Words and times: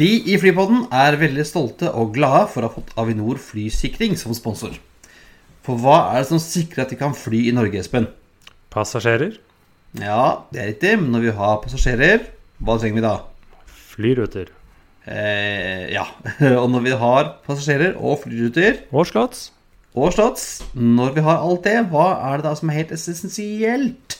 Vi 0.00 0.14
i 0.32 0.36
Flypodden 0.40 0.86
er 0.96 1.18
veldig 1.20 1.42
stolte 1.44 1.90
og 1.92 2.14
glade 2.14 2.46
for 2.48 2.64
å 2.64 2.70
ha 2.70 2.72
fått 2.72 2.92
Avinor 2.96 3.36
flysikring 3.36 4.14
som 4.16 4.32
sponsor. 4.32 4.78
For 5.66 5.76
hva 5.76 6.14
er 6.14 6.22
det 6.22 6.30
som 6.30 6.40
sikrer 6.40 6.86
at 6.86 6.94
de 6.94 6.96
kan 6.96 7.12
fly 7.12 7.42
i 7.50 7.52
Norge, 7.52 7.82
Espen? 7.82 8.06
Passasjerer, 8.72 9.36
Ja, 10.00 10.46
det 10.54 10.62
er 10.62 10.70
riktig, 10.70 10.94
men 11.02 11.10
når 11.12 11.26
vi 11.26 11.34
har 11.36 11.58
passasjerer, 11.60 12.24
hva 12.64 12.78
trenger 12.78 12.96
vi 12.96 13.04
da? 13.04 13.12
flyruter 13.90 14.54
Eh, 15.04 15.90
ja, 15.92 16.06
og 16.62 16.70
når 16.72 16.86
vi 16.86 16.96
har 17.02 17.30
passasjerer 17.44 17.98
og 17.98 18.22
flyruter 18.24 18.84
og 18.92 19.04
slotts. 19.10 19.50
og 19.92 20.14
slotts, 20.14 20.62
når 20.72 21.12
vi 21.18 21.26
har 21.28 21.44
alt 21.44 21.64
det, 21.68 21.76
hva 21.92 22.08
er 22.30 22.40
det 22.40 22.48
da 22.48 22.54
som 22.56 22.72
er 22.72 22.80
helt 22.80 22.96
essensielt? 22.96 24.19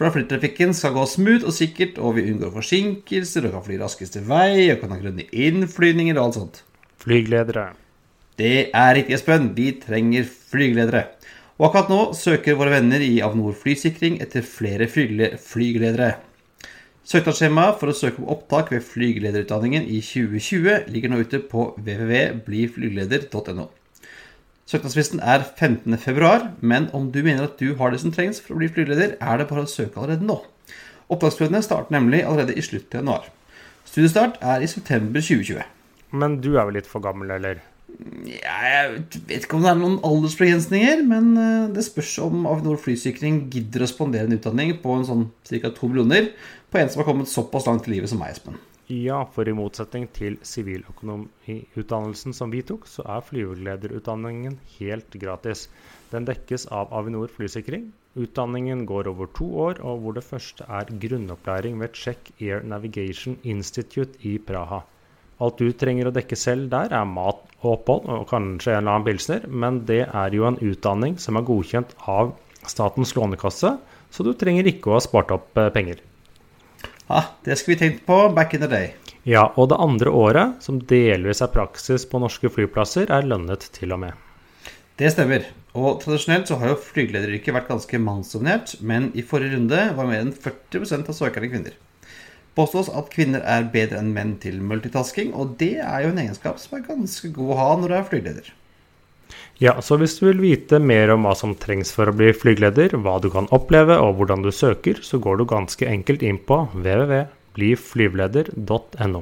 For 0.00 0.08
at 0.08 0.14
flytrafikken 0.14 0.70
skal 0.72 0.94
gå 0.96 1.02
smooth 1.04 1.42
og 1.44 1.52
sikkert, 1.52 1.98
og 2.00 2.14
vi 2.16 2.22
unngår 2.30 2.54
forsinkelser, 2.54 3.44
og 3.44 3.58
kan 3.58 3.64
fly 3.66 3.74
raskest 3.82 4.14
til 4.16 4.22
vei, 4.24 4.70
og 4.72 4.78
kan 4.80 4.94
ha 4.94 4.96
grønne 4.96 5.26
innflyvninger 5.28 6.16
og 6.16 6.22
alt 6.22 6.38
sånt. 6.38 6.60
Flygeledere. 7.04 7.66
Det 8.40 8.70
er 8.72 8.94
riktig, 8.96 9.18
Espen. 9.18 9.50
Vi 9.58 9.74
trenger 9.82 10.24
flygeledere. 10.24 11.02
Og 11.58 11.66
akkurat 11.68 11.92
nå 11.92 11.98
søker 12.16 12.56
våre 12.56 12.72
venner 12.78 13.04
i 13.04 13.18
Avinor 13.20 13.52
flysikring 13.60 14.16
etter 14.24 14.40
flere 14.40 14.88
flygeledere. 14.88 16.14
Søknadsskjemaet 17.04 17.76
for 17.82 17.92
å 17.92 17.98
søke 18.00 18.22
om 18.22 18.32
opptak 18.32 18.72
ved 18.72 18.86
flygelederutdanningen 18.88 19.84
i 19.84 20.00
2020 20.00 20.88
ligger 20.94 21.12
nå 21.12 21.20
ute 21.26 21.42
på 21.44 21.74
www.bliflygeleder.no. 21.76 23.68
Søknadsfristen 24.70 25.18
er 25.26 25.42
15.2, 25.42 26.28
men 26.62 26.86
om 26.94 27.08
du 27.10 27.24
mener 27.26 27.48
at 27.48 27.58
du 27.58 27.72
har 27.80 27.90
det 27.90 27.98
som 28.04 28.12
trengs 28.14 28.38
for 28.38 28.54
å 28.54 28.60
bli 28.60 28.68
flygeleder, 28.70 29.16
er 29.18 29.40
det 29.40 29.48
bare 29.50 29.64
å 29.66 29.70
søke 29.70 29.98
allerede 29.98 30.26
nå. 30.28 30.36
Opptaksprøvene 31.10 31.62
starter 31.66 31.96
nemlig 31.96 32.20
allerede 32.22 32.54
i 32.54 32.62
slutten 32.62 33.00
av 33.00 33.02
januar. 33.02 33.26
Studiestart 33.88 34.38
er 34.46 34.62
i 34.62 34.70
september 34.70 35.18
2020. 35.18 35.66
Men 36.14 36.38
du 36.44 36.52
er 36.52 36.68
vel 36.68 36.78
litt 36.78 36.90
for 36.90 37.02
gammel, 37.02 37.34
eller? 37.34 37.64
Ja, 38.30 38.54
jeg 38.62 39.02
vet 39.26 39.42
ikke 39.42 39.58
om 39.58 39.66
det 39.66 39.72
er 39.72 39.80
noen 39.80 39.98
aldersbegrensninger, 40.06 41.02
men 41.10 41.32
eh, 41.34 41.68
det 41.74 41.88
spørs 41.88 42.14
om 42.22 42.46
Avinor 42.46 42.78
flysikring 42.78 43.48
gidder 43.50 43.82
å 43.82 43.90
spandere 43.90 44.30
en 44.30 44.38
utdanning 44.38 44.76
på 44.84 44.94
en 44.94 45.06
sånn 45.08 45.28
ca. 45.50 45.74
to 45.74 45.90
millioner 45.90 46.30
på 46.70 46.78
en 46.78 46.92
som 46.92 47.02
har 47.02 47.10
kommet 47.10 47.32
såpass 47.32 47.66
langt 47.66 47.90
i 47.90 47.96
livet 47.96 48.12
som 48.12 48.22
meg, 48.22 48.36
Espen. 48.36 48.60
Ja, 48.90 49.20
for 49.22 49.46
i 49.46 49.52
motsetning 49.54 50.08
til 50.10 50.34
siviløkonomiutdannelsen 50.42 52.34
som 52.34 52.50
vi 52.50 52.64
tok, 52.66 52.88
så 52.90 53.04
er 53.06 53.22
flygelederutdanningen 53.22 54.56
helt 54.80 55.14
gratis. 55.22 55.68
Den 56.10 56.26
dekkes 56.26 56.66
av 56.74 56.90
Avinor 56.98 57.30
flysikring. 57.30 57.92
Utdanningen 58.18 58.82
går 58.90 59.12
over 59.12 59.30
to 59.38 59.46
år, 59.68 59.78
og 59.86 60.02
hvor 60.02 60.18
det 60.18 60.26
første 60.26 60.66
er 60.66 60.90
grunnopplæring 61.04 61.78
ved 61.78 61.94
Czech 61.94 62.32
Air 62.40 62.66
Navigation 62.66 63.38
Institute 63.44 64.18
i 64.26 64.38
Praha. 64.42 64.82
Alt 65.38 65.62
du 65.62 65.70
trenger 65.70 66.10
å 66.10 66.16
dekke 66.18 66.34
selv 66.36 66.66
der, 66.74 66.90
er 66.90 67.06
mat 67.06 67.46
og 67.62 67.72
opphold, 67.76 68.10
og 68.10 68.28
kanskje 68.28 68.74
en 68.74 68.82
eller 68.82 68.96
annen 68.96 69.06
pilsner, 69.06 69.46
men 69.46 69.84
det 69.86 70.02
er 70.08 70.34
jo 70.34 70.50
en 70.50 70.58
utdanning 70.58 71.14
som 71.22 71.38
er 71.38 71.46
godkjent 71.46 71.94
av 72.10 72.34
Statens 72.66 73.14
lånekasse, 73.14 73.76
så 74.10 74.26
du 74.26 74.34
trenger 74.34 74.66
ikke 74.66 74.90
å 74.90 74.98
ha 74.98 75.04
spart 75.06 75.30
opp 75.38 75.62
eh, 75.62 75.70
penger. 75.72 76.02
Ja, 77.10 77.24
det 77.44 77.56
skulle 77.56 77.74
vi 77.74 77.78
tenkt 77.78 78.06
på 78.06 78.28
back 78.28 78.54
in 78.54 78.60
the 78.60 78.68
day. 78.70 78.92
Ja, 79.26 79.48
og 79.58 79.72
det 79.72 79.78
andre 79.82 80.10
året, 80.14 80.60
som 80.62 80.76
delvis 80.78 81.40
er 81.42 81.50
praksis 81.50 82.04
på 82.06 82.20
norske 82.22 82.46
flyplasser, 82.54 83.10
er 83.10 83.26
lønnet 83.26 83.66
til 83.74 83.90
og 83.96 83.98
med. 84.04 84.14
Det 84.94 85.10
stemmer. 85.10 85.48
Og 85.74 85.98
tradisjonelt 86.04 86.46
så 86.46 86.60
har 86.60 86.70
jo 86.70 86.78
flygelederyrket 86.84 87.56
vært 87.56 87.66
ganske 87.66 87.98
mannsdominert, 87.98 88.76
men 88.78 89.10
i 89.18 89.26
forrige 89.26 89.56
runde 89.56 89.82
var 89.98 90.06
mer 90.06 90.22
enn 90.22 90.30
40% 90.30 91.10
av 91.10 91.18
søkerne 91.18 91.50
kvinner. 91.50 91.74
Påstås 92.54 92.92
at 92.94 93.10
kvinner 93.10 93.42
er 93.42 93.66
bedre 93.74 93.98
enn 93.98 94.14
menn 94.14 94.36
til 94.42 94.62
multitasking, 94.62 95.34
og 95.34 95.58
det 95.58 95.80
er 95.82 96.06
jo 96.06 96.14
en 96.14 96.22
egenskap 96.22 96.62
som 96.62 96.78
er 96.78 96.86
ganske 96.86 97.34
god 97.34 97.54
å 97.56 97.58
ha 97.58 97.68
når 97.74 97.90
du 97.90 97.98
er 97.98 98.08
flygeleder. 98.14 98.54
Ja, 99.60 99.74
så 99.84 99.98
hvis 100.00 100.14
du 100.16 100.22
vil 100.24 100.38
vite 100.40 100.78
mer 100.80 101.10
om 101.12 101.26
hva 101.28 101.34
som 101.36 101.50
trengs 101.60 101.92
for 101.92 102.08
å 102.08 102.14
bli 102.16 102.32
flygeleder, 102.32 102.96
hva 103.04 103.20
du 103.20 103.28
kan 103.32 103.44
oppleve 103.52 103.92
og 104.00 104.16
hvordan 104.16 104.40
du 104.46 104.50
søker, 104.56 104.96
så 105.04 105.18
går 105.20 105.36
du 105.36 105.44
ganske 105.50 105.84
enkelt 105.84 106.22
inn 106.24 106.38
på 106.48 106.72
www.bliflygeleder.no. 106.72 109.20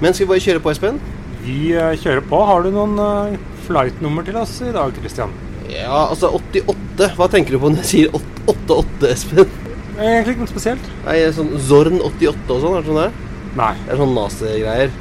Men 0.00 0.12
skal 0.14 0.26
vi 0.26 0.30
bare 0.34 0.44
kjøre 0.44 0.60
på, 0.64 0.70
Espen? 0.74 1.00
Vi 1.44 1.72
eh, 1.76 1.94
kjører 2.00 2.24
på. 2.28 2.40
Har 2.46 2.64
du 2.66 2.70
noen 2.74 2.98
eh, 3.00 3.38
flight-nummer 3.66 4.26
til 4.26 4.36
oss 4.40 4.58
i 4.66 4.72
dag, 4.74 4.92
Christian? 5.00 5.32
Ja, 5.70 6.06
altså 6.10 6.32
88. 6.36 7.10
Hva 7.16 7.28
tenker 7.30 7.54
du 7.56 7.60
på 7.62 7.70
når 7.72 7.84
jeg 7.84 7.90
sier 7.92 8.16
88, 8.50 9.10
Espen? 9.12 9.52
Egentlig 10.00 10.34
ikke 10.34 10.44
noe 10.46 10.50
spesielt. 10.54 10.88
Nei, 11.04 11.18
sånn 11.36 11.52
Zorn 11.60 12.00
88 12.00 12.56
og 12.56 12.64
sånn, 12.64 12.74
er 12.78 12.82
det 12.82 12.88
sånn 12.90 12.98
det 13.00 13.06
er? 13.10 13.20
Nei. 13.60 13.72
Det 13.84 13.92
er 13.94 14.00
sånn 14.00 14.16
nazigreier. 14.16 14.92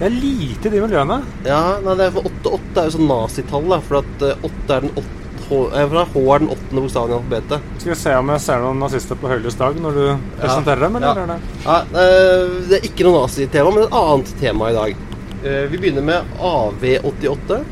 Det 0.00 0.06
er 0.08 0.14
lite 0.16 0.68
i 0.70 0.72
de 0.74 0.82
miljøene. 0.84 1.16
Ja, 1.44 1.62
nei, 1.84 1.94
det 2.00 2.06
er 2.08 2.14
for 2.16 2.28
88 2.30 2.82
er 2.84 2.86
jo 2.90 2.94
sånn 2.96 3.10
nazitall, 3.10 3.74
for 3.88 4.00
at 4.00 4.24
eh, 4.30 4.46
8 4.50 4.76
er 4.78 4.86
den 4.86 4.94
8 4.96 5.16
H, 5.50 5.56
eh, 5.74 5.86
for 5.90 6.06
H 6.12 6.20
er 6.36 6.42
den 6.44 6.50
åttende 6.54 6.82
bokstaven 6.84 7.10
i 7.10 7.16
alfabetet. 7.16 7.64
Skal 7.82 7.90
vi 7.90 7.98
se 7.98 8.12
om 8.20 8.28
jeg 8.30 8.42
ser 8.44 8.60
noen 8.62 8.78
nazister 8.84 9.18
på 9.18 9.30
Høylys 9.32 9.56
dag 9.58 9.78
når 9.82 9.96
du 9.98 10.04
presenterer 10.38 10.84
dem, 10.86 10.98
eller 11.00 11.08
Ja. 11.22 11.26
det? 11.26 11.38
Ja, 11.64 11.78
eh, 12.04 12.52
det 12.70 12.76
er 12.78 12.86
ikke 12.86 13.06
noe 13.08 13.24
nazitema, 13.24 13.72
men 13.74 13.82
et 13.88 13.96
annet 13.98 14.34
tema 14.40 14.68
i 14.70 14.76
dag. 14.76 15.00
Eh, 15.44 15.70
Vi 15.70 15.78
begynner 15.78 16.02
med 16.02 16.22
AV88, 16.40 17.64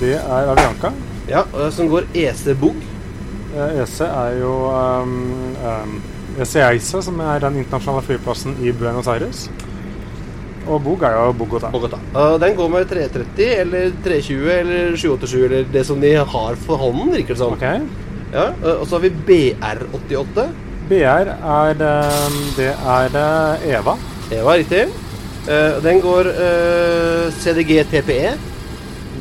Det 0.00 0.14
er 0.14 0.50
Avianca. 0.50 0.92
ja, 1.28 1.44
eh, 1.60 1.70
som 1.70 1.88
går 1.88 2.04
EC-bog. 2.14 2.74
Eh, 3.56 3.82
EC 3.82 4.00
er 4.00 4.40
jo 4.40 4.52
um, 4.70 5.12
um, 5.64 6.02
ECEISA, 6.40 7.02
som 7.02 7.20
er 7.20 7.38
den 7.38 7.56
internasjonale 7.62 8.02
flyplassen 8.02 8.56
i 8.62 8.72
Buenos 8.72 9.06
Aires. 9.06 9.48
Og 10.66 10.82
Bog 10.82 11.02
er 11.02 11.12
jo 11.12 11.32
Bogotá. 11.32 11.70
Bogotá. 11.70 11.98
Uh, 12.14 12.38
Den 12.40 12.56
går 12.56 12.68
med 12.68 12.88
330 12.88 13.60
eller 13.60 13.90
320 14.04 14.50
eller 14.50 14.96
787 14.96 15.44
eller 15.44 15.64
det 15.72 15.86
som 15.86 16.00
de 16.00 16.14
har 16.16 16.54
for 16.56 16.76
hånden, 16.76 17.12
virker 17.12 17.34
det 17.34 17.38
som. 17.38 17.52
Okay. 17.52 17.80
Ja, 18.32 18.48
eh, 18.64 18.80
og 18.80 18.86
så 18.88 18.96
har 18.96 19.04
vi 19.04 19.10
BR88. 19.28 20.48
BR 20.88 21.28
er 21.30 21.74
det, 21.74 21.92
Det 22.56 22.72
er 22.74 23.78
Eva. 23.78 23.96
Eva. 24.32 24.56
Riktig. 24.56 24.88
Eh, 25.48 25.82
Den 25.84 26.00
går 26.00 26.28
uh, 26.32 27.30
CDG 27.42 27.82
TPE 27.90 28.30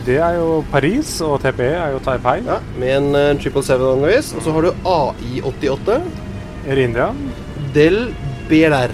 Det 0.06 0.16
er 0.24 0.38
jo 0.38 0.64
Paris, 0.72 1.10
og 1.24 1.42
TPE 1.44 1.68
er 1.80 1.92
jo 1.96 2.00
Taipei. 2.04 2.38
ja, 2.48 2.58
med 2.80 2.94
en 2.98 3.10
uh, 3.16 3.40
777 3.40 3.88
angevis. 3.94 4.34
Og 4.38 4.42
så 4.46 4.52
har 4.56 4.62
du 4.62 4.72
AI88. 4.84 5.98
Air 6.68 6.80
India. 6.86 7.10
Del 7.76 8.14
BLR. 8.50 8.92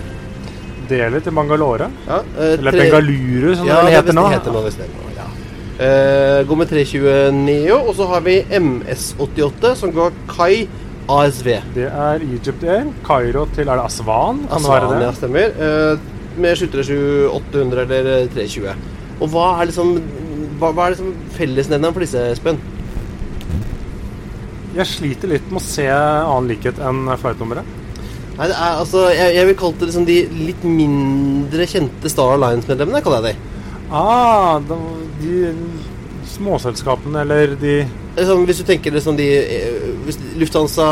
Deler 0.90 1.22
til 1.22 1.34
Mangalore. 1.38 1.90
Ja, 2.08 2.20
eh, 2.38 2.54
Eller 2.58 2.72
tre- 2.74 2.86
Bengaluru, 2.90 3.56
som 3.56 3.68
ja, 3.70 3.80
det 3.86 3.94
heter 3.94 4.14
nå. 4.18 4.26
Heter 4.34 4.54
nå. 4.54 4.64
Ja. 5.18 5.26
Eh, 5.86 6.44
går 6.50 6.58
med 6.64 6.70
320 6.70 7.31
Neo, 7.46 7.78
og 7.88 7.94
så 7.96 8.08
har 8.10 8.22
vi 8.26 8.40
MS88, 8.58 9.76
som 9.76 9.92
går 9.94 10.12
Kai 10.30 10.68
ASV. 11.10 11.50
Det 11.76 11.86
er 11.90 12.26
Egypt 12.26 12.64
Air. 12.64 12.90
Kairo 13.06 13.46
til 13.56 13.70
Er 13.70 13.76
det 13.78 13.86
Aswan? 13.86 14.42
Kan 14.50 14.62
det 14.66 14.74
Aswan, 14.74 15.02
ja, 15.02 15.12
stemmer. 15.18 16.00
Med 16.39 16.57
737 16.59 17.27
800 17.36 17.86
eller 17.86 18.31
320. 18.33 18.88
Og 19.19 19.31
hva 19.33 19.47
er 19.59 19.69
liksom 19.71 19.95
hva, 20.59 20.74
hva 20.75 20.86
er 20.86 20.95
liksom 20.95 21.13
fellesnevneren 21.38 21.95
for 21.95 22.03
disse, 22.03 22.24
Espen? 22.33 22.59
Jeg 24.75 24.88
sliter 24.88 25.31
litt 25.31 25.47
med 25.50 25.62
å 25.62 25.65
se 25.65 25.86
annen 25.89 26.50
likhet 26.51 26.80
enn 26.83 27.07
flightnummeret. 27.19 27.77
Nei, 28.39 28.47
det 28.47 28.56
er 28.56 28.77
altså 28.80 29.01
Jeg, 29.12 29.33
jeg 29.36 29.47
vil 29.50 29.56
kalle 29.59 29.80
det 29.81 29.88
liksom 29.89 30.06
de 30.07 30.18
litt 30.47 30.62
mindre 30.63 31.65
kjente 31.68 32.12
Star 32.12 32.38
Alliance-medlemmene, 32.38 33.01
kaller 33.03 33.27
jeg 33.27 33.35
de. 33.35 33.56
Ah, 33.89 34.59
de, 35.19 35.53
småselskapene 36.30 37.24
eller 37.25 37.56
de 37.59 37.81
Liksom, 38.19 38.44
hvis 38.45 38.59
du 38.59 38.65
tenker 38.68 38.92
liksom 38.94 39.15
de 39.15 39.27
eh, 39.39 40.09
Lufthansa, 40.38 40.88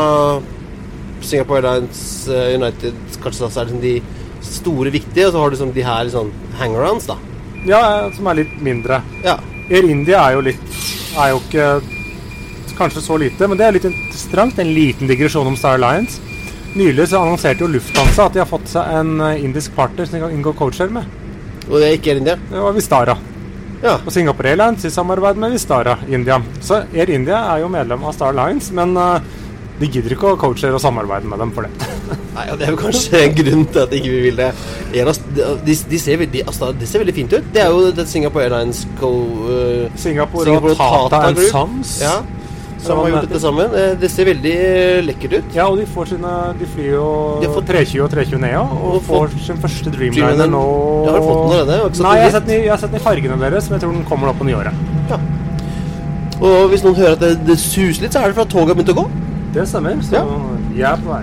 Singapore 1.20 1.60
Airlines, 1.60 2.00
eh, 2.32 2.54
United 2.56 2.96
Kanskje 3.20 3.50
så 3.50 3.60
er 3.60 3.68
det 3.68 3.74
liksom 3.74 3.82
de 3.84 4.17
store, 4.44 4.92
viktige, 4.94 5.28
og 5.28 5.34
så 5.34 5.42
har 5.42 5.50
du 5.50 5.58
sånn, 5.60 5.74
de 5.74 5.84
her 5.86 6.10
sånn 6.12 6.32
hang-arounds, 6.60 7.08
da. 7.10 7.18
Ja, 7.66 7.82
som 8.14 8.28
er 8.30 8.42
litt 8.42 8.58
mindre. 8.62 9.00
Ja. 9.24 9.38
Air 9.68 9.88
India 9.90 10.22
er 10.22 10.38
jo 10.38 10.44
litt 10.46 10.76
Er 11.18 11.34
jo 11.34 11.40
ikke 11.42 11.64
kanskje 12.78 13.02
så 13.04 13.16
lite, 13.18 13.48
men 13.50 13.58
det 13.58 13.66
er 13.66 13.74
litt 13.74 13.86
interessant. 13.88 14.58
En 14.62 14.70
liten 14.70 15.10
digresjon 15.10 15.48
om 15.50 15.56
Star 15.58 15.74
Alliance. 15.80 16.20
Nylig 16.78 17.08
så 17.10 17.18
annonserte 17.24 17.64
jo 17.64 17.70
Lufthansa 17.72 18.28
at 18.28 18.36
de 18.36 18.42
har 18.42 18.46
fått 18.48 18.68
seg 18.70 18.92
en 19.00 19.16
eh, 19.24 19.40
indisk 19.42 19.74
partner 19.74 20.06
som 20.06 20.14
de 20.14 20.20
kan 20.22 20.36
inngå 20.36 20.52
coacher 20.54 20.92
med. 20.94 21.08
Og 21.66 21.80
det 21.80 21.88
er 21.88 21.96
ikke 21.96 22.12
Air 22.12 22.22
India. 22.22 22.36
Det 22.38 22.62
var 22.62 22.76
Vistara. 22.76 23.16
Ja. 23.82 23.96
Og 23.98 24.12
Singapore 24.14 24.52
Airlines 24.52 24.86
i 24.86 24.92
samarbeid 24.94 25.40
med 25.42 25.56
Vistara 25.56 25.96
India. 26.06 26.38
Så 26.62 26.84
Air 26.94 27.10
India 27.14 27.40
er 27.54 27.64
jo 27.64 27.72
medlem 27.72 28.06
av 28.06 28.14
Star 28.14 28.30
Alliance, 28.30 28.70
men 28.74 28.94
eh, 28.94 29.34
de 29.78 29.88
gidder 29.94 30.14
ikke 30.16 30.32
å 30.32 30.38
coache 30.40 30.70
og 30.74 30.80
samarbeide 30.82 31.28
med 31.30 31.38
dem 31.42 31.52
for 31.54 31.66
det. 31.66 31.90
Nei, 32.36 32.46
og 32.52 32.58
Det 32.58 32.66
er 32.66 32.72
jo 32.74 32.80
kanskje 32.80 33.20
en 33.24 33.36
grunn 33.36 33.66
til 33.66 33.82
at 33.84 33.94
ikke 33.98 34.14
vi 34.14 34.22
vil 34.28 34.40
det. 34.40 34.48
De, 34.94 35.76
de, 35.92 36.00
ser 36.00 36.18
veldig, 36.22 36.42
altså, 36.46 36.72
de, 36.74 36.88
ser 36.88 37.04
veldig 37.04 37.14
fint 37.14 37.36
ut. 37.36 37.52
Det 37.54 37.62
er 37.62 37.70
jo 37.74 37.92
det 37.94 38.08
Singapore 38.10 38.48
Airlines 38.48 38.82
co... 39.00 39.12
Uh, 39.44 39.86
Singapore, 39.98 40.48
Singapore 40.48 40.74
og 40.74 40.82
Tata, 40.82 41.14
Tata 41.14 41.28
and. 41.30 41.46
Sons. 41.52 41.94
ja, 42.02 42.16
som 42.82 43.00
har 43.00 43.08
gjort 43.10 43.26
dette 43.26 43.40
sammen. 43.42 43.74
Eh, 43.74 43.94
Det 43.98 44.10
ser 44.10 44.28
veldig 44.28 44.52
eh, 44.54 45.00
lekkert 45.02 45.32
ut. 45.38 45.54
Ja, 45.56 45.66
og 45.66 45.78
de 45.80 45.86
får 45.90 46.12
sine 46.12 46.34
De 46.60 46.68
flyr 46.74 46.92
jo 46.92 47.08
De 47.42 47.50
fått- 47.50 47.66
320 47.70 48.04
og 48.04 48.10
320 48.12 48.42
Neo, 48.44 48.62
og 48.62 48.94
Og 48.94 49.02
får 49.08 49.34
sin 49.46 49.58
første 49.58 49.90
Dreamliner. 49.90 50.36
Dreamliner 50.36 50.52
nå 50.52 50.62
Du 51.06 51.10
har 51.10 51.24
fått 51.24 51.40
den 51.42 51.58
allerede? 51.58 52.04
Nei, 52.06 52.14
jeg 52.18 52.28
har 52.28 52.36
sett 52.38 52.46
den 52.46 52.62
jeg 52.62 52.70
har 52.70 52.82
sett 52.84 52.92
den 52.94 53.00
i 53.00 53.04
fargene 53.04 53.40
deres, 53.40 53.68
men 53.70 53.78
jeg 53.78 53.86
tror 53.86 53.96
den 53.98 54.06
kommer 54.08 54.30
nå 54.30 54.36
på 54.38 54.46
nyåret. 54.46 54.86
Ja. 55.10 55.18
Og 56.38 56.68
hvis 56.70 56.84
noen 56.86 56.94
hører 56.94 57.16
at 57.16 57.22
det, 57.24 57.32
det 57.48 57.58
suser 57.58 58.04
litt, 58.04 58.14
så 58.14 58.22
er 58.22 58.30
det 58.30 58.38
for 58.38 58.46
at 58.46 58.52
toget 58.52 58.70
har 58.70 58.78
begynt 58.78 58.94
å 58.94 59.00
gå. 59.02 59.06
Det 59.58 59.66
stemmer, 59.66 59.98
så 60.06 60.14
Ja. 60.14 60.24
jeg 60.76 60.86
er 60.92 61.00
på 61.02 61.10
vei. 61.10 61.22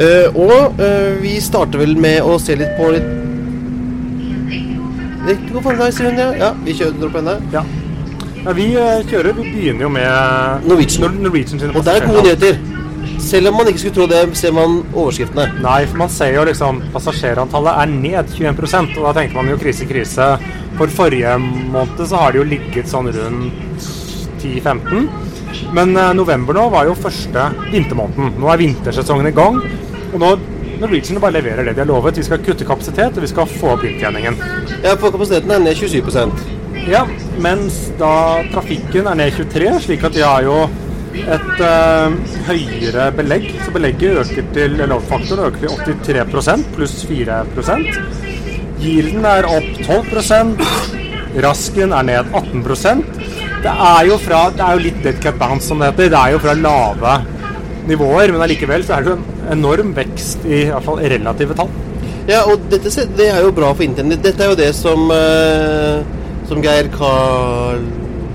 Uh, 0.00 0.36
og 0.40 0.78
uh, 0.80 1.20
vi 1.20 1.34
starter 1.44 1.82
vel 1.82 1.92
med 2.00 2.22
å 2.24 2.38
se 2.40 2.54
litt 2.56 2.72
på 2.78 2.86
litt 2.94 3.08
Riktig 5.26 5.52
god 5.52 5.62
formiddag, 5.66 5.92
sier 5.92 6.08
hun. 6.08 6.18
Ja. 6.18 6.28
ja, 6.40 6.48
vi 6.64 6.72
kjører 6.78 7.04
opp 7.10 7.16
henne. 7.18 7.34
Ja. 7.52 7.60
ja 8.46 8.54
vi 8.56 8.70
uh, 8.72 9.02
kjører. 9.10 9.36
Vi 9.36 9.50
begynner 9.52 9.84
jo 9.84 9.90
med 9.92 10.64
Norwegian. 10.70 11.04
Nor- 11.04 11.20
Norwegian 11.26 11.60
sine 11.60 11.76
Og 11.76 11.84
det 11.84 11.98
er 11.98 12.06
gode 12.08 12.22
nyheter. 12.24 12.56
Selv 13.20 13.50
om 13.50 13.58
man 13.60 13.68
ikke 13.68 13.82
skulle 13.82 13.98
tro 13.98 14.06
det, 14.08 14.22
ser 14.40 14.54
man 14.56 14.78
overskriftene. 14.96 15.44
Nei, 15.60 15.82
for 15.90 16.00
man 16.00 16.08
ser 16.12 16.32
jo 16.38 16.46
liksom 16.48 16.80
passasjerantallet 16.94 17.82
er 17.82 17.92
ned 17.92 18.32
21% 18.32 18.96
og 18.96 19.04
da 19.10 19.12
tenker 19.20 19.36
man 19.36 19.52
jo 19.52 19.58
krise, 19.60 19.84
krise. 19.88 20.30
For 20.80 20.88
forrige 20.96 21.34
måned 21.44 22.00
så 22.00 22.16
har 22.22 22.32
det 22.32 22.40
jo 22.40 22.48
ligget 22.48 22.88
sånn 22.88 23.12
rundt 23.12 23.84
10-15. 24.40 25.10
Men 25.76 25.96
eh, 25.96 26.14
november 26.18 26.56
nå 26.56 26.68
var 26.72 26.88
jo 26.88 26.96
første 26.98 27.50
vintermåneden. 27.70 28.34
Nå 28.40 28.50
er 28.50 28.62
vintersesongen 28.62 29.30
i 29.30 29.36
gang. 29.36 29.60
Og 30.12 30.18
nå 30.22 30.32
Norwegian 30.80 31.20
bare 31.20 31.36
leverer 31.36 31.66
det 31.66 31.74
de 31.76 31.82
har 31.82 31.90
lovet. 31.90 32.16
Vi 32.16 32.24
skal 32.24 32.40
kutte 32.44 32.64
kapasitet, 32.68 33.16
og 33.16 33.24
vi 33.24 33.28
skal 33.30 33.48
få 33.50 33.74
opp 33.74 33.84
inntjeningen. 33.84 34.38
Ja, 34.80 34.94
på 34.96 35.10
kapasiteten 35.12 35.52
er 35.52 35.60
ned 35.60 35.76
27% 35.76 36.86
Ja, 36.88 37.02
mens 37.44 37.90
da 38.00 38.40
trafikken 38.54 39.10
er 39.10 39.18
ned 39.20 39.36
23, 39.36 39.74
slik 39.84 40.06
at 40.08 40.16
de 40.16 40.24
har 40.24 40.46
jo 40.46 40.62
et 41.20 41.60
eh, 41.66 42.16
høyere 42.48 43.10
belegg. 43.18 43.50
Så 43.64 43.74
belegget 43.74 44.22
øker 44.22 44.48
til 44.56 44.78
load-faktoren 44.80 45.50
øker 45.50 45.84
til 45.84 46.24
83 46.30 46.64
pluss 46.76 46.96
4% 47.10 48.00
Yielden 48.80 49.26
er 49.28 49.44
opp 49.44 49.66
12% 49.84 50.62
Rasken 51.44 51.92
er 51.92 52.06
ned 52.08 52.32
18 52.32 52.64
Det 53.60 53.72
er 53.72 54.06
jo 54.08 54.16
fra 54.22 54.38
Det 54.56 54.64
er 54.64 54.76
jo 54.78 54.82
litt 54.86 55.02
dead 55.04 55.18
cat 55.22 55.36
bounce, 55.40 55.66
som 55.68 55.78
det 55.82 55.90
heter. 55.92 56.10
Det 56.14 56.20
er 56.20 56.32
jo 56.34 56.40
fra 56.42 56.54
lave 56.56 57.14
nivåer, 57.90 58.30
men 58.34 58.42
allikevel 58.44 58.84
så 58.86 58.96
er 58.98 59.04
det 59.06 59.12
jo 59.12 59.16
en 59.18 59.52
enorm 59.58 59.94
vekst 59.96 60.44
i, 60.46 60.60
i 60.62 60.70
hvert 60.70 60.84
fall 60.86 61.00
relative 61.12 61.56
tall. 61.58 61.70
Ja, 62.28 62.42
og 62.46 62.66
dette 62.70 62.92
det 63.18 63.26
er 63.32 63.40
jo 63.42 63.50
bra 63.56 63.72
for 63.74 63.82
internett. 63.86 64.22
Dette 64.22 64.44
er 64.44 64.52
jo 64.52 64.58
det 64.58 64.68
som 64.76 65.08
eh, 65.14 66.04
Som 66.50 66.60
Geir 66.64 66.90
Karl... 66.94 67.82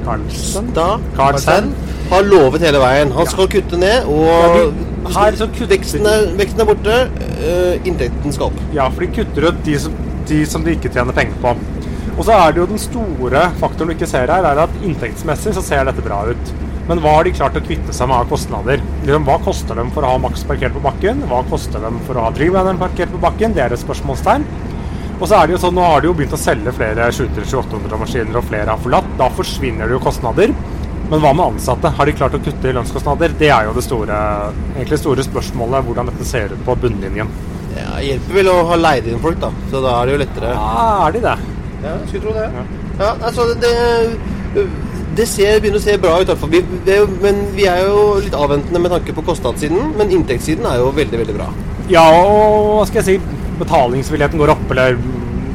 Karlsen? 0.05 0.67
Da, 0.75 0.87
Karlsen. 1.17 1.71
har 2.11 2.25
lovet 2.27 2.61
hele 2.65 2.77
veien. 2.81 3.13
Han 3.15 3.25
skal 3.29 3.47
kutte 3.49 3.79
ned, 3.81 4.05
og 4.05 4.27
Ja, 4.27 4.49
de, 4.53 4.85
her 5.15 5.37
kutter- 5.39 5.69
veksten, 5.71 6.05
er, 6.09 6.27
veksten 6.37 6.61
er 6.61 6.69
borte. 6.69 6.97
eh, 7.39 7.79
inntekten 7.89 8.33
skal 8.35 8.51
opp. 8.51 8.59
Ja, 8.75 8.89
for 8.89 9.01
de 9.05 9.09
kutter 9.15 9.47
ut 9.49 9.63
de 9.65 9.79
som, 9.81 9.95
de 10.29 10.43
som 10.49 10.63
de 10.65 10.75
ikke 10.77 10.91
tjener 10.93 11.13
penger 11.17 11.39
på. 11.41 11.55
Og 12.15 12.23
så 12.23 12.35
er 12.35 12.53
det 12.53 12.61
jo 12.61 12.69
den 12.69 12.79
store 12.79 13.49
faktoren 13.59 13.91
du 13.91 13.95
ikke 13.97 14.07
ser 14.07 14.31
her, 14.31 14.45
er 14.47 14.61
at 14.63 14.77
inntektsmessig 14.81 15.55
så 15.57 15.63
ser 15.65 15.87
dette 15.87 16.03
bra 16.05 16.21
ut. 16.29 16.53
Men 16.87 17.01
hva 17.01 17.15
har 17.17 17.25
de 17.25 17.33
klart 17.33 17.57
å 17.57 17.63
kvitte 17.65 17.93
seg 17.97 18.07
med 18.11 18.21
av 18.21 18.29
kostnader? 18.29 18.81
Liksom, 19.03 19.25
Hva 19.25 19.39
koster 19.41 19.79
dem 19.79 19.89
for 19.91 20.05
å 20.05 20.11
ha 20.13 20.21
Max 20.21 20.45
parkert 20.45 20.75
på 20.75 20.83
bakken? 20.83 21.23
Hva 21.31 21.41
koster 21.49 21.81
dem 21.81 21.97
for 22.05 22.19
å 22.19 22.27
ha 22.27 22.33
Dreamlineren 22.35 22.77
parkert 22.77 23.11
på 23.11 23.21
bakken? 23.23 23.55
Det 23.57 23.63
er 23.65 23.73
et 23.73 23.81
spørsmålstegn. 23.81 24.45
Og 25.15 25.25
så 25.25 25.39
er 25.39 25.47
det 25.47 25.55
jo 25.55 25.61
sånn, 25.63 25.75
Nå 25.79 25.87
har 25.87 26.03
de 26.03 26.11
jo 26.11 26.13
begynt 26.13 26.35
å 26.35 26.39
selge 26.39 26.73
flere 26.75 27.07
700-800-maskiner, 27.15 28.37
og 28.37 28.45
flere 28.51 28.69
har 28.75 28.83
forlatt. 28.83 29.09
Da 29.17 29.31
forsvinner 29.33 29.89
det 29.89 29.97
jo 29.97 30.03
kostnader. 30.03 30.53
Men 31.09 31.21
hva 31.21 31.33
med 31.37 31.55
ansatte? 31.55 31.89
Har 31.97 32.05
de 32.05 32.15
klart 32.17 32.37
å 32.37 32.43
kutte 32.45 32.69
i 32.69 32.75
lønnskostnader? 32.75 33.33
Det 33.39 33.49
er 33.53 33.67
jo 33.67 33.73
det 33.77 33.85
store, 33.85 34.21
egentlig 34.75 35.01
store 35.01 35.25
spørsmålet, 35.25 35.85
hvordan 35.89 36.09
dette 36.11 36.27
ser 36.27 36.53
ut 36.53 36.63
på 36.67 36.77
bunnlinjen. 36.85 37.33
Ja, 37.75 37.97
hjelper 38.03 38.39
vel 38.39 38.53
å 38.53 38.61
ha 38.69 38.77
leid 38.79 39.09
inn 39.09 39.21
folk, 39.23 39.41
da. 39.41 39.51
Så 39.71 39.81
da 39.83 39.97
er 39.99 40.09
det 40.09 40.15
jo 40.15 40.21
lettere. 40.21 40.53
Ja, 40.53 41.07
er 41.07 41.17
de 41.17 41.25
det? 41.25 41.37
Ja, 41.85 41.95
skulle 42.07 42.23
tro 42.25 42.33
det. 42.35 42.49
Ja, 42.99 43.13
altså 43.21 43.47
det 43.61 43.75
Det 45.15 45.27
ser, 45.31 45.61
begynner 45.63 45.79
å 45.79 45.83
se 45.83 45.95
bra 46.01 46.17
ut. 46.19 46.31
Vi, 46.51 46.59
det 46.87 46.97
men 47.21 47.37
vi 47.55 47.67
er 47.71 47.85
jo 47.87 48.17
litt 48.23 48.35
avventende 48.35 48.81
med 48.83 48.91
tanke 48.91 49.15
på 49.15 49.23
kostnadssiden. 49.23 49.93
Men 49.99 50.11
inntektssiden 50.11 50.67
er 50.67 50.81
jo 50.81 50.89
veldig, 50.95 51.21
veldig 51.21 51.35
bra. 51.37 51.47
Ja, 51.91 52.03
og 52.17 52.81
hva 52.81 52.85
skal 52.89 52.99
jeg 53.01 53.07
si, 53.07 53.39
betalingsvilligheten 53.61 54.41
går 54.41 54.55
opp, 54.57 54.67
eller 54.75 54.97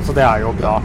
Så 0.06 0.14
det 0.16 0.24
er 0.24 0.40
jo 0.46 0.54
bra. 0.56 0.78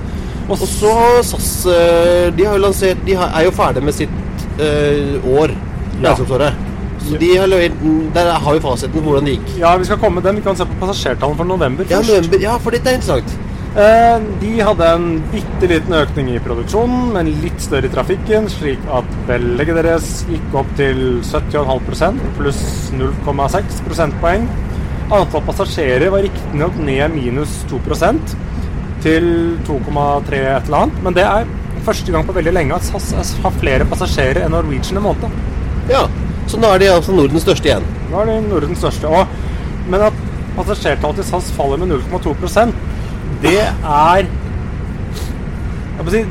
Og 0.49 0.59
så 0.59 0.91
SAS 1.25 1.65
eh, 1.71 2.27
De 2.35 2.45
har 2.45 2.53
jo 2.53 2.61
lansert 2.61 2.99
De 3.07 3.15
er 3.17 3.45
jo 3.47 3.53
ferdig 3.55 3.81
med 3.85 3.95
sitt 3.97 4.43
eh, 4.61 5.15
år. 5.25 5.55
Ja. 6.01 6.11
Regnskapsåret. 6.11 6.59
Så 7.05 7.17
de 7.21 7.31
har 7.37 7.47
levert 7.49 7.79
Der 8.13 8.31
har 8.33 8.53
vi 8.53 8.61
fasiten 8.61 8.99
på 8.99 9.09
hvordan 9.09 9.29
det 9.29 9.37
gikk. 9.37 9.55
Ja, 9.61 9.75
vi 9.77 9.87
skal 9.87 9.99
komme 10.01 10.19
med 10.19 10.27
den. 10.27 10.41
Vi 10.41 10.45
kan 10.45 10.57
se 10.57 10.67
på 10.67 10.77
passasjertallene 10.81 11.37
for 11.39 11.49
november 11.49 11.87
Ja, 11.89 12.01
november, 12.01 12.41
ja, 12.41 12.57
for 12.61 12.75
dette 12.75 12.91
er 12.91 12.99
interessant. 12.99 13.35
Eh, 13.75 14.22
de 14.39 14.51
hadde 14.63 14.86
en 14.88 15.08
bitte 15.34 15.67
liten 15.67 15.96
økning 15.98 16.29
i 16.32 16.39
produksjonen, 16.39 17.10
men 17.12 17.32
litt 17.41 17.60
større 17.60 17.89
i 17.89 17.91
trafikken, 17.91 18.48
slik 18.48 18.79
at 18.88 19.10
belegget 19.27 19.82
deres 19.82 20.22
gikk 20.29 20.55
opp 20.62 20.70
til 20.79 21.01
70,5% 21.27 22.24
pluss 22.38 22.62
0,6 22.96 23.82
prosentpoeng. 23.89 24.48
Antall 25.12 25.44
passasjerer 25.50 26.08
var 26.13 26.24
riktignok 26.24 26.79
ned 26.88 27.17
minus 27.17 27.58
2% 27.67 28.38
til 29.03 29.27
2,3 29.67 30.39
et 30.39 30.72
eller 30.72 30.79
annet, 30.86 31.03
men 31.03 31.20
det 31.20 31.27
er 31.27 31.51
første 31.84 32.15
gang 32.15 32.24
på 32.25 32.39
veldig 32.39 32.55
lenge 32.55 32.79
at 32.79 32.88
SAS 32.88 33.36
har 33.44 33.60
flere 33.60 33.91
passasjerer 33.91 34.46
enn 34.46 34.55
Norwegian 34.55 35.03
en 35.03 35.08
måned. 35.10 35.39
Ja, 35.91 36.08
Så 36.48 36.62
nå 36.62 36.72
er 36.72 36.79
de 36.79 36.94
altså 36.94 37.12
Nordens 37.12 37.44
største 37.44 37.67
igjen. 37.67 37.86
Nå 38.12 38.20
er 38.22 38.32
de 38.32 38.41
Nordens 38.48 38.79
største. 38.79 39.10
Og, 39.10 39.27
men 39.89 40.03
at 40.08 40.25
passasjertallet 40.55 41.20
til 41.20 41.27
SAS 41.27 41.51
faller 41.58 41.82
med 41.82 41.89
0,2 41.91 42.36
det 43.43 43.59
er 43.65 44.27
jeg 45.95 46.03
må 46.03 46.11
si, 46.11 46.25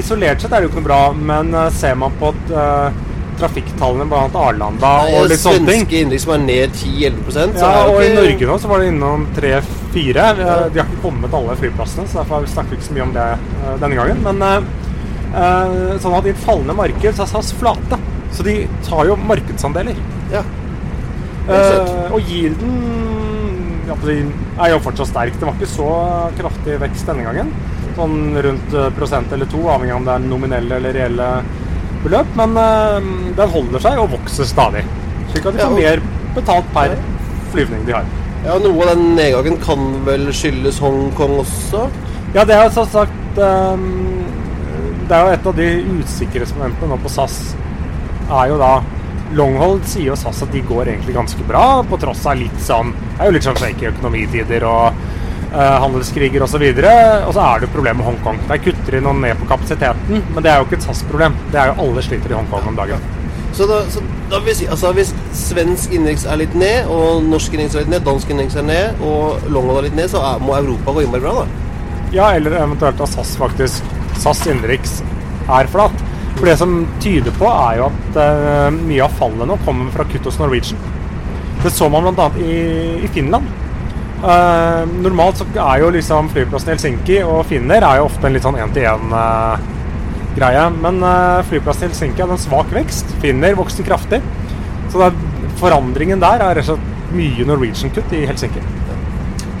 Isolert 0.00 0.42
sett 0.42 0.52
er 0.52 0.62
det 0.62 0.68
jo 0.68 0.72
ikke 0.72 0.82
noe 0.82 0.88
bra, 0.88 1.04
men 1.14 1.54
eh, 1.56 1.70
ser 1.74 1.96
man 1.98 2.14
på 2.18 2.30
at 2.30 2.52
uh, 2.54 3.06
trafikktallene 3.40 4.06
bl.a. 4.08 4.26
Arlanda 4.38 4.90
og 5.08 5.30
litt 5.30 5.40
sånne 5.40 5.64
ting 5.64 5.84
Svenske 5.84 6.00
innenriks 6.00 6.26
som 6.26 6.34
er 6.34 6.42
ned 6.44 6.76
10-11 6.76 7.30
så 7.34 7.46
ja, 7.62 7.70
og 7.88 8.00
i 8.04 8.10
Norge 8.14 8.48
nå 8.50 8.58
så 8.60 8.70
var 8.70 8.82
det 8.82 8.90
innom 8.92 9.24
3-4. 9.36 10.26
De 10.36 10.46
har 10.46 10.84
ikke 10.84 11.02
kommet 11.02 11.36
alle 11.36 11.56
flyplassene, 11.58 12.06
så 12.10 12.20
derfor 12.20 12.46
snakker 12.52 12.74
vi 12.74 12.80
ikke 12.80 12.88
så 12.90 12.96
mye 12.96 13.06
om 13.06 13.14
det 13.16 13.26
uh, 13.40 13.74
denne 13.82 13.98
gangen. 13.98 14.22
Men 14.28 14.44
uh, 14.44 14.70
eh, 15.42 15.98
sånn 16.02 16.16
at 16.20 16.28
i 16.28 16.34
et 16.34 16.42
fallende 16.44 16.76
marked 16.78 17.16
så 17.16 17.26
er 17.26 17.32
SAS 17.32 17.52
flate. 17.60 18.00
Så 18.36 18.46
de 18.46 18.56
tar 18.86 19.08
jo 19.08 19.18
markedsandeler. 19.26 19.98
Ja. 20.32 20.44
Uh, 21.48 22.12
og 22.14 22.28
yielden 22.28 23.09
er 23.90 24.70
jo 24.72 24.80
fortsatt 24.84 25.10
sterk. 25.10 25.36
Det 25.38 25.46
var 25.46 25.56
ikke 25.58 25.70
så 25.70 25.90
kraftig 26.38 26.78
vekst 26.80 27.06
denne 27.10 27.26
gangen. 27.26 27.52
sånn 27.96 28.36
rundt 28.38 28.74
eh, 28.74 28.90
prosent 28.96 29.32
eller 29.32 29.48
to, 29.50 29.60
avhengig 29.68 29.92
av 29.92 29.98
om 29.98 30.04
det 30.06 30.12
er 30.14 30.26
nominelle 30.30 30.76
eller 30.78 30.94
reelle 30.94 31.28
beløp. 32.04 32.30
Men 32.38 32.56
eh, 32.56 33.10
den 33.36 33.54
holder 33.56 33.82
seg 33.82 33.98
og 33.98 34.12
vokser 34.14 34.48
stadig. 34.48 34.84
Slik 35.32 35.46
at 35.46 35.54
de 35.56 35.60
Ja, 35.60 35.68
får 35.68 35.80
mer 35.80 36.02
betalt 36.34 36.70
per 36.74 36.94
flyvning 37.52 37.84
de 37.86 37.92
har. 37.98 38.06
Ja, 38.46 38.56
Noe 38.62 38.86
av 38.86 38.94
den 38.94 39.16
nedgangen 39.18 39.58
kan 39.60 40.04
vel 40.06 40.30
skyldes 40.32 40.78
Hongkong 40.80 41.40
også? 41.42 41.88
Ja, 42.34 42.44
det 42.46 42.54
er 42.56 42.70
som 42.72 42.86
sagt 42.88 43.38
ehm, 43.42 44.22
Det 45.08 45.16
er 45.16 45.26
jo 45.26 45.34
et 45.34 45.48
av 45.50 45.56
de 45.58 45.66
usikkerhetsmomentene 45.98 46.88
nå 46.94 47.00
på 47.02 47.10
SAS. 47.12 47.40
Er 48.30 48.52
jo 48.52 48.60
da 48.62 48.78
Longhold 49.36 49.84
sier 49.86 50.10
jo 50.10 50.18
SAS 50.18 50.42
at 50.44 50.52
de 50.54 50.62
går 50.66 50.90
egentlig 50.90 51.14
ganske 51.14 51.44
bra, 51.46 51.82
på 51.86 51.98
tross 52.02 52.24
av 52.26 52.38
litt 52.40 52.62
sånn 52.64 52.90
Det 52.92 53.20
er 53.20 53.30
jo 53.30 53.36
litt 53.36 53.46
sånn 53.46 53.60
shaky 53.60 53.90
økonomitider 53.92 54.66
og 54.66 54.98
uh, 55.52 55.76
handelskriger 55.84 56.42
osv. 56.46 56.64
Og, 56.64 56.82
så 56.82 56.96
og 57.28 57.32
så 57.36 57.46
er 57.46 57.60
det 57.60 57.68
jo 57.68 57.74
problemet 57.76 58.00
med 58.02 58.08
Hongkong. 58.10 58.42
Der 58.50 58.62
kutter 58.64 58.96
de 58.96 59.04
noe 59.06 59.16
ned 59.20 59.38
på 59.40 59.48
kapasiteten, 59.50 60.26
men 60.34 60.44
det 60.44 60.52
er 60.52 60.60
jo 60.60 60.68
ikke 60.68 60.80
et 60.80 60.86
SAS-problem. 60.88 61.38
Det 61.54 61.62
er 61.62 61.72
jo 61.72 61.86
alle 61.86 62.04
sliter 62.06 62.34
i 62.34 62.38
Hongkong 62.38 62.70
om 62.72 62.78
dagen. 62.78 63.08
Så 63.54 63.66
da, 63.66 63.80
så 63.90 64.02
da 64.30 64.38
vil 64.44 64.54
si, 64.54 64.66
altså 64.70 64.92
Hvis 64.94 65.10
svensk 65.34 65.90
innenriks 65.94 66.22
er 66.24 66.38
litt 66.38 66.54
ned, 66.58 66.90
og 66.90 67.24
norsk 67.26 67.54
innenriks 67.54 67.76
er 67.76 67.84
litt 67.84 67.94
ned, 67.96 68.04
dansk 68.06 68.30
innenriks 68.30 68.58
er 68.60 68.66
ned, 68.66 69.02
og 69.02 69.50
Longhold 69.50 69.82
er 69.82 69.88
litt 69.88 69.98
ned, 69.98 70.10
så 70.12 70.22
er, 70.26 70.44
må 70.44 70.54
Europa 70.58 70.94
gå 70.94 71.04
innmari 71.04 71.26
bra, 71.26 71.42
da? 71.42 71.66
Ja, 72.14 72.30
eller 72.34 72.56
eventuelt 72.58 73.02
at 73.02 73.12
SAS 73.12 73.36
faktisk 73.38 73.90
SAS 74.18 74.42
innenriks 74.46 75.00
er 75.50 75.70
flat. 75.70 76.06
For 76.38 76.44
det 76.48 76.56
som 76.60 76.70
tyder 77.02 77.32
på, 77.36 77.46
er 77.48 77.74
jo 77.80 77.84
at 77.90 78.02
uh, 78.16 78.68
mye 78.76 79.04
av 79.04 79.12
fallet 79.18 79.46
nå 79.48 79.54
kommer 79.66 79.86
fra 79.94 80.04
kutt 80.08 80.26
hos 80.28 80.38
Norwegian. 80.40 80.80
Det 81.60 81.70
så 81.74 81.86
man 81.92 82.02
bl.a. 82.08 82.26
I, 82.40 82.44
i 83.04 83.08
Finland. 83.12 83.46
Uh, 84.20 84.82
normalt 85.00 85.36
så 85.40 85.44
er 85.56 85.76
jo 85.80 85.92
liksom 85.94 86.28
flyplassen 86.32 86.68
i 86.68 86.72
Helsinki 86.74 87.16
og 87.24 87.46
finner 87.48 87.80
er 87.80 87.96
jo 88.00 88.06
ofte 88.08 88.24
en 88.28 88.34
litt 88.36 88.44
sånn 88.44 88.60
én-til-én-greie. 88.60 90.64
Men 90.80 90.94
eh, 91.04 91.46
flyplassen 91.48 91.84
i 91.86 91.88
Helsinki 91.90 92.20
hadde 92.24 92.36
en 92.36 92.42
svak 92.42 92.68
vekst. 92.76 93.06
Finner 93.24 93.58
vokste 93.58 93.82
kraftig. 93.86 94.20
Så 94.92 94.96
er, 95.06 95.12
forandringen 95.60 96.22
der 96.22 96.38
er 96.44 96.52
rett 96.56 96.68
og 96.68 96.76
slett 96.76 96.86
mye 97.16 97.42
Norwegian-kutt 97.48 98.10
i 98.16 98.18
Helsinki. 98.28 98.62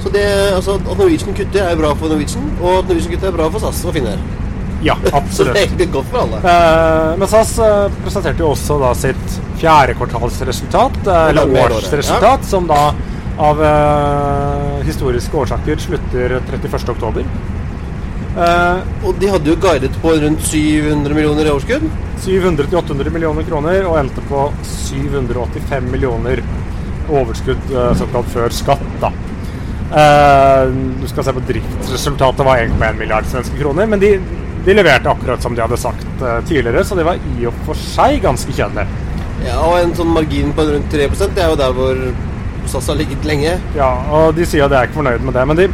Så 0.00 0.08
det, 0.08 0.24
altså, 0.54 0.78
At 0.80 0.98
Norwegian 0.98 1.34
kutter, 1.36 1.64
er 1.64 1.76
bra 1.76 1.92
for 1.94 2.08
Norwegian, 2.08 2.46
og 2.60 2.78
at 2.78 2.88
Norwegian 2.88 3.12
kutter 3.12 3.28
er 3.28 3.36
bra 3.36 3.48
for 3.52 3.60
SAS 3.60 3.82
og 3.84 3.96
Finnair. 3.96 4.20
Ja, 4.82 4.96
absolutt. 5.12 5.58
Så 5.58 5.76
det 5.76 5.86
godt 5.92 6.10
for 6.10 6.24
alle. 6.24 6.40
Eh, 6.40 7.18
men 7.20 7.28
SAS 7.28 7.54
eh, 7.60 7.86
presenterte 8.04 8.44
jo 8.44 8.52
også 8.54 8.78
da 8.80 8.94
sitt 8.96 9.38
fjerde 9.60 9.96
kvartalsresultat, 9.98 11.00
eh, 11.04 11.30
eller 11.32 11.56
årsresultat, 11.66 12.44
ja. 12.44 12.48
som 12.48 12.68
da 12.70 12.82
av 13.40 13.62
eh, 13.64 14.84
historiske 14.88 15.36
årsaker 15.36 15.80
slutter 15.80 16.40
31.10. 16.50 17.24
Uh, 18.30 18.78
Og 19.02 19.16
de 19.18 19.26
hadde 19.26 19.50
jo 19.50 19.56
guidet 19.58 19.96
på 19.98 20.12
rundt 20.22 20.44
700 20.46 21.16
millioner 21.16 21.48
i 21.48 21.50
årskudd? 21.50 21.82
700-800 22.22 23.10
millioner 23.10 23.42
kroner 23.48 23.88
og 23.90 23.96
endte 23.98 24.22
på 24.28 24.44
785 24.62 25.88
millioner 25.90 26.44
overskudd 27.10 27.72
eh, 27.74 27.92
såkalt 27.98 28.28
før 28.30 28.54
skatt. 28.54 28.86
da. 29.02 29.10
Eh, 29.90 30.68
du 31.00 31.08
skal 31.10 31.26
se 31.26 31.34
på 31.34 31.42
Driftsresultatet 31.48 32.46
var 32.46 32.62
1,1 32.62 33.00
milliard 33.00 33.26
svenske 33.26 33.58
kroner, 33.58 33.88
men 33.90 34.02
de, 34.02 34.12
de 34.64 34.74
leverte 34.76 35.10
akkurat 35.10 35.42
som 35.42 35.54
de 35.56 35.62
hadde 35.64 35.78
sagt 35.80 36.22
eh, 36.22 36.40
tidligere, 36.48 36.84
så 36.84 36.96
det 36.98 37.06
var 37.06 37.20
i 37.38 37.46
og 37.48 37.54
for 37.66 37.78
seg 37.78 38.20
ganske 38.24 38.52
kjedelig. 38.56 38.86
Ja, 39.46 39.56
Og 39.64 39.78
en 39.80 39.94
sånn 39.96 40.10
margin 40.12 40.50
på 40.52 40.66
rundt 40.68 40.92
3% 40.92 41.32
det 41.36 41.44
er 41.46 41.48
jo 41.54 41.60
der 41.60 41.72
hvor 41.76 42.02
SAS 42.68 42.90
har 42.92 42.98
ligget 43.00 43.24
lenge. 43.24 43.54
Ja, 43.76 43.88
og 44.12 44.34
de 44.36 44.44
sier 44.46 44.66
at 44.66 44.70
de 44.74 44.76
er 44.82 44.90
ikke 44.90 44.98
fornøyd 45.00 45.24
med 45.24 45.34
det. 45.38 45.46
Men 45.48 45.56
de, 45.62 45.68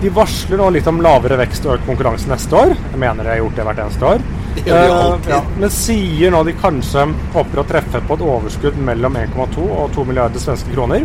de 0.00 0.12
varsler 0.14 0.60
nå 0.62 0.68
litt 0.76 0.86
om 0.88 1.00
lavere 1.02 1.36
vekst 1.42 1.66
og 1.66 1.74
økt 1.74 1.88
konkurranse 1.90 2.30
neste 2.30 2.54
år. 2.56 2.76
Jeg 2.92 3.00
mener 3.02 3.26
de 3.26 3.32
har 3.34 3.40
gjort 3.42 3.58
det 3.58 3.66
hvert 3.66 3.82
eneste 3.86 4.12
år. 4.14 4.22
Det 4.54 4.64
gjør 4.66 4.80
de 4.80 4.86
Eh, 4.90 5.04
alltid. 5.10 5.28
ja, 5.30 5.40
men 5.62 5.70
sier 5.74 6.32
nå 6.34 6.40
de 6.46 6.54
kanskje 6.58 7.04
håper 7.34 7.60
å 7.62 7.66
treffe 7.68 8.00
på 8.06 8.16
et 8.18 8.24
overskudd 8.26 8.78
mellom 8.82 9.18
1,2 9.20 9.66
og 9.66 9.92
2 9.94 10.06
milliarder 10.08 10.42
svenske 10.42 10.72
kroner. 10.74 11.04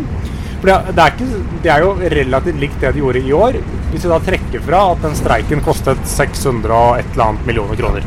For 0.60 0.70
det, 0.70 0.98
er 1.02 1.14
ikke, 1.14 1.40
det 1.64 1.72
er 1.72 1.84
jo 1.84 1.94
relativt 2.16 2.60
likt 2.60 2.78
det 2.80 2.94
de 2.96 3.02
gjorde 3.02 3.22
i 3.22 3.34
år, 3.36 3.58
hvis 3.92 4.06
vi 4.06 4.12
da 4.12 4.20
trekker 4.24 4.62
fra 4.64 4.82
at 4.92 5.02
den 5.04 5.16
streiken 5.18 5.64
kostet 5.64 6.00
600 6.10 6.72
og 6.76 7.00
et 7.00 7.10
eller 7.12 7.26
annet 7.30 7.48
millioner 7.48 7.80
kroner. 7.80 8.06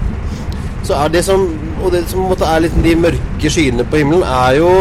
Så 0.87 0.97
er 0.97 1.11
det 1.13 1.21
som, 1.27 1.43
og 1.83 1.91
det 1.93 2.05
som 2.09 2.25
er 2.33 2.63
litt 2.63 2.77
de 2.83 2.95
mørke 2.97 3.51
skyene 3.51 3.85
på 3.85 3.99
himmelen, 4.01 4.25
er 4.25 4.57
jo 4.57 4.71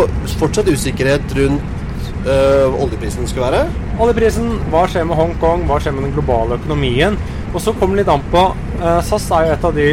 fortsatt 0.40 0.70
usikkerhet 0.72 1.34
rundt 1.36 1.76
øh, 2.24 2.78
oljeprisen 2.84 3.28
skal 3.28 3.48
være. 3.48 3.66
Oljeprisen, 4.00 4.54
hva 4.72 4.86
skjer 4.88 5.04
med 5.08 5.18
Hongkong, 5.18 5.66
hva 5.68 5.80
skjer 5.82 5.96
med 5.96 6.08
den 6.08 6.14
globale 6.16 6.56
økonomien? 6.56 7.18
Og 7.52 7.60
så 7.64 7.74
kommer 7.76 7.98
det 7.98 8.06
litt 8.06 8.14
an 8.14 8.24
på 8.32 8.46
øh, 8.54 9.02
SAS 9.04 9.28
er 9.34 9.48
jo 9.50 9.56
et 9.58 9.68
av 9.68 9.76
de 9.76 9.90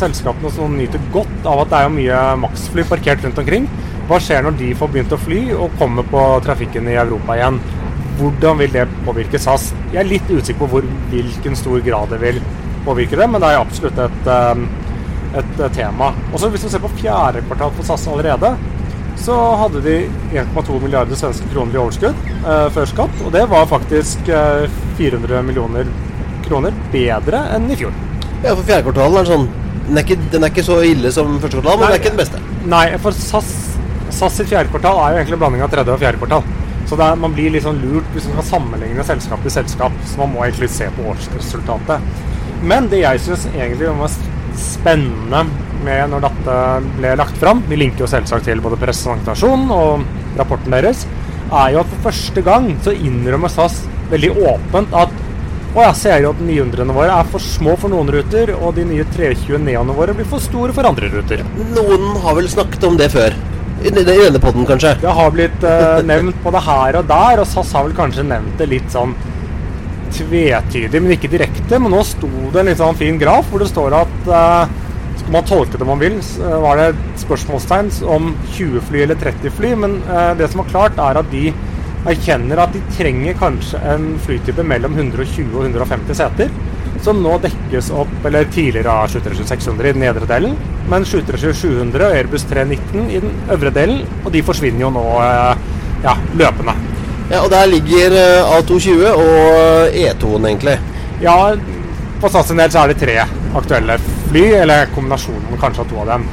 selskapene 0.00 0.52
som 0.52 0.74
nyter 0.76 1.02
godt 1.14 1.46
av 1.48 1.62
at 1.62 1.70
det 1.70 1.78
er 1.78 1.86
jo 1.86 1.94
mye 1.96 2.22
maksfly 2.42 2.84
parkert 2.88 3.24
rundt 3.24 3.40
omkring. 3.42 3.68
Hva 4.06 4.20
skjer 4.22 4.44
når 4.46 4.54
de 4.60 4.68
får 4.78 4.90
begynt 4.94 5.14
å 5.16 5.18
fly 5.18 5.40
og 5.56 5.72
kommer 5.80 6.06
på 6.06 6.20
trafikken 6.46 6.86
i 6.86 6.94
Europa 6.94 7.34
igjen? 7.34 7.56
Hvordan 8.20 8.60
vil 8.60 8.70
det 8.72 8.84
påvirke 9.02 9.40
SAS? 9.42 9.72
Jeg 9.90 9.98
er 10.04 10.08
litt 10.08 10.30
usikker 10.30 10.60
på 10.62 10.68
hvor, 10.76 10.86
hvilken 11.10 11.58
stor 11.58 11.82
grad 11.84 12.14
det 12.14 12.20
vil 12.22 12.38
påvirke 12.86 13.18
det, 13.18 13.26
men 13.28 13.42
det 13.42 13.50
er 13.50 13.58
absolutt 13.60 13.98
et, 14.04 14.30
eh, 14.30 14.62
et 15.42 15.60
eh, 15.60 15.74
tema. 15.74 16.12
Også 16.30 16.52
Hvis 16.54 16.68
vi 16.68 16.70
ser 16.76 16.84
på 16.84 16.92
fjerde 17.00 17.42
kvartal 17.48 17.74
for 17.74 17.88
SAS 17.88 18.06
allerede, 18.12 18.54
så 19.18 19.34
hadde 19.58 19.82
de 19.82 19.98
1,2 20.38 20.78
milliarder 20.82 21.18
svenske 21.18 21.50
kroner 21.50 21.74
i 21.74 21.82
overskudd 21.82 22.30
eh, 22.38 22.66
før 22.76 22.90
skatt. 22.92 23.22
Og 23.26 23.34
det 23.34 23.42
var 23.50 23.66
faktisk 23.66 24.30
eh, 24.30 24.70
400 25.00 25.42
millioner 25.42 25.90
kroner 26.46 26.76
bedre 26.92 27.42
enn 27.56 27.66
i 27.74 27.78
fjor. 27.80 27.94
Ja, 28.44 28.52
for 28.54 28.62
fjerde 28.62 28.86
kvartal 28.86 29.18
er 29.18 29.34
sånn 29.34 29.48
den 29.86 30.00
er, 30.00 30.02
ikke, 30.02 30.18
den 30.32 30.42
er 30.42 30.50
ikke 30.50 30.66
så 30.66 30.80
ille 30.82 31.10
som 31.14 31.36
første 31.42 31.60
kvartal, 31.60 31.78
men 31.78 31.86
Nei. 31.86 31.90
det 31.90 31.98
er 31.98 32.00
ikke 32.02 32.14
den 32.14 32.22
beste. 32.22 32.40
Nei, 32.66 32.86
for 33.02 33.14
SAS, 33.14 33.50
SAS 34.16 34.38
sitt 34.38 34.48
fjerde 34.48 34.72
kvartal 34.72 35.00
er 35.02 35.12
jo 35.12 35.18
egentlig 35.20 35.36
en 35.36 35.42
blanding 35.42 35.64
av 35.66 35.72
tredje 35.72 35.92
og 35.92 36.00
fjerde 36.00 36.20
kvartal. 36.22 36.46
Så 36.86 36.96
er, 36.96 37.18
man 37.18 37.34
blir 37.34 37.50
litt 37.52 37.66
sånn 37.66 37.82
lurt 37.82 38.08
hvis 38.14 38.28
man 38.30 38.38
skal 38.38 38.48
sammenligne 38.52 39.04
selskap 39.04 39.42
til 39.44 39.52
selskap. 39.52 40.00
Så 40.06 40.22
man 40.22 40.32
må 40.32 40.44
egentlig 40.46 40.70
se 40.72 40.88
på 40.94 41.04
årsresultatet. 41.10 42.24
Men 42.64 42.88
det 42.92 43.02
jeg 43.02 43.22
syns 43.24 43.44
egentlig 43.52 43.90
var 43.98 44.14
spennende 44.56 45.44
med 45.84 46.10
når 46.10 46.24
dette 46.24 46.56
ble 46.96 47.12
lagt 47.20 47.36
fram, 47.42 47.60
vi 47.68 47.78
linker 47.78 48.06
jo 48.06 48.10
selvsagt 48.10 48.48
til 48.48 48.62
både 48.64 48.78
presentasjonen 48.80 49.72
og 49.74 50.06
rapporten 50.38 50.72
deres, 50.72 51.04
er 51.46 51.74
jo 51.74 51.82
at 51.82 51.90
for 51.92 52.08
første 52.08 52.42
gang 52.46 52.70
så 52.82 52.94
innrømmer 52.96 53.52
SAS 53.52 53.82
veldig 54.10 54.32
åpent 54.48 54.96
at 54.96 55.12
å 55.76 55.82
ja, 55.84 55.90
at 55.92 56.38
900-ene 56.40 56.94
våre 56.96 57.12
er 57.12 57.26
for 57.28 57.42
små 57.42 57.74
for 57.76 57.92
noen 57.92 58.08
ruter, 58.14 58.54
og 58.56 58.78
de 58.78 58.86
nye 58.88 59.04
320 59.12 59.60
Neoene 59.60 59.92
våre 59.98 60.14
blir 60.16 60.24
for 60.30 60.40
store 60.40 60.72
for 60.72 60.88
andre 60.88 61.10
ruter. 61.12 61.42
Noen 61.74 62.16
har 62.22 62.38
vel 62.38 62.48
snakket 62.48 62.86
om 62.88 62.96
det 62.96 63.10
før. 63.12 63.36
I 63.86 63.92
denne 63.94 64.40
poden, 64.42 64.66
kanskje. 64.66 64.96
Det 65.02 65.12
har 65.18 65.32
blitt 65.34 65.62
uh, 65.62 66.00
nevnt 66.06 66.38
både 66.42 66.62
her 66.66 66.98
og 67.00 67.06
der, 67.10 67.42
og 67.42 67.46
SAS 67.46 67.70
har 67.76 67.86
vel 67.86 67.94
kanskje 67.96 68.24
nevnt 68.26 68.58
det 68.58 68.66
litt 68.72 68.88
sånn 68.90 69.14
tvetydig, 70.16 71.02
men 71.02 71.14
ikke 71.14 71.30
direkte. 71.30 71.78
Men 71.78 71.94
nå 71.94 72.02
sto 72.06 72.30
det 72.50 72.62
en 72.62 72.70
litt 72.70 72.80
sånn 72.82 72.98
fin 72.98 73.20
graf 73.20 73.46
hvor 73.52 73.62
det 73.62 73.70
står 73.70 73.94
at 74.00 74.30
uh, 74.30 74.66
skal 75.20 75.32
man 75.32 75.46
tolke 75.48 75.78
det 75.80 75.86
man 75.88 75.98
vil, 75.98 76.18
eh, 76.20 76.56
var 76.62 76.78
det 76.78 77.16
spørsmålstegn 77.22 77.88
om 78.14 78.28
20 78.54 78.82
fly 78.86 79.00
eller 79.06 79.18
30 79.18 79.54
fly, 79.56 79.72
men 79.82 79.96
uh, 80.10 80.34
det 80.38 80.50
som 80.52 80.60
var 80.62 80.68
klart, 80.70 81.00
er 81.02 81.18
at 81.18 81.30
de 81.32 81.48
erkjenner 82.06 82.60
at 82.62 82.74
de 82.76 82.82
trenger 82.94 83.38
kanskje 83.40 83.80
en 83.94 84.12
flytype 84.22 84.62
mellom 84.62 84.94
120 84.94 85.56
og 85.56 85.64
150 85.64 86.20
seter. 86.20 86.52
Som 87.04 87.22
nå 87.22 87.36
dekkes 87.42 87.90
opp, 87.94 88.12
eller 88.26 88.48
tidligere 88.52 88.92
av 88.92 89.12
737 89.12 89.46
600 89.48 89.88
i 89.88 89.94
den 89.94 90.04
nedre 90.06 90.28
delen, 90.28 90.56
men 90.90 91.04
737 91.04 91.54
700 91.60 92.08
og 92.08 92.16
Airbus 92.16 92.46
319 92.50 93.10
i 93.10 93.20
den 93.22 93.34
øvre 93.52 93.72
delen, 93.74 94.04
og 94.24 94.32
de 94.34 94.42
forsvinner 94.46 94.86
jo 94.86 94.92
nå 94.94 95.04
eh, 95.22 95.64
ja, 96.06 96.16
løpende. 96.34 96.76
Ja, 97.30 97.42
Og 97.42 97.50
der 97.50 97.66
ligger 97.66 98.14
øh, 98.14 98.56
A220 98.58 99.06
og 99.12 99.94
E2-en, 100.02 100.48
egentlig. 100.50 100.78
Ja, 101.22 101.36
på 102.20 102.28
SAS 102.28 102.48
sin 102.48 102.60
del 102.60 102.72
så 102.72 102.84
er 102.84 102.92
det 102.92 103.00
tre 103.02 103.16
aktuelle 103.56 103.98
fly, 104.28 104.44
eller 104.62 104.90
kombinasjonen 104.94 105.60
kanskje 105.60 105.84
av 105.84 105.90
to 105.90 106.02
av 106.02 106.12
dem. 106.14 106.26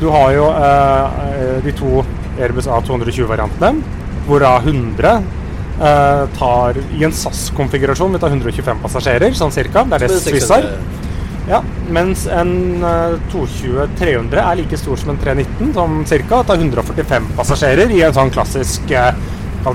Du 0.00 0.08
har 0.12 0.32
jo 0.32 0.46
eh, 0.48 1.20
eh, 1.34 1.56
de 1.64 1.72
to 1.76 2.02
Airbus 2.40 2.68
A220-variantene, 2.68 3.82
hvorav 4.26 4.66
100 4.68 5.10
eh, 5.10 5.39
tar 6.36 6.76
i 6.92 7.04
en 7.06 7.14
SAS-konfigurasjon 7.16 8.12
Vi 8.12 8.18
tar 8.20 8.34
125 8.34 8.82
passasjerer, 8.82 9.32
sånn 9.32 9.54
cirka. 9.54 9.86
Det 9.88 9.96
er 9.96 10.04
det 10.04 10.18
Swiss 10.20 10.50
har. 10.52 10.66
Ja, 11.50 11.62
mens 11.90 12.26
en 12.30 12.84
eh, 12.84 13.16
220-300 13.32 14.42
er 14.44 14.58
like 14.60 14.78
stor 14.78 14.98
som 15.00 15.14
en 15.14 15.18
319, 15.18 15.72
som 15.74 15.96
cirka 16.06 16.42
tar 16.46 16.60
145 16.60 17.30
passasjerer 17.38 17.90
i 17.90 18.02
en 18.06 18.14
sånn 18.14 18.30
klassisk 18.30 18.92
eh, 18.94 19.10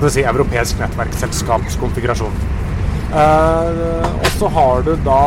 si, 0.08 0.22
europeisk 0.22 0.80
nettverksselskapskonfigurasjon. 0.80 2.38
Eh, 3.12 4.06
og 4.08 4.30
så 4.38 4.50
har 4.56 4.86
du 4.86 4.94
da 5.04 5.20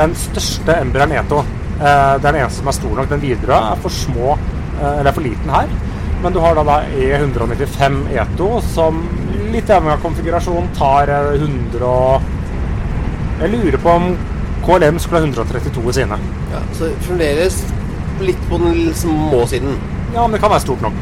den 0.00 0.16
største 0.18 0.80
Embraeren 0.80 1.14
E2. 1.20 1.38
Eh, 1.38 1.84
det 1.84 1.92
er 1.92 2.26
den 2.26 2.40
eneste 2.40 2.64
som 2.64 2.72
er 2.72 2.78
stor 2.80 2.98
nok. 2.98 3.12
Den 3.12 3.22
videre 3.22 3.62
er 3.70 3.80
for 3.84 3.94
små, 3.94 4.34
eh, 4.80 4.98
eller 5.04 5.14
for 5.14 5.28
liten 5.28 5.54
her. 5.54 5.70
Men 6.24 6.34
du 6.34 6.40
har 6.42 6.58
da, 6.58 6.66
da 6.66 6.82
E195 6.98 8.02
E2, 8.10 8.50
som 8.74 9.04
litt 9.54 9.70
avhengig 9.70 9.96
av 9.96 10.04
konfigurasjonen, 10.04 10.70
tar 10.78 11.12
eh, 11.14 11.32
100 11.40 11.86
og 11.86 12.36
Jeg 13.40 13.52
lurer 13.54 13.80
på 13.80 13.92
om 13.96 14.10
KLM 14.66 14.98
skulle 15.00 15.22
ha 15.22 15.28
132 15.30 15.84
i 15.88 15.94
sine. 15.96 16.18
Ja, 16.52 16.60
så 16.76 16.90
fremdeles 17.06 17.62
litt 18.20 18.42
på 18.50 18.58
den 18.60 18.76
litt 18.76 18.98
små 19.00 19.46
siden. 19.48 19.78
Ja, 20.12 20.26
men 20.26 20.36
det 20.36 20.42
kan 20.42 20.52
være 20.52 20.66
stort 20.66 20.82
nok 20.84 20.98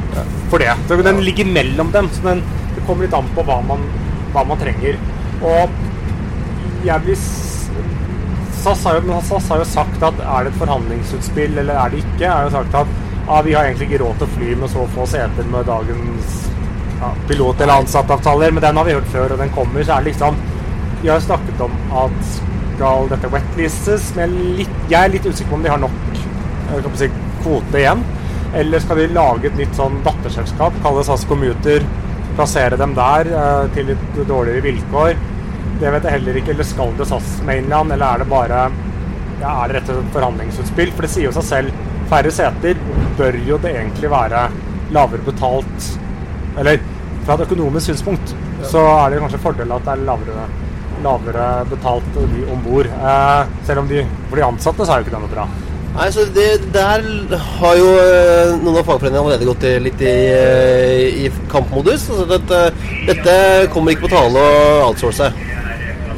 for 0.53 0.63
det. 0.63 0.77
Den 1.03 1.19
ligger 1.27 1.49
mellom 1.51 1.91
dem, 1.93 2.11
så 2.15 2.29
den, 2.29 2.45
det 2.77 2.85
kommer 2.87 3.07
litt 3.09 3.17
an 3.19 3.27
på 3.35 3.43
hva 3.49 3.59
man, 3.67 3.83
hva 4.37 4.45
man 4.47 4.61
trenger. 4.63 5.01
Og 5.43 5.75
jeg 6.87 7.07
vil 7.09 7.19
SAS 8.59 8.85
har, 8.85 8.99
jo, 8.99 9.19
SAS 9.27 9.49
har 9.51 9.63
jo 9.63 9.67
sagt 9.69 10.03
at 10.03 10.23
er 10.23 10.47
det 10.47 10.53
et 10.53 10.61
forhandlingsutspill 10.61 11.59
eller 11.63 11.79
er 11.79 11.93
det 11.93 12.03
ikke? 12.05 12.31
Har 12.31 12.47
jo 12.47 12.55
sagt 12.55 12.79
at 12.79 12.95
ah, 13.27 13.43
vi 13.47 13.55
har 13.55 13.67
egentlig 13.67 13.89
ikke 13.89 14.03
råd 14.05 14.21
til 14.21 14.29
å 14.29 14.37
fly 14.37 14.55
med 14.63 14.73
så 14.73 14.87
få 14.95 15.07
seter 15.09 15.51
med 15.53 15.69
dagens 15.69 16.39
pilot- 17.29 17.61
eller 17.61 17.83
ansattavtaler, 17.83 18.53
men 18.53 18.63
den 18.63 18.77
har 18.77 18.85
vi 18.85 18.97
hørt 18.97 19.11
før, 19.13 19.33
og 19.33 19.39
den 19.39 19.51
kommer. 19.55 19.85
Så 19.85 19.97
er 19.97 20.05
det 20.05 20.13
liksom 20.13 20.37
Vi 21.03 21.09
har 21.09 21.21
snakket 21.23 21.61
om 21.63 21.75
at 21.95 22.31
skal 22.79 23.09
dette 23.11 23.29
wetlistes, 23.31 24.13
men 24.17 24.33
litt, 24.59 24.75
jeg 24.91 24.99
er 24.99 25.13
litt 25.13 25.27
usikker 25.27 25.51
på 25.51 25.59
om 25.59 25.63
de 25.63 25.71
har 25.71 25.79
nok 25.79 26.97
si, 26.99 27.09
kvote 27.43 27.79
igjen. 27.79 28.03
Eller 28.59 28.83
skal 28.83 28.99
de 28.99 29.09
lage 29.15 29.47
et 29.47 29.59
nytt 29.59 29.75
sånn 29.79 30.01
datterselskap, 30.03 30.75
kalle 30.83 31.05
SAS 31.07 31.27
Commuter, 31.29 31.85
plassere 32.35 32.79
dem 32.81 32.95
der 32.97 33.31
eh, 33.31 33.65
til 33.75 33.93
litt 33.93 34.21
dårligere 34.27 34.65
vilkår? 34.67 35.15
Det 35.79 35.93
vet 35.95 36.07
jeg 36.07 36.17
heller 36.17 36.39
ikke. 36.41 36.55
Eller 36.57 36.67
skal 36.67 36.95
det 36.99 37.07
SAS 37.11 37.39
Mainland, 37.47 37.95
eller 37.95 38.07
er 38.15 38.25
det 38.25 38.31
bare 38.31 38.63
ja, 39.39 39.53
er 39.53 39.71
det 39.71 39.79
rett 39.79 39.91
og 39.93 40.01
slett 40.01 40.15
forhandlingsutspill? 40.17 40.95
For 40.95 41.07
det 41.07 41.13
sier 41.15 41.29
jo 41.29 41.35
seg 41.37 41.47
selv, 41.47 41.83
færre 42.11 42.35
seter 42.35 42.81
bør 43.19 43.39
jo 43.47 43.59
det 43.63 43.75
egentlig 43.75 44.11
være 44.11 44.47
lavere 44.95 45.25
betalt 45.27 45.89
Eller 46.59 46.79
fra 47.29 47.37
et 47.37 47.45
økonomisk 47.45 47.91
synspunkt 47.91 48.33
så 48.65 48.81
er 48.89 49.13
det 49.13 49.21
kanskje 49.21 49.37
en 49.37 49.45
fordel 49.45 49.73
at 49.77 49.85
det 49.85 49.95
er 49.95 50.05
lavere, 50.09 50.45
lavere 51.05 51.49
betalt 51.69 52.15
de 52.17 52.45
om 52.49 52.63
bord. 52.65 52.89
Eh, 52.89 53.57
selv 53.69 53.83
om 53.85 53.91
de, 53.91 54.05
for 54.31 54.41
de 54.41 54.47
ansatte 54.47 54.87
så 54.87 54.95
er 54.95 55.03
jo 55.03 55.07
ikke 55.07 55.17
det 55.17 55.21
noe 55.27 55.35
bra. 55.35 55.45
Nei, 55.99 56.07
så 56.15 56.25
det, 56.31 56.47
Der 56.73 57.05
har 57.59 57.77
jo 57.77 57.93
eh, 58.01 58.55
noen 58.63 58.81
av 58.81 58.89
fagforeningene 58.89 59.23
allerede 59.25 59.49
gått 59.49 59.69
litt 59.85 60.03
i, 60.05 60.17
eh, 60.33 61.27
i 61.27 61.31
kampmodus. 61.53 62.09
Altså 62.15 62.27
dette, 62.33 62.63
dette 63.09 63.37
kommer 63.75 63.93
ikke 63.93 64.07
på 64.07 64.15
tale 64.17 64.49
å 64.49 64.89
outsource. 64.89 65.29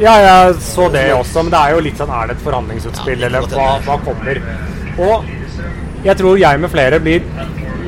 Ja, 0.01 0.15
jeg 0.25 0.59
så 0.65 0.87
det 0.95 1.09
også, 1.13 1.43
men 1.43 1.53
det 1.53 1.61
er 1.61 1.75
jo 1.75 1.81
litt 1.85 1.99
sånn 2.01 2.13
Er 2.17 2.31
det 2.31 2.39
et 2.39 2.45
forhandlingsutspill, 2.47 3.27
eller 3.27 3.51
hva, 3.53 3.67
hva 3.85 3.99
kommer? 4.07 4.39
Og 4.97 5.27
jeg 6.07 6.17
tror 6.17 6.39
jeg 6.41 6.61
med 6.63 6.73
flere 6.73 7.03
blir 7.03 7.27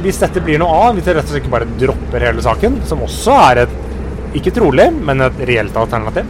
Hvis 0.02 0.18
dette 0.18 0.42
blir 0.42 0.58
noe 0.58 0.74
av, 0.74 0.96
hvis 0.96 1.06
jeg 1.06 1.14
rett 1.14 1.28
og 1.28 1.30
slett 1.30 1.44
ikke 1.44 1.52
bare 1.52 1.68
dropper 1.78 2.24
hele 2.26 2.42
saken, 2.42 2.80
som 2.88 3.04
også 3.06 3.36
er 3.50 3.60
et 3.64 3.76
ikke 4.38 4.54
trolig, 4.56 4.88
men 5.04 5.20
et 5.26 5.42
reelt 5.44 5.76
alternativ 5.76 6.24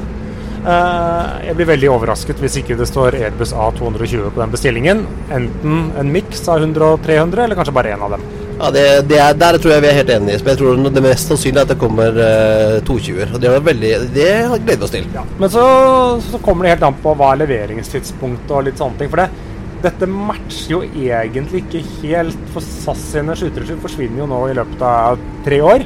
eh, 0.67 1.26
Jeg 1.47 1.55
blir 1.55 1.69
veldig 1.71 1.91
overrasket 1.93 2.43
hvis 2.43 2.59
ikke 2.59 2.76
det 2.81 2.88
står 2.91 3.14
Airbus 3.21 3.55
A220 3.55 4.29
på 4.35 4.43
den 4.43 4.55
bestillingen. 4.55 5.05
Enten 5.33 5.91
en 5.99 6.12
miks 6.12 6.43
av 6.50 6.61
100 6.64 6.88
og 6.97 7.05
300, 7.07 7.45
eller 7.47 7.59
kanskje 7.59 7.76
bare 7.79 7.95
én 7.95 8.02
av 8.02 8.17
dem. 8.17 8.25
Ja, 8.59 8.69
det, 8.75 8.83
det 9.11 9.19
er, 9.19 9.38
Der 9.38 9.57
tror 9.59 9.73
jeg 9.75 9.83
vi 9.83 9.88
er 9.91 9.97
helt 10.00 10.11
enige. 10.14 10.43
Men 10.43 10.52
jeg 10.52 10.61
tror 10.61 10.83
det 10.99 11.05
mest 11.07 11.31
sannsynlige 11.31 11.62
er 11.62 11.69
at 11.69 11.73
det 11.73 11.79
kommer 11.81 12.21
eh, 12.26 12.76
220-er. 12.91 13.33
Og 13.33 13.41
det, 13.43 13.55
veldig, 13.71 13.95
det 14.19 14.29
gleder 14.67 14.83
vi 14.83 14.88
oss 14.88 14.95
til. 14.95 15.09
Men 15.41 15.55
så, 15.55 15.64
så 16.26 16.43
kommer 16.45 16.67
det 16.67 16.76
helt 16.76 16.91
an 16.91 17.00
på 17.02 17.14
hva 17.19 17.33
er 17.33 17.43
leveringstidspunktet 17.47 18.55
og 18.59 18.69
litt 18.69 18.83
sånne 18.83 19.00
ting. 19.00 19.11
For 19.12 19.23
det, 19.23 19.31
dette 19.83 20.07
matcher 20.09 20.73
jo 20.77 20.81
egentlig 20.83 21.65
ikke 21.65 21.83
helt, 22.03 22.45
for 22.55 22.65
SAS 22.65 23.03
sine 23.15 23.35
skytere 23.39 23.79
forsvinner 23.83 24.23
jo 24.23 24.29
nå 24.31 24.41
i 24.51 24.57
løpet 24.59 24.85
av 24.87 25.21
tre 25.47 25.59
år. 25.65 25.85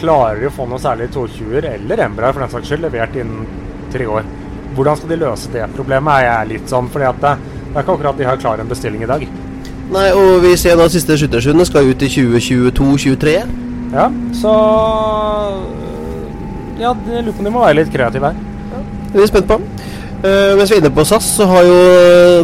Klarer 0.00 0.40
de 0.42 0.48
å 0.48 0.54
få 0.54 0.66
noe 0.68 0.82
særlig 0.82 1.10
220-er, 1.14 1.68
eller 1.76 2.04
Embraer 2.06 2.34
for 2.34 2.44
den 2.44 2.52
saks 2.52 2.70
skyld, 2.70 2.84
levert 2.86 3.16
innen 3.20 3.44
tre 3.92 4.08
år? 4.10 4.26
Hvordan 4.74 4.98
skal 4.98 5.12
de 5.12 5.20
løse 5.20 5.52
det 5.54 5.66
problemet, 5.76 6.16
er 6.18 6.26
jeg 6.28 6.52
litt 6.54 6.72
sånn. 6.72 6.88
fordi 6.90 7.06
at 7.10 7.20
det, 7.22 7.34
det 7.68 7.76
er 7.76 7.84
ikke 7.84 7.98
akkurat 7.98 8.18
de 8.18 8.28
har 8.28 8.40
klar 8.42 8.62
en 8.62 8.72
bestilling 8.72 9.04
i 9.04 9.10
dag. 9.10 9.26
Nei, 9.94 10.06
og 10.16 10.40
vi 10.42 10.54
ser 10.58 10.78
nå 10.80 10.88
siste 10.90 11.16
skyttersjøene 11.20 11.66
skal 11.68 11.90
ut 11.90 12.02
i 12.02 12.10
2022-2023. 12.10 13.36
Ja, 13.94 14.08
så 14.34 14.54
Ja, 16.80 16.90
jeg 16.90 17.22
lurer 17.22 17.34
på 17.36 17.44
om 17.44 17.46
de 17.46 17.52
må 17.54 17.62
være 17.62 17.78
litt 17.82 17.92
kreative 17.94 18.32
her. 18.32 18.40
Det 19.12 19.20
er 19.20 19.22
vi 19.22 19.30
spent 19.30 19.46
på. 19.46 19.60
Eh, 20.24 20.54
mens 20.56 20.70
vi 20.70 20.78
er 20.78 20.80
inne 20.80 20.92
på 20.94 21.04
SAS, 21.04 21.26
så 21.36 21.44
har 21.50 21.66
jo, 21.68 21.80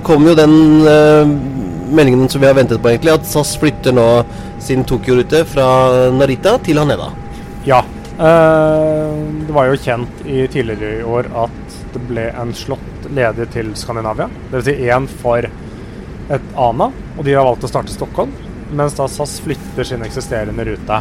kom 0.05 0.27
jo 0.29 0.35
den 0.37 0.55
uh, 0.85 1.31
meldingen 1.97 2.29
som 2.29 2.43
vi 2.43 2.49
har 2.51 2.59
ventet 2.59 2.83
på, 2.83 2.91
egentlig. 2.91 3.15
At 3.15 3.29
SAS 3.29 3.55
flytter 3.63 3.95
nå 3.97 4.05
sin 4.61 4.85
Tokyo-rute 4.85 5.47
fra 5.49 5.69
Narita 6.13 6.59
til 6.67 6.81
Haneda. 6.83 7.09
Ja. 7.65 7.81
Uh, 8.21 9.17
det 9.47 9.57
var 9.57 9.71
jo 9.71 9.81
kjent 9.81 10.21
i 10.29 10.45
tidligere 10.53 10.99
i 10.99 11.09
år 11.09 11.31
at 11.47 11.79
det 11.95 12.05
ble 12.11 12.27
en 12.43 12.53
slått 12.53 13.09
ledig 13.17 13.49
til 13.57 13.73
Skandinavia. 13.79 14.29
Dvs. 14.51 14.69
Si 14.69 14.77
én 14.93 15.09
for 15.23 15.49
et 16.31 16.55
ANA, 16.61 16.93
og 17.17 17.25
de 17.25 17.33
har 17.33 17.49
valgt 17.49 17.65
å 17.65 17.73
starte 17.73 17.97
Stockholm. 17.97 18.37
Mens 18.77 18.93
da 19.01 19.09
SAS 19.09 19.39
flytter 19.41 19.89
sin 19.89 20.05
eksisterende 20.05 20.69
rute. 20.69 21.01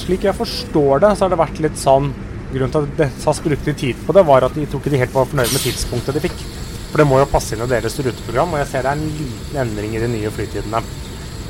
Slik 0.00 0.24
jeg 0.24 0.34
forstår 0.34 1.04
det, 1.04 1.12
så 1.12 1.26
har 1.26 1.34
det 1.34 1.44
vært 1.44 1.60
litt 1.62 1.76
sånn 1.78 2.08
Grunnen 2.52 2.72
til 2.72 3.04
at 3.06 3.14
SAS 3.22 3.40
brukte 3.40 3.72
tid 3.72 4.00
på 4.06 4.12
det, 4.12 4.26
var 4.28 4.44
at 4.44 4.56
de 4.56 4.66
tror 4.68 4.82
ikke 4.84 5.00
helt 5.00 5.14
var 5.16 5.28
fornøyd 5.30 5.54
med 5.54 5.64
tidspunktet 5.64 6.18
de 6.18 6.24
fikk. 6.26 6.42
For 6.90 7.00
det 7.00 7.06
må 7.08 7.22
jo 7.22 7.28
passe 7.30 7.56
inn 7.56 7.64
i 7.64 7.70
deres 7.70 7.96
ruteprogram, 7.96 8.52
og 8.52 8.60
jeg 8.60 8.68
ser 8.68 8.84
det 8.84 8.90
er 8.90 8.98
en 8.98 9.14
liten 9.16 9.60
endring 9.62 9.94
i 9.96 10.02
de 10.02 10.10
nye 10.12 10.32
flytidene. 10.34 10.82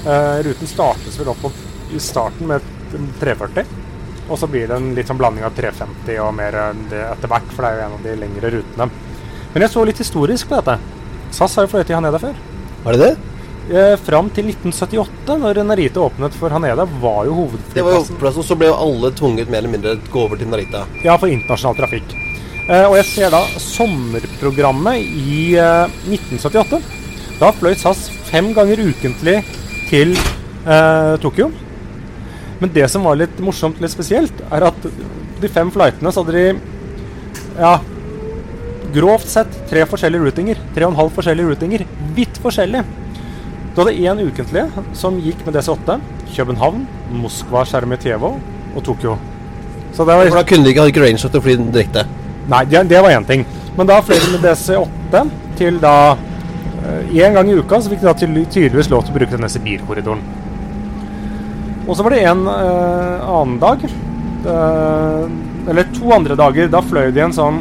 Uh, 0.03 0.38
ruten 0.47 0.71
startes 0.71 1.19
vel 1.19 1.33
opp 1.33 1.49
i 1.91 1.99
starten 2.03 2.47
med 2.51 2.69
340. 3.19 3.67
Og 4.31 4.38
så 4.38 4.47
blir 4.47 4.71
det 4.71 4.79
en 4.79 4.93
litt 4.95 5.11
sånn 5.11 5.19
blanding 5.19 5.45
av 5.47 5.57
350 5.59 6.23
og 6.23 6.31
mer 6.38 6.61
etter 6.62 7.31
hvert, 7.31 7.51
for 7.51 7.67
det 7.67 7.73
er 7.73 7.81
jo 7.81 7.88
en 7.88 7.99
av 7.99 8.07
de 8.07 8.15
lengre 8.23 8.55
rutene. 8.55 8.88
Men 9.53 9.67
jeg 9.67 9.75
så 9.75 9.83
litt 9.85 10.01
historisk 10.01 10.49
på 10.49 10.61
dette. 10.61 10.79
SAS 11.35 11.59
har 11.59 11.67
jo 11.67 11.75
fløyet 11.75 11.91
i 11.91 11.99
Haneda 11.99 12.23
før. 12.23 12.38
Var 12.87 12.97
det 12.97 13.09
det? 13.11 13.32
Eh, 13.70 13.94
fram 14.03 14.27
til 14.35 14.48
1978, 14.51 15.37
når 15.38 15.61
Narita 15.62 16.03
åpnet 16.03 16.35
for 16.35 16.51
Haneda, 16.51 16.83
var 16.85 17.29
jo 17.29 17.48
Det 17.72 17.83
var 17.83 17.92
jo 17.92 18.01
hovedflyplassen. 18.01 18.16
hovedplassen, 18.16 18.42
så 18.42 18.59
ble 18.59 18.66
jo 18.66 18.75
alle 18.75 19.12
tvunget 19.12 19.48
mer 19.48 19.59
eller 19.59 19.70
mindre 19.70 19.96
gå 20.11 20.18
over 20.25 20.37
til 20.37 20.48
Narita. 20.48 20.85
Ja, 21.05 21.16
for 21.16 21.29
internasjonal 21.29 21.77
trafikk. 21.77 22.16
Eh, 22.68 22.85
og 22.87 22.96
jeg 22.96 23.05
ser 23.05 23.31
da 23.31 23.42
sommerprogrammet 23.59 24.98
i 24.98 25.55
eh, 25.55 25.87
1978. 26.11 26.83
Da 27.38 27.53
fløy 27.53 27.75
SAS 27.79 28.09
fem 28.31 28.53
ganger 28.55 28.83
ukentlig 28.83 29.44
til 29.88 30.16
eh, 30.66 31.16
Tokyo. 31.22 31.53
Men 32.61 32.70
det 32.72 32.90
som 32.90 33.03
var 33.03 33.16
litt 33.18 33.38
morsomt, 33.42 33.81
litt 33.81 33.90
spesielt, 33.90 34.35
er 34.51 34.62
at 34.62 34.87
de 35.40 35.48
fem 35.48 35.70
flightene 35.70 36.12
så 36.12 36.22
hadde 36.22 36.33
de 36.33 36.61
ja, 37.59 37.81
grovt 38.94 39.27
sett 39.27 39.55
tre 39.70 39.87
forskjellige 39.87 40.22
rutinger. 40.22 40.59
Tre 40.75 40.87
og 40.87 40.94
en 40.94 41.01
halv 41.01 41.14
forskjellige 41.14 41.55
rutinger. 41.55 41.87
Vidt 42.14 42.38
forskjellig. 42.42 42.85
Du 43.72 43.80
hadde 43.80 43.94
én 43.96 44.18
ukentlig 44.20 44.66
som 44.96 45.16
gikk 45.20 45.46
med 45.46 45.56
DC8. 45.56 45.98
København, 46.32 46.82
Moskva, 47.22 47.62
Sjermetjevo 47.68 48.35
og 48.76 48.82
Tokyo. 48.85 49.16
Så 49.92 50.04
det 50.08 50.16
var 50.16 50.28
For 50.28 50.40
da 50.40 50.44
kunne 50.48 50.64
de 50.64 50.72
ikke, 50.72 50.85
ha 50.85 51.06
range 51.06 51.20
til 51.28 51.40
å 51.40 51.44
fly 51.44 51.56
direkte. 51.61 52.04
Nei, 52.52 52.64
det, 52.68 52.85
det 52.90 53.00
var 53.04 53.12
én 53.16 53.26
ting. 53.28 53.44
Men 53.76 53.88
da 53.88 54.00
fløy 54.04 54.18
de 54.20 54.30
med 54.35 54.44
DC8 54.44 55.24
til 55.61 55.80
da 55.82 55.96
Én 57.14 57.30
gang 57.37 57.46
i 57.46 57.54
uka 57.54 57.78
så 57.78 57.92
fikk 57.92 58.00
de 58.02 58.08
da 58.08 58.12
ty- 58.18 58.46
tydeligvis 58.50 58.88
lov 58.90 59.04
til 59.06 59.12
å 59.12 59.18
bruke 59.20 59.37
denne 59.37 59.48
Sibir-korridoren. 59.52 60.22
Og 61.87 61.94
så 61.94 62.02
var 62.02 62.14
det 62.16 62.24
en 62.26 62.40
eh, 62.50 63.22
annen 63.30 63.58
dag 63.62 63.85
eh, 63.87 65.22
Eller 65.70 65.87
to 65.94 66.11
andre 66.14 66.35
dager. 66.38 66.68
Da 66.72 66.80
fløy 66.82 67.12
de 67.14 67.22
en 67.22 67.35
sånn 67.37 67.61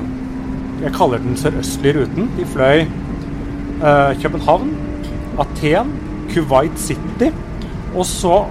Jeg 0.82 0.94
kaller 0.98 1.22
den 1.22 1.38
sørøstlige 1.38 2.00
ruten. 2.00 2.32
De 2.38 2.48
fløy 2.50 2.82
eh, 2.82 4.12
København, 4.24 4.72
Aten, 5.40 5.94
Kuwait 6.32 6.78
City. 6.80 7.32
Og 7.96 8.06
så 8.08 8.46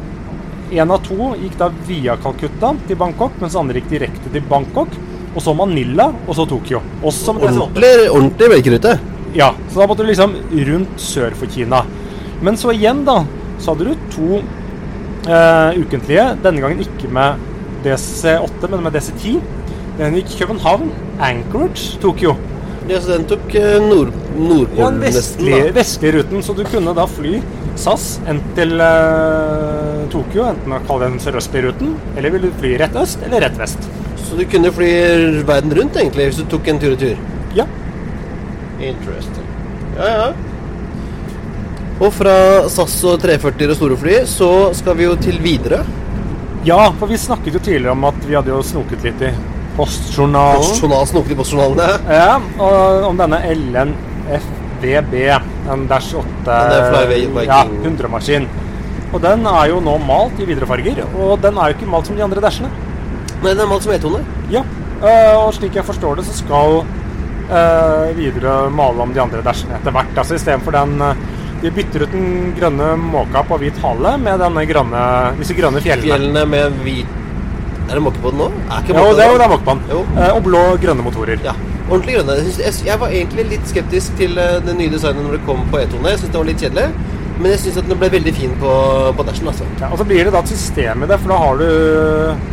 en 0.71 0.93
av 0.95 1.01
to 1.03 1.33
gikk 1.41 1.57
da 1.59 1.71
via 1.87 2.17
Calcutta 2.23 2.73
til 2.87 2.99
Bangkok, 2.99 3.39
mens 3.43 3.57
andre 3.59 3.81
gikk 3.81 3.91
direkte 3.91 4.33
til 4.33 4.45
Bangkok. 4.51 4.95
Og 5.35 5.43
så 5.43 5.55
Manila, 5.55 6.09
og 6.27 6.35
så 6.35 6.47
Tokyo. 6.49 6.81
Også 7.07 7.35
med 7.37 7.47
DC8. 7.47 7.63
Ordentlig, 7.63 8.11
ordentlig 8.11 8.51
melkerute. 8.55 8.97
Ja, 9.35 9.53
så 9.71 9.83
da 9.83 9.87
måtte 9.87 10.03
du 10.03 10.11
liksom 10.11 10.35
rundt 10.71 11.03
sør 11.03 11.37
for 11.39 11.51
Kina. 11.55 11.85
Men 12.43 12.59
så 12.59 12.75
igjen, 12.75 13.05
da, 13.07 13.21
så 13.63 13.75
hadde 13.75 13.93
du 13.93 14.07
to 14.15 14.41
eh, 14.41 15.79
ukentlige. 15.79 16.27
Denne 16.43 16.65
gangen 16.65 16.83
ikke 16.83 17.11
med 17.15 17.43
DC8, 17.87 18.71
men 18.71 18.87
med 18.87 18.99
DC10. 18.99 19.39
Den 20.01 20.19
gikk 20.19 20.39
København, 20.43 20.91
Anchorage, 21.23 22.01
Tokyo. 22.03 22.35
Ja, 22.89 23.01
så 23.01 23.13
den 23.13 23.25
tok 23.29 23.55
eh, 23.55 23.77
nord, 23.83 24.09
Ja, 24.11 24.41
Nordpolen 24.41 25.01
den 25.01 25.13
nesten. 25.15 25.47
da. 25.51 25.73
vestlige 25.77 26.13
ruten. 26.19 26.43
Så 26.43 26.55
du 26.57 26.63
kunne 26.65 26.95
da 26.97 27.05
fly 27.07 27.41
SAS 27.77 28.19
enten 28.27 28.55
til 28.57 28.73
uh, 28.81 30.07
Tokyo, 30.11 30.47
enten 30.49 30.73
å 30.75 30.81
kalle 30.89 31.11
den 31.11 31.21
sørøstlige 31.23 31.69
ruten, 31.69 31.95
eller 32.17 32.31
vil 32.35 32.43
du 32.49 32.51
fly 32.61 32.73
rett 32.81 32.97
øst 32.97 33.23
eller 33.27 33.41
rett 33.47 33.59
vest. 33.61 33.79
Så 34.25 34.37
du 34.39 34.45
kunne 34.49 34.73
fly 34.73 34.91
verden 35.49 35.75
rundt, 35.77 35.97
egentlig, 35.97 36.31
hvis 36.31 36.41
du 36.41 36.49
tok 36.51 36.69
en 36.73 36.79
tur 36.83 36.93
i 36.97 37.01
tur. 37.01 37.21
Ja. 37.57 37.67
Interesting. 38.81 39.47
Ja, 39.99 40.09
ja. 40.09 40.29
Og 42.01 42.13
fra 42.17 42.35
SAS 42.73 42.97
og 43.05 43.19
340 43.21 43.71
og 43.75 43.77
store 43.77 43.97
fly, 44.01 44.15
så 44.31 44.51
skal 44.77 44.97
vi 44.97 45.05
jo 45.05 45.17
til 45.21 45.37
Widerøe. 45.45 45.85
ja, 46.65 46.91
for 46.99 47.07
vi 47.09 47.17
snakket 47.17 47.55
jo 47.55 47.61
tidligere 47.61 47.93
om 47.93 48.05
at 48.09 48.21
vi 48.27 48.35
hadde 48.37 48.53
jo 48.53 48.63
snoket 48.65 49.05
litt 49.05 49.21
i 49.25 49.31
postjournalen. 49.81 50.63
Postjournalen, 50.63 51.11
snoket 51.11 51.35
i 51.35 51.39
postjournalen, 51.41 52.07
Ja, 52.13 52.37
og 52.61 53.09
om 53.11 53.21
denne 53.21 53.41
Ellen 53.51 53.95
FVB, 54.31 55.15
en 55.73 55.87
Dash 55.91 56.15
8 56.17 56.27
Den 56.47 56.77
er 56.77 56.91
Flyway 56.93 57.27
Viking. 57.27 57.51
ja, 57.51 57.65
100-maskin. 57.89 58.49
Og 59.11 59.19
den 59.25 59.43
er 59.51 59.67
jo 59.73 59.81
nå 59.83 59.97
malt 60.07 60.39
i 60.39 60.47
viderefarger, 60.47 61.03
og 61.19 61.41
den 61.43 61.59
er 61.59 61.73
jo 61.73 61.79
ikke 61.79 61.91
malt 61.91 62.07
som 62.07 62.17
de 62.19 62.23
andre 62.23 62.41
Dashene. 62.45 62.71
Nei, 63.41 63.51
den 63.57 63.65
er 63.65 63.71
malt 63.71 63.83
som 63.83 63.93
E-tone. 63.97 64.21
Ja, 64.53 64.63
øh, 65.03 65.35
og 65.41 65.55
slik 65.57 65.75
jeg 65.81 65.85
forstår 65.89 66.21
det, 66.21 66.27
så 66.29 66.37
skal 66.39 66.77
øh, 66.85 68.17
videre 68.19 68.71
male 68.71 69.03
om 69.03 69.15
de 69.17 69.21
andre 69.23 69.43
Dashene 69.43 69.75
etter 69.81 69.95
hvert. 69.97 70.15
Altså 70.17 70.39
istedenfor 70.39 70.77
den 70.79 71.01
øh, 71.03 71.27
De 71.61 71.69
bytter 71.77 72.07
ut 72.07 72.13
den 72.15 72.55
grønne 72.57 72.95
måka 72.97 73.43
på 73.45 73.59
hvit 73.61 73.77
hale 73.83 74.15
med 74.23 74.39
denne 74.41 74.63
grønne, 74.71 75.01
disse 75.37 75.53
grønne 75.59 75.83
fjellene. 75.85 76.07
Fjellene 76.09 76.45
med 76.49 76.79
hvit 76.87 77.19
Er 77.91 77.99
det 77.99 78.03
måke 78.07 78.23
på 78.23 78.31
den 78.31 78.39
nå? 78.45 78.49
Er 78.71 78.83
ikke 78.85 78.95
Jo, 78.95 79.03
måke 79.03 79.17
det 79.19 79.25
er 79.25 79.31
jo 79.31 79.35
på 79.35 79.39
det 79.39 79.43
den? 79.43 79.47
er 79.47 79.55
måkepann. 79.55 79.81
Jo. 79.91 80.01
Eh, 80.17 80.33
og 80.37 80.43
blå 80.47 80.61
grønne 80.83 81.07
motorer. 81.07 81.41
Ja, 81.45 81.55
ordentlig 81.91 82.19
grønne. 82.21 82.37
Jeg, 82.87 82.99
var 83.01 83.09
egentlig 83.21 83.47
litt 83.51 83.67
skeptisk 83.71 84.15
til 84.21 84.39
eh, 84.39 84.59
det 84.67 84.77
nye 84.79 84.93
designet 84.93 85.27
når 85.27 85.39
det 85.39 85.47
kom 85.49 85.65
på 85.73 85.81
E-tone. 85.83 86.13
Jeg 86.13 86.23
syns 86.23 86.31
det 86.31 86.39
var 86.39 86.51
litt 86.53 86.63
kjedelig. 86.63 86.87
Men 87.41 87.55
jeg 87.55 87.61
syns 87.63 87.79
den 87.89 87.97
ble 87.99 88.11
veldig 88.13 88.33
fin 88.37 88.51
på, 88.61 88.73
på 89.17 89.25
Dashen. 89.27 89.49
Altså. 89.49 89.67
Ja, 89.81 89.89
og 89.89 89.99
så 89.99 90.05
blir 90.05 90.27
det 90.29 90.33
da 90.35 90.43
et 90.45 90.51
system 90.53 91.03
i 91.03 91.09
det, 91.09 91.17
for 91.23 91.33
da 91.33 91.39
har 91.41 91.57
du 91.57 91.69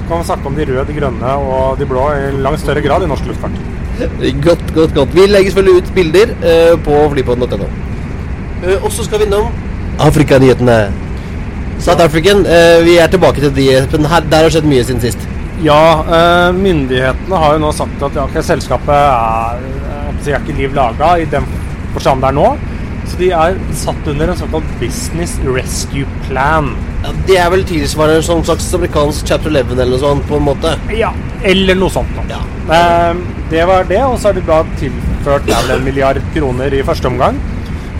kan 0.07 0.13
man 0.15 0.27
snakke 0.29 0.47
om 0.47 0.55
de 0.55 0.67
røde, 0.69 0.85
de 0.87 0.95
grønne 0.95 1.33
og 1.43 1.81
de 1.81 1.87
blå 1.89 2.05
i 2.15 2.29
langt 2.39 2.63
større 2.63 2.81
grad 2.85 3.03
i 3.03 3.09
norsk 3.11 3.27
luftfart. 3.27 3.57
Godt, 4.45 4.61
godt, 4.75 4.93
godt. 4.93 5.15
Vi 5.15 5.23
legger 5.25 5.51
selvfølgelig 5.51 5.81
ut 5.81 5.87
bilder 5.95 6.33
eh, 6.45 6.73
på 6.85 6.99
flypodden.no. 7.11 7.67
Uh, 8.61 8.83
og 8.85 8.91
så 8.93 9.03
skal 9.05 9.19
vi 9.21 9.25
innom 9.25 9.49
Afrikanyhetene. 10.05 10.75
South 11.79 12.01
African. 12.03 12.45
eh, 12.45 12.83
vi 12.83 12.97
er 12.97 13.07
tilbake 13.07 13.41
til 13.41 13.53
de. 13.53 13.67
Espen. 13.77 14.07
der 14.29 14.43
har 14.43 14.49
skjedd 14.49 14.65
mye 14.65 14.83
siden 14.83 15.01
sist. 15.01 15.27
Ja, 15.63 16.03
eh, 16.03 16.53
myndighetene 16.53 17.37
har 17.37 17.53
jo 17.53 17.59
nå 17.59 17.71
sagt 17.73 18.01
at 18.03 18.15
ja, 18.15 18.27
selskapet 18.41 18.89
er, 18.89 19.61
eh, 19.91 20.33
er 20.33 20.41
ikke 20.41 20.57
liv 20.57 20.73
laga 20.73 21.17
i 21.17 21.25
den 21.25 21.45
forstand 21.93 22.21
det 22.21 22.29
er 22.29 22.37
nå. 22.37 22.57
Så 23.07 23.17
de 23.17 23.31
er 23.31 23.55
satt 23.73 24.07
under 24.07 24.27
en 24.29 24.35
såkalt 24.37 24.67
Business 24.81 25.39
Rescue 25.45 26.05
Plan. 26.27 26.75
Ja, 27.03 27.13
det 27.27 27.37
er 27.37 27.49
vel 27.49 27.63
tilsvarende 27.63 28.23
som 28.23 28.43
slags 28.43 28.73
amerikansk 28.73 29.25
chapter 29.25 29.49
11 29.49 29.79
eller 29.79 29.93
noe 29.93 29.99
sånt, 29.99 30.27
på 30.27 30.35
en 30.35 30.43
måte. 30.43 30.73
Ja, 30.91 31.13
eller 31.41 31.75
noe 31.75 31.89
sånt. 31.89 32.09
Ja. 32.27 32.41
Det 33.49 33.63
var 33.65 33.85
det, 33.87 34.03
og 34.03 34.19
så 34.19 34.27
har 34.27 34.33
de 34.33 34.41
da 34.41 34.63
tilført 34.77 35.47
vel 35.47 35.77
en 35.77 35.85
milliard 35.85 36.19
kroner 36.33 36.73
i 36.73 36.83
første 36.83 37.07
omgang 37.07 37.39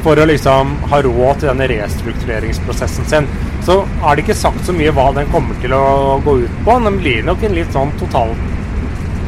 for 0.08 0.22
å 0.24 0.26
liksom 0.30 0.70
ha 0.88 1.02
råd 1.04 1.42
til 1.42 1.50
denne 1.52 1.68
restruktureringsprosessen 1.68 3.08
sin. 3.12 3.26
Så 3.68 3.82
er 3.84 4.16
det 4.16 4.24
ikke 4.24 4.38
sagt 4.40 4.64
så 4.64 4.76
mye 4.76 4.94
hva 4.96 5.10
den 5.18 5.28
kommer 5.34 5.58
til 5.60 5.76
å 5.76 6.16
gå 6.24 6.38
ut 6.46 6.62
på. 6.64 6.78
Den 6.86 7.00
blir 7.02 7.26
nok 7.28 7.44
en 7.44 7.58
litt 7.58 7.74
sånn 7.76 7.92
total 8.00 8.32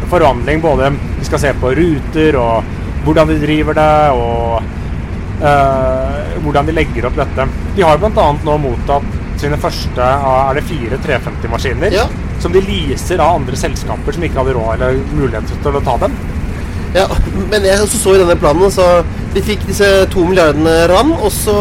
forvandling. 0.08 0.64
Både 0.64 0.94
vi 0.96 1.28
skal 1.28 1.44
se 1.44 1.52
på 1.60 1.74
ruter 1.76 2.40
og 2.40 2.70
hvordan 3.04 3.34
de 3.34 3.38
driver 3.42 3.76
det, 3.76 3.92
og 4.16 5.44
eh, 5.44 6.40
hvordan 6.46 6.72
de 6.72 6.78
legger 6.80 7.10
opp 7.10 7.20
dette. 7.20 7.50
De 7.76 7.84
har 7.84 8.00
bl.a. 8.00 8.30
nå 8.48 8.58
mottatt 8.64 9.16
sine 9.40 9.60
første 9.60 10.04
er 10.04 10.56
det 10.56 10.66
fire 10.68 11.00
350-maskiner. 11.04 11.96
Ja. 11.96 12.08
Som 12.40 12.56
de 12.56 12.64
leaser 12.64 13.20
av 13.20 13.42
andre 13.42 13.60
selskaper 13.60 14.16
som 14.16 14.24
ikke 14.24 14.40
hadde 14.40 14.56
råd 14.56 14.76
eller 14.78 15.00
mulighet 15.12 15.52
til 15.60 15.76
å 15.76 15.84
ta 15.84 16.00
dem. 16.06 16.16
Ja, 16.96 17.06
men 17.52 17.68
jeg 17.68 17.86
så 17.92 18.16
i 18.16 18.22
denne 18.24 18.40
planen, 18.40 18.72
så 18.74 18.86
de 19.34 19.44
fikk 19.46 19.66
disse 19.70 19.88
to 20.14 20.26
milliardene 20.26 20.76
rand, 20.92 21.14
og 21.20 21.32
så 21.34 21.56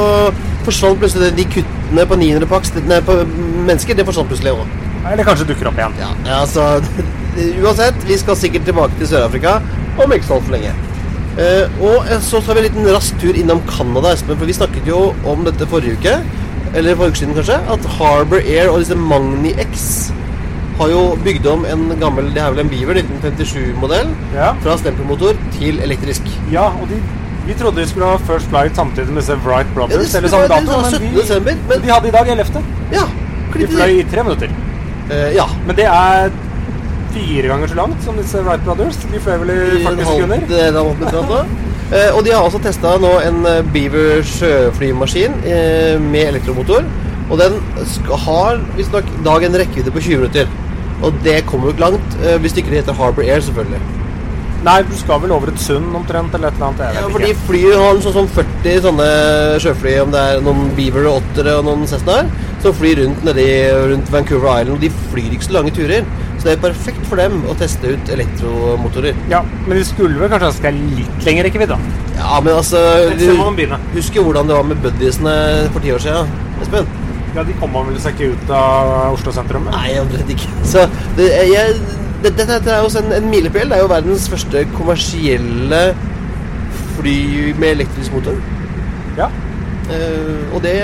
forsvant 0.67 1.01
plutselig 1.01 1.33
de 1.37 1.47
kuttene 1.53 2.05
på 2.09 2.19
900 2.21 2.51
paks, 2.51 2.75
nei, 2.89 3.01
på 3.05 3.17
mennesker, 3.69 3.97
det 3.97 4.07
forsvant 4.09 4.31
plutselig 4.31 4.55
òg. 4.57 4.77
Eller 5.09 5.25
kanskje 5.25 5.47
dukker 5.49 5.71
opp 5.71 5.79
igjen. 5.81 5.97
Ja, 6.01 6.11
ja, 6.27 6.43
altså 6.43 6.83
Uansett, 7.63 8.01
vi 8.09 8.17
skal 8.19 8.37
sikkert 8.37 8.65
tilbake 8.67 8.99
til 8.99 9.09
Sør-Afrika 9.13 9.59
om 10.03 10.13
ikke 10.15 10.27
så 10.27 10.39
altfor 10.39 10.57
lenge. 10.57 10.75
Uh, 11.39 11.83
og 11.87 12.09
eh, 12.11 12.19
så 12.25 12.41
tar 12.43 12.57
vi 12.57 12.65
en 12.65 12.67
liten 12.67 12.89
rask 12.91 13.19
tur 13.23 13.37
innom 13.39 13.61
Canada, 13.69 14.11
Espen, 14.11 14.35
for 14.41 14.49
vi 14.49 14.57
snakket 14.57 14.89
jo 14.91 15.13
om 15.29 15.45
dette 15.47 15.69
forrige 15.71 15.95
uke, 16.01 16.17
eller 16.75 16.99
forrige 16.99 17.15
uke 17.15 17.21
siden 17.21 17.37
kanskje, 17.39 17.61
at 17.77 17.87
Harbour 17.99 18.43
Air 18.43 18.73
og 18.73 18.81
disse 18.83 18.99
Magni 18.99 19.53
X 19.63 19.85
har 20.79 20.91
jo 20.93 21.05
bygd 21.25 21.47
om 21.51 21.65
en 21.67 21.89
gammel 21.99 22.29
Det 22.35 22.43
er 22.43 22.53
vel 22.55 22.63
en 22.63 22.69
Beaver 22.71 23.01
1957-modell 23.01 24.11
Ja. 24.35 24.53
fra 24.63 24.77
stempelmotor 24.79 25.39
til 25.57 25.81
elektrisk. 25.83 26.27
Ja, 26.53 26.69
og 26.71 26.91
de, 26.91 27.01
vi 27.49 27.55
trodde 27.57 27.81
de 27.81 27.89
skulle 27.89 28.07
ha 28.07 28.19
First 28.29 28.51
Flight 28.53 28.77
samtidig 28.77 29.09
med 29.09 29.23
disse 29.23 29.37
Wright 29.45 29.71
Brothers. 29.75 30.13
Ja, 30.13 30.19
eller 30.19 30.29
samme 30.29 30.49
dato, 30.49 30.81
men 30.83 30.91
17. 30.91 31.07
de, 31.15 31.21
desember, 31.21 31.55
men- 31.69 31.83
de 31.85 31.93
hadde 31.95 32.09
i 32.09 32.11
dag 32.11 32.29
11. 32.35 32.63
Ja, 32.93 33.07
De 33.55 33.69
fløy 33.69 33.95
i 34.01 34.05
tre 34.11 34.23
minutter. 34.23 34.53
Uh, 35.09 35.31
ja. 35.35 35.47
Men 35.67 35.77
det 35.77 35.87
er 35.89 36.31
fire 37.15 37.49
ganger 37.49 37.71
så 37.73 37.75
langt 37.79 38.05
som 38.05 38.21
disse 38.21 38.43
Wright 38.45 38.65
Brothers. 38.65 39.01
De 39.13 39.21
fløy 39.25 39.39
vel 39.41 39.55
i 39.55 39.81
I 39.81 39.85
40 39.87 40.05
sekunder. 40.05 40.45
er. 41.41 41.47
Eh, 41.89 42.17
og 42.17 42.25
de 42.25 42.33
har 42.35 42.45
også 42.45 42.59
testa 42.61 42.99
nå 43.01 43.15
en 43.25 43.39
Beaver 43.73 44.21
sjøflymaskin 44.29 45.39
uh, 45.41 46.03
med 46.05 46.29
elektromotor. 46.35 46.85
Og 47.31 47.41
den 47.41 47.57
har 48.27 48.61
visstnok 48.77 49.09
dag 49.25 49.49
en 49.49 49.57
rekkevidde 49.63 49.95
på 49.95 50.01
20 50.05 50.21
minutter. 50.21 50.53
Og 51.03 51.17
det 51.25 51.47
kommer 51.47 51.67
jo 51.71 51.73
ikke 51.73 51.87
langt, 51.87 52.15
hvis 52.43 52.57
ikke 52.57 52.71
det 52.73 52.83
heter 52.83 52.93
Harbour 52.99 53.23
Air, 53.23 53.41
selvfølgelig. 53.41 53.81
Nei, 54.67 54.81
du 54.83 54.95
skal 54.99 55.21
vel 55.23 55.33
over 55.35 55.53
et 55.53 55.61
sund 55.63 55.95
omtrent, 55.95 56.33
eller 56.35 56.51
et 56.51 56.57
eller 56.59 56.67
annet. 56.73 56.97
Ja, 56.97 57.05
fordi 57.15 57.29
ikke. 57.31 57.45
flyet 57.47 57.77
har 57.79 58.01
sånn 58.03 58.17
sånn 58.17 58.31
40 58.35 58.81
sånne 58.89 59.11
sjøfly, 59.63 59.93
om 60.03 60.15
det 60.15 60.23
er 60.33 60.41
noen 60.43 60.73
Beaver 60.79 61.07
og 61.11 61.21
Ottere 61.21 61.55
og 61.61 61.69
noen 61.69 61.87
Cessnaer, 61.91 62.31
som 62.65 62.75
flyr 62.75 63.05
rundt 63.05 63.23
nedi 63.29 63.47
rundt 63.93 64.11
Vancouver 64.11 64.51
Island. 64.57 64.75
Og 64.75 64.83
de 64.83 64.91
flyr 65.13 65.37
ikke 65.37 65.47
så 65.47 65.55
lange 65.61 65.75
turer. 65.77 66.09
Så 66.39 66.47
det 66.47 66.53
er 66.57 66.63
perfekt 66.63 67.07
for 67.11 67.19
dem 67.19 67.41
å 67.51 67.55
teste 67.59 67.95
ut 67.95 68.11
elektromotorer. 68.15 69.17
Ja, 69.31 69.41
men 69.67 69.79
de 69.79 69.85
skulle 69.87 70.19
vel 70.21 70.31
kanskje 70.31 70.51
ønske 70.53 70.75
litt 70.75 71.27
lengre 71.27 71.47
rekkevidde. 71.49 71.79
Ja, 72.19 72.39
men 72.43 72.55
altså 72.55 72.83
begynne. 73.57 73.79
Husker 73.95 74.27
hvordan 74.27 74.51
det 74.51 74.59
var 74.59 74.67
med 74.67 74.83
buddiesene 74.83 75.35
for 75.75 75.83
ti 75.83 75.95
år 75.95 76.03
siden, 76.03 76.31
Espen? 76.63 76.91
Ja, 77.37 77.43
de 77.45 77.55
kommer 77.61 77.87
vel 77.87 77.99
seg 78.03 78.17
ikke 78.17 78.35
ut 78.35 78.53
av 78.55 79.13
Oslo 79.13 79.35
sentrum? 79.35 79.67
eller? 79.69 79.83
Nei, 79.83 79.99
omtrent 80.03 80.31
ikke. 80.35 80.51
Så 80.67 80.87
det, 81.19 81.29
jeg, 81.51 81.75
dette, 82.25 82.47
dette 82.47 82.71
er 82.71 82.83
jo 82.83 82.89
også 82.91 83.03
en, 83.05 83.13
en 83.19 83.31
milepæl. 83.31 83.71
Det 83.71 83.79
er 83.79 83.85
jo 83.85 83.91
verdens 83.93 84.29
første 84.31 84.65
kommersielle 84.77 85.83
fly 86.97 87.19
med 87.59 87.69
elektrisk 87.77 88.15
motor. 88.17 88.39
Ja. 89.19 89.31
Uh, 89.89 90.55
og 90.55 90.63
det 90.63 90.75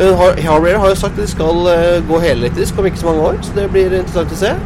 uh, 0.00 0.16
har, 0.18 0.40
Harrier 0.42 0.80
har 0.82 0.90
jo 0.90 0.98
sagt 0.98 1.14
at 1.14 1.22
de 1.22 1.30
skal 1.30 1.68
uh, 1.68 2.00
gå 2.08 2.18
helelektrisk 2.24 2.78
om 2.78 2.88
ikke 2.88 3.02
så 3.04 3.10
mange 3.10 3.28
år, 3.28 3.38
så 3.42 3.54
det 3.54 3.68
blir 3.70 3.92
interessant 3.92 4.34
å 4.34 4.40
se. 4.40 4.56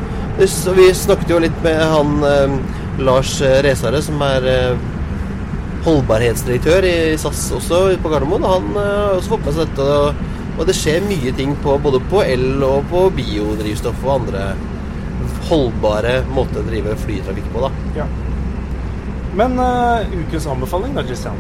Så 0.48 0.72
vi 0.72 0.86
snakket 0.94 1.30
jo 1.30 1.38
litt 1.42 1.56
med 1.60 1.76
han 1.84 2.22
eh, 2.24 2.52
Lars 3.04 3.34
eh, 3.44 3.58
Resare, 3.64 3.98
som 4.00 4.22
er 4.24 4.46
eh, 4.48 4.84
holdbarhetsdirektør 5.84 6.86
i 6.88 6.94
SAS 7.20 7.42
også 7.58 7.80
på 8.00 8.12
Gardermoen. 8.12 8.46
Han 8.48 8.70
eh, 8.72 8.86
har 8.86 9.18
også 9.18 9.34
fått 9.34 9.44
med 9.44 9.58
seg 9.58 9.74
dette. 9.74 10.38
Og 10.56 10.64
det 10.68 10.76
skjer 10.78 11.04
mye 11.04 11.34
ting 11.36 11.52
på, 11.60 11.76
både 11.84 12.00
på 12.08 12.22
el 12.24 12.62
og 12.64 12.88
på 12.88 13.02
biodrivstoff 13.18 14.00
og 14.06 14.14
andre 14.14 14.46
holdbare 15.50 16.20
måte 16.34 16.62
å 16.62 16.66
drive 16.66 16.96
flytrafikk 17.04 17.48
på. 17.54 17.66
da. 17.66 17.72
ja. 18.02 18.08
Men 19.38 19.58
uh, 19.62 20.02
ukens 20.24 20.46
anbefaling 20.50 20.94
da, 20.96 21.04
Christian? 21.06 21.36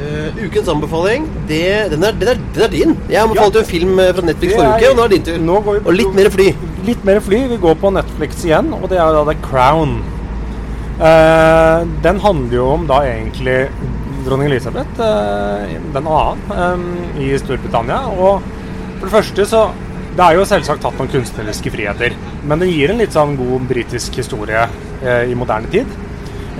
Uh, 0.00 0.38
ukens 0.40 0.68
anbefaling, 0.72 1.26
det, 1.48 1.90
den, 1.92 2.04
er, 2.06 2.16
den, 2.18 2.32
er, 2.32 2.40
den 2.54 2.64
er 2.66 2.72
din. 2.72 2.96
Jeg 3.10 3.22
anbefalte 3.22 3.60
ja. 3.60 3.64
en 3.64 3.68
film 3.68 4.00
eh, 4.00 4.12
fra 4.16 4.24
Netflix 4.26 4.56
forrige 4.56 4.78
uke, 4.78 4.90
og 4.90 4.96
nå 4.96 5.04
er 5.04 5.12
det 5.12 5.18
din 5.18 5.26
tur. 5.28 5.42
Nå 5.44 5.60
går 5.66 5.76
vi 5.76 5.82
på- 5.84 5.92
og 5.92 5.98
litt 5.98 6.16
mer 6.16 6.30
fly. 6.34 6.48
Litt 6.88 7.04
mer 7.06 7.20
fly. 7.26 7.40
Vi 7.52 7.60
går 7.62 7.76
på 7.82 7.92
Netflix 7.94 8.42
igjen, 8.48 8.72
og 8.74 8.88
det 8.90 8.98
er 8.98 9.14
da 9.14 9.22
The 9.28 9.36
Crown. 9.44 10.00
Uh, 11.00 11.86
den 12.04 12.20
handler 12.24 12.56
jo 12.58 12.66
om 12.74 12.88
da 12.88 13.02
egentlig 13.06 13.60
dronning 14.24 14.50
Elisabeth, 14.50 14.98
den 15.94 16.08
annen, 16.10 16.42
um, 16.52 16.82
i 17.22 17.30
Storbritannia. 17.40 18.02
Og 18.16 18.42
for 18.98 19.06
det 19.06 19.14
første 19.14 19.46
så 19.48 19.62
Det 20.20 20.26
er 20.26 20.36
jo 20.36 20.42
selvsagt 20.44 20.82
tatt 20.84 20.98
noen 21.00 21.08
kunstneriske 21.08 21.70
friheter, 21.72 22.12
men 22.44 22.60
den 22.60 22.68
gir 22.68 22.90
en 22.92 22.98
litt 23.00 23.14
sånn 23.14 23.38
god 23.38 23.62
britisk 23.70 24.18
historie 24.20 24.66
eh, 25.00 25.30
i 25.32 25.36
moderne 25.38 25.70
tid. 25.72 25.88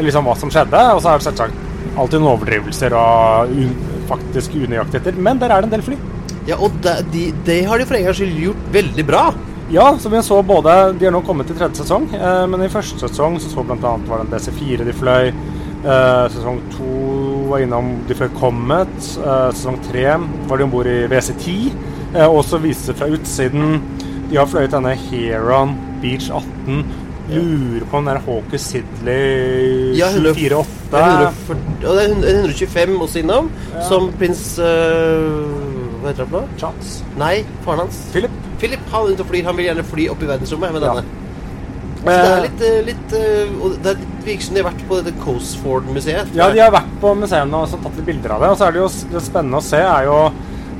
Liksom 0.01 0.25
hva 0.25 0.33
som 0.41 0.49
skjedde, 0.49 0.81
og 0.95 1.03
så 1.05 1.11
er 1.11 1.21
det 1.21 1.27
selvsagt 1.27 1.99
alltid 2.01 2.23
noen 2.23 2.39
overdrivelser 2.39 2.97
og 2.97 3.53
un 3.53 3.75
faktisk 4.09 4.57
unøyaktigheter. 4.57 5.21
Men 5.21 5.43
der 5.43 5.53
er 5.53 5.61
det 5.61 5.69
en 5.69 5.75
del 5.75 5.85
fly. 5.91 5.99
Ja, 6.49 6.57
og 6.57 6.81
det 6.81 6.97
de, 7.13 7.27
de 7.51 7.59
har 7.69 7.77
de 7.77 7.89
for 7.91 8.01
en 8.01 8.09
gangs 8.09 8.23
skyld 8.23 8.41
gjort 8.47 8.65
veldig 8.79 9.07
bra. 9.13 9.27
Ja, 9.77 9.85
som 10.01 10.17
jeg 10.17 10.25
så 10.27 10.41
både 10.43 10.79
De 10.97 11.07
har 11.07 11.13
nå 11.15 11.21
kommet 11.29 11.47
til 11.53 11.61
tredje 11.61 11.83
sesong, 11.83 12.09
eh, 12.17 12.47
men 12.49 12.65
i 12.65 12.73
første 12.73 12.97
sesong 13.05 13.37
så 13.45 13.53
så 13.53 13.67
annet 13.67 14.09
var 14.09 14.25
det 14.25 14.31
en 14.31 14.33
DC4 14.39 14.89
de 14.89 14.97
fløy. 15.03 15.35
Eh, 15.85 16.25
sesong 16.33 16.65
to 16.79 16.97
var 17.53 17.61
innom 17.61 17.93
De 18.09 18.17
fløy 18.17 18.33
Comet. 18.41 18.97
Eh, 19.21 19.49
sesong 19.53 19.77
tre 19.93 20.17
var 20.49 20.57
de 20.57 20.65
om 20.65 20.73
bord 20.73 20.89
i 20.89 21.03
WC10. 21.13 21.90
Eh, 22.15 22.27
og 22.27 22.43
så 22.45 22.59
viste 22.59 22.91
det 22.93 22.99
fra 22.99 23.07
utsiden 23.13 23.77
De 24.31 24.37
har 24.39 24.49
fløyet 24.51 24.73
denne 24.75 24.97
Heron 24.99 25.77
Beach 26.03 26.31
18. 26.31 26.85
Lurer 27.31 27.85
på 27.87 27.97
om 28.01 28.07
den 28.09 28.17
der 28.17 28.23
Hawker 28.27 28.59
Sidley 28.59 29.93
Ja, 29.99 30.09
100 30.11 30.35
748 30.35 30.77
det 30.91 30.99
er 30.99 31.21
140, 31.21 31.87
og 31.87 31.97
det 31.97 32.03
er 32.03 32.41
125 32.41 32.97
også 33.05 33.21
innom, 33.21 33.51
som 33.87 34.09
prins 34.19 34.41
øh, 34.59 36.01
Hva 36.01 36.11
heter 36.11 36.25
han 36.25 36.33
nå? 36.35 36.41
Charles. 36.59 36.97
Nei, 37.21 37.45
faren 37.63 37.85
hans. 37.85 38.01
Philip. 38.11 38.35
Philip 38.59 38.91
han 38.91 39.15
flyr. 39.29 39.45
Han 39.47 39.59
vil 39.61 39.69
gjerne 39.69 39.85
fly 39.87 40.09
opp 40.11 40.25
i 40.25 40.31
verdensrommet 40.33 40.75
med 40.75 40.83
Ja. 40.83 40.95
denne. 40.97 41.17
Så 42.01 42.17
det 42.17 42.33
er 42.33 42.43
litt, 42.47 42.63
eh, 42.65 42.83
litt 42.89 43.13
eh, 43.13 43.55
og 43.61 43.75
Det 43.85 43.93
er 43.93 44.05
virker 44.25 44.43
som 44.47 44.55
de 44.57 44.63
har 44.63 44.71
vært 44.73 44.85
på 44.89 44.99
dette 44.99 45.21
Coastford-museet. 45.23 46.35
Ja, 46.35 46.51
de 46.51 46.59
har 46.65 46.73
vært 46.73 46.91
på 47.01 47.15
museet 47.15 47.55
og 47.55 47.69
så 47.69 47.79
tatt 47.85 47.97
litt 48.01 48.07
bilder 48.07 48.35
av 48.37 48.41
det. 48.43 48.51
Og 48.51 48.59
så 48.59 48.67
er 48.67 48.73
det 48.73 48.81
jo 48.83 48.89
det 49.13 49.23
spennende 49.23 49.61
å 49.61 49.65
se 49.65 49.77
er 49.85 50.09
jo 50.09 50.19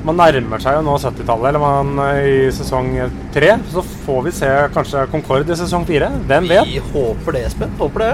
Man 0.01 0.17
nærmer 0.17 0.61
seg 0.61 0.79
jo 0.79 0.83
nå 0.85 0.97
70-tallet, 0.97 1.51
eller 1.51 1.61
man 1.61 2.03
eh, 2.07 2.21
i 2.25 2.37
sesong 2.55 2.95
tre. 3.35 3.53
Så 3.69 3.83
får 4.05 4.21
vi 4.25 4.33
se 4.33 4.49
kanskje 4.73 5.07
Concorde 5.11 5.53
i 5.53 5.59
sesong 5.59 5.85
fire. 5.85 6.09
Hvem 6.29 6.47
vet? 6.49 6.69
Vi 6.71 6.81
håper 6.93 7.37
det, 7.37 7.43
Espen. 7.51 7.75
Håper 7.81 8.05
det. 8.07 8.13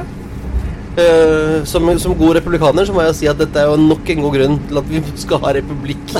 Uh, 0.98 1.62
som, 1.70 1.86
som 2.02 2.16
god 2.18 2.40
republikaner 2.40 2.88
så 2.88 2.94
må 2.96 3.04
jeg 3.06 3.16
si 3.20 3.28
at 3.30 3.38
dette 3.38 3.62
er 3.62 3.70
jo 3.70 3.76
nok 3.78 4.08
en 4.10 4.24
god 4.26 4.34
grunn 4.34 4.56
til 4.66 4.80
at 4.82 4.88
vi 4.90 5.02
skal 5.24 5.44
ha 5.44 5.54
republikk. 5.60 6.16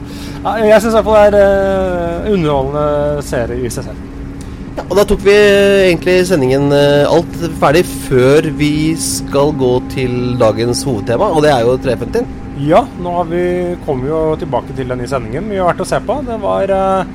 Jeg 0.70 0.80
syns 0.80 0.92
i 0.92 0.94
hvert 0.94 1.08
fall 1.08 1.34
det 1.34 1.40
er 1.42 2.22
uh, 2.22 2.28
underholdende 2.30 3.24
serie 3.26 3.66
i 3.66 3.72
seg 3.74 3.90
selv. 3.90 4.06
Ja, 4.78 4.84
og 4.86 4.94
da 5.00 5.04
tok 5.10 5.24
vi 5.26 5.34
egentlig 5.34 6.14
sendingen 6.30 6.70
uh, 6.70 7.10
alt 7.10 7.42
ferdig 7.60 7.82
før 8.06 8.46
vi 8.56 8.94
skal 9.02 9.50
gå 9.58 9.72
til 9.92 10.14
dagens 10.40 10.86
hovedtema, 10.86 11.32
og 11.34 11.42
det 11.44 11.50
er 11.50 11.66
jo 11.66 11.74
350. 11.82 12.39
Ja, 12.60 12.82
nå 13.00 13.12
har 13.14 13.28
vi, 13.30 13.42
kommet 13.86 14.04
vi 14.04 14.12
jo 14.12 14.20
tilbake 14.40 14.74
til 14.76 14.90
den 14.90 15.00
i 15.00 15.08
sendingen. 15.08 15.46
Mye 15.48 15.64
verdt 15.64 15.80
å 15.80 15.88
se 15.88 16.00
på. 16.04 16.18
Det 16.26 16.36
var 16.42 16.72
eh, 16.74 17.12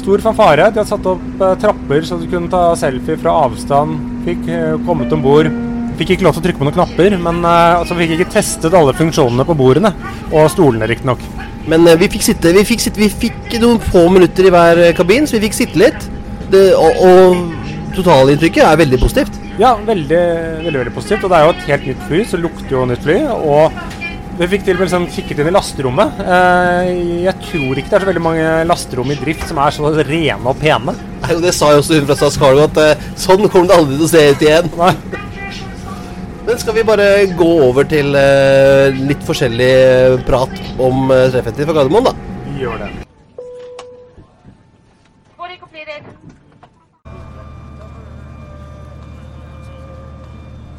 stor 0.00 0.22
fanfare. 0.24 0.70
De 0.70 0.80
hadde 0.80 0.88
satt 0.88 1.08
opp 1.10 1.42
eh, 1.44 1.56
trapper 1.60 2.06
så 2.08 2.16
du 2.20 2.24
kunne 2.30 2.48
ta 2.52 2.70
selfie 2.78 3.18
fra 3.20 3.34
avstand. 3.44 3.98
Fikk 4.24 4.48
eh, 4.48 4.78
kommet 4.86 5.12
om 5.12 5.24
bord. 5.24 5.50
Fikk 5.98 6.14
ikke 6.14 6.24
lov 6.24 6.36
til 6.36 6.40
å 6.40 6.46
trykke 6.46 6.62
på 6.62 6.68
noen 6.68 6.76
knapper, 6.78 7.16
men 7.20 7.42
eh, 7.42 7.74
altså, 7.82 7.98
fikk 7.98 8.14
ikke 8.16 8.30
testet 8.38 8.76
alle 8.78 8.94
funksjonene 8.96 9.44
på 9.48 9.58
bordene. 9.58 9.92
Og 10.30 10.48
stolene, 10.54 10.88
riktignok. 10.88 11.24
Men 11.68 11.84
eh, 11.84 11.98
vi 12.00 12.08
fikk 12.14 12.24
sitte, 12.30 12.54
vi 12.56 12.64
fikk 12.68 12.86
sitte, 12.86 13.02
vi 13.02 13.10
fikk 13.12 13.58
noen 13.60 13.82
få 13.90 14.06
minutter 14.14 14.48
i 14.48 14.54
hver 14.54 14.84
eh, 14.86 14.94
kabin, 14.96 15.28
så 15.28 15.36
vi 15.36 15.48
fikk 15.48 15.58
sitte 15.58 15.82
litt. 15.84 16.08
Det, 16.48 16.64
og, 16.78 17.04
og 17.04 17.92
totalinntrykket 17.98 18.64
er 18.64 18.80
veldig 18.86 19.02
positivt. 19.04 19.36
Ja, 19.58 19.74
veldig, 19.84 20.24
veldig 20.64 20.84
veldig 20.84 20.96
positivt. 20.96 21.26
Og 21.26 21.32
det 21.32 21.38
er 21.38 21.44
jo 21.44 21.54
et 21.56 21.70
helt 21.72 21.88
nytt 21.90 22.04
fly, 22.08 22.24
så 22.30 22.40
lukter 22.40 22.76
jo 22.78 22.88
nytt 22.88 23.04
fly. 23.04 23.20
Og 23.36 23.97
vi 24.38 24.46
fikk 24.52 24.66
til 24.66 24.76
og 24.76 24.80
med 24.80 24.86
liksom 24.86 25.06
kikket 25.10 25.40
inn 25.42 25.48
i 25.50 25.54
lasterommet. 25.54 26.20
Eh, 26.22 26.90
jeg 27.24 27.34
tror 27.48 27.80
ikke 27.80 27.90
det 27.90 27.96
er 27.98 28.04
så 28.04 28.10
veldig 28.10 28.22
mange 28.22 28.50
lasterom 28.68 29.10
i 29.10 29.16
drift 29.18 29.48
som 29.50 29.58
er 29.62 29.74
så 29.74 29.90
rene 29.96 30.38
og 30.38 30.60
pene. 30.60 30.94
Nei, 31.24 31.32
og 31.34 31.42
Det 31.42 31.54
sa 31.56 31.72
jo 31.74 31.80
også 31.82 31.98
hun 31.98 32.06
fra 32.06 32.18
SAS 32.20 32.38
Cargo, 32.38 32.68
at 32.68 32.78
eh, 32.82 33.08
sånn 33.18 33.48
kommer 33.48 33.72
det 33.72 33.80
aldri 33.80 33.98
til 33.98 34.06
å 34.06 34.12
se 34.12 34.22
ut 34.30 34.46
igjen. 34.46 34.70
Nei. 34.78 34.94
Men 36.48 36.62
skal 36.62 36.78
vi 36.78 36.86
bare 36.86 37.08
gå 37.36 37.50
over 37.66 37.84
til 37.90 38.14
eh, 38.16 38.94
litt 39.10 39.26
forskjellig 39.26 40.22
prat 40.28 40.54
om 40.80 41.10
eh, 41.12 41.26
350 41.34 41.68
fra 41.68 41.76
Gardermoen, 41.80 42.08
da? 42.08 42.14
Vi 42.46 42.62
gjør 42.62 42.80
det. 42.86 42.94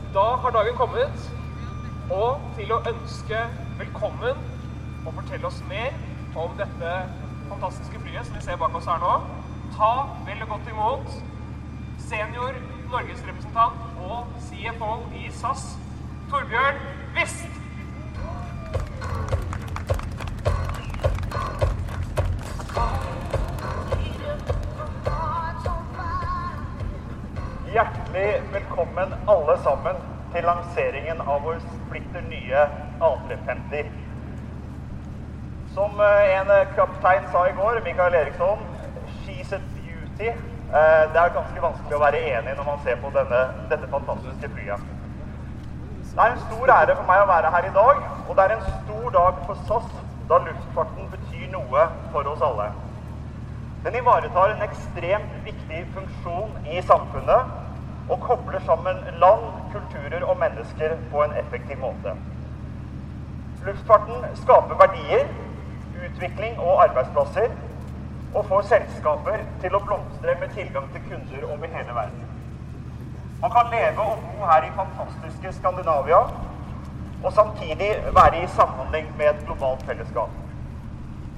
Da 0.09 0.23
har 0.41 0.51
dagen 0.51 0.73
kommet, 0.73 1.28
og 2.09 2.41
til 2.57 2.71
å 2.73 2.79
ønske 2.89 3.39
velkommen 3.77 4.39
og 5.05 5.13
fortelle 5.13 5.45
oss 5.45 5.59
mer 5.69 5.93
om 6.39 6.55
dette 6.57 6.93
fantastiske 7.49 8.01
flyet 8.01 8.25
som 8.25 8.37
vi 8.37 8.41
ser 8.45 8.57
bak 8.57 8.73
oss 8.77 8.89
her 8.89 9.01
nå. 9.03 9.13
Ta 9.75 9.91
vel 10.25 10.41
og 10.41 10.55
godt 10.55 10.71
imot 10.73 11.13
senior 12.01 12.57
norgesrepresentant 12.89 14.01
og 14.01 14.33
CFO 14.47 14.93
i 15.21 15.29
SAS, 15.29 15.75
Torbjørn 16.31 16.81
Wist. 17.17 17.45
Hjertelig 27.69 28.29
velkommen 28.53 29.13
alle 29.29 29.61
sammen 29.63 30.07
til 30.33 30.45
lanseringen 30.45 31.21
av 31.25 31.41
vår 31.45 31.59
splitter 31.63 32.25
nye 32.29 32.65
A350. 33.01 33.89
Som 35.73 35.99
eh, 36.01 36.35
en 36.39 36.51
eh, 36.53 36.67
kaptein 36.75 37.25
sa 37.31 37.45
i 37.49 37.55
går, 37.57 37.81
Mikael 37.85 38.15
Eriksson, 38.21 38.63
she's 39.21 39.53
a 39.53 39.59
beauty. 39.75 40.29
Eh, 40.29 41.03
Det 41.13 41.21
er 41.21 41.35
ganske 41.37 41.61
vanskelig 41.61 41.97
å 41.97 42.01
være 42.03 42.21
enig 42.35 42.55
når 42.57 42.67
man 42.67 42.81
ser 42.85 42.99
på 43.01 43.11
denne, 43.15 43.41
dette 43.71 43.89
fantastiske 43.93 44.51
flyet. 44.55 44.89
Det 46.09 46.25
er 46.25 46.33
en 46.33 46.45
stor 46.45 46.73
ære 46.73 46.95
for 46.97 47.07
meg 47.07 47.23
å 47.23 47.29
være 47.29 47.51
her 47.53 47.65
i 47.69 47.73
dag, 47.73 48.03
og 48.27 48.35
det 48.35 48.45
er 48.45 48.55
en 48.55 48.67
stor 48.83 49.09
dag 49.15 49.41
for 49.47 49.65
SAS, 49.67 49.89
da 50.29 50.37
luftfarten 50.45 51.09
betyr 51.13 51.47
noe 51.53 51.85
for 52.13 52.27
oss 52.29 52.41
alle. 52.45 52.69
Den 53.85 53.95
ivaretar 53.95 54.51
en 54.55 54.65
ekstremt 54.65 55.37
viktig 55.45 55.85
funksjon 55.93 56.57
i 56.75 56.81
samfunnet 56.81 57.53
og 58.09 58.19
kobler 58.19 58.59
sammen 58.65 58.97
land, 59.21 59.45
kulturer 59.73 60.25
og 60.25 60.37
mennesker 60.37 60.95
på 61.11 61.23
en 61.23 61.33
effektiv 61.41 61.77
måte. 61.77 62.15
Luftfarten 63.65 64.25
skaper 64.35 64.75
verdier, 64.83 65.27
utvikling 66.05 66.59
og 66.59 66.83
arbeidsplasser, 66.83 67.49
og 68.33 68.45
får 68.45 68.67
selskaper 68.73 69.41
til 69.61 69.75
å 69.75 69.81
blomstre 69.85 70.35
med 70.41 70.53
tilgang 70.57 70.89
til 70.93 71.05
kunder 71.09 71.47
over 71.53 71.71
hele 71.77 71.95
verden. 71.95 72.27
Man 73.41 73.51
kan 73.51 73.71
leve 73.71 74.05
og 74.11 74.21
bo 74.25 74.45
her 74.51 74.67
i 74.67 74.75
fantastiske 74.75 75.53
Skandinavia, 75.59 76.21
og 77.23 77.33
samtidig 77.33 77.89
være 78.15 78.43
i 78.43 78.47
samhandling 78.47 79.09
med 79.17 79.29
et 79.29 79.45
globalt 79.45 79.83
fellesskap. 79.85 80.29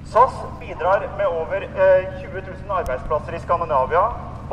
SAS 0.05 0.33
bidrar 0.59 1.05
med 1.17 1.25
over 1.25 1.63
eh, 1.63 2.21
20 2.21 2.41
000 2.67 2.77
arbeidsplasser 2.79 3.33
i 3.33 3.39
Skandinavia, 3.39 4.03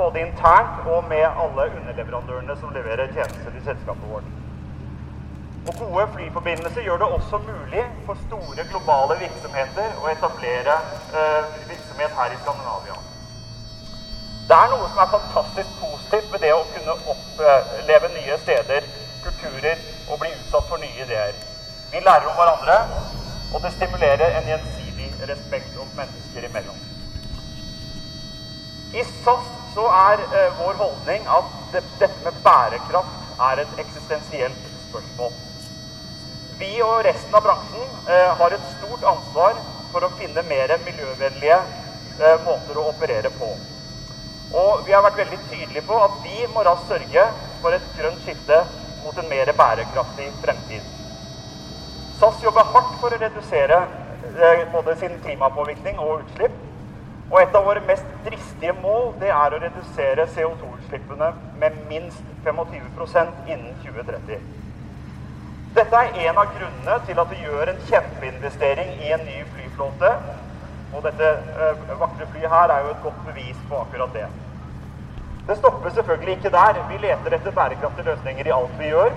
både 0.00 0.20
internt 0.26 0.86
og 0.94 1.04
med 1.12 1.24
alle 1.42 1.64
underleverandørene 1.78 2.54
som 2.60 2.74
leverer 2.76 3.10
tjenester 3.14 3.50
til 3.54 3.64
selskapet 3.70 4.10
vårt. 4.12 4.28
Og 5.68 5.74
gode 5.82 6.06
flyforbindelser 6.14 6.82
gjør 6.86 7.00
det 7.02 7.08
også 7.16 7.40
mulig 7.50 7.84
for 8.06 8.20
store 8.26 8.64
globale 8.70 9.18
virksomheter 9.24 9.98
å 10.02 10.08
etablere 10.14 10.76
eh, 11.20 11.50
virksomhet 11.72 12.14
her 12.20 12.36
i 12.36 12.38
Skandinavia. 12.44 12.96
Det 14.48 14.56
er 14.56 14.70
noe 14.72 14.86
som 14.88 15.02
er 15.02 15.10
fantastisk 15.16 15.74
positivt 15.82 16.30
ved 16.32 16.44
det 16.46 16.54
å 16.56 16.64
kunne 16.72 16.94
oppleve 17.12 18.12
nye 18.14 18.38
steder, 18.46 18.86
kulturer 19.26 19.82
og 20.08 20.22
bli 20.22 20.30
utsatt 20.38 20.70
for 20.70 20.80
nye 20.80 21.04
ideer. 21.04 21.36
Vi 21.92 22.00
lærer 22.00 22.30
om 22.30 22.38
hverandre, 22.38 22.78
og 23.52 23.60
det 23.64 23.74
stimulerer 23.76 24.38
en 24.38 24.48
gjensidig 24.54 25.10
respekt 25.28 25.76
om 25.82 25.90
mennesker 25.98 26.48
imellom. 26.48 26.80
I 28.96 29.04
SAS 29.04 29.57
så 29.74 29.86
er 29.94 30.22
eh, 30.26 30.52
vår 30.58 30.78
holdning 30.80 31.26
at 31.38 31.56
det, 31.72 31.84
dette 32.00 32.24
med 32.24 32.40
bærekraft 32.44 33.40
er 33.48 33.62
et 33.62 33.80
eksistensielt 33.84 34.68
spørsmål. 34.88 35.32
Vi 36.58 36.70
og 36.82 37.04
resten 37.06 37.34
av 37.38 37.44
bransjen 37.46 37.90
eh, 38.10 38.30
har 38.40 38.54
et 38.54 38.70
stort 38.76 39.04
ansvar 39.06 39.58
for 39.92 40.04
å 40.04 40.12
finne 40.18 40.42
mer 40.48 40.74
miljøvennlige 40.84 41.58
eh, 41.58 42.38
måter 42.46 42.80
å 42.80 42.88
operere 42.90 43.30
på. 43.38 43.52
Og 44.58 44.86
vi 44.86 44.94
har 44.96 45.04
vært 45.04 45.20
veldig 45.20 45.38
tydelige 45.50 45.86
på 45.86 45.98
at 46.02 46.20
vi 46.24 46.46
må 46.54 46.64
raskt 46.66 46.90
sørge 46.90 47.26
for 47.62 47.76
et 47.76 47.90
grønt 47.98 48.22
skifte 48.24 48.62
mot 49.04 49.18
en 49.20 49.28
mer 49.30 49.52
bærekraftig 49.60 50.30
fremtid. 50.42 50.94
SAS 52.18 52.40
jobber 52.42 52.66
hardt 52.72 52.96
for 53.02 53.14
å 53.14 53.20
redusere 53.22 53.82
eh, 54.34 54.64
både 54.72 54.96
sin 54.98 55.14
klimapåvirkning 55.22 56.00
og 56.02 56.24
utslipp. 56.24 56.56
Og 57.28 57.40
et 57.42 57.56
av 57.58 57.66
våre 57.66 57.82
mest 57.84 58.06
dristige 58.24 58.72
mål 58.80 59.10
det 59.20 59.28
er 59.28 59.54
å 59.54 59.60
redusere 59.60 60.24
CO2-utslippene 60.32 61.28
med 61.60 61.76
minst 61.90 62.24
25% 62.46 63.50
innen 63.52 63.74
2030. 63.84 64.38
Dette 65.76 66.00
er 66.00 66.16
en 66.24 66.40
av 66.40 66.54
grunnene 66.56 66.94
til 67.06 67.20
at 67.20 67.32
vi 67.34 67.42
gjør 67.44 67.70
en 67.74 67.82
kjempeinvestering 67.90 68.94
i 69.04 69.12
en 69.12 69.26
ny 69.28 69.42
flyflåte. 69.52 70.12
Og 70.96 71.04
dette 71.04 71.28
eh, 71.28 71.82
vakre 72.00 72.28
flyet 72.32 72.48
her 72.48 72.72
er 72.72 72.86
jo 72.86 72.94
et 72.94 73.02
godt 73.04 73.18
bevis 73.26 73.58
på 73.68 73.82
akkurat 73.82 74.14
det. 74.16 74.24
Det 75.48 75.56
stopper 75.58 75.92
selvfølgelig 75.98 76.38
ikke 76.38 76.54
der. 76.56 76.80
Vi 76.88 77.02
leter 77.02 77.36
etter 77.36 77.56
bærekraftige 77.60 78.08
løsninger 78.08 78.48
i 78.48 78.56
alt 78.56 78.80
vi 78.80 78.88
gjør. 78.94 79.12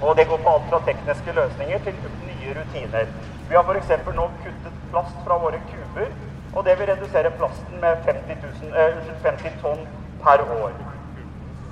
Og 0.00 0.16
det 0.18 0.26
går 0.26 0.42
på 0.42 0.56
alt 0.56 0.66
fra 0.72 0.82
tekniske 0.88 1.36
løsninger 1.38 1.86
til 1.86 2.02
nye 2.26 2.56
rutiner. 2.58 3.14
Vi 3.48 3.54
har 3.54 3.70
f.eks. 3.70 3.94
nå 4.18 4.26
kuttet 4.42 4.84
plast 4.90 5.16
fra 5.26 5.38
våre 5.38 5.62
kuber, 5.70 6.10
og 6.54 6.64
det 6.66 6.78
vil 6.78 6.90
redusere 6.90 7.30
plasten 7.38 7.80
med 7.80 7.96
50, 8.06 8.38
000, 8.62 8.72
uh, 8.74 9.22
50 9.22 9.58
tonn 9.62 9.84
per 10.24 10.42
år. 10.62 10.72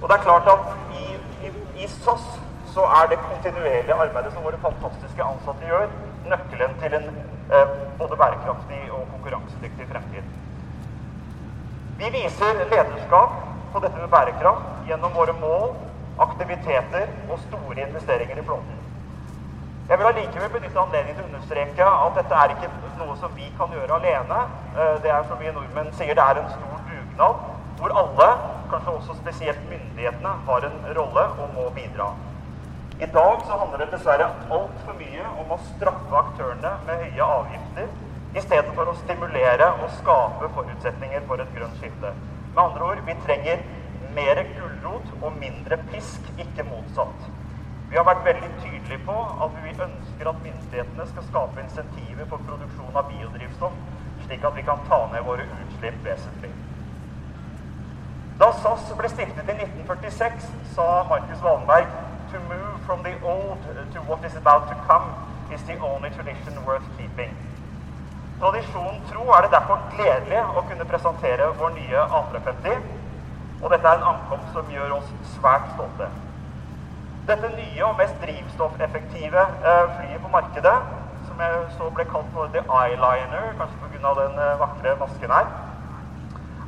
Og 0.00 0.08
det 0.08 0.16
er 0.16 0.26
klart 0.26 0.50
at 0.54 0.66
i, 1.00 1.06
i, 1.46 1.50
i 1.82 1.88
SAS 1.88 2.26
så 2.74 2.84
er 2.98 3.10
det 3.10 3.18
kontinuerlige 3.30 3.94
arbeidet 3.94 4.32
som 4.32 4.44
våre 4.46 4.60
fantastiske 4.62 5.24
ansatte 5.24 5.66
gjør, 5.66 5.88
nøkkelen 6.30 6.76
til 6.82 6.94
en 7.00 7.08
uh, 7.52 7.74
både 7.98 8.20
bærekraftig 8.22 8.82
og 8.92 9.06
konkurransedyktig 9.14 9.88
fremtid. 9.92 10.34
Vi 11.98 12.10
viser 12.14 12.64
lederskap 12.70 13.38
på 13.72 13.80
dette 13.82 13.98
med 13.98 14.12
bærekraft 14.14 14.86
gjennom 14.86 15.16
våre 15.18 15.34
mål, 15.40 15.72
aktiviteter 16.18 17.08
og 17.30 17.40
store 17.48 17.80
investeringer 17.88 18.38
i 18.38 18.46
flåten. 18.46 18.77
Jeg 19.88 19.98
vil 19.98 20.06
allikevel 20.06 20.50
benytte 20.52 20.80
anledningen 20.82 21.16
til 21.16 21.24
å 21.24 21.28
understreke 21.30 21.84
at 21.88 22.16
dette 22.18 22.36
er 22.36 22.52
ikke 22.52 22.68
noe 23.00 23.14
som 23.16 23.32
vi 23.32 23.46
kan 23.56 23.70
gjøre 23.72 23.94
alene. 23.96 24.40
Eh, 24.76 24.98
Det 25.02 25.10
er 25.10 25.22
som 25.24 25.38
vi 25.40 25.48
nordmenn 25.48 25.92
sier, 25.96 26.14
det 26.14 26.24
er 26.24 26.40
en 26.42 26.50
stor 26.50 26.82
dugnad 26.90 27.36
hvor 27.78 27.94
alle 27.96 28.26
kanskje 28.68 28.92
også 28.98 29.14
spesielt 29.16 29.62
myndighetene, 29.70 30.32
har 30.46 30.66
en 30.66 30.78
rolle 30.96 31.24
og 31.40 31.54
må 31.54 31.70
bidra. 31.70 32.10
I 32.98 33.06
dag 33.06 33.44
så 33.46 33.56
handler 33.58 33.78
det 33.78 33.92
dessverre 33.92 34.28
altfor 34.50 34.98
mye 34.98 35.24
om 35.40 35.52
å 35.54 35.60
straffe 35.70 36.20
aktørene 36.20 36.72
med 36.86 37.04
høye 37.04 37.30
avgifter, 37.38 37.88
i 38.34 38.40
stedet 38.44 38.74
for 38.74 38.90
å 38.90 38.96
stimulere 38.98 39.70
og 39.82 39.88
skape 39.96 40.50
forutsetninger 40.52 41.24
for 41.26 41.40
et 41.40 41.54
grønt 41.54 41.80
skifte. 41.80 42.12
Med 42.54 42.64
andre 42.64 42.90
ord, 42.90 43.04
vi 43.06 43.14
trenger 43.24 43.62
mer 44.14 44.44
gulrot 44.58 45.14
og 45.22 45.32
mindre 45.40 45.78
pisk, 45.88 46.28
ikke 46.36 46.66
motsatt. 46.68 47.37
Vi 47.90 47.96
har 47.96 48.04
vært 48.04 48.24
veldig 48.24 48.50
tydelige 48.62 49.04
på 49.06 49.14
at 49.44 49.54
vi 49.64 49.70
ønsker 49.84 50.28
at 50.28 50.42
myndighetene 50.44 51.06
skal 51.08 51.24
skape 51.30 51.62
insentiver 51.62 52.26
for 52.28 52.42
produksjon 52.48 52.98
av 53.00 53.08
biodrivstoff, 53.08 53.78
slik 54.26 54.44
at 54.44 54.56
vi 54.56 54.64
kan 54.66 54.82
ta 54.90 54.98
ned 55.12 55.24
våre 55.24 55.46
utslipp 55.62 56.02
vesentlig. 56.04 56.50
Da 58.38 58.50
SAS 58.60 58.92
ble 58.98 59.08
stiftet 59.10 59.48
i 59.48 59.56
1946, 59.56 60.52
sa 60.76 60.90
Markus 61.08 61.40
Wallenberg 61.42 61.88
To 62.28 62.40
move 62.40 62.80
from 62.84 63.02
the 63.02 63.14
old 63.24 63.62
to 63.94 64.00
what 64.00 64.24
is 64.24 64.36
about 64.36 64.68
to 64.68 64.74
come 64.86 65.08
is 65.50 65.62
the 65.62 65.78
only 65.80 66.10
tradition 66.10 66.60
worth 66.66 66.84
keeping. 66.98 67.32
Tradisjonen 68.40 69.00
tro 69.08 69.24
er 69.32 69.46
det 69.46 69.54
derfor 69.56 69.80
gledelig 69.96 70.42
å 70.44 70.62
kunne 70.68 70.84
presentere 70.92 71.48
vår 71.56 71.72
nye 71.80 72.04
A350, 72.20 72.84
og 73.62 73.70
dette 73.72 73.88
er 73.88 73.96
en 73.96 74.10
ankomst 74.12 74.52
som 74.52 74.68
gjør 74.76 74.98
oss 75.00 75.08
svært 75.38 75.72
stolte. 75.72 76.12
Dette 77.28 77.48
nye 77.52 77.82
og 77.84 77.98
mest 77.98 78.14
drivstoffeffektive 78.22 79.40
eh, 79.70 79.88
flyet 79.96 80.22
på 80.22 80.30
markedet, 80.32 80.76
som 81.26 81.42
jeg 81.44 81.58
så 81.74 81.90
ble 81.98 82.06
kalt 82.08 82.30
for 82.32 82.48
The 82.54 82.62
Eyeliner, 82.64 83.50
kanskje 83.58 83.90
pga. 83.92 84.12
den 84.20 84.38
eh, 84.44 84.54
vakre 84.62 84.94
masken 85.02 85.34
her, 85.36 85.50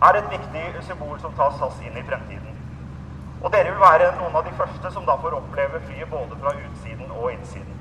er 0.09 0.19
et 0.19 0.29
viktig 0.35 0.85
symbol 0.91 1.17
som 1.23 1.33
tar 1.39 1.57
SAS 1.57 1.81
inn 1.81 1.97
i 1.97 2.05
fremtiden. 2.05 2.61
Og 3.41 3.49
dere 3.55 3.73
vil 3.73 3.81
være 3.81 4.13
noen 4.21 4.37
av 4.37 4.45
de 4.45 4.53
første 4.61 4.93
som 4.93 5.09
da 5.09 5.17
får 5.25 5.39
oppleve 5.41 5.81
flyet 5.89 6.13
både 6.13 6.37
fra 6.45 6.53
utsiden 6.53 7.09
og 7.09 7.33
innsiden. 7.33 7.81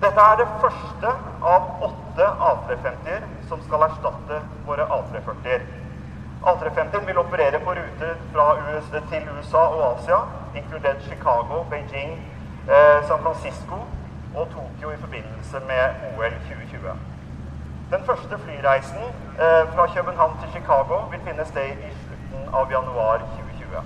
Dette 0.00 0.26
er 0.32 0.40
det 0.40 0.50
første 0.64 1.14
av 1.44 1.86
åtte 1.90 2.32
A350-er 2.48 3.30
som 3.52 3.60
skal 3.68 3.84
erstatte 3.90 4.40
våre 4.64 4.88
A340-er. 4.96 5.68
A350-en 6.40 7.08
vil 7.12 7.20
operere 7.20 7.60
på 7.60 7.76
ruter 7.76 8.20
fra 8.32 8.52
USA, 8.64 9.08
til 9.12 9.28
USA 9.36 9.66
og 9.68 9.90
Asia, 9.90 10.24
inkludert 10.54 11.02
Chicago, 11.02 11.64
Beijing, 11.70 12.12
eh, 12.68 12.98
San 13.08 13.20
Francisco 13.24 13.78
og 14.34 14.46
Tokyo 14.54 14.90
i 14.90 14.96
forbindelse 14.96 15.60
med 15.70 15.82
OL 16.16 16.34
2020. 16.48 16.98
Den 17.90 18.02
første 18.06 18.38
flyreisen 18.38 19.04
eh, 19.44 19.62
fra 19.74 19.86
København 19.94 20.38
til 20.40 20.50
Chicago 20.50 20.96
vil 21.10 21.20
finne 21.26 21.44
sted 21.44 21.70
i 21.88 21.90
slutten 22.02 22.54
av 22.54 22.70
januar 22.70 23.16
2020. 23.18 23.82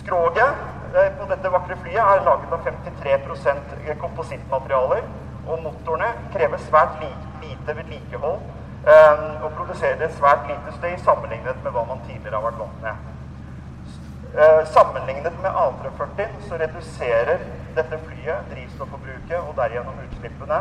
Skroget 0.00 0.50
eh, 0.96 1.10
på 1.18 1.28
dette 1.30 1.52
vakre 1.52 1.76
flyet 1.82 2.02
er 2.02 2.24
laget 2.28 2.52
av 2.52 2.66
53 2.66 3.94
komposittmaterialer, 4.00 5.06
og 5.46 5.62
motorene 5.62 6.10
krever 6.32 6.58
svært 6.66 7.02
lite 7.42 7.76
vedlikehold 7.76 8.40
eh, 8.88 9.26
og 9.44 9.50
produserer 9.58 10.10
svært 10.18 10.48
lite 10.50 10.78
støy 10.78 10.96
sammenlignet 11.04 11.62
med 11.62 11.76
hva 11.76 11.84
man 11.88 12.02
tidligere 12.08 12.40
har 12.40 12.48
vært 12.48 12.62
vant 12.64 12.82
med. 12.82 13.13
Eh, 14.38 14.66
sammenlignet 14.66 15.32
med 15.42 15.50
A340 15.50 16.26
så 16.48 16.56
reduserer 16.58 17.38
dette 17.76 17.98
flyet 18.02 18.48
drivstofforbruket 18.50 19.36
og 19.38 19.52
derigjennom 19.54 20.00
utslippene 20.08 20.56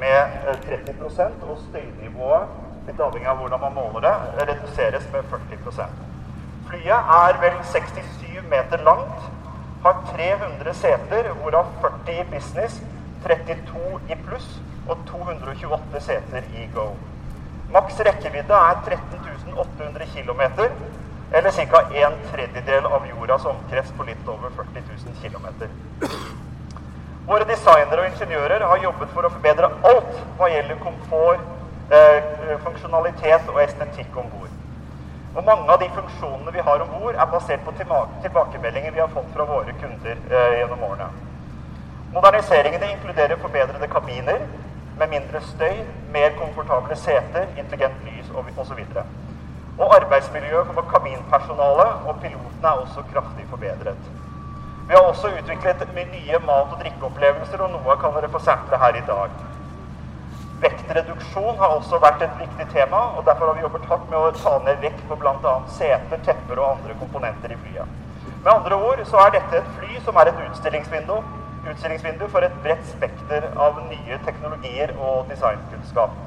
med 0.00 0.38
eh, 0.48 0.62
30 0.86 1.02
og 1.44 1.58
støynivået, 1.66 2.54
litt 2.86 3.02
avhengig 3.04 3.28
av 3.28 3.42
hvordan 3.42 3.60
man 3.66 3.76
måler 3.76 4.06
det, 4.06 4.14
reduseres 4.48 5.04
med 5.12 5.28
40% 5.34 6.00
Flyet 6.70 7.12
er 7.18 7.36
vel 7.42 7.60
67 7.74 8.40
meter 8.48 8.86
langt, 8.88 9.28
har 9.84 10.00
300 10.14 10.74
seter, 10.80 11.28
hvorav 11.42 11.68
40 11.84 12.16
i 12.22 12.26
business, 12.32 12.80
32 13.26 14.00
i 14.08 14.16
pluss 14.24 14.48
og 14.88 14.96
228 15.12 16.06
seter 16.08 16.48
i 16.56 16.64
go. 16.72 16.88
Maks 17.76 18.00
rekkevidde 18.00 18.64
er 18.70 18.80
13 18.88 19.20
800 19.60 20.08
km, 20.16 20.42
eller 21.32 21.50
ca. 21.50 21.82
en 21.94 22.12
tredjedel 22.32 22.86
av 22.86 23.06
jordas 23.06 23.44
omkrets 23.44 23.92
på 23.96 24.02
litt 24.02 24.28
over 24.28 24.50
40 24.50 24.82
000 25.06 25.14
km. 25.22 25.46
Våre 27.26 27.44
designere 27.46 28.02
og 28.02 28.08
ingeniører 28.10 28.64
har 28.66 28.82
jobbet 28.82 29.12
for 29.14 29.26
å 29.26 29.30
forbedre 29.30 29.70
alt 29.86 30.16
hva 30.38 30.48
gjelder 30.50 30.80
komfort, 30.82 31.44
eh, 31.90 32.56
funksjonalitet 32.64 33.52
og 33.52 33.60
estetikk 33.62 34.16
om 34.16 34.30
bord. 34.32 34.56
Og 35.36 35.44
mange 35.46 35.70
av 35.70 35.78
de 35.78 35.88
funksjonene 35.94 36.52
vi 36.52 36.64
har 36.66 36.82
om 36.82 36.90
bord, 36.98 37.14
er 37.14 37.26
basert 37.26 37.62
på 37.64 37.74
tilbakemeldinger 37.78 38.90
vi 38.90 39.00
har 39.00 39.12
fått 39.14 39.30
fra 39.34 39.46
våre 39.46 39.72
kunder 39.82 40.16
eh, 40.30 40.58
gjennom 40.58 40.82
årene. 40.82 41.10
Moderniseringene 42.12 42.90
inkluderer 42.96 43.38
forbedrede 43.38 43.86
kabiner 43.86 44.42
med 44.98 45.08
mindre 45.08 45.40
støy, 45.40 45.84
mer 46.12 46.34
komfortable 46.40 46.96
seter, 46.96 47.46
intelligent 47.56 48.02
lys 48.04 48.34
og 48.34 48.50
osv. 48.58 48.82
Og 49.80 49.94
arbeidsmiljøet 49.96 50.74
for 50.76 50.84
kabinpersonalet 50.92 52.08
og 52.08 52.18
pilotene 52.22 52.72
er 52.72 52.82
også 52.82 53.04
kraftig 53.12 53.46
forbedret. 53.48 54.10
Vi 54.88 54.94
har 54.96 55.06
også 55.06 55.28
utviklet 55.38 55.86
nye 55.96 56.38
mat- 56.46 56.72
og 56.74 56.80
drikkeopplevelser, 56.82 57.62
og 57.62 57.70
noe 57.70 57.96
kan 58.02 58.12
dere 58.16 58.28
få 58.28 58.38
sample 58.44 58.78
her 58.82 58.98
i 58.98 59.04
dag. 59.06 59.30
Vektreduksjon 60.60 61.58
har 61.58 61.76
også 61.78 61.98
vært 62.02 62.22
et 62.26 62.40
viktig 62.40 62.66
tema, 62.72 63.00
og 63.16 63.24
derfor 63.24 63.46
har 63.46 63.54
vi 63.56 63.64
jobbet 63.64 63.86
hardt 63.88 64.10
med 64.10 64.18
å 64.18 64.32
ta 64.36 64.58
ned 64.66 64.82
vekt 64.84 65.06
på 65.08 65.16
bl.a. 65.16 65.54
seter, 65.78 66.20
tepper 66.26 66.60
og 66.60 66.72
andre 66.74 66.96
komponenter 67.00 67.54
i 67.54 67.60
flyet. 67.62 67.96
Med 68.44 68.52
andre 68.52 68.76
ord 68.90 69.04
så 69.08 69.22
er 69.24 69.32
dette 69.38 69.56
et 69.62 69.70
fly 69.78 70.00
som 70.04 70.16
er 70.20 70.32
et 70.32 70.42
utstillingsvindu, 70.48 71.16
utstillingsvindu 71.70 72.26
for 72.28 72.44
et 72.44 72.60
bredt 72.64 72.84
spekter 72.88 73.48
av 73.56 73.80
nye 73.86 74.20
teknologier 74.26 74.92
og 74.98 75.30
designkunnskap. 75.32 76.18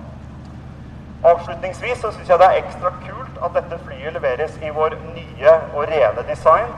Avslutningsvis 1.23 2.01
så 2.01 2.11
syns 2.11 2.29
jeg 2.29 2.39
det 2.39 2.47
er 2.49 2.57
ekstra 2.59 2.89
kult 3.05 3.37
at 3.45 3.53
dette 3.55 3.77
flyet 3.85 4.13
leveres 4.13 4.57
i 4.61 4.71
vår 4.75 4.97
nye 5.15 5.53
og 5.73 5.85
rene 5.87 6.25
design. 6.27 6.73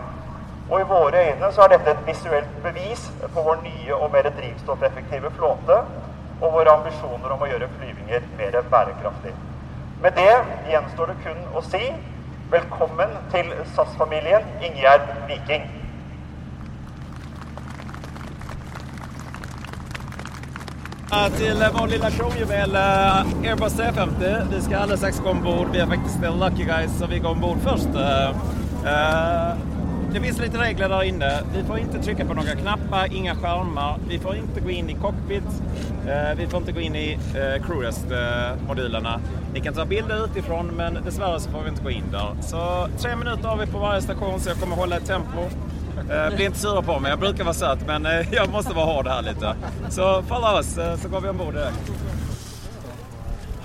Og 0.69 0.79
i 0.81 0.87
våre 0.89 1.23
øyne 1.29 1.51
så 1.53 1.61
er 1.61 1.73
dette 1.73 1.91
et 1.91 2.07
visuelt 2.07 2.51
bevis 2.63 3.07
på 3.33 3.41
vår 3.41 3.61
nye 3.63 3.95
og 3.95 4.11
mer 4.13 4.29
drivstoffeffektive 4.37 5.31
flåte 5.37 5.77
og 6.41 6.53
våre 6.53 6.73
ambisjoner 6.77 7.33
om 7.33 7.41
å 7.41 7.49
gjøre 7.49 7.69
flyvinger 7.77 8.25
mer 8.37 8.59
bærekraftig. 8.71 9.33
Med 10.01 10.11
det 10.17 10.33
gjenstår 10.69 11.13
det 11.13 11.17
kun 11.23 11.41
å 11.55 11.61
si 11.65 11.83
velkommen 12.51 13.17
til 13.31 13.53
SAS-familien 13.73 14.45
Ingjerd 14.61 15.05
Viking. 15.29 15.65
Till 21.37 21.61
eh, 21.61 21.67
vår 21.79 21.87
lilla 21.87 22.11
showjuvel 22.11 22.75
eh, 22.75 23.49
Airbus 23.51 23.73
350. 23.73 24.25
Vi 24.51 24.61
skal 24.61 24.73
alldeles 24.75 25.01
seks 25.01 25.19
gå 25.19 25.29
ombord. 25.29 25.67
Vi 25.73 25.79
er 25.79 25.85
faktisk 25.85 26.21
the 26.21 26.29
lucky 26.29 26.63
guys 26.65 26.97
så 26.99 27.07
vi 27.07 27.19
går 27.19 27.29
ombord 27.29 27.57
bord 27.57 27.63
først. 27.63 27.87
eh, 28.85 29.57
Det 30.13 30.21
finns 30.21 30.39
lite 30.39 30.57
regler 30.57 30.89
där 30.89 31.03
inne. 31.03 31.39
Vi 31.55 31.63
får 31.63 31.79
inte 31.79 31.99
trycka 32.03 32.25
på 32.25 32.33
några 32.33 32.55
knappar, 32.55 33.13
inga 33.13 33.35
skärmar. 33.35 33.97
Vi 34.07 34.19
får 34.19 34.35
inte 34.35 34.59
gå 34.59 34.69
in 34.69 34.89
i 34.89 34.93
cockpit. 34.93 35.43
Eh, 36.07 36.37
Vi 36.37 36.47
får 36.47 36.59
inte 36.59 36.71
gå 36.71 36.79
in 36.79 36.95
i 36.95 37.13
eh, 37.35 37.63
crewrest-modulerna. 37.65 39.19
Ni 39.53 39.59
kan 39.61 39.73
ta 39.73 39.85
bilder 39.85 40.25
utifrån 40.25 40.67
men 40.67 40.93
dessvärre 41.05 41.39
så 41.39 41.49
får 41.51 41.61
vi 41.61 41.69
inte 41.69 41.83
gå 41.83 41.89
in 41.91 42.03
där. 42.11 42.29
Så 42.41 42.87
tre 42.97 43.15
minuter 43.15 43.47
har 43.49 43.57
vi 43.57 43.65
på 43.65 43.77
varje 43.79 44.01
station 44.01 44.39
så 44.39 44.49
jag 44.49 44.57
kommer 44.57 44.75
hålla 44.75 44.97
ett 44.97 45.05
tempo. 45.07 45.39
Eh, 46.09 46.35
Bli 46.35 46.45
inte 46.45 46.59
sura 46.59 46.81
på 46.81 46.99
mig, 46.99 47.09
jag 47.09 47.19
brukar 47.19 47.43
vara 47.43 47.53
söt 47.53 47.79
men 47.87 48.05
eh, 48.05 48.27
jag 48.31 48.49
måste 48.49 48.73
vara 48.73 48.85
hård 48.85 49.07
här 49.07 49.21
lite. 49.21 49.55
Så 49.89 50.23
falla 50.23 50.59
oss 50.59 50.77
eh, 50.77 50.97
så 50.97 51.07
går 51.07 51.21
vi 51.21 51.29
ombord 51.29 51.53
direkt. 51.53 51.91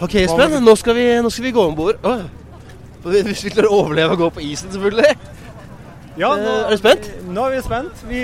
Ok, 0.00 0.14
Espen, 0.14 0.64
nå 0.64 0.76
skal 0.76 0.94
vi, 0.94 1.22
nå 1.22 1.30
skal 1.30 1.44
vi 1.44 1.50
gå 1.50 1.64
ombord. 1.66 1.98
Oh. 2.02 2.22
Hvis 3.04 3.44
vi 3.44 3.50
klarer 3.52 3.68
å 3.68 3.82
overleve 3.82 4.16
og 4.16 4.22
gå 4.22 4.30
på 4.38 4.42
isen, 4.44 4.72
selvfølgelig. 4.72 5.12
Ja, 6.20 6.30
nå, 6.36 6.54
er 6.66 6.72
du 6.72 6.80
spent? 6.80 7.06
Nå 7.32 7.44
er 7.48 7.54
vi 7.54 7.60
spent. 7.64 8.00
Vi, 8.08 8.22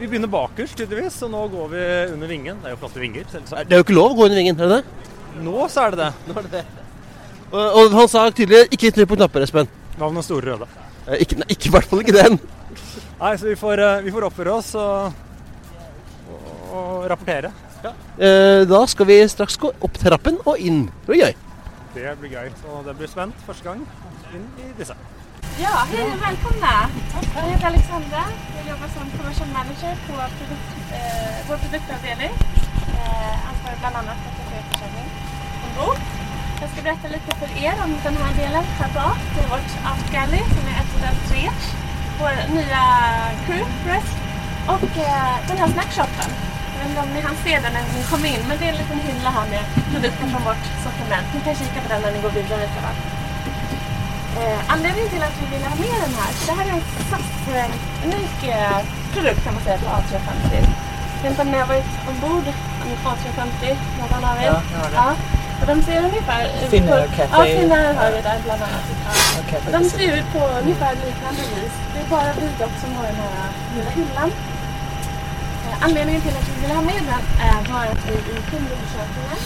vi 0.00 0.06
begynner 0.06 0.30
bakerst, 0.30 0.78
tydeligvis, 0.78 1.18
og 1.26 1.32
nå 1.34 1.42
går 1.52 1.68
vi 1.74 1.82
under 2.14 2.30
vingen. 2.30 2.62
Det 2.62 2.70
er 2.70 2.74
jo 2.76 2.80
flotte 2.80 3.02
vinger, 3.02 3.26
selvsagt. 3.30 3.68
Det 3.68 3.76
er 3.76 3.82
jo 3.82 3.86
ikke 3.86 3.96
lov 3.98 4.14
å 4.14 4.18
gå 4.20 4.28
under 4.28 4.40
vingen, 4.40 4.58
er 4.58 4.70
det 4.70 4.78
det? 4.78 5.10
Nå 5.46 5.66
så 5.70 5.84
er 5.84 5.94
det 5.94 6.00
det. 6.00 6.10
Nå 6.26 6.38
er 6.40 6.46
det 6.48 6.52
det. 6.60 6.64
Og, 7.52 7.60
og 7.60 7.98
han 7.98 8.10
sa 8.10 8.24
tydelig 8.34 8.64
ikke 8.74 8.90
trykk 8.96 9.12
på 9.12 9.18
knapper, 9.20 9.46
Espen. 9.46 9.70
Hva 9.98 10.08
med 10.08 10.20
den 10.20 10.26
store 10.26 10.54
røde? 10.54 10.70
Eh, 11.06 11.20
Ikke, 11.22 11.38
nei, 11.42 11.50
ikke, 11.54 11.68
i 11.68 11.74
hvert 11.76 11.90
fall 11.90 12.02
ikke 12.02 12.16
den. 12.16 12.38
Nei, 13.20 13.32
så 13.38 13.46
vi 13.48 13.56
får, 13.56 13.80
eh, 13.80 14.02
vi 14.04 14.12
får 14.12 14.26
oppføre 14.28 14.52
oss 14.52 14.74
og, 14.76 15.12
og, 16.28 16.50
og 16.76 17.10
rapportere. 17.10 17.52
Eh, 18.18 18.62
da 18.68 18.80
skal 18.90 19.06
vi 19.08 19.18
straks 19.28 19.56
gå 19.60 19.70
opp 19.80 19.98
trappen 20.00 20.38
og 20.44 20.58
inn. 20.60 20.86
Det 21.04 21.12
blir 21.12 21.22
gøy. 21.24 21.34
Det 21.94 22.16
blir 22.20 22.32
gøy. 22.36 22.48
Så 22.62 22.82
det 22.86 22.96
blir 22.98 23.08
spent 23.08 23.44
første 23.46 23.64
gang 23.64 23.84
inn 24.36 24.48
i 24.60 24.72
disse. 24.78 24.96
Ja, 25.60 25.72
hej 25.92 26.04
och 26.14 26.20
välkomna. 26.26 26.72
Jag 27.34 27.42
heter 27.42 27.66
Alexandra. 27.66 28.22
Jag 28.56 28.64
jobbar 28.72 28.88
som 28.96 29.04
commercial 29.18 29.48
manager 29.58 29.92
på 30.06 30.14
produkt, 30.38 30.70
eh, 30.96 31.36
vår 31.48 31.56
produktavdelning. 31.64 32.32
Eh, 33.00 33.48
ansvarar 33.50 33.76
bland 33.80 33.96
annat 34.00 34.18
för 34.24 34.32
kaféförsäljning 34.38 35.08
ombord. 35.66 35.98
Jag 36.60 36.68
ska 36.70 36.78
berätta 36.82 37.08
lite 37.16 37.30
för 37.40 37.50
er 37.64 37.74
om 37.84 37.90
den 38.06 38.16
här 38.22 38.32
delen 38.42 38.64
här 38.80 38.90
bak. 38.98 39.18
Det 39.34 39.40
är 39.44 39.48
vårt 39.54 39.72
Art 39.92 40.06
Galley 40.14 40.42
som 40.54 40.62
är 40.70 40.76
ett 40.82 40.92
av 41.10 41.16
tre. 41.30 41.42
Vår 42.20 42.34
nya 42.58 42.84
crew 43.46 43.66
rest. 43.90 44.16
Och 44.74 44.90
eh, 44.98 45.34
den 45.48 45.58
här 45.58 45.68
snackshoppen. 45.76 46.30
Jag 46.72 46.78
vet 46.78 46.88
inte 46.88 47.00
om 47.00 47.10
ni 47.14 47.20
hann 47.20 47.36
se 47.44 47.52
den 47.64 47.72
när 47.72 47.84
ni 47.96 48.02
kom 48.12 48.24
in 48.32 48.42
men 48.48 48.58
det 48.58 48.64
är 48.64 48.72
en 48.74 48.80
liten 48.82 49.00
hylla 49.08 49.30
här 49.38 49.46
med 49.54 49.62
produkter 49.92 50.26
från 50.32 50.42
vårt 50.48 50.64
sortiment. 50.84 51.26
Ni 51.34 51.40
kan 51.40 51.54
kika 51.54 51.80
på 51.84 51.88
den 51.92 52.02
när 52.02 52.12
ni 52.12 52.20
går 52.26 52.30
vidare 52.40 52.66
sedan. 52.74 52.96
Eh, 54.40 54.60
anledningen 54.74 55.10
till 55.10 55.22
att 55.28 55.36
vi 55.42 55.46
ville 55.54 55.68
ha 55.72 55.76
med 55.86 55.98
den 56.06 56.14
här, 56.20 56.30
för 56.36 56.44
det 56.48 56.56
här 56.58 56.66
är 56.70 56.74
en 56.78 56.86
SAS-unik 57.10 58.38
eh, 58.56 58.78
produkt 59.12 59.44
kan 59.44 59.54
man 59.54 59.62
säga 59.62 59.78
på 59.78 59.88
A350. 59.96 60.52
Jag 61.24 61.40
om 61.40 61.48
ni 61.52 61.58
har 61.58 61.66
varit 61.66 61.92
ombord 62.10 62.44
på 63.02 63.08
A350, 63.10 63.76
någon 64.00 64.24
av 64.30 64.36
er? 64.36 64.46
Ja, 64.46 64.62
jag. 64.72 64.92
Ja. 64.94 65.08
Och 65.60 65.66
de 65.66 65.82
ser 65.82 65.98
ungefär 66.08 66.44
ut 66.44 66.70
Finnair 66.70 67.06
på... 67.06 67.16
Café. 67.16 67.34
Ja, 67.36 67.60
Finnair 67.60 67.94
har 67.94 68.10
vi 68.16 68.20
där 68.28 68.38
bland 68.44 68.62
annat. 68.66 68.84
Ja. 69.06 69.58
Och 69.66 69.72
de 69.76 69.80
ser 69.90 70.08
ut 70.18 70.28
på 70.34 70.40
ungefär 70.62 70.92
liknande 71.04 71.42
vis. 71.54 71.74
Det 71.92 72.00
är 72.04 72.08
bara 72.16 72.30
vi 72.40 72.46
dock 72.62 72.74
som 72.82 72.90
har 72.96 73.04
den 73.12 73.18
här 73.24 73.48
lilla 73.74 73.90
hyllan. 73.98 74.30
Eh, 75.66 75.84
Anledningen 75.86 76.20
till 76.22 76.36
att 76.38 76.48
vi 76.50 76.54
ville 76.62 76.74
ha 76.74 76.82
med 76.92 77.02
den 77.12 77.22
eh, 77.44 77.60
var 77.72 77.84
att 77.92 78.02
vi 78.08 78.14
i 78.34 78.36
kundundersökningen 78.50 79.38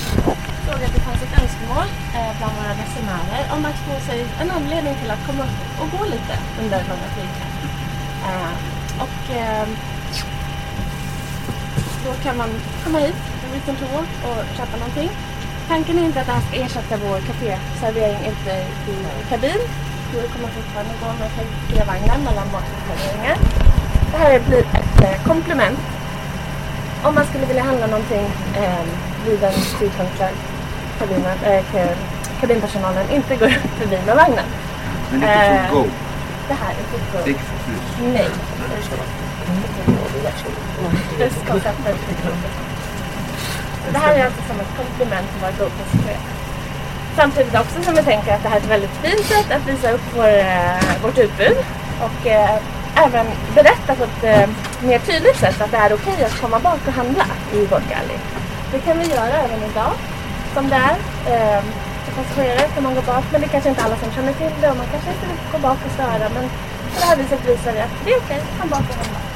såg 0.67 0.79
att 0.87 0.95
det 0.97 1.03
fanns 1.09 1.23
ett 1.27 1.35
önskemål 1.43 1.89
eh, 2.17 2.31
bland 2.39 2.53
våra 2.59 2.73
resenärer 2.85 3.43
om 3.55 3.63
att 3.71 3.79
få 3.87 3.95
sig 4.09 4.19
en 4.43 4.51
anledning 4.59 4.95
till 5.01 5.11
att 5.15 5.23
komma 5.29 5.43
upp 5.49 5.59
och 5.81 5.89
gå 5.95 6.03
lite 6.15 6.35
under 6.61 6.79
långa 6.91 7.09
flygningar. 7.15 7.51
Eh, 8.29 8.53
och 9.05 9.23
eh, 9.43 9.67
då 12.05 12.13
kan 12.25 12.37
man 12.37 12.51
komma 12.85 12.99
hit 12.99 13.17
en 13.45 13.51
mitt 13.55 13.67
kontor 13.67 14.03
och 14.29 14.41
köpa 14.57 14.77
någonting. 14.77 15.11
Tanken 15.69 15.99
är 15.99 16.05
inte 16.05 16.21
att 16.21 16.27
det 16.27 16.33
här 16.33 16.45
ska 16.49 16.57
ersätta 16.65 16.97
vår 17.07 17.19
kaféservering 17.29 18.21
ute 18.33 18.53
i 18.95 18.97
kabin. 19.31 19.61
Vi 20.13 20.29
kommer 20.33 20.49
fortfarande 20.59 20.93
gå 21.03 21.07
med 21.21 21.31
kafévagnen 21.37 22.21
mellan 22.29 22.47
matserveringar. 22.55 23.37
Det 24.13 24.19
här 24.19 24.41
blir 24.49 24.61
ett 24.61 25.05
eh, 25.05 25.27
komplement 25.31 25.79
om 27.05 27.15
man 27.15 27.27
skulle 27.27 27.47
vilja 27.47 27.63
handla 27.63 27.87
någonting 27.87 28.27
eh, 28.57 28.85
vid 29.27 29.43
en 29.45 29.53
tidpunkt 29.79 30.19
där 30.19 30.31
kabinen, 30.99 31.39
eh, 31.45 31.65
kabinpersonalen 32.41 33.11
inte 33.11 33.37
går 33.37 33.49
förbi 33.79 33.99
med 34.07 34.17
vagnen. 34.17 34.45
Men 35.11 35.23
ikke 35.23 35.33
Eh, 35.33 35.69
for 35.69 35.77
go. 35.77 35.87
Det 36.49 36.55
här 36.55 36.71
är 36.71 36.85
för 36.91 36.99
go. 37.13 37.25
Det 37.25 37.31
ikke 37.31 37.45
for 37.45 37.59
plus. 37.65 38.13
Nej. 38.15 38.29
Det 43.93 43.99
här 43.99 44.15
är 44.15 44.25
alltså 44.25 44.43
som 44.49 44.61
ett 44.61 44.77
komplement 44.77 45.27
till 45.33 45.41
våra 45.41 45.51
GoPro-passagerare. 45.51 46.41
Samtidigt 47.17 47.55
också 47.55 47.83
som 47.83 47.95
vi 47.95 48.03
tänker 48.03 48.35
att 48.35 48.43
det 48.43 48.49
här 48.49 48.57
är 48.57 48.61
ett 48.61 48.75
väldigt 48.77 48.97
fint 49.03 49.27
sätt 49.27 49.49
att 49.57 49.69
visa 49.69 49.91
upp 49.91 50.07
vår, 50.17 50.29
eh, 50.29 51.03
vårt 51.03 51.19
utbud 51.19 51.57
och 52.07 52.27
eh, 52.27 52.59
även 53.05 53.27
berätta 53.55 53.95
på 53.95 54.05
ett 54.05 54.25
eh, 54.25 54.49
mer 54.89 54.99
tydligt 54.99 55.37
sätt 55.37 55.61
att 55.61 55.71
det 55.71 55.77
är 55.77 55.95
okej 55.95 56.25
att 56.25 56.41
komma 56.41 56.59
bak 56.59 56.81
och 56.87 56.93
handla 56.93 57.27
i 57.53 57.59
vårt 57.67 57.89
galli. 57.93 58.17
Det 58.73 58.79
kan 58.79 58.99
vi 58.99 59.05
göra 59.05 59.35
även 59.45 59.71
idag 59.71 59.93
som 60.55 60.69
det 60.69 60.77
är. 60.77 60.97
Eh, 61.33 61.63
för 62.05 62.13
passagerare 62.23 62.69
kan 62.75 62.83
man 62.83 62.95
gå 62.95 63.03
bak 63.03 63.25
men 63.33 63.41
det 63.41 63.47
är 63.47 63.51
kanske 63.51 63.71
inte 63.71 63.83
alla 63.83 63.97
som 63.97 64.13
känner 64.13 64.33
till 64.33 64.53
det 64.61 64.71
och 64.71 64.77
man 64.77 64.87
kanske 64.93 65.11
inte 65.11 65.27
vill 65.27 65.53
gå 65.53 65.59
bak 65.59 65.79
och 65.87 65.93
störa 65.93 66.29
men 66.35 66.45
på 66.93 66.97
det 67.01 67.07
här 67.07 67.17
viset 67.17 67.49
visar 67.49 67.73
vi 67.73 67.81
att 67.81 67.95
det 68.05 68.13
är 68.13 68.19
okej, 68.19 68.41
kom 68.61 68.69
bak 68.71 68.85
och 68.91 68.97
handla. 68.97 69.30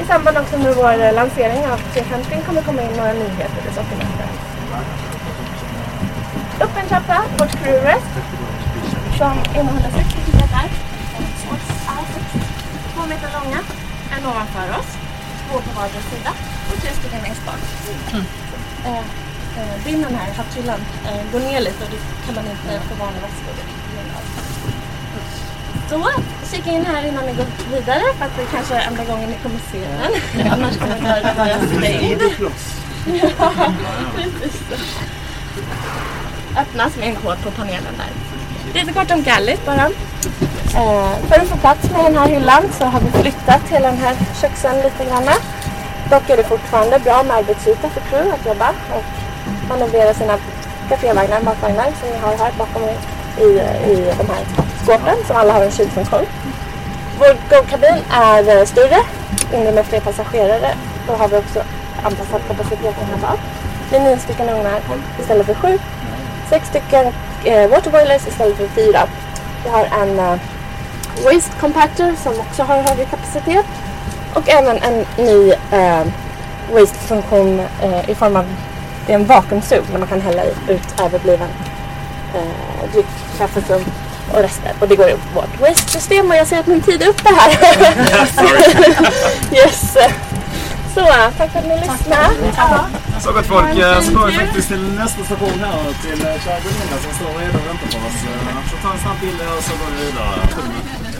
I 0.00 0.04
samband 0.04 0.38
också 0.38 0.58
med 0.58 0.74
vår 0.76 1.02
eh, 1.04 1.14
lansering 1.14 1.66
av 1.72 1.78
350 1.92 2.42
kommer 2.46 2.62
komma 2.62 2.82
in 2.82 2.96
några 2.96 3.12
nyheter 3.12 3.62
i 3.70 3.74
sortimentet. 3.74 4.30
Upp 6.64 6.76
en 6.80 6.88
trappa, 6.88 7.18
vårt 7.38 7.52
crew 7.58 7.84
rest, 7.90 8.12
som 9.18 9.34
innehåller 9.58 9.90
sex 9.96 10.06
stycken 10.10 10.34
bäddar. 10.40 10.66
Ja, 11.86 11.94
sex. 12.12 12.26
Två 12.94 13.02
meter 13.10 13.28
långa, 13.36 13.60
en 14.14 14.26
ovanför 14.30 14.68
oss, 14.78 14.90
två 15.44 15.54
på 15.64 15.70
vardera 15.80 16.02
sida 16.10 16.32
och 16.68 16.80
tre 16.82 16.90
stycken 16.90 17.22
längst 17.22 17.46
bak. 17.46 17.62
Eh, 18.84 18.98
eh, 19.58 19.84
Binnen 19.84 20.14
här, 20.14 20.34
hatthyllan, 20.36 20.80
eh, 21.08 21.32
går 21.32 21.40
ner 21.40 21.60
lite 21.60 21.84
och 21.84 21.90
det 21.90 22.26
kan 22.26 22.34
man 22.34 22.44
inte 22.44 22.80
få 22.88 22.94
vanlig 23.04 23.20
i. 23.20 24.75
Så, 25.90 26.10
kika 26.52 26.70
in 26.70 26.86
här 26.86 27.08
innan 27.08 27.26
ni 27.26 27.32
går 27.32 27.46
vidare 27.72 28.02
för 28.18 28.24
att 28.24 28.36
det 28.36 28.46
kanske 28.56 28.74
är 28.74 28.86
enda 28.86 29.04
gången 29.04 29.30
ni 29.30 29.36
kommer 29.42 29.60
se 29.72 29.78
den. 29.78 30.52
Annars 30.52 30.78
kommer 30.78 30.96
den 30.96 31.36
vara 31.36 31.58
stängd. 31.78 32.22
Ja, 33.38 33.72
precis. 34.16 34.62
Öppnas 36.58 36.96
med 36.96 37.08
en 37.08 37.16
kod 37.16 37.42
på 37.42 37.50
panelen 37.50 37.94
där. 37.98 38.10
Lite 38.80 38.92
kort 38.92 39.10
om 39.10 39.22
Gallit 39.22 39.66
bara. 39.66 39.86
Eh, 40.76 41.16
för 41.28 41.40
att 41.40 41.48
få 41.48 41.56
plats 41.56 41.90
med 41.90 42.04
den 42.04 42.16
här 42.16 42.28
hyllan 42.28 42.62
så 42.78 42.84
har 42.84 43.00
vi 43.00 43.10
flyttat 43.22 43.68
hela 43.68 43.88
den 43.88 43.98
här 43.98 44.16
köksön 44.40 44.76
lite 44.76 45.04
grann. 45.04 45.28
Dock 46.10 46.30
är 46.30 46.36
det 46.36 46.44
fortfarande 46.44 46.98
bra 46.98 47.22
med 47.22 47.36
arbetsyta 47.36 47.88
för 47.88 48.00
crew 48.00 48.34
att 48.34 48.46
jobba 48.46 48.68
och 48.68 49.04
manövrera 49.68 50.14
sina 50.14 50.38
kafévagnar, 50.88 51.42
matvagnar 51.42 51.84
som 52.00 52.08
ni 52.10 52.18
har 52.18 52.36
här 52.36 52.52
bakom 52.58 52.82
er 52.82 52.98
i, 53.40 53.48
i 53.92 54.12
de 54.18 54.26
här 54.28 54.44
skåpen 54.86 55.24
som 55.26 55.36
alla 55.36 55.52
har 55.52 55.62
en 55.64 55.70
kylfunktion. 55.70 56.26
Vår 57.18 57.36
Go-kabin 57.50 58.04
är 58.10 58.58
eh, 58.58 58.64
större, 58.64 59.00
inne 59.54 59.72
med 59.72 59.86
fler 59.86 60.00
passagerare. 60.00 60.74
Då 61.06 61.12
har 61.12 61.28
vi 61.28 61.36
också 61.36 61.62
anpassat 62.02 62.48
kapaciteten 62.48 63.04
här 63.10 63.18
bak. 63.22 63.40
Med 63.90 64.02
nio 64.02 64.18
stycken 64.18 64.48
ugnar 64.48 64.80
istället 65.20 65.46
för 65.46 65.54
sju. 65.54 65.78
Sex 66.50 66.68
stycken 66.68 67.12
eh, 67.44 67.68
water 67.70 67.90
boilers 67.90 68.26
istället 68.26 68.56
för 68.56 68.66
fyra. 68.66 69.00
Vi 69.64 69.70
har 69.70 69.84
en 69.84 70.18
eh, 70.18 70.38
waste 71.24 71.60
compactor 71.60 72.14
som 72.22 72.40
också 72.40 72.62
har 72.62 72.76
högre 72.76 73.04
kapacitet. 73.04 73.66
Och 74.34 74.48
även 74.48 74.78
en 74.82 75.04
ny 75.16 75.52
eh, 75.52 76.06
waste-funktion 76.72 77.60
eh, 77.82 78.10
i 78.10 78.14
form 78.14 78.36
av 78.36 78.44
det 79.06 79.12
är 79.12 79.18
en 79.18 79.26
vakuumsug 79.26 79.82
där 79.92 79.98
man 79.98 80.08
kan 80.08 80.20
hälla 80.20 80.42
ut 80.44 81.00
överbliven 81.00 81.48
eh, 82.34 82.90
dryck, 82.92 83.06
kaffesum 83.38 83.84
och 84.32 84.40
resten. 84.42 84.76
Och 84.80 84.88
det 84.88 84.96
går 84.96 85.08
i 85.08 85.16
vårt 85.34 85.60
West-system 85.60 86.30
och 86.30 86.36
jag 86.36 86.46
ser 86.46 86.58
att 86.58 86.66
min 86.66 86.82
tid 86.82 87.02
är 87.02 87.08
uppe 87.08 87.28
här. 87.34 87.50
yes. 89.52 89.96
Så, 90.94 91.06
tack 91.38 91.52
för 91.52 91.58
att 91.58 91.66
ni 91.66 91.74
lyssnade. 91.74 92.28
Ja. 92.56 92.86
Så 93.20 93.32
gott 93.32 93.46
folk, 93.46 93.68
så 94.02 94.12
går 94.18 94.26
vi 94.26 94.32
faktiskt 94.32 94.68
till 94.68 94.82
nästa 94.82 95.24
station 95.24 95.60
här 95.60 95.78
till 96.02 96.26
eh, 96.26 96.32
Gunilla 96.64 96.96
som 97.02 97.12
står 97.14 97.38
redo 97.40 97.58
och 97.58 97.66
väntar 97.66 97.86
på 97.92 97.98
oss. 98.06 98.20
Så 98.70 98.76
ta 98.82 98.92
en 98.92 98.98
snabb 98.98 99.20
bild 99.20 99.40
och 99.56 99.62
så 99.64 99.72
går 99.72 99.90
vi 99.96 100.04
vidare. 100.06 101.15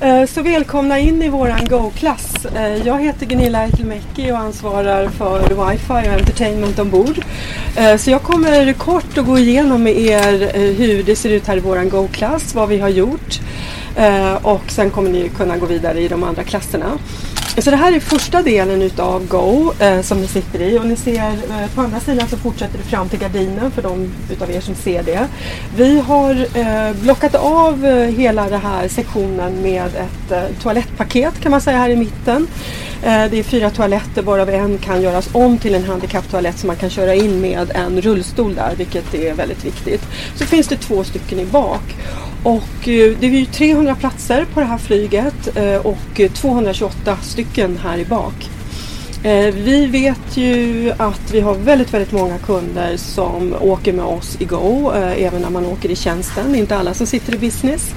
Eh, 0.00 0.26
Så 0.26 0.42
välkomna 0.42 0.98
in 0.98 1.22
i 1.22 1.28
våran 1.28 1.64
Go-klass. 1.64 2.46
Eh, 2.56 2.86
Jag 2.86 3.00
heter 3.02 3.26
Gunilla 3.26 3.64
Eitelmäki 3.64 4.32
och 4.32 4.38
ansvarar 4.38 5.08
för 5.08 5.40
wifi 5.40 5.92
och 6.08 6.12
entertainment 6.12 6.78
ombord. 6.78 7.18
Eh, 7.76 7.96
Så 7.96 8.10
jag 8.10 8.22
kommer 8.22 8.72
kort 8.72 9.18
att 9.18 9.26
gå 9.26 9.38
igenom 9.38 9.82
med 9.82 9.96
er 9.98 10.52
hur 10.72 11.02
det 11.02 11.16
ser 11.16 11.30
ut 11.30 11.46
här 11.46 11.56
i 11.56 11.60
våran 11.60 11.88
Go-klass, 11.88 12.54
vad 12.54 12.68
vi 12.68 12.78
har 12.78 12.88
gjort 12.88 13.40
och 14.42 14.60
sen 14.70 14.90
kommer 14.90 15.10
ni 15.10 15.28
kunna 15.28 15.56
gå 15.56 15.66
vidare 15.66 16.00
i 16.00 16.08
de 16.08 16.24
andra 16.24 16.42
klasserna. 16.42 16.86
Så 17.58 17.70
det 17.70 17.76
här 17.76 17.92
är 17.92 18.00
första 18.00 18.42
delen 18.42 18.82
utav 18.82 19.26
Go 19.26 19.72
eh, 19.78 20.00
som 20.00 20.20
ni 20.20 20.26
sitter 20.26 20.62
i 20.62 20.78
och 20.78 20.86
ni 20.86 20.96
ser 20.96 21.28
eh, 21.28 21.74
på 21.74 21.80
andra 21.80 22.00
sidan 22.00 22.28
så 22.28 22.36
fortsätter 22.36 22.78
det 22.78 22.84
fram 22.84 23.08
till 23.08 23.18
gardinen 23.18 23.70
för 23.70 23.82
de 23.82 24.12
utav 24.30 24.50
er 24.50 24.60
som 24.60 24.74
ser 24.74 25.02
det. 25.02 25.28
Vi 25.76 26.00
har 26.00 26.30
eh, 26.54 26.96
blockat 27.02 27.34
av 27.34 27.86
eh, 27.86 28.08
hela 28.08 28.48
den 28.48 28.60
här 28.60 28.88
sektionen 28.88 29.62
med 29.62 29.86
ett 29.86 30.32
eh, 30.32 30.56
toalettpaket 30.62 31.40
kan 31.40 31.50
man 31.50 31.60
säga 31.60 31.78
här 31.78 31.90
i 31.90 31.96
mitten. 31.96 32.46
Eh, 33.02 33.30
det 33.30 33.38
är 33.38 33.42
fyra 33.42 33.70
toaletter 33.70 34.22
varav 34.22 34.50
en 34.50 34.78
kan 34.78 35.02
göras 35.02 35.28
om 35.32 35.58
till 35.58 35.74
en 35.74 35.84
handikapptoalett 35.84 36.58
som 36.58 36.66
man 36.66 36.76
kan 36.76 36.90
köra 36.90 37.14
in 37.14 37.40
med 37.40 37.70
en 37.74 38.00
rullstol 38.00 38.54
där 38.54 38.74
vilket 38.76 39.14
är 39.14 39.34
väldigt 39.34 39.64
viktigt. 39.64 40.02
Så 40.34 40.46
finns 40.46 40.68
det 40.68 40.76
två 40.76 41.04
stycken 41.04 41.40
i 41.40 41.44
bak. 41.44 41.96
Och 42.42 42.88
eh, 42.88 43.16
det 43.20 43.26
är 43.26 43.30
ju 43.30 43.44
300 43.46 43.94
platser 43.94 44.46
på 44.54 44.60
det 44.60 44.66
här 44.66 44.78
flyget 44.78 45.56
eh, 45.56 45.76
och 45.76 46.20
eh, 46.20 46.30
228 46.30 47.16
stycken 47.22 47.78
här 47.84 47.98
i 47.98 48.04
bak. 48.04 48.50
Eh, 49.24 49.54
Vi 49.54 49.86
vet 49.86 50.36
ju 50.36 50.92
att 50.98 51.30
vi 51.32 51.40
har 51.40 51.54
väldigt, 51.54 51.94
väldigt 51.94 52.12
många 52.12 52.38
kunder 52.38 52.96
som 52.96 53.54
åker 53.60 53.92
med 53.92 54.04
oss 54.04 54.36
i 54.40 54.44
Go, 54.44 54.90
även 54.94 55.42
när 55.42 55.50
man 55.50 55.66
åker 55.66 55.90
i 55.90 55.96
tjänsten. 55.96 56.52
Det 56.52 56.58
är 56.58 56.60
inte 56.60 56.76
alla 56.76 56.94
som 56.94 57.06
sitter 57.06 57.34
i 57.34 57.38
business. 57.38 57.94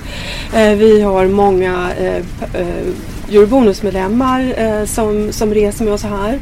Vi 0.54 1.02
har 1.02 1.28
många 1.28 1.90
Eurobonusmedlemmar 3.34 4.54
eh, 4.58 4.86
som, 4.86 5.32
som 5.32 5.54
reser 5.54 5.86
med 5.86 5.94
oss 5.94 6.04
här. 6.04 6.40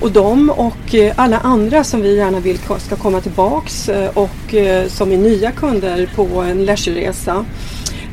Och 0.00 0.12
de 0.12 0.50
och 0.50 0.94
eh, 0.94 1.12
alla 1.16 1.38
andra 1.38 1.84
som 1.84 2.02
vi 2.02 2.16
gärna 2.16 2.40
vill 2.40 2.58
ska 2.78 2.96
komma 2.96 3.20
tillbaks 3.20 3.88
eh, 3.88 4.10
och 4.14 4.54
eh, 4.54 4.88
som 4.88 5.12
är 5.12 5.16
nya 5.16 5.52
kunder 5.52 6.08
på 6.16 6.40
en 6.40 6.64
leisureresa 6.64 7.44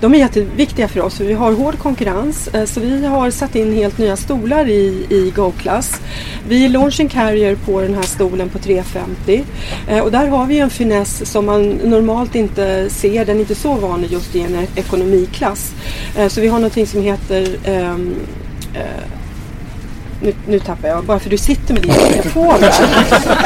De 0.02 0.14
är 0.14 0.18
jätteviktiga 0.20 0.88
för 0.88 1.02
oss 1.02 1.18
för 1.18 1.24
vi 1.26 1.34
har 1.34 1.52
hård 1.54 1.78
konkurrens. 1.80 2.48
Eh, 2.48 2.66
Så 2.66 2.80
vi 2.80 3.06
har 3.06 3.32
satt 3.32 3.56
in 3.56 3.74
helt 3.74 3.98
nya 3.98 4.16
stolar 4.18 4.68
i, 4.70 5.06
i 5.10 5.32
Go-klass. 5.36 6.02
Vi 6.48 6.66
är 6.66 6.70
launching 6.70 7.10
carrier 7.10 7.56
på 7.56 7.82
den 7.82 7.94
här 7.94 8.02
stolen 8.04 8.50
på 8.50 8.60
350. 8.60 9.44
Eh, 9.88 10.00
Och 10.00 10.12
där 10.12 10.28
har 10.28 10.46
vi 10.46 10.60
en 10.60 10.70
finess 10.70 11.32
som 11.32 11.46
man 11.46 11.70
normalt 11.70 12.36
inte 12.36 12.90
ser. 12.90 13.26
Den 13.26 13.36
är 13.36 13.40
inte 13.40 13.56
så 13.56 13.74
vanlig 13.74 14.12
just 14.12 14.36
i 14.36 14.40
en 14.42 14.68
ekonomiklass. 14.76 15.74
Eh, 16.18 16.28
Så 16.28 16.42
vi 16.42 16.48
har 16.48 16.60
någonting 16.60 16.88
som 16.88 17.02
heter 17.02 17.48
um, 17.68 18.16
eh, 18.74 18.82
nu, 20.48 20.60
tappar 20.60 20.88
jag, 20.88 21.04
bara 21.04 21.20
för 21.20 21.30
du 21.30 21.38
sitter 21.38 21.74
med 21.74 21.84
din 21.84 21.94
telefon. 21.94 22.64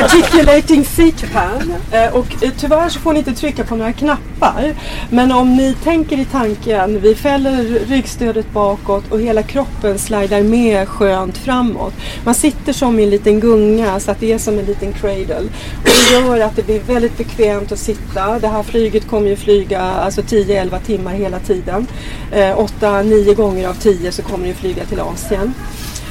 Articulating 0.03 0.85
seat 0.85 1.25
pan. 1.33 1.73
Eh, 1.91 2.15
och 2.15 2.43
eh, 2.43 2.89
så 2.89 2.99
får 2.99 3.13
ni 3.13 3.19
inte 3.19 3.33
trycka 3.33 3.63
på 3.63 3.75
några 3.75 3.93
knappar. 3.93 4.73
Men 5.09 5.31
om 5.31 5.55
ni 5.55 5.75
tänker 5.83 6.19
i 6.19 6.25
tanken, 6.25 7.01
vi 7.01 7.15
fäller 7.15 7.63
ryggstödet 7.63 8.51
bakåt 8.51 9.11
och 9.11 9.19
hela 9.19 9.43
kroppen 9.43 9.99
slidar 9.99 10.43
med 10.43 10.87
skönt 10.87 11.37
framåt. 11.37 11.93
Man 12.25 12.35
sitter 12.35 12.73
som 12.73 12.99
i 12.99 13.03
en 13.03 13.09
liten 13.09 13.39
gunga 13.39 13.99
så 13.99 14.11
att 14.11 14.19
det 14.19 14.33
är 14.33 14.37
som 14.37 14.59
en 14.59 14.65
liten 14.65 14.93
cradle. 14.93 15.49
Och 15.81 15.89
det 16.09 16.13
gör 16.13 16.39
att 16.39 16.55
det 16.55 16.65
blir 16.65 16.79
väldigt 16.79 17.17
bekvämt 17.17 17.71
att 17.71 17.79
sitta. 17.79 18.39
Det 18.39 18.47
här 18.47 18.63
flyget 18.63 19.07
kommer 19.07 19.27
ju 19.27 19.35
flyga 19.35 19.81
alltså 19.81 20.21
10-11 20.21 20.79
timmar 20.85 21.11
hela 21.11 21.39
tiden. 21.39 21.87
Eh, 22.31 22.57
8-9 22.57 23.35
gånger 23.35 23.67
av 23.67 23.73
10 23.73 24.11
så 24.11 24.21
kommer 24.21 24.47
det 24.47 24.53
flyga 24.53 24.85
till 24.85 24.99
Asien. 24.99 25.53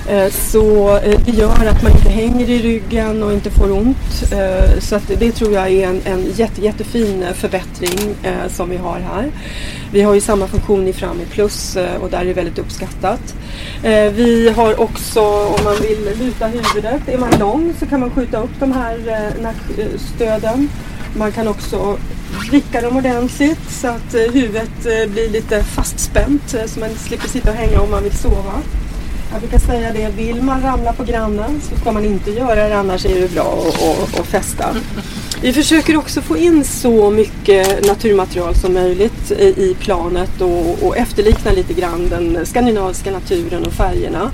Eh, 0.08 0.30
Så 0.30 0.96
eh, 0.96 1.20
det 1.24 1.32
gör 1.32 1.66
att 1.66 1.82
man 1.82 1.92
inte 1.92 2.08
hänger 2.08 2.50
i 2.50 2.58
ryggen 2.62 3.22
och 3.22 3.32
inte 3.32 3.50
får 3.50 3.72
ont. 3.72 4.32
Eh, 4.32 4.80
Så 4.80 5.00
det 5.18 5.32
tror 5.32 5.52
jag 5.52 5.70
är 5.70 5.88
en, 5.88 6.00
en 6.04 6.32
jätte, 6.34 6.60
jättefin 6.64 7.24
förbättring 7.34 8.14
som 8.48 8.70
vi 8.70 8.76
har 8.76 9.00
här. 9.00 9.30
Vi 9.92 10.02
har 10.02 10.14
ju 10.14 10.20
samma 10.20 10.46
funktion 10.46 10.88
i 10.88 10.92
Fram 10.92 11.20
i 11.20 11.24
Plus 11.24 11.76
og 12.00 12.10
där 12.10 12.18
är 12.20 12.24
det 12.24 12.32
väldigt 12.32 12.58
uppskattat. 12.58 13.34
Vi 14.14 14.52
har 14.56 14.80
också, 14.80 15.20
om 15.20 15.64
man 15.64 15.74
vill 15.80 16.08
luta 16.18 16.46
huvudet, 16.46 17.08
är 17.08 17.18
man 17.18 17.30
lång 17.38 17.74
så 17.80 17.86
kan 17.86 18.00
man 18.00 18.10
skjuta 18.10 18.42
upp 18.42 18.50
de 18.60 18.72
eh, 18.72 19.42
nackstöden. 19.42 20.68
Man 21.16 21.32
kan 21.32 21.48
också 21.48 21.98
vricka 22.50 22.80
dem 22.80 22.96
ordentligt 22.96 23.70
så 23.70 23.86
eh, 23.88 24.32
huvudet 24.32 24.82
blir 25.08 25.30
lite 25.30 25.64
fastspänt 25.64 26.54
eh, 26.54 26.66
så 26.66 26.80
man 26.80 26.90
slipper 26.90 27.28
sitta 27.28 27.50
och 27.50 27.56
hänga 27.56 27.80
om 27.80 27.90
man 27.90 28.02
vill 28.02 28.16
sova. 28.16 28.52
Jag 29.34 29.40
brukar 29.40 29.58
säga 29.58 29.92
det, 29.92 30.08
vill 30.08 30.42
man 30.42 30.62
ramla 30.62 30.92
på 30.92 31.04
grannen 31.04 31.60
så 31.60 31.76
ska 31.76 31.92
man 31.92 32.04
inte 32.04 32.30
göra 32.30 32.68
det 32.68 32.78
annars 32.78 33.06
är 33.06 33.20
det 33.20 33.32
bra 33.34 33.64
att, 34.20 34.26
festa. 34.26 34.76
Vi 35.42 35.52
försöker 35.52 35.96
också 35.96 36.20
få 36.22 36.36
in 36.36 36.64
så 36.64 37.10
mycket 37.10 37.86
naturmaterial 37.86 38.54
som 38.54 38.74
möjligt 38.74 39.30
i 39.30 39.44
i 39.44 39.76
planet 39.80 40.40
och, 40.40 40.82
och 40.82 40.96
efterlikna 40.96 41.52
lite 41.52 41.72
grann 41.74 42.08
den 42.08 42.46
skandinaviska 42.46 43.10
naturen 43.10 43.66
och 43.66 43.72
färgerna. 43.72 44.30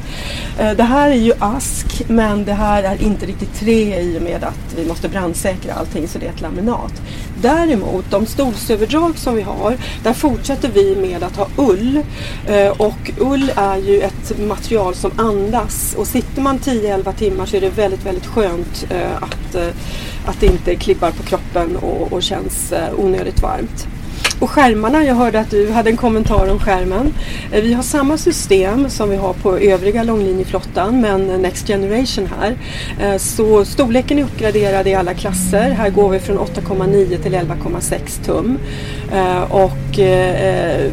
Eh, 0.59 0.73
Det 0.73 0.83
här 0.83 1.11
är 1.11 1.15
ju 1.15 1.33
ask 1.39 2.03
men 2.09 2.45
det 2.45 2.53
här 2.53 2.83
är 2.83 3.03
inte 3.03 3.27
riktigt 3.27 3.55
trä 3.55 4.01
i 4.01 4.19
och 4.19 4.23
med 4.23 4.45
att 4.45 4.75
vi 4.77 4.89
måste 4.89 5.09
brandsäkra 5.09 5.75
allting 5.75 6.09
så 6.09 6.19
det 6.19 6.27
är 6.27 6.31
ett 6.31 6.41
laminat. 6.41 7.03
Däremot 7.43 8.11
de 8.11 8.27
stolsöverdrag 8.27 9.19
som 9.19 9.35
vi 9.35 9.43
har, 9.43 9.77
där 10.03 10.13
fortsätter 10.13 10.69
vi 10.69 10.97
med 10.97 11.23
att 11.23 11.37
ha 11.37 11.49
ull. 11.57 12.01
Eh, 12.47 12.69
Och 12.69 13.11
ull 13.19 13.53
är 13.57 13.77
ju 13.77 14.01
ett 14.01 14.39
material 14.49 14.95
som 14.95 15.11
andas 15.17 15.95
och 15.99 16.07
sitter 16.07 16.43
man 16.43 16.59
10-11 16.59 17.13
timmar 17.13 17.47
så 17.47 17.57
är 17.57 17.61
det 17.61 17.71
väldigt, 17.71 18.07
väldigt 18.07 18.27
skönt 18.27 18.87
eh, 18.91 19.17
att, 19.17 19.55
eh, 19.55 19.69
att 20.27 20.41
det 20.41 20.47
inte 20.47 20.75
klibbar 20.75 21.11
på 21.11 21.23
kroppen 21.23 21.77
och, 21.77 22.13
och 22.13 22.23
känns 22.23 22.73
onödigt 22.97 23.43
varmt. 23.43 23.87
Och 24.41 24.51
skärmarna, 24.51 25.05
jag 25.05 25.15
hörde 25.15 25.41
att 25.41 25.51
du 25.51 25.71
hade 25.71 25.91
en 25.91 25.97
kommentar 25.97 26.51
om 26.51 26.59
skärmen. 26.59 27.15
Eh, 27.53 27.63
Vi 27.63 27.73
har 27.73 27.83
samma 27.83 28.17
system 28.19 28.91
som 28.91 29.11
vi 29.11 29.17
har 29.17 29.33
på 29.33 29.59
övriga 29.59 30.03
långlinjeflottan 30.03 31.01
men 31.01 31.27
Next 31.43 31.67
Generation 31.67 32.29
här. 32.41 32.57
Eh, 33.01 33.19
Så 33.19 33.65
storleken 33.65 34.19
är 34.19 34.23
uppgraderad 34.23 34.87
i 34.87 34.95
alla 34.95 35.15
klasser. 35.15 35.71
Här 35.71 35.91
går 35.91 36.09
vi 36.09 36.19
från 36.19 36.39
8,9 36.39 37.17
till 37.23 37.35
11,6 37.35 38.21
tum. 38.27 38.59
Eh, 39.13 39.43
Och 39.53 39.99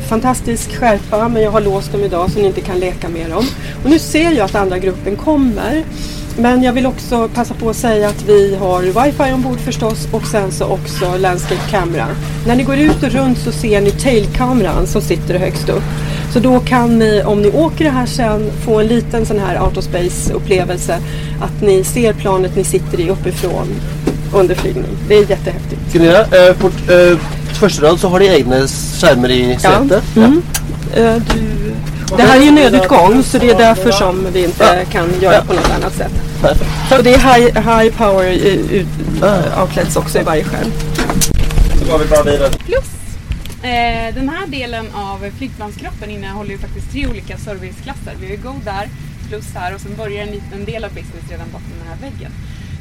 fantastisk 0.09 0.75
skärpa 0.79 1.27
men 1.29 1.43
jag 1.43 1.51
har 1.51 1.61
låst 1.61 1.91
dem 1.91 2.01
idag 2.03 2.31
så 2.31 2.39
ni 2.39 2.45
inte 2.47 2.61
kan 2.61 2.79
leka 2.79 3.09
med 3.09 3.29
dem. 3.29 3.43
Och 3.83 3.89
nu 3.89 3.99
ser 3.99 4.31
jag 4.31 4.45
att 4.45 4.55
andra 4.55 4.77
gruppen 4.79 5.15
kommer. 5.15 5.83
Men 6.39 6.63
jag 6.63 6.73
vill 6.73 6.85
också 6.85 7.29
passa 7.33 7.53
på 7.53 7.69
att 7.69 7.75
säga 7.75 8.09
att 8.09 8.23
vi 8.27 8.55
har 8.55 8.81
wifi 8.81 9.33
ombord 9.33 9.59
förstås 9.59 10.07
och 10.11 10.27
sen 10.27 10.51
så 10.51 10.65
också 10.65 11.17
landscape 11.17 11.61
camera. 11.69 12.07
När 12.47 12.55
ni 12.55 12.63
går 12.63 12.77
ut 12.77 13.03
och 13.03 13.11
runt 13.11 13.37
så 13.37 13.51
ser 13.51 13.81
ni 13.81 13.91
tailkameran 13.91 14.87
som 14.87 15.01
sitter 15.01 15.39
högst 15.39 15.69
upp. 15.69 15.83
Så 16.33 16.39
då 16.39 16.59
kan 16.59 16.99
ni, 16.99 17.23
om 17.25 17.41
ni 17.41 17.51
åker 17.51 17.85
det 17.85 17.91
här 17.91 18.05
sen, 18.05 18.51
få 18.65 18.79
en 18.79 18.87
liten 18.87 19.25
sån 19.25 19.39
här 19.39 19.61
out 19.61 19.77
of 19.77 19.83
space 19.83 20.33
upplevelse. 20.33 20.99
Att 21.41 21.61
ni 21.61 21.83
ser 21.83 22.13
planet 22.13 22.55
ni 22.55 22.63
sitter 22.63 22.99
i 22.99 23.09
uppifrån 23.09 23.67
under 24.33 24.55
flygning. 24.55 24.97
Det 25.07 25.15
är 25.15 25.29
jättehäftigt. 25.29 25.81
Gunilla, 25.93 26.21
eh, 26.21 26.55
på 26.55 26.67
eh, 26.67 27.17
første 27.59 27.81
rad 27.81 27.99
så 27.99 28.07
har 28.07 28.19
ni 28.19 28.27
egne 28.27 28.67
skärmar 28.67 29.31
i 29.31 29.57
setet. 29.59 30.03
Mm. 30.15 30.41
Eh, 30.95 31.15
du, 31.15 31.73
det 32.17 32.23
här 32.23 32.37
är 32.37 32.43
ju 32.43 32.51
nödutgång 32.51 33.23
så 33.23 33.37
det 33.37 33.49
är 33.49 33.57
därför 33.57 33.91
som 33.91 34.27
vi 34.33 34.43
inte 34.43 34.85
kan 34.91 35.09
göra 35.21 35.41
på 35.41 35.53
något 35.53 35.71
annat 35.75 35.95
sätt. 35.95 36.26
Och 36.97 37.03
det 37.03 37.13
är 37.13 37.17
high, 37.17 37.55
high 37.55 37.97
power 37.97 38.25
eh, 38.25 38.71
ut, 38.71 38.87
eh, 39.23 39.61
outlets 39.61 39.95
också 39.95 40.19
i 40.19 40.23
varje 40.23 40.43
skärm. 40.43 40.71
Så 41.79 41.91
går 41.91 41.99
vi 41.99 42.05
bara 42.05 42.23
vidare. 42.23 42.49
Plus, 42.49 42.89
eh, 43.63 44.15
den 44.15 44.29
här 44.29 44.47
delen 44.47 44.85
av 44.93 45.31
flygplanskroppen 45.37 46.09
innehåller 46.09 46.51
ju 46.51 46.57
faktiskt 46.57 46.91
tre 46.91 47.07
olika 47.07 47.37
serviceklasser. 47.37 48.15
Vi 48.19 48.25
har 48.25 48.31
ju 48.31 48.41
Go 48.41 48.53
där, 48.65 48.89
Plus 49.29 49.53
här 49.55 49.75
och 49.75 49.81
sen 49.81 49.95
börjar 49.95 50.23
en 50.23 50.31
liten 50.31 50.65
del 50.65 50.85
av 50.85 50.89
business 50.89 51.31
redan 51.31 51.47
bakom 51.51 51.71
den 51.79 51.87
här 51.87 52.11
väggen. 52.11 52.31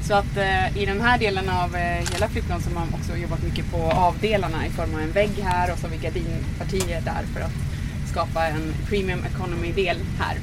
Så 0.09 0.15
att 0.15 0.37
eh, 0.37 0.83
i 0.83 0.87
den 0.87 1.01
här 1.01 1.19
delen 1.19 1.49
av 1.49 1.77
eh, 1.77 2.13
hela 2.13 2.29
flygplan 2.29 2.61
så 2.61 2.69
har 2.69 2.75
man 2.75 2.89
också 2.95 3.17
jobbat 3.17 3.43
mycket 3.43 3.71
på 3.71 3.77
avdelarna 3.77 4.67
i 4.67 4.71
form 4.71 4.95
av 4.95 5.01
en 5.01 5.13
vägg 5.13 5.31
här 5.43 5.73
och 5.73 5.79
så 5.79 5.87
har 5.87 5.91
vi 5.91 5.97
gardinpartier 5.97 7.01
där 7.01 7.23
för 7.35 7.41
att 7.41 7.57
skapa 8.11 8.47
en 8.47 8.75
premium 8.89 9.21
economy-del 9.35 9.97
här. 10.19 10.37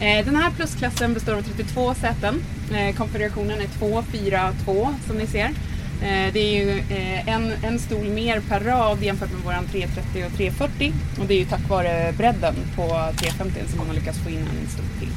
Eh, 0.00 0.24
Den 0.24 0.36
här 0.36 0.50
plusklassen 0.50 1.14
består 1.14 1.32
av 1.34 1.42
32 1.42 1.94
säten. 1.94 2.42
Eh, 2.72 2.94
Konfigurationen 2.96 3.60
är 3.60 3.66
2, 3.78 4.02
4, 4.12 4.52
2 4.64 4.94
som 5.06 5.16
ni 5.16 5.26
ser. 5.26 5.50
Eh, 6.02 6.32
Det 6.32 6.40
ju 6.54 6.78
eh, 6.78 7.28
en, 7.28 7.52
en 7.62 7.78
stol 7.78 8.08
mer 8.08 8.40
per 8.40 8.60
rad 8.60 9.02
jämfört 9.02 9.32
med 9.32 9.40
våran 9.40 9.66
330 9.66 10.24
och 10.26 10.36
340 10.36 10.92
och 11.20 11.26
det 11.26 11.34
är 11.34 11.38
ju 11.38 11.44
tack 11.44 11.68
vare 11.68 12.12
bredden 12.12 12.54
på 12.76 12.82
350 13.16 13.60
som 13.68 13.78
man 13.78 13.86
har 13.86 13.94
lyckats 13.94 14.18
få 14.18 14.30
in 14.30 14.38
en 14.38 14.68
stol 14.68 14.84
till. 14.98 15.08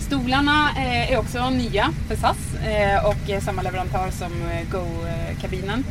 Stolarna 0.00 0.70
är 0.76 1.18
också 1.18 1.50
nya 1.50 1.90
för 2.08 2.16
SAS 2.16 2.36
och 3.04 3.26
samme 3.26 3.40
samma 3.40 3.62
leverantör 3.62 4.10
som 4.10 4.32
Go-kabinen. 4.72 5.84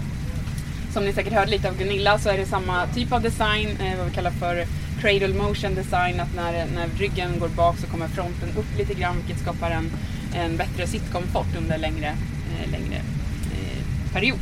Som 0.93 1.05
ni 1.05 1.13
säkert 1.13 1.33
hörde 1.33 1.51
lite 1.51 1.69
av 1.69 1.77
Gunilla 1.77 2.19
så 2.19 2.29
är 2.29 2.37
det 2.37 2.45
samma 2.45 2.87
typ 2.87 3.11
av 3.11 3.21
design, 3.21 3.77
vad 3.97 4.07
vi 4.07 4.13
kallar 4.13 4.31
för 4.31 4.65
cradle 5.01 5.33
motion 5.33 5.75
design, 5.75 6.19
att 6.19 6.35
när, 6.35 6.51
när 6.75 6.87
ryggen 6.97 7.39
går 7.39 7.47
bak 7.47 7.77
så 7.77 7.87
kommer 7.87 8.07
fronten 8.07 8.49
upp 8.57 8.77
lite 8.77 8.93
grann 8.93 9.15
vilket 9.17 9.39
skapar 9.43 9.71
en, 9.71 9.91
en 10.35 10.57
bättre 10.57 10.87
sittkomfort 10.87 11.55
under 11.57 11.77
längre, 11.77 12.07
eh, 12.07 12.71
längre 12.71 12.95
eh, 13.55 14.13
period. 14.13 14.39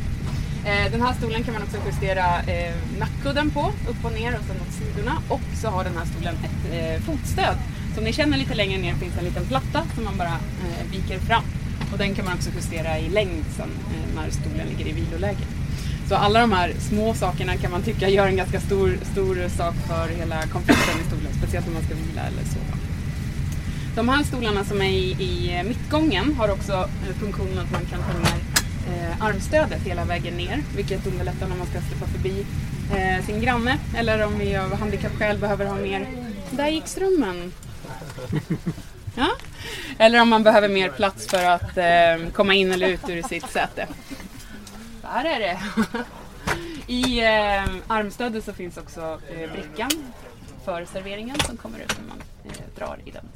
Eh, 0.64 0.92
den 0.92 1.02
här 1.02 1.14
stolen 1.14 1.42
kan 1.44 1.54
man 1.54 1.62
också 1.62 1.76
justera 1.86 2.42
eh, 2.42 2.74
nackkudden 2.98 3.50
på, 3.50 3.72
upp 3.88 4.04
och 4.04 4.12
ner 4.12 4.38
och 4.38 4.44
sen 4.46 4.56
åt 4.60 4.74
sidorna. 4.74 5.22
Och 5.28 5.40
så 5.62 5.68
har 5.68 5.84
den 5.84 5.96
här 5.96 6.04
stolen 6.04 6.34
ett 6.34 6.72
eh, 6.72 7.02
fotstöd. 7.02 7.56
Som 7.94 7.98
om 7.98 8.04
ni 8.04 8.12
känner 8.12 8.38
lite 8.38 8.54
längre 8.54 8.78
ner 8.78 8.94
finns 8.94 9.18
en 9.18 9.24
liten 9.24 9.46
platta 9.46 9.82
som 9.94 10.04
man 10.04 10.16
bara 10.16 10.36
eh, 10.64 10.90
viker 10.92 11.18
fram. 11.18 11.44
Och 11.92 11.98
den 11.98 12.14
kan 12.14 12.24
man 12.24 12.34
också 12.34 12.50
justera 12.56 12.98
i 12.98 13.08
längd 13.08 13.44
sen 13.56 13.68
när 14.16 14.30
stolen 14.30 14.66
ligger 14.68 14.90
i 14.90 14.92
viloläge. 14.92 15.44
Så 16.08 16.14
alla 16.14 16.40
de 16.40 16.52
här 16.52 16.72
små 16.78 17.14
sakerna 17.14 17.56
kan 17.56 17.70
man 17.70 17.82
tycka 17.82 18.08
gör 18.08 18.26
en 18.26 18.36
ganska 18.36 18.60
stor, 18.60 18.98
stor 19.12 19.48
sak 19.48 19.74
för 19.74 20.08
hela 20.08 20.42
konflikten 20.42 21.00
i 21.00 21.06
stolen. 21.06 21.32
Speciellt 21.38 21.66
om 21.66 21.74
man 21.74 21.82
ska 21.82 21.94
vila 21.94 22.20
eller 22.20 22.42
sova. 22.42 22.76
De 23.96 24.08
här 24.08 24.24
stolarna 24.24 24.64
som 24.64 24.82
är 24.82 24.90
i, 24.90 25.10
i 25.10 25.62
mittgången 25.64 26.34
har 26.34 26.48
också 26.48 26.72
eh, 26.72 27.16
funktionen 27.20 27.58
att 27.58 27.72
man 27.72 27.84
kan 27.90 28.00
ta 28.00 28.18
ner 28.18 28.40
eh, 28.88 29.24
armstödet 29.24 29.82
hela 29.82 30.04
vägen 30.04 30.34
ner. 30.34 30.62
Vilket 30.76 31.06
underlättar 31.06 31.48
när 31.48 31.56
man 31.56 31.66
ska 31.66 31.80
släppa 31.80 32.06
förbi 32.06 32.46
eh, 32.96 33.24
sin 33.26 33.40
granne. 33.40 33.78
Eller 33.96 34.26
om 34.26 34.38
vi 34.38 34.56
av 34.56 34.74
handikappskäl 34.78 35.38
behöver 35.38 35.66
ha 35.66 35.74
mer... 35.74 36.06
Där 36.50 36.68
gick 36.68 36.86
strömmen. 36.86 37.52
Ja. 39.18 39.28
Eller 39.98 40.20
om 40.20 40.28
man 40.28 40.42
behöver 40.42 40.68
mer 40.68 40.88
plats 40.88 41.26
för 41.26 41.44
att 41.44 41.76
eh, 41.76 42.32
komma 42.32 42.54
in 42.54 42.72
eller 42.72 42.88
ut 42.88 43.08
ur 43.08 43.22
sitt 43.22 43.50
säte. 43.50 43.86
Där 45.14 45.24
är 45.24 45.40
det. 45.40 45.58
I 46.92 47.20
eh, 47.20 47.76
armstödet 47.86 48.44
så 48.44 48.52
finns 48.52 48.76
också 48.76 49.20
eh, 49.28 49.52
brickan 49.52 49.90
för 50.64 50.84
serveringen 50.84 51.36
som 51.46 51.56
kommer 51.56 51.78
ut 51.78 51.98
när 51.98 52.08
man 52.08 52.22
eh, 52.44 52.76
drar 52.76 52.98
i 53.04 53.10
den. 53.10 53.28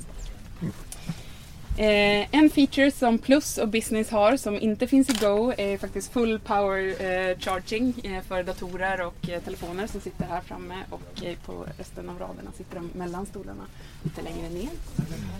Eh, 1.76 2.26
en 2.30 2.50
feature 2.50 2.90
som 2.90 3.18
Plus 3.18 3.58
och 3.58 3.68
Business 3.68 4.10
har 4.10 4.36
som 4.36 4.60
inte 4.60 4.86
finns 4.86 5.10
i 5.10 5.12
Go 5.12 5.52
är 5.56 5.78
faktiskt 5.78 6.12
full 6.12 6.38
power 6.38 7.02
eh, 7.02 7.38
charging 7.38 7.94
eh, 8.04 8.22
för 8.22 8.42
datorer 8.42 9.00
och 9.00 9.28
eh, 9.28 9.42
telefoner 9.42 9.86
som 9.86 10.00
sitter 10.00 10.24
här 10.24 10.40
framme 10.40 10.74
och 10.90 11.24
eh, 11.24 11.36
på 11.46 11.66
resten 11.78 12.08
av 12.08 12.18
raderna 12.18 12.50
sitter 12.56 12.74
de 12.74 12.90
mellan 12.98 13.26
stolarna 13.26 13.66
lite 14.02 14.22
längre 14.22 14.48
ner. 14.48 14.70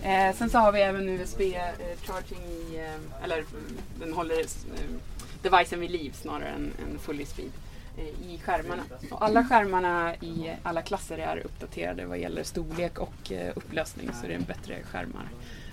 Eh, 0.03 0.35
sen 0.35 0.49
så 0.49 0.57
har 0.57 0.71
vi 0.71 0.81
även 0.81 1.09
USB 1.09 1.41
charging 2.01 2.79
eller 3.23 3.43
den 3.99 4.13
håller 4.13 4.45
devicen 5.41 5.79
vid 5.79 5.91
liv 5.91 6.11
snarare 6.21 6.49
än, 6.49 6.73
än 6.83 6.99
fully 6.99 7.25
speed 7.25 7.51
eh, 7.97 8.05
i 8.05 8.39
skärmarna. 8.43 8.83
Och 9.11 9.23
alla 9.23 9.45
skärmarna 9.45 10.15
i 10.15 10.51
alla 10.63 10.81
klasser 10.81 11.17
är 11.17 11.37
uppdaterade 11.37 12.05
vad 12.05 12.19
gäller 12.19 12.43
storlek 12.43 12.99
och 12.99 13.31
eh, 13.31 13.53
upplösning 13.55 14.09
så 14.21 14.27
det 14.27 14.33
är 14.33 14.39
bättre 14.39 14.83
skärmar 14.83 15.27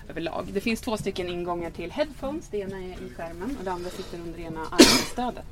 överlag. 0.09 0.47
Det 0.53 0.61
finns 0.61 0.81
två 0.81 0.97
stycken 0.97 1.29
ingångar 1.29 1.69
till 1.69 1.91
headphones. 1.91 2.47
Det 2.51 2.57
ena 2.57 2.77
är 2.77 2.91
i 2.91 3.13
skärmen 3.17 3.55
och 3.59 3.65
det 3.65 3.71
andra 3.71 3.89
sitter 3.89 4.19
under 4.19 4.39
ena 4.39 4.61
armstödet 4.61 5.45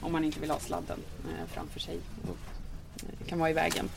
om 0.00 0.12
man 0.12 0.24
inte 0.24 0.40
vill 0.40 0.50
ha 0.50 0.58
sladden 0.58 0.98
eh, 1.24 1.46
framför 1.52 1.80
sig 1.80 1.98
eh, 2.24 3.26
kan 3.26 3.38
vara 3.38 3.50
i 3.50 3.52
vägen. 3.52 3.88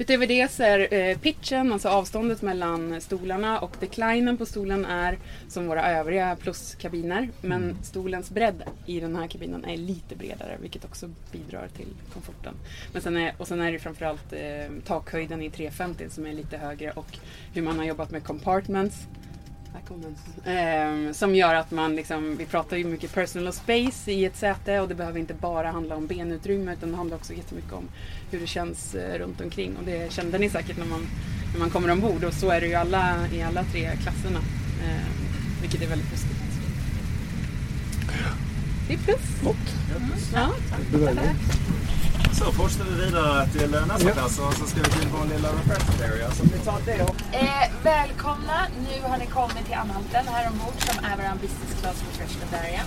Utöver 0.00 0.26
det 0.26 0.50
så 0.50 0.62
är 0.62 0.94
eh, 0.94 1.18
pitchen, 1.18 1.72
alltså 1.72 1.88
avståndet 1.88 2.42
mellan 2.42 3.00
stolarna 3.00 3.58
och 3.60 3.76
declinen 3.80 4.36
på 4.36 4.46
stolen 4.46 4.84
är 4.84 5.18
som 5.48 5.66
våra 5.66 5.90
övriga 5.90 6.36
pluskabiner. 6.36 7.28
Men 7.40 7.76
stolens 7.82 8.30
bredd 8.30 8.62
i 8.86 9.00
den 9.00 9.16
här 9.16 9.26
kabinen 9.26 9.64
är 9.64 9.76
lite 9.76 10.16
bredare 10.16 10.56
vilket 10.60 10.84
också 10.84 11.10
bidrar 11.32 11.68
till 11.76 11.88
komforten. 12.12 12.54
Men 12.92 13.02
sen 13.02 13.16
är, 13.16 13.34
och 13.38 13.48
sen 13.48 13.60
är 13.60 13.72
det 13.72 13.78
framförallt 13.78 14.32
eh, 14.32 14.72
takhöjden 14.86 15.42
i 15.42 15.50
350 15.50 16.04
som 16.10 16.26
är 16.26 16.32
lite 16.32 16.56
högre 16.56 16.90
och 16.90 17.18
hur 17.54 17.62
man 17.62 17.78
har 17.78 17.84
jobbat 17.84 18.10
med 18.10 18.24
compartments. 18.24 18.96
Ehm, 20.44 21.14
som 21.14 21.34
gör 21.34 21.54
att 21.54 21.70
man 21.70 21.96
liksom, 21.96 22.36
vi 22.36 22.46
pratar 22.46 22.76
ju 22.76 22.84
mycket 22.84 23.14
personal 23.14 23.52
space 23.52 24.12
i 24.12 24.24
ett 24.24 24.36
säte 24.36 24.80
och 24.80 24.88
det 24.88 24.94
behöver 24.94 25.20
inte 25.20 25.34
bara 25.34 25.70
handla 25.70 25.96
om 25.96 26.06
benutrymme 26.06 26.72
utan 26.72 26.90
det 26.90 26.96
handlar 26.96 27.16
också 27.16 27.32
jättemycket 27.32 27.72
om 27.72 27.84
hur 28.30 28.40
det 28.40 28.46
känns 28.46 28.94
eh, 28.94 29.18
runt 29.18 29.40
omkring 29.40 29.76
och 29.76 29.84
det 29.84 30.12
kände 30.12 30.38
ni 30.38 30.50
säkert 30.50 30.78
när 30.78 30.86
man, 30.86 31.06
när 31.52 31.58
man 31.58 31.70
kommer 31.70 31.90
ombord 31.90 32.24
och 32.24 32.34
så 32.34 32.50
är 32.50 32.60
det 32.60 32.66
ju 32.66 32.74
alla, 32.74 33.16
i 33.32 33.42
alla 33.42 33.64
tre 33.64 33.90
klasserna. 34.02 34.38
Ehm, 34.84 35.60
vilket 35.60 35.82
är 35.82 35.86
väldigt 35.86 36.10
positivt. 36.10 36.40
Det 38.90 38.94
är 38.94 38.98
plus. 38.98 39.20
Ja. 40.34 40.48
Så 42.32 42.52
forsar 42.52 42.84
vi 42.84 43.04
videre 43.04 43.46
til 43.52 43.70
nästa 43.70 44.10
klass 44.10 44.38
och 44.38 44.54
så 44.54 44.66
ska 44.66 44.80
vi 44.82 44.90
till 44.90 45.08
vår 45.12 45.24
lilla 45.34 45.48
refreshment 45.48 46.00
area. 46.00 46.30
Så 46.30 46.42
vi 46.42 46.58
tar 46.64 46.80
det 46.86 47.02
och 47.02 47.16
Eh, 47.32 47.66
välkomna! 47.82 48.58
Nu 48.86 49.08
har 49.08 49.18
ni 49.18 49.26
kommit 49.26 49.64
till 49.66 49.74
anhalten 49.74 50.24
här 50.28 50.48
ombord 50.50 50.74
som 50.88 51.04
är 51.04 51.16
vår 51.16 51.34
business 51.44 51.72
class 51.80 51.96
refreshment 52.08 52.52
area. 52.64 52.82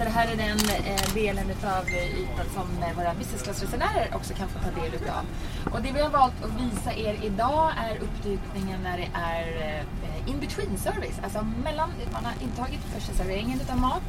Så 0.00 0.04
det 0.04 0.12
här 0.12 0.28
är 0.32 0.36
den 0.36 0.58
eh, 0.84 1.14
delen 1.14 1.50
av 1.64 1.88
ytan 1.88 2.46
som 2.54 2.82
eh, 2.82 2.96
våra 2.96 3.14
business 3.14 3.42
class-resenärer 3.42 4.08
också 4.14 4.34
kan 4.34 4.48
få 4.48 4.58
ta 4.58 4.80
del 4.80 4.94
utav. 4.94 5.24
Och 5.72 5.82
det 5.82 5.92
vi 5.92 6.00
har 6.00 6.10
valt 6.10 6.44
att 6.44 6.60
visa 6.60 6.92
er 6.92 7.18
idag 7.22 7.70
är 7.76 7.96
uppdykningen 7.96 8.82
när 8.82 8.98
det 8.98 9.08
är 9.14 9.44
eh, 9.66 10.30
in 10.30 10.40
between 10.40 10.78
service. 10.78 11.20
Alltså 11.22 11.46
mellan, 11.64 11.90
man 12.12 12.24
har 12.24 12.34
intagit 12.42 12.80
första 12.94 13.12
serveringen 13.12 13.60
av 13.70 13.78
mat 13.78 14.02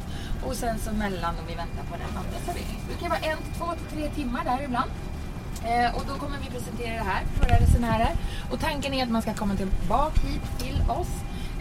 och 0.46 0.54
sen 0.54 0.78
så 0.78 0.92
mellan 0.92 1.34
om 1.40 1.46
vi 1.48 1.54
väntar 1.54 1.82
på 1.90 1.96
den 1.96 2.16
andra 2.16 2.38
serveringen. 2.46 2.82
Det 2.88 3.00
kan 3.00 3.10
vara 3.10 3.20
en, 3.20 3.38
två 3.58 3.66
tre 3.92 4.08
timmar 4.08 4.44
där 4.44 4.64
ibland. 4.64 4.90
Eh, 5.64 5.96
och 5.96 6.02
då 6.08 6.14
kommer 6.14 6.38
vi 6.44 6.50
presentera 6.50 6.94
det 6.94 7.10
här 7.10 7.22
för 7.34 7.44
våra 7.44 7.56
resenärer. 7.60 8.12
Och 8.50 8.60
tanken 8.60 8.94
är 8.94 9.02
att 9.02 9.10
man 9.10 9.22
ska 9.22 9.34
komma 9.34 9.56
tillbaka 9.56 10.20
hit 10.20 10.58
till 10.58 10.82
oss 10.88 11.12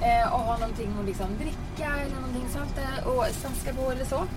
eh, 0.01 0.33
och 0.33 0.39
ha 0.39 0.57
någonting 0.57 0.93
att 0.99 1.05
liksom 1.05 1.27
dricka 1.37 1.89
eller 2.01 2.15
någonting 2.15 2.45
sånt 2.53 2.77
eh, 2.77 3.07
och 3.07 3.25
snaska 3.25 3.73
på 3.73 3.91
eller 3.91 4.05
så. 4.05 4.27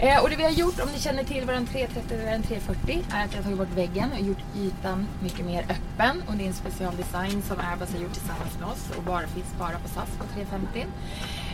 Eh, 0.00 0.22
och 0.22 0.30
det 0.30 0.36
vi 0.36 0.42
har 0.42 0.50
gjort, 0.50 0.80
om 0.80 0.88
ni 0.92 0.98
känner 0.98 1.24
till 1.24 1.44
vad 1.46 1.56
en 1.56 1.66
330 1.66 2.18
eller 2.20 2.32
en 2.32 2.42
340 2.42 3.04
är 3.12 3.24
att 3.24 3.32
jag 3.32 3.38
har 3.38 3.44
tagit 3.44 3.58
bort 3.58 3.76
väggen 3.76 4.12
och 4.12 4.20
gjort 4.20 4.44
ytan 4.56 5.06
mycket 5.22 5.46
mer 5.46 5.62
öppen. 5.62 6.22
Och 6.26 6.34
det 6.34 6.44
är 6.44 6.46
en 6.46 6.54
specialdesign 6.54 7.42
som 7.42 7.56
Airbus 7.58 7.92
har 7.92 8.00
gjort 8.00 8.12
tillsammans 8.12 8.58
med 8.60 8.68
oss 8.68 8.90
och 8.96 9.02
bara 9.02 9.26
finns 9.26 9.54
bara 9.58 9.78
på 9.78 9.88
SAS 9.88 10.10
på 10.18 10.24
350. 10.34 10.86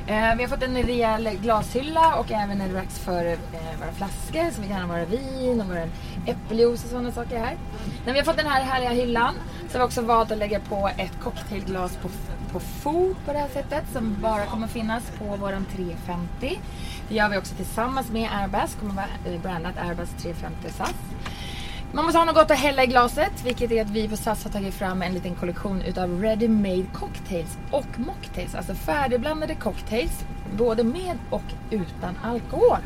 Eh, 0.06 0.36
vi 0.36 0.42
har 0.42 0.48
fått 0.48 0.62
en 0.62 0.82
rejäl 0.82 1.30
glashylla 1.42 2.14
och 2.14 2.32
även 2.32 2.60
en 2.60 2.74
racks 2.74 2.98
för 2.98 3.26
eh, 3.26 3.38
våra 3.78 3.92
flaskor 3.92 4.62
vi 4.62 4.68
kan 4.68 4.80
ha 4.80 4.86
våra 4.86 5.04
vin 5.04 5.60
och 5.60 5.66
vår 5.66 5.90
äppeljuice 6.26 6.84
och 6.84 6.90
sådana 6.90 7.12
saker 7.12 7.38
här. 7.38 7.56
När 8.06 8.12
vi 8.12 8.18
har 8.18 8.24
fått 8.24 8.36
den 8.36 8.46
här 8.46 8.62
härliga 8.62 8.90
hyllan 8.90 9.34
så 9.68 9.78
har 9.78 9.86
vi 9.86 9.88
också 9.88 10.02
valt 10.02 10.30
att 10.30 10.38
lägga 10.38 10.60
på 10.60 10.90
ett 10.98 11.20
cocktailglas 11.22 11.96
på, 11.96 12.08
på 12.54 12.60
fot 12.60 13.16
på 13.26 13.32
det 13.32 13.38
här 13.38 13.48
sättet 13.48 13.84
som 13.92 14.16
bara 14.20 14.46
kommer 14.46 14.66
finnas 14.66 15.02
på 15.18 15.24
våran 15.24 15.66
350. 15.76 16.60
Det 17.08 17.14
gör 17.14 17.28
vi 17.28 17.38
också 17.38 17.54
tillsammans 17.54 18.10
med 18.10 18.30
Airbus, 18.32 18.76
kommer 18.80 18.94
vara 18.94 19.34
eh, 19.34 19.40
brandat 19.42 19.78
Airbus 19.78 20.08
350 20.22 20.68
SAS. 20.76 20.94
Man 21.92 22.04
måste 22.04 22.18
ha 22.18 22.24
något 22.24 22.50
att 22.50 22.58
hälla 22.58 22.84
i 22.84 22.86
glaset, 22.86 23.44
vilket 23.44 23.72
är 23.72 23.82
att 23.82 23.90
vi 23.90 24.08
på 24.08 24.16
SAS 24.16 24.44
har 24.44 24.50
tagit 24.50 24.74
fram 24.74 25.02
en 25.02 25.14
liten 25.14 25.34
kollektion 25.34 25.82
utav 25.82 26.22
ready-made 26.22 26.86
cocktails 26.92 27.58
och 27.70 27.98
mocktails. 27.98 28.54
Alltså 28.54 28.74
färdigblandade 28.74 29.54
cocktails, 29.54 30.24
både 30.58 30.84
med 30.84 31.18
och 31.30 31.52
utan 31.70 32.18
alkohol. 32.22 32.78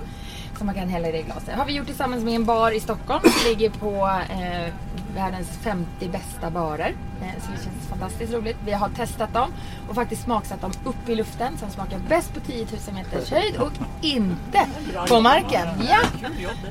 Som 0.59 0.67
man 0.67 0.75
kan 0.75 0.89
hälla 0.89 1.09
i 1.09 1.13
det 1.13 1.23
glaset. 1.23 1.55
har 1.55 1.67
vi 1.67 1.73
gjort 1.73 1.87
tillsammans 1.87 2.25
med 2.25 2.35
en 2.35 2.45
bar 2.45 2.71
i 2.71 2.81
Stockholm 2.81 3.23
som 3.23 3.51
ligger 3.51 3.71
på 3.71 4.11
eh, 4.31 4.73
världens 5.19 5.49
50 5.49 6.09
bästa 6.09 6.51
barer. 6.51 6.95
Eh, 7.23 7.43
så 7.43 7.51
det 7.53 7.65
känns 7.65 7.89
fantastiskt 7.89 8.33
roligt. 8.33 8.57
Vi 8.65 8.73
har 8.73 8.89
testat 8.89 9.35
dem 9.35 9.53
och 9.89 9.95
faktiskt 9.95 10.23
smaksatt 10.23 10.61
dem 10.61 10.73
upp 10.85 11.09
i 11.09 11.15
luften. 11.15 11.59
Som 11.59 11.71
smakar 11.71 11.99
bäst 11.99 12.35
på 12.35 12.41
10 12.41 12.67
000 12.87 12.95
meters 12.95 13.31
höjd 13.31 13.57
och 13.57 13.73
inte 14.03 14.67
på 15.09 15.21
marken. 15.21 15.69
Ja. 15.89 16.01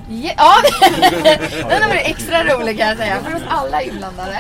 ja. 0.09 0.53
den 1.69 1.81
har 1.81 1.89
varit 1.89 2.07
extra 2.07 2.43
rolig 2.43 2.77
kan 2.77 2.87
jag 2.87 2.97
säga 2.97 3.19
för 3.23 3.35
oss 3.35 3.43
alla 3.47 3.81
inblandade. 3.81 4.37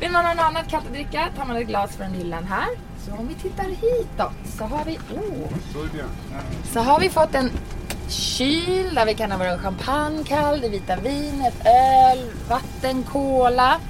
Vill 0.00 0.10
man 0.10 0.24
ha 0.24 0.34
något 0.34 0.44
annat 0.44 0.68
kallt 0.68 0.86
att 0.86 0.92
dricka 0.92 1.28
tar 1.36 1.44
man 1.44 1.56
ett 1.56 1.66
glas 1.66 1.96
från 1.96 2.14
hyllan 2.14 2.44
här. 2.44 2.68
Så 3.06 3.12
om 3.12 3.28
vi 3.28 3.34
tittar 3.34 3.64
hitåt 3.64 4.56
så 4.58 4.64
har 4.64 4.84
vi, 4.84 4.98
oh, 4.98 5.48
så 6.72 6.80
har 6.80 7.00
vi 7.00 7.10
fått 7.10 7.34
en 7.34 7.50
kyl 8.08 8.94
där 8.94 9.06
vi 9.06 9.14
kan 9.14 9.30
ha 9.30 9.38
vår 9.38 9.58
champagne 9.58 10.24
kall, 10.24 10.60
det 10.60 10.68
vita 10.68 10.96
vinet, 10.96 11.54
öl, 11.66 12.30
vatten, 12.48 13.02
cola. 13.02 13.80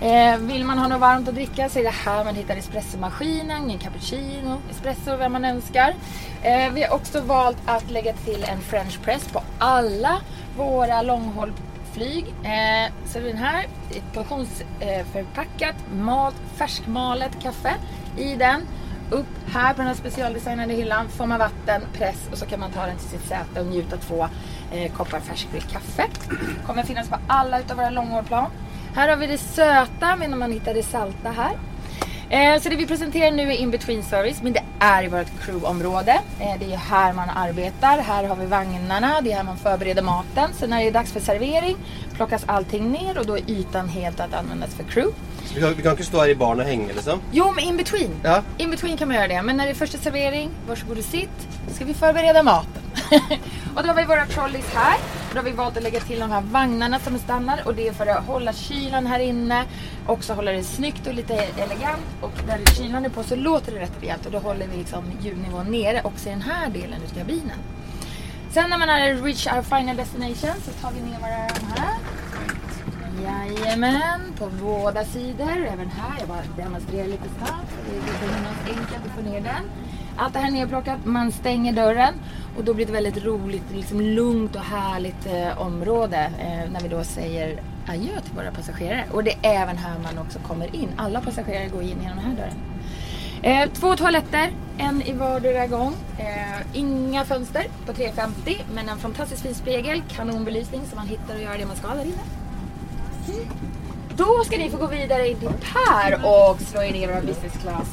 Eh, 0.00 0.38
vill 0.38 0.64
man 0.64 0.78
ha 0.78 0.88
något 0.88 1.00
varmt 1.00 1.28
att 1.28 1.34
dricka 1.34 1.68
så 1.68 1.78
är 1.78 1.82
det 1.82 1.90
här 1.90 2.24
man 2.24 2.34
hittar 2.34 2.56
espressomaskinen, 2.56 3.70
en 3.70 3.78
cappuccino, 3.78 4.62
espresso, 4.70 5.16
vad 5.16 5.30
man 5.30 5.44
önskar. 5.44 5.94
Eh, 6.42 6.72
vi 6.72 6.82
har 6.82 6.94
också 6.94 7.20
valt 7.20 7.58
att 7.66 7.90
lägga 7.90 8.12
till 8.12 8.44
en 8.44 8.60
french 8.60 9.00
press 9.02 9.28
på 9.32 9.42
alla 9.58 10.20
våra 10.56 11.02
långhållflyg. 11.98 12.34
Eh, 12.42 12.92
så 13.06 13.20
den 13.20 13.36
här 13.36 13.66
portionsförpackat, 14.12 15.74
malt, 15.92 16.36
färskmalet 16.56 17.42
kaffe 17.42 17.74
i 18.16 18.34
den. 18.34 18.62
Upp 19.10 19.26
här 19.46 19.72
på 19.72 19.78
den 19.78 19.86
här 19.86 19.94
specialdesignade 19.94 20.74
hyllan 20.74 21.08
får 21.08 21.26
man 21.26 21.38
vatten, 21.38 21.82
press 21.92 22.28
och 22.32 22.38
så 22.38 22.46
kan 22.46 22.60
man 22.60 22.70
ta 22.70 22.86
den 22.86 22.96
till 22.96 23.08
sitt 23.08 23.28
säte 23.28 23.60
och 23.60 23.66
njuta 23.66 23.96
två 23.96 24.28
eh, 24.72 24.92
koppar 24.92 25.20
färskbryggt 25.20 25.72
kaffe. 25.72 26.04
Kommer 26.66 26.82
finnas 26.82 27.08
på 27.08 27.16
alla 27.26 27.60
utav 27.60 27.76
våra 27.76 27.90
långhållplan. 27.90 28.50
Här 28.94 29.08
har 29.08 29.16
vi 29.16 29.26
det 29.26 29.38
söta 29.38 30.16
medan 30.16 30.38
man 30.38 30.52
hittar 30.52 30.74
det 30.74 30.82
salta 30.82 31.30
här. 31.30 31.52
Eh, 32.30 32.60
så 32.60 32.68
det 32.68 32.76
vi 32.76 32.86
presenterar 32.86 33.30
nu 33.30 33.42
är 33.42 33.56
in 33.56 33.70
between 33.70 34.02
service 34.02 34.42
men 34.42 34.52
det 34.52 34.62
är 34.78 35.04
i 35.04 35.08
vårt 35.08 35.40
crewområde. 35.44 36.20
Eh, 36.40 36.54
det 36.60 36.72
är 36.72 36.76
här 36.76 37.12
man 37.12 37.30
arbetar, 37.30 37.98
här 37.98 38.24
har 38.24 38.36
vi 38.36 38.46
vagnarna, 38.46 39.20
det 39.20 39.32
är 39.32 39.36
här 39.36 39.44
man 39.44 39.56
förbereder 39.56 40.02
maten. 40.02 40.50
Så 40.54 40.66
när 40.66 40.78
det 40.78 40.86
är 40.86 40.92
dags 40.92 41.12
för 41.12 41.20
servering 41.20 41.76
plockas 42.14 42.44
allting 42.46 42.90
ner 42.92 43.18
och 43.18 43.26
då 43.26 43.38
är 43.38 43.50
ytan 43.50 43.88
helt 43.88 44.20
att 44.20 44.34
användas 44.34 44.74
för 44.74 44.84
crew. 44.84 45.14
Så 45.44 45.54
vi, 45.54 45.60
kan, 45.60 45.74
vi 45.74 45.82
kan 45.82 45.90
inte 45.90 46.04
stå 46.04 46.20
här 46.20 46.28
i 46.28 46.34
baren 46.34 46.60
och 46.60 46.66
hänga 46.66 46.92
liksom? 46.94 47.20
Jo, 47.32 47.52
men 47.56 47.64
in 47.64 47.76
between. 47.76 48.10
Ja. 48.22 48.42
In 48.58 48.70
between 48.70 48.96
kan 48.96 49.08
man 49.08 49.16
göra 49.16 49.28
det. 49.28 49.42
Men 49.42 49.56
när 49.56 49.64
det 49.64 49.70
är 49.70 49.74
första 49.74 49.98
servering, 49.98 50.50
varsågod 50.68 50.98
och 50.98 51.04
sitt. 51.04 51.48
Ska 51.74 51.84
vi 51.84 51.94
förbereda 51.94 52.42
maten. 52.42 52.82
och 53.76 53.82
då 53.82 53.88
har 53.88 53.94
vi 53.94 54.04
våra 54.04 54.26
trolleys 54.26 54.74
här. 54.74 54.96
Har 55.38 55.44
vi 55.44 55.52
valt 55.52 55.76
att 55.76 55.82
lägga 55.82 56.00
till 56.00 56.20
de 56.20 56.30
här 56.30 56.40
vagnarna 56.40 56.98
som 56.98 57.18
stannar. 57.18 57.62
Och 57.64 57.74
det 57.74 57.88
är 57.88 57.92
för 57.92 58.06
att 58.06 58.26
hålla 58.26 58.52
kylan 58.52 59.06
här 59.06 59.18
inne. 59.18 59.64
Också 60.06 60.32
hålla 60.32 60.52
det 60.52 60.64
snyggt 60.64 61.06
och 61.06 61.14
lite 61.14 61.34
elegant. 61.34 62.06
Och 62.20 62.32
när 62.46 62.74
kylan 62.74 63.04
är 63.04 63.08
på 63.08 63.22
så 63.22 63.36
låter 63.36 63.72
det 63.72 63.80
rätt 63.80 64.02
rejält. 64.02 64.26
Och 64.26 64.32
då 64.32 64.38
håller 64.38 64.66
vi 64.66 64.76
liksom 64.76 65.04
ljudnivån 65.20 65.70
nere 65.70 66.00
också 66.04 66.28
i 66.28 66.32
den 66.32 66.42
här 66.42 66.68
delen 66.68 67.00
av 67.02 67.18
kabinen. 67.18 67.58
Sen 68.50 68.70
när 68.70 68.78
man 68.78 68.88
har 68.88 69.24
reach 69.24 69.46
our 69.46 69.62
final 69.62 69.96
destination 69.96 70.60
så 70.64 70.70
tar 70.70 70.90
vi 70.92 71.00
ner 71.00 71.18
våra 71.18 71.46
de 71.60 71.80
här. 71.80 71.98
Jajamän, 73.22 74.20
på 74.38 74.46
båda 74.46 75.04
sidor. 75.04 75.66
Även 75.72 75.90
här. 75.90 76.18
Jag 76.18 76.28
bara 76.28 76.42
demonstrerar 76.56 77.06
lite 77.06 77.28
snabbt. 77.38 77.72
Det 77.90 77.96
är 77.96 78.00
lite 78.00 78.80
enkelt 78.80 79.06
att 79.06 79.24
få 79.24 79.30
ner 79.30 79.40
den. 79.40 79.64
Allt 80.20 80.32
det 80.32 80.38
här 80.38 80.48
är 80.48 80.52
nerplockat. 80.52 81.04
Man 81.04 81.32
stänger 81.32 81.72
dörren. 81.72 82.14
Och 82.56 82.64
då 82.64 82.74
blir 82.74 82.86
det 82.86 82.92
väldigt 82.92 83.24
roligt, 83.24 83.62
liksom 83.74 84.00
lugnt 84.00 84.56
och 84.56 84.62
härligt 84.62 85.26
eh, 85.26 85.60
område. 85.60 86.32
Eh, 86.38 86.72
när 86.72 86.80
vi 86.80 86.88
då 86.88 87.04
säger 87.04 87.62
adjö 87.86 88.20
till 88.20 88.34
våra 88.36 88.50
passagerare. 88.50 89.04
Och 89.12 89.24
det 89.24 89.30
är 89.30 89.62
även 89.62 89.76
här 89.76 89.98
man 89.98 90.18
också 90.18 90.38
kommer 90.38 90.76
in. 90.76 90.88
Alla 90.96 91.20
passagerare 91.20 91.68
går 91.68 91.82
in 91.82 92.02
genom 92.02 92.16
den 92.16 92.18
här 92.18 92.34
dörren. 92.36 92.58
Eh, 93.42 93.68
två 93.72 93.96
toaletter, 93.96 94.50
en 94.78 95.02
i 95.02 95.12
vardera 95.12 95.66
gång. 95.66 95.94
Eh, 96.18 96.78
inga 96.78 97.24
fönster 97.24 97.66
på 97.86 97.92
350 97.92 98.56
men 98.74 98.88
en 98.88 98.98
fantastiskt 98.98 99.42
fin 99.42 99.54
spegel, 99.54 100.02
kanonbelysning 100.08 100.80
så 100.90 100.96
man 100.96 101.06
hittar 101.06 101.34
och 101.34 101.42
gör 101.42 101.58
det 101.58 101.66
man 101.66 101.76
ska 101.76 101.88
där 101.88 102.04
inne. 102.04 102.22
Mm. 103.28 103.48
Då 104.16 104.44
ska 104.44 104.58
ni 104.58 104.70
få 104.70 104.76
gå 104.76 104.86
vidare 104.86 105.28
in 105.28 105.36
till 105.36 105.48
Per 105.48 106.14
och 106.14 106.60
slå 106.60 106.82
er 106.82 106.92
ner 106.92 107.08
våra 107.08 107.20
business 107.20 107.52
class 107.62 107.88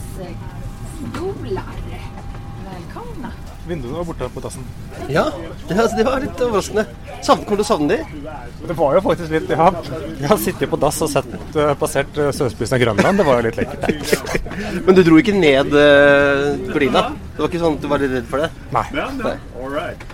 eh. 2.95 3.01
Välkomna! 3.01 3.31
Vinduene 3.67 3.97
var 3.97 4.05
borte 4.05 4.29
på 4.29 4.39
dassen. 4.39 4.65
Ja, 5.09 5.31
det, 5.67 5.75
altså, 5.81 5.97
det 5.97 6.03
var 6.05 6.19
litt 6.21 6.41
overraskende. 6.41 6.85
Savn, 7.23 7.45
kommer 7.45 7.57
du 7.57 7.63
til 7.63 7.65
å 7.65 7.69
savne 7.69 7.95
de? 7.95 8.25
Det 8.67 8.75
var 8.77 8.93
jo 8.93 9.01
faktisk 9.01 9.31
litt 9.33 9.49
Jeg 9.49 9.57
har, 9.57 9.77
jeg 10.19 10.29
har 10.29 10.41
sittet 10.41 10.69
på 10.69 10.77
dass 10.77 11.01
og 11.01 11.09
sett 11.09 11.31
uh, 11.57 11.71
passert 11.79 12.19
uh, 12.21 12.29
sørspissen 12.35 12.77
av 12.77 12.83
Grønland. 12.83 13.17
Det 13.17 13.25
var 13.25 13.41
jo 13.41 13.47
litt 13.47 13.57
lekkert. 13.57 14.35
Men 14.85 14.99
du 14.99 15.01
dro 15.07 15.17
ikke 15.21 15.33
ned 15.33 15.73
uh, 15.73 16.53
gardina? 16.69 17.07
Det 17.31 17.41
var 17.41 17.49
ikke 17.49 17.63
sånn 17.63 17.79
at 17.79 17.87
du 17.87 17.89
var 17.89 18.05
litt 18.05 18.13
redd 18.19 18.29
for 18.29 18.45
det? 18.45 18.51
Nei. 18.75 18.85
Nei. 18.93 19.09
men, 19.23 19.49
all 19.57 19.73
right. 19.73 20.05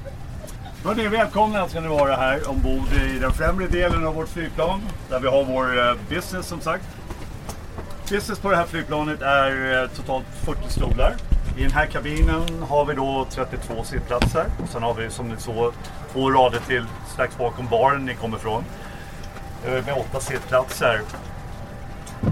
Hörni, 0.83 1.07
välkomna 1.07 1.67
ska 1.69 1.81
ni 1.81 1.87
vara 1.87 2.15
här 2.15 2.49
ombord 2.49 2.93
i 2.93 3.19
den 3.19 3.31
främre 3.31 3.67
delen 3.67 4.07
av 4.07 4.15
vårt 4.15 4.29
flygplan 4.29 4.81
där 5.09 5.19
vi 5.19 5.27
har 5.27 5.43
vår 5.43 5.79
eh, 5.79 5.95
business 6.09 6.47
som 6.47 6.61
sagt. 6.61 6.83
Business 8.09 8.39
på 8.39 8.49
det 8.49 8.55
här 8.55 8.65
flygplanet 8.65 9.21
är 9.21 9.83
eh, 9.83 9.89
totalt 9.89 10.25
40 10.45 10.69
stolar. 10.69 11.15
I 11.57 11.63
den 11.63 11.71
här 11.71 11.85
kabinen 11.85 12.63
har 12.69 12.85
vi 12.85 12.93
då 12.93 13.27
32 13.29 13.83
sittplatser. 13.83 14.45
Og 14.61 14.69
sen 14.69 14.83
har 14.83 14.93
vi 14.93 15.09
som 15.09 15.29
ni 15.29 15.37
såg 15.37 15.73
två 16.13 16.31
rader 16.31 16.59
till 16.67 16.85
strax 17.13 17.37
bakom 17.37 17.67
baren 17.67 18.05
ni 18.05 18.15
kommer 18.15 18.37
ifrån. 18.37 18.63
Eh, 19.65 19.71
Med 19.85 19.93
åtta 19.97 20.19
sittplatser. 20.19 21.01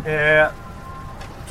Eh, 0.05 0.47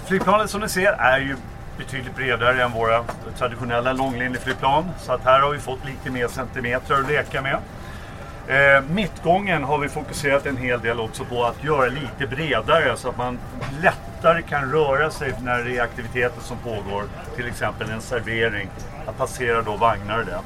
flygplanet 0.06 0.50
som 0.50 0.60
ni 0.60 0.68
ser 0.68 0.92
är 0.92 1.18
ju 1.18 1.36
betydligt 1.78 2.16
bredare 2.16 2.62
än 2.62 2.72
våra 2.72 3.04
traditionella 3.38 3.92
långlinjeflygplan. 3.92 4.90
Så 4.98 5.18
här 5.24 5.40
har 5.40 5.50
vi 5.50 5.58
fått 5.58 5.84
lite 5.86 6.10
mer 6.10 6.28
centimeter 6.28 6.94
att 6.94 7.08
leka 7.08 7.42
med. 7.42 7.58
Eh, 8.48 8.82
mittgången 8.90 9.64
har 9.64 9.78
vi 9.78 9.88
fokuserat 9.88 10.46
en 10.46 10.56
hel 10.56 10.80
del 10.80 11.00
också 11.00 11.24
på 11.24 11.44
att 11.44 11.64
göra 11.64 11.86
lite 11.86 12.36
bredare 12.36 12.96
så 12.96 13.08
att 13.08 13.18
man 13.18 13.38
lättare 13.82 14.42
kan 14.42 14.72
röra 14.72 15.10
sig 15.10 15.34
när 15.42 15.64
det 15.64 15.78
är 15.78 15.82
aktiviteter 15.82 16.40
som 16.40 16.56
pågår. 16.58 17.04
Till 17.36 17.46
exempel 17.46 17.90
en 17.90 18.00
servering. 18.00 18.68
Att 19.06 19.18
passera 19.18 19.62
då 19.62 19.76
vagnar 19.76 20.24
där. 20.24 20.40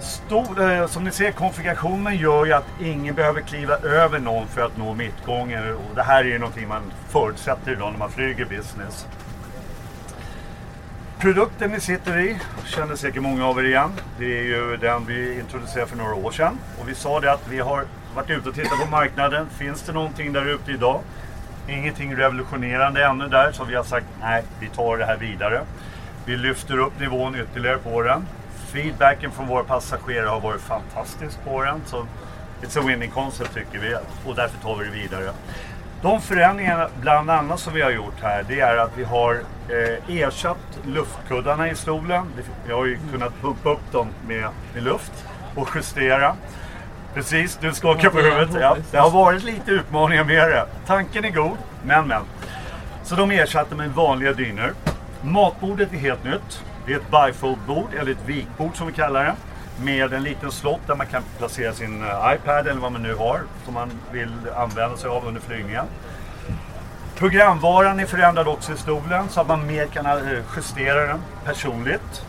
Stor, 0.00 0.70
eh, 0.70 0.86
som 0.86 1.04
ni 1.04 1.10
ser, 1.10 1.32
konfigurationen 1.32 2.16
gör 2.16 2.44
ju 2.46 2.52
att 2.52 2.66
ingen 2.80 3.14
behöver 3.14 3.40
kliva 3.40 3.76
över 3.76 4.18
någon 4.18 4.46
för 4.46 4.62
att 4.62 4.76
nå 4.76 4.94
mittgången. 4.94 5.74
Och 5.74 5.94
det 5.94 6.02
här 6.02 6.24
är 6.24 6.28
ju 6.28 6.38
någonting 6.38 6.68
man 6.68 6.82
förutsätter 7.08 7.72
idag 7.72 7.92
när 7.92 7.98
man 7.98 8.10
flyger 8.10 8.44
business. 8.44 9.06
Produkten 11.20 11.70
ni 11.70 11.78
sitter 11.80 12.18
i 12.20 12.32
kjenner 12.68 12.98
sikkert 13.00 13.24
mange 13.24 13.40
av 13.40 13.56
dere 13.56 13.70
igjen. 13.70 13.92
Det 14.18 14.32
er 14.36 14.50
jo 14.50 14.74
den 14.82 15.06
vi 15.08 15.20
introduserte 15.38 15.88
for 15.88 15.96
noen 15.96 16.26
år 16.28 16.34
siden. 16.36 16.58
Og 16.76 16.90
vi 16.90 16.96
sa 17.00 17.14
det 17.24 17.30
at 17.32 17.46
vi 17.48 17.62
har 17.64 17.86
vært 18.12 18.32
ute 18.34 18.50
og 18.50 18.58
tittet 18.58 18.74
på 18.76 18.88
marknaden. 18.92 19.48
Finns 19.56 19.80
det 19.86 19.94
noe 19.96 20.12
der 20.12 20.50
ute 20.52 20.74
i 20.74 20.76
dag? 20.82 21.06
Ingenting 21.72 22.12
revolusjonerende 22.18 23.00
ennå 23.00 23.30
der, 23.32 23.54
så 23.56 23.64
vi 23.64 23.78
har 23.78 23.88
sagt 23.88 24.12
nej, 24.20 24.42
vi 24.60 24.68
tar 24.68 25.00
det 25.00 25.08
her 25.08 25.16
videre. 25.16 25.62
Vi 26.26 26.36
lyfter 26.36 26.84
opp 26.84 27.00
nivån 27.00 27.40
ytterligere 27.40 27.78
på 27.78 28.02
den. 28.04 28.28
Feedbacken 28.74 29.32
fra 29.32 29.48
våre 29.48 29.64
passasjerer 29.64 30.28
har 30.28 30.44
vært 30.44 30.68
fantastisk 30.68 31.40
på 31.48 31.62
den. 31.64 31.80
Så 31.88 32.04
it's 32.60 32.76
a 32.76 32.84
winning 32.84 33.10
concept 33.10 33.56
tycker 33.56 33.80
vi 33.80 33.96
og 33.96 34.36
derfor 34.36 34.60
tar 34.60 34.82
vi 34.82 34.90
det 34.90 34.94
vidare. 35.00 35.32
De 36.02 36.20
förändringarna 36.20 36.88
bland 37.00 37.30
annat 37.30 37.60
som 37.60 37.74
vi 37.74 37.82
har 37.82 37.90
gjort 37.90 38.22
här 38.22 38.44
det 38.48 38.60
är 38.60 38.76
att 38.76 38.90
vi 38.96 39.04
har 39.04 39.34
eh, 39.68 40.16
ersatt 40.20 40.78
luftkuddarna 40.84 41.70
i 41.70 41.74
stolen. 41.74 42.26
Vi 42.66 42.72
har 42.72 42.86
ju 42.86 42.98
kunnat 43.12 43.32
pumpa 43.42 43.70
upp 43.70 43.92
dem 43.92 44.08
med, 44.28 44.48
med 44.74 44.82
luft 44.82 45.12
och 45.54 45.68
justera. 45.74 46.36
Precis, 47.14 47.58
du 47.60 47.72
skakar 47.72 48.10
på 48.10 48.18
huvudet. 48.18 48.56
Ja, 48.60 48.76
det 48.90 48.98
har 48.98 49.10
varit 49.10 49.44
lite 49.44 49.70
utmaningar 49.70 50.24
med 50.24 50.48
det. 50.48 50.66
Tanken 50.86 51.24
är 51.24 51.30
god, 51.30 51.56
men 51.84 52.08
men. 52.08 52.22
Så 53.02 53.14
de 53.14 53.30
ersatte 53.30 53.74
med 53.74 53.90
vanliga 53.90 54.32
dynor. 54.32 54.74
Matbordet 55.22 55.92
är 55.92 55.96
helt 55.96 56.24
nytt. 56.24 56.62
Det 56.86 56.92
är 56.92 56.96
ett 56.96 57.10
bifold-bord, 57.10 57.88
eller 58.00 58.12
ett 58.12 58.24
vikbord 58.26 58.76
som 58.76 58.86
vi 58.86 58.92
kallar 58.92 59.24
det. 59.24 59.34
Med 59.82 60.12
en 60.12 60.22
liten 60.22 60.52
slott 60.52 60.80
der 60.86 60.94
man 60.94 61.06
kan 61.06 61.22
plassere 61.38 61.72
sin 61.72 62.02
eh, 62.02 62.34
iPad 62.34 62.66
eller 62.66 62.80
hva 62.80 62.90
man 62.90 63.02
nu 63.02 63.14
har 63.14 63.42
som 63.64 63.74
man 63.74 63.90
vil 64.12 64.32
anvende 64.56 64.96
seg 64.96 65.10
av 65.10 65.26
under 65.26 65.40
flygningen. 65.40 65.86
Programvaran 67.18 68.00
är 68.00 68.06
förändrad 68.06 68.48
också 68.48 68.72
i 68.72 68.76
stolen 68.76 69.28
så 69.28 69.40
at 69.40 69.48
man 69.48 69.66
mer 69.66 69.86
kan 69.86 70.06
justere 70.56 71.06
den 71.06 71.22
personligt. 71.44 72.24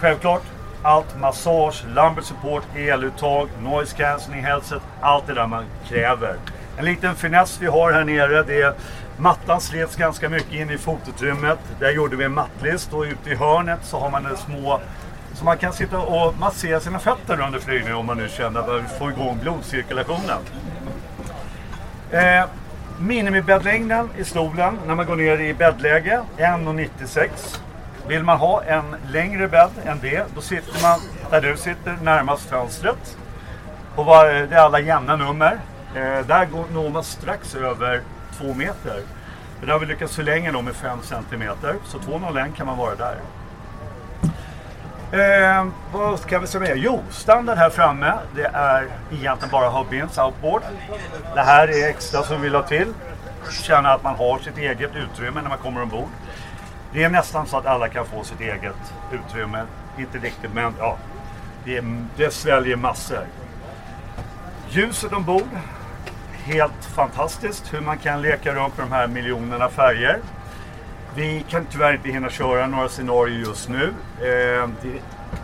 Självklart, 0.00 0.42
allt 0.82 1.20
massage, 1.20 1.84
lumbar 1.86 2.22
support, 2.22 2.62
eluttag, 2.76 3.48
noise 3.62 3.96
cancelling 3.96 4.44
headset, 4.44 4.82
alt 5.00 5.26
det 5.26 5.34
där 5.34 5.46
man 5.46 5.64
krever. 5.88 6.36
En 6.76 6.84
liten 6.84 7.14
finess 7.14 7.58
vi 7.60 7.66
har 7.66 7.92
her 7.92 8.04
nere, 8.04 8.42
det 8.42 8.62
är 8.62 8.74
mattan 9.16 9.60
slets 9.60 9.96
ganska 9.96 10.28
mycket 10.28 10.52
in 10.52 10.70
i 10.70 10.78
fotutrymmet. 10.78 11.58
Där 11.80 11.90
gjorde 11.90 12.16
vi 12.16 12.24
en 12.24 12.34
mattlist 12.34 12.94
og 12.94 13.06
ute 13.06 13.30
i 13.30 13.34
hörnet 13.34 13.80
så 13.82 13.98
har 13.98 14.10
man 14.10 14.36
små 14.36 14.80
så 15.34 15.44
man 15.44 15.58
kan 15.58 15.72
sitta 15.72 15.98
och 15.98 16.38
massera 16.38 16.80
sina 16.80 16.98
fötter 16.98 17.40
under 17.40 17.58
flygningen 17.58 17.96
om 17.96 18.06
man 18.06 18.16
nu 18.16 18.28
känner 18.28 18.60
att 18.60 18.68
man 18.68 18.88
får 18.98 19.10
igång 19.10 19.38
blodcirkulationen. 19.42 20.38
Eh, 22.10 22.44
minimibäddlängden 22.98 24.08
i 24.18 24.24
stolen 24.24 24.78
när 24.86 24.94
man 24.94 25.06
går 25.06 25.16
ner 25.16 25.40
i 25.40 25.54
bäddläge 25.54 26.22
1,96. 26.36 27.60
Vill 28.08 28.24
man 28.24 28.38
ha 28.38 28.62
en 28.62 28.96
längre 29.12 29.48
bädd 29.48 29.70
än 29.84 29.98
det, 30.00 30.26
då 30.34 30.40
sitter 30.40 30.82
man 30.82 31.00
där 31.30 31.40
du 31.40 31.56
sitter 31.56 31.96
närmast 32.02 32.50
fönstret. 32.50 33.16
Och 33.96 34.04
var, 34.04 34.26
det 34.26 34.56
är 34.56 34.60
alla 34.60 34.80
jämna 34.80 35.16
nummer. 35.16 35.60
Eh, 35.94 36.26
där 36.26 36.44
går, 36.44 36.64
når 36.72 36.90
man 36.90 37.04
strax 37.04 37.54
över 37.54 38.00
2 38.38 38.54
meter. 38.54 39.02
Men 39.58 39.66
där 39.66 39.72
har 39.72 39.80
vi 39.80 39.86
lyckats 39.86 40.16
förlänga 40.16 40.52
dem 40.52 40.64
med 40.64 40.74
5 40.74 40.98
centimeter. 41.02 41.74
Så 41.84 41.98
2,01 41.98 42.54
kan 42.56 42.66
man 42.66 42.78
vara 42.78 42.94
där. 42.94 43.16
Eh, 45.12 45.66
vad 45.92 46.26
kan 46.26 46.44
vi 46.52 46.58
mer? 46.58 46.74
Jo, 46.74 47.02
standen 47.10 47.58
här 47.58 47.70
framme 47.70 48.18
det 48.34 48.50
är 48.52 48.88
egentligen 49.10 49.50
bara 49.50 49.70
Hubins 49.70 50.18
outboard. 50.18 50.62
Det 51.34 51.40
här 51.40 51.68
är 51.68 51.88
extra 51.88 52.22
som 52.22 52.40
vi 52.40 52.50
la 52.50 52.62
till. 52.62 52.94
Känna 53.50 53.92
att 53.92 54.02
man 54.02 54.14
har 54.14 54.38
sitt 54.38 54.58
eget 54.58 54.90
utrymme 54.96 55.42
när 55.42 55.48
man 55.48 55.58
kommer 55.58 55.82
ombord. 55.82 56.08
Det 56.92 57.04
är 57.04 57.08
nästan 57.08 57.46
så 57.46 57.56
att 57.56 57.66
alla 57.66 57.88
kan 57.88 58.06
få 58.06 58.24
sitt 58.24 58.40
eget 58.40 58.94
utrymme. 59.12 59.64
Inte 59.98 60.18
riktigt 60.18 60.54
men 60.54 60.74
ja, 60.78 60.96
det, 61.64 61.84
det 62.16 62.30
sväljer 62.30 62.76
massor. 62.76 63.26
Ljuset 64.68 65.12
ombord. 65.12 65.48
Helt 66.44 66.84
fantastiskt 66.84 67.74
hur 67.74 67.80
man 67.80 67.98
kan 67.98 68.22
leka 68.22 68.54
runt 68.54 68.78
med 68.78 68.86
de 68.86 68.92
här 68.92 69.06
miljonerna 69.06 69.68
färger. 69.68 70.18
Vi 71.14 71.44
kan 71.48 71.64
tyvärr 71.64 71.92
inte 71.94 72.08
hinna 72.08 72.30
köra 72.30 72.66
några 72.66 72.88
scenarier 72.88 73.38
just 73.38 73.68
nu. 73.68 73.84
Eh, 74.18 74.68
det 74.82 74.88
är 74.88 75.00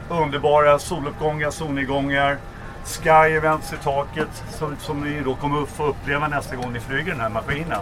underbara 0.09 0.79
soluppgångar, 0.79 1.51
solnedgångar, 1.51 2.37
sky 2.85 3.37
events 3.37 3.73
i 3.73 3.77
taket 3.77 4.45
som, 4.51 4.77
som 4.81 5.01
ni 5.01 5.21
då 5.21 5.35
kommer 5.35 5.62
att 5.62 5.69
få 5.69 5.87
uppleva 5.87 6.29
nästa 6.29 6.57
gång 6.57 6.73
ni 6.73 6.81
flyger 6.81 7.12
den 7.12 7.21
här 7.21 7.29
maskinen. 7.29 7.81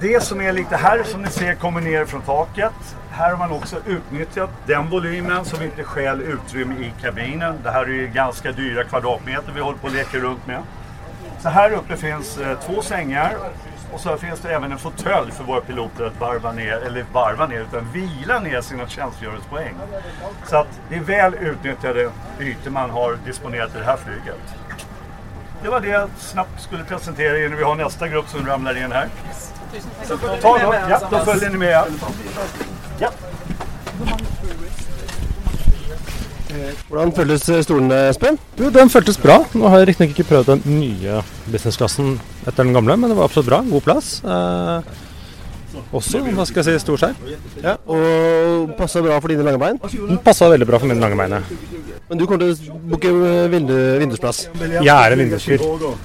Det 0.00 0.22
som 0.22 0.40
är 0.40 0.52
lite 0.52 0.76
här 0.76 1.02
som 1.02 1.22
ni 1.22 1.28
ser 1.28 1.54
kommer 1.54 1.80
ner 1.80 2.04
från 2.04 2.22
taket. 2.22 2.96
Här 3.10 3.30
har 3.30 3.36
man 3.36 3.52
också 3.52 3.76
utnyttjat 3.86 4.50
den 4.66 4.90
volymen 4.90 5.44
som 5.44 5.62
inte 5.62 5.84
skäl 5.84 6.20
utrymme 6.20 6.74
i 6.74 6.92
kabinen. 7.02 7.58
Det 7.62 7.70
här 7.70 7.82
är 7.82 7.88
ju 7.88 8.06
ganska 8.06 8.52
dyra 8.52 8.84
kvadratmeter 8.84 9.52
vi 9.54 9.60
håller 9.60 9.78
på 9.78 9.86
att 9.86 9.92
leka 9.92 10.18
runt 10.18 10.46
med. 10.46 10.62
Så 11.40 11.48
här 11.48 11.70
uppe 11.72 11.96
finns 11.96 12.38
eh, 12.38 12.58
två 12.58 12.82
sängar 12.82 13.36
och 13.92 14.00
så 14.00 14.16
finns 14.16 14.40
det 14.40 14.54
även 14.54 14.72
en 14.72 14.78
fåtölj 14.78 15.32
för 15.32 15.44
våra 15.44 15.60
piloter 15.60 16.04
att 16.04 16.20
varva 16.20 16.52
ner, 16.52 16.72
eller 16.72 17.04
varva 17.12 17.46
ner, 17.46 17.60
utan 17.60 17.92
vila 17.92 18.38
ner 18.38 18.60
sina 18.60 18.88
tjänstgöringspoäng. 18.88 19.74
Så 20.46 20.56
att 20.56 20.68
det 20.88 20.96
är 20.96 21.00
väl 21.00 21.34
utnyttjade 21.34 22.10
ytor 22.40 22.70
man 22.70 22.90
har 22.90 23.18
disponerat 23.24 23.74
i 23.74 23.78
det 23.78 23.84
här 23.84 23.96
flyget. 23.96 24.40
Det 25.62 25.68
var 25.68 25.80
det 25.80 25.88
jag 25.88 26.08
snabbt 26.18 26.62
skulle 26.62 26.84
presentera 26.84 27.38
innan 27.38 27.58
vi 27.58 27.64
har 27.64 27.74
nästa 27.74 28.08
grupp 28.08 28.28
som 28.28 28.46
ramlar 28.46 28.84
in 28.84 28.92
här. 28.92 29.08
Så 30.04 30.16
ta 30.16 30.58
då, 30.58 30.74
ja, 30.90 31.00
då 31.10 31.18
följer 31.18 31.50
ni 31.50 31.56
med. 31.56 31.84
Ja. 32.98 33.10
Hvordan 36.88 37.12
føltes 37.16 37.46
stolen, 37.66 37.90
Espen? 38.10 38.38
Jo, 38.60 38.68
den 38.74 38.90
føltes 38.92 39.18
bra. 39.20 39.40
Nå 39.58 39.68
har 39.72 39.82
jeg 39.82 39.88
riktignok 39.92 40.14
ikke 40.14 40.28
prøvd 40.30 40.50
den 40.52 40.62
nye 40.80 41.20
businessklassen 41.50 42.14
etter 42.46 42.62
den 42.62 42.74
gamle, 42.76 42.96
men 43.00 43.10
det 43.10 43.16
var 43.18 43.26
absolutt 43.28 43.48
bra. 43.48 43.58
God 43.70 43.82
plass. 43.86 44.10
Eh, 44.24 44.92
også, 45.94 46.20
hva 46.36 46.44
skal 46.46 46.62
jeg 46.62 46.78
si, 46.78 46.84
stor 46.84 47.00
skjerm. 47.00 47.16
Ja, 47.64 47.76
og 47.90 48.74
passa 48.78 49.02
bra 49.02 49.16
for 49.22 49.32
dine 49.32 49.42
lange 49.46 49.58
bein? 49.62 49.80
Den 49.82 50.20
passa 50.22 50.48
veldig 50.52 50.68
bra 50.70 50.78
for 50.82 50.90
mine 50.90 51.02
lange 51.02 51.18
bein. 51.18 51.34
Men 52.10 52.20
du 52.20 52.26
kommer 52.28 52.44
til 52.44 52.70
å 52.70 52.76
booke 52.92 53.10
vindu, 53.50 53.74
vindusplass? 54.02 54.44
Jeg 54.60 54.92
er 54.94 55.14
en 55.16 55.22
vindusfyr. 55.24 55.62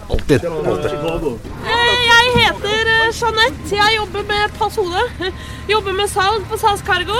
Alltid. 0.10 0.48
Alltid. 0.48 0.96
Eh, 1.68 1.94
Jeg 2.10 2.34
heter 2.40 2.90
eh, 2.96 3.12
Jeanette. 3.20 3.76
Jeg 3.76 3.98
jobber 4.00 4.26
med 4.32 4.58
Pass 4.58 4.80
Hode. 4.80 5.32
Jobber 5.70 5.94
med 6.02 6.10
salg 6.10 6.48
på 6.50 6.58
SAS 6.62 6.82
Cargo. 6.88 7.20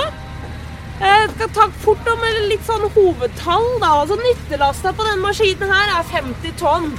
Jeg 1.00 1.30
skal 1.32 1.52
ta 1.56 1.64
fort 1.80 2.08
om 2.12 2.24
litt 2.50 2.64
sånn 2.66 2.82
hovedtall. 2.92 3.68
da. 3.80 3.92
Altså 4.02 4.18
Nyttelasta 4.20 4.92
på 4.92 5.06
denne 5.06 5.24
maskinen 5.24 5.72
her 5.72 5.94
er 5.96 6.10
50 6.10 6.58
tonn. 6.60 6.90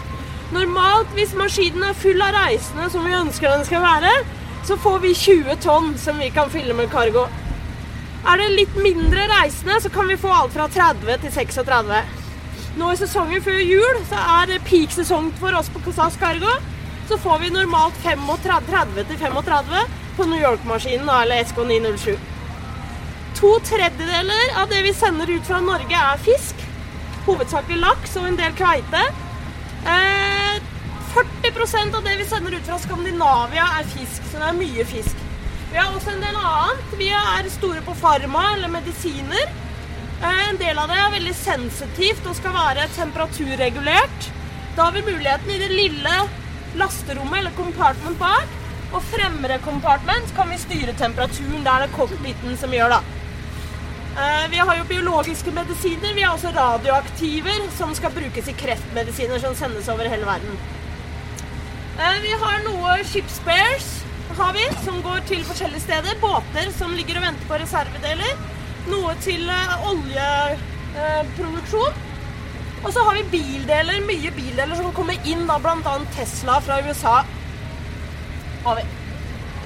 Normalt, 0.51 1.11
hvis 1.13 1.35
maskinen 1.37 1.85
er 1.85 1.93
full 1.93 2.21
av 2.25 2.33
reisende, 2.33 2.89
som 2.89 3.05
vi 3.05 3.13
ønsker 3.13 3.53
den 3.53 3.67
skal 3.67 3.85
være, 3.85 4.15
så 4.65 4.77
får 4.77 4.97
vi 5.05 5.13
20 5.13 5.59
tonn 5.61 5.93
som 6.01 6.17
vi 6.17 6.31
kan 6.33 6.49
fylle 6.49 6.73
med 6.73 6.89
cargo. 6.91 7.27
Er 8.25 8.41
det 8.41 8.49
litt 8.55 8.75
mindre 8.81 9.27
reisende, 9.35 9.77
så 9.81 9.93
kan 9.93 10.09
vi 10.09 10.17
få 10.17 10.33
alt 10.33 10.57
fra 10.57 10.67
30 10.67 11.21
til 11.21 11.31
36. 11.37 12.01
Nå 12.81 12.91
i 12.91 12.97
sesongen 12.97 13.45
før 13.45 13.61
jul 13.61 14.03
så 14.09 14.25
er 14.41 14.49
det 14.49 14.61
peak-sesong 14.65 15.31
for 15.39 15.53
oss 15.61 15.69
på 15.69 15.93
SAS 15.93 16.17
Cargo. 16.17 16.57
Så 17.09 17.21
får 17.21 17.41
vi 17.45 17.53
normalt 17.53 17.97
35 18.01 19.05
til 19.09 19.17
35 19.17 19.87
på 20.17 20.29
New 20.29 20.41
York-maskinen 20.41 21.09
eller 21.21 21.45
SK907. 21.45 22.40
To 23.41 23.55
tredjedeler 23.65 24.51
av 24.61 24.69
det 24.69 24.83
vi 24.85 24.93
sender 24.93 25.29
ut 25.33 25.47
fra 25.47 25.57
Norge, 25.65 25.97
er 25.97 26.19
fisk. 26.21 26.59
Hovedsakelig 27.25 27.79
laks 27.81 28.11
og 28.21 28.27
en 28.29 28.35
del 28.37 28.51
kveite. 28.53 28.99
Eh, 29.81 30.59
40% 31.15 31.95
av 31.97 32.03
det 32.05 32.19
vi 32.19 32.27
sender 32.29 32.53
ut 32.53 32.67
fra 32.67 32.77
Skandinavia, 32.83 33.63
er 33.79 33.87
fisk. 33.89 34.27
Så 34.29 34.37
det 34.37 34.45
er 34.45 34.59
mye 34.59 34.85
fisk. 34.85 35.23
Vi 35.71 35.79
har 35.79 35.89
også 35.89 36.13
en 36.13 36.21
del 36.21 36.37
annet. 36.37 36.93
Vi 36.99 37.07
er 37.17 37.49
store 37.49 37.81
på 37.87 37.95
farma 37.97 38.43
eller 38.53 38.69
medisiner. 38.69 39.49
Eh, 40.21 40.49
En 40.49 40.59
del 40.61 40.77
av 40.77 40.87
det 40.91 40.99
er 41.01 41.15
veldig 41.15 41.33
sensitivt 41.33 42.27
og 42.29 42.35
skal 42.37 42.53
være 42.53 42.85
temperaturregulert. 42.93 44.27
Da 44.75 44.83
har 44.83 44.91
vi 44.91 45.01
muligheten 45.01 45.49
i 45.49 45.57
det 45.57 45.71
lille 45.71 46.13
lasterommet 46.77 47.39
eller 47.39 47.57
compartment 47.57 48.19
bak. 48.19 48.53
Og 48.93 49.01
fremre 49.01 49.57
compartment 49.65 50.35
kan 50.35 50.49
vi 50.49 50.61
styre 50.61 50.93
temperaturen. 50.93 51.63
Det 51.63 51.73
er 51.73 51.87
det 51.87 51.95
cockpiten 51.97 52.57
som 52.57 52.77
gjør, 52.77 52.99
da. 52.99 53.01
Eh, 54.17 54.49
Vi 54.49 54.57
har 54.57 54.77
jo 54.77 54.83
biologiske 54.83 55.51
medisiner. 55.51 56.13
Vi 56.13 56.21
har 56.21 56.33
også 56.35 56.51
radioaktiver 56.55 57.69
som 57.77 57.95
skal 57.95 58.11
brukes 58.11 58.47
i 58.47 58.55
kreftmedisiner 58.59 59.39
som 59.39 59.55
sendes 59.55 59.89
over 59.89 60.09
hele 60.09 60.25
verden. 60.25 60.59
Eh, 61.99 62.21
Vi 62.21 62.31
har 62.43 62.63
noe 62.67 63.03
shipspares 63.03 64.01
har 64.37 64.53
vi, 64.53 64.63
som 64.85 65.01
går 65.01 65.19
til 65.27 65.43
forskjellige 65.43 65.81
steder. 65.81 66.15
Båter 66.21 66.71
som 66.77 66.93
ligger 66.95 67.19
og 67.19 67.25
venter 67.27 67.47
på 67.47 67.59
reservedeler. 67.59 68.37
Noe 68.91 69.15
til 69.23 69.49
eh, 69.49 69.89
oljeproduksjon. 69.91 71.93
Og 72.81 72.93
så 72.93 73.03
har 73.05 73.13
vi 73.19 73.27
bildeler, 73.31 74.01
mye 74.07 74.31
bildeler 74.33 74.75
som 74.75 74.93
kommer 74.97 75.27
inn, 75.27 75.45
da 75.47 75.59
bl.a. 75.61 75.97
Tesla 76.15 76.57
fra 76.65 76.79
USA. 76.87 77.21
Har 78.65 78.75
vi. 78.79 79.00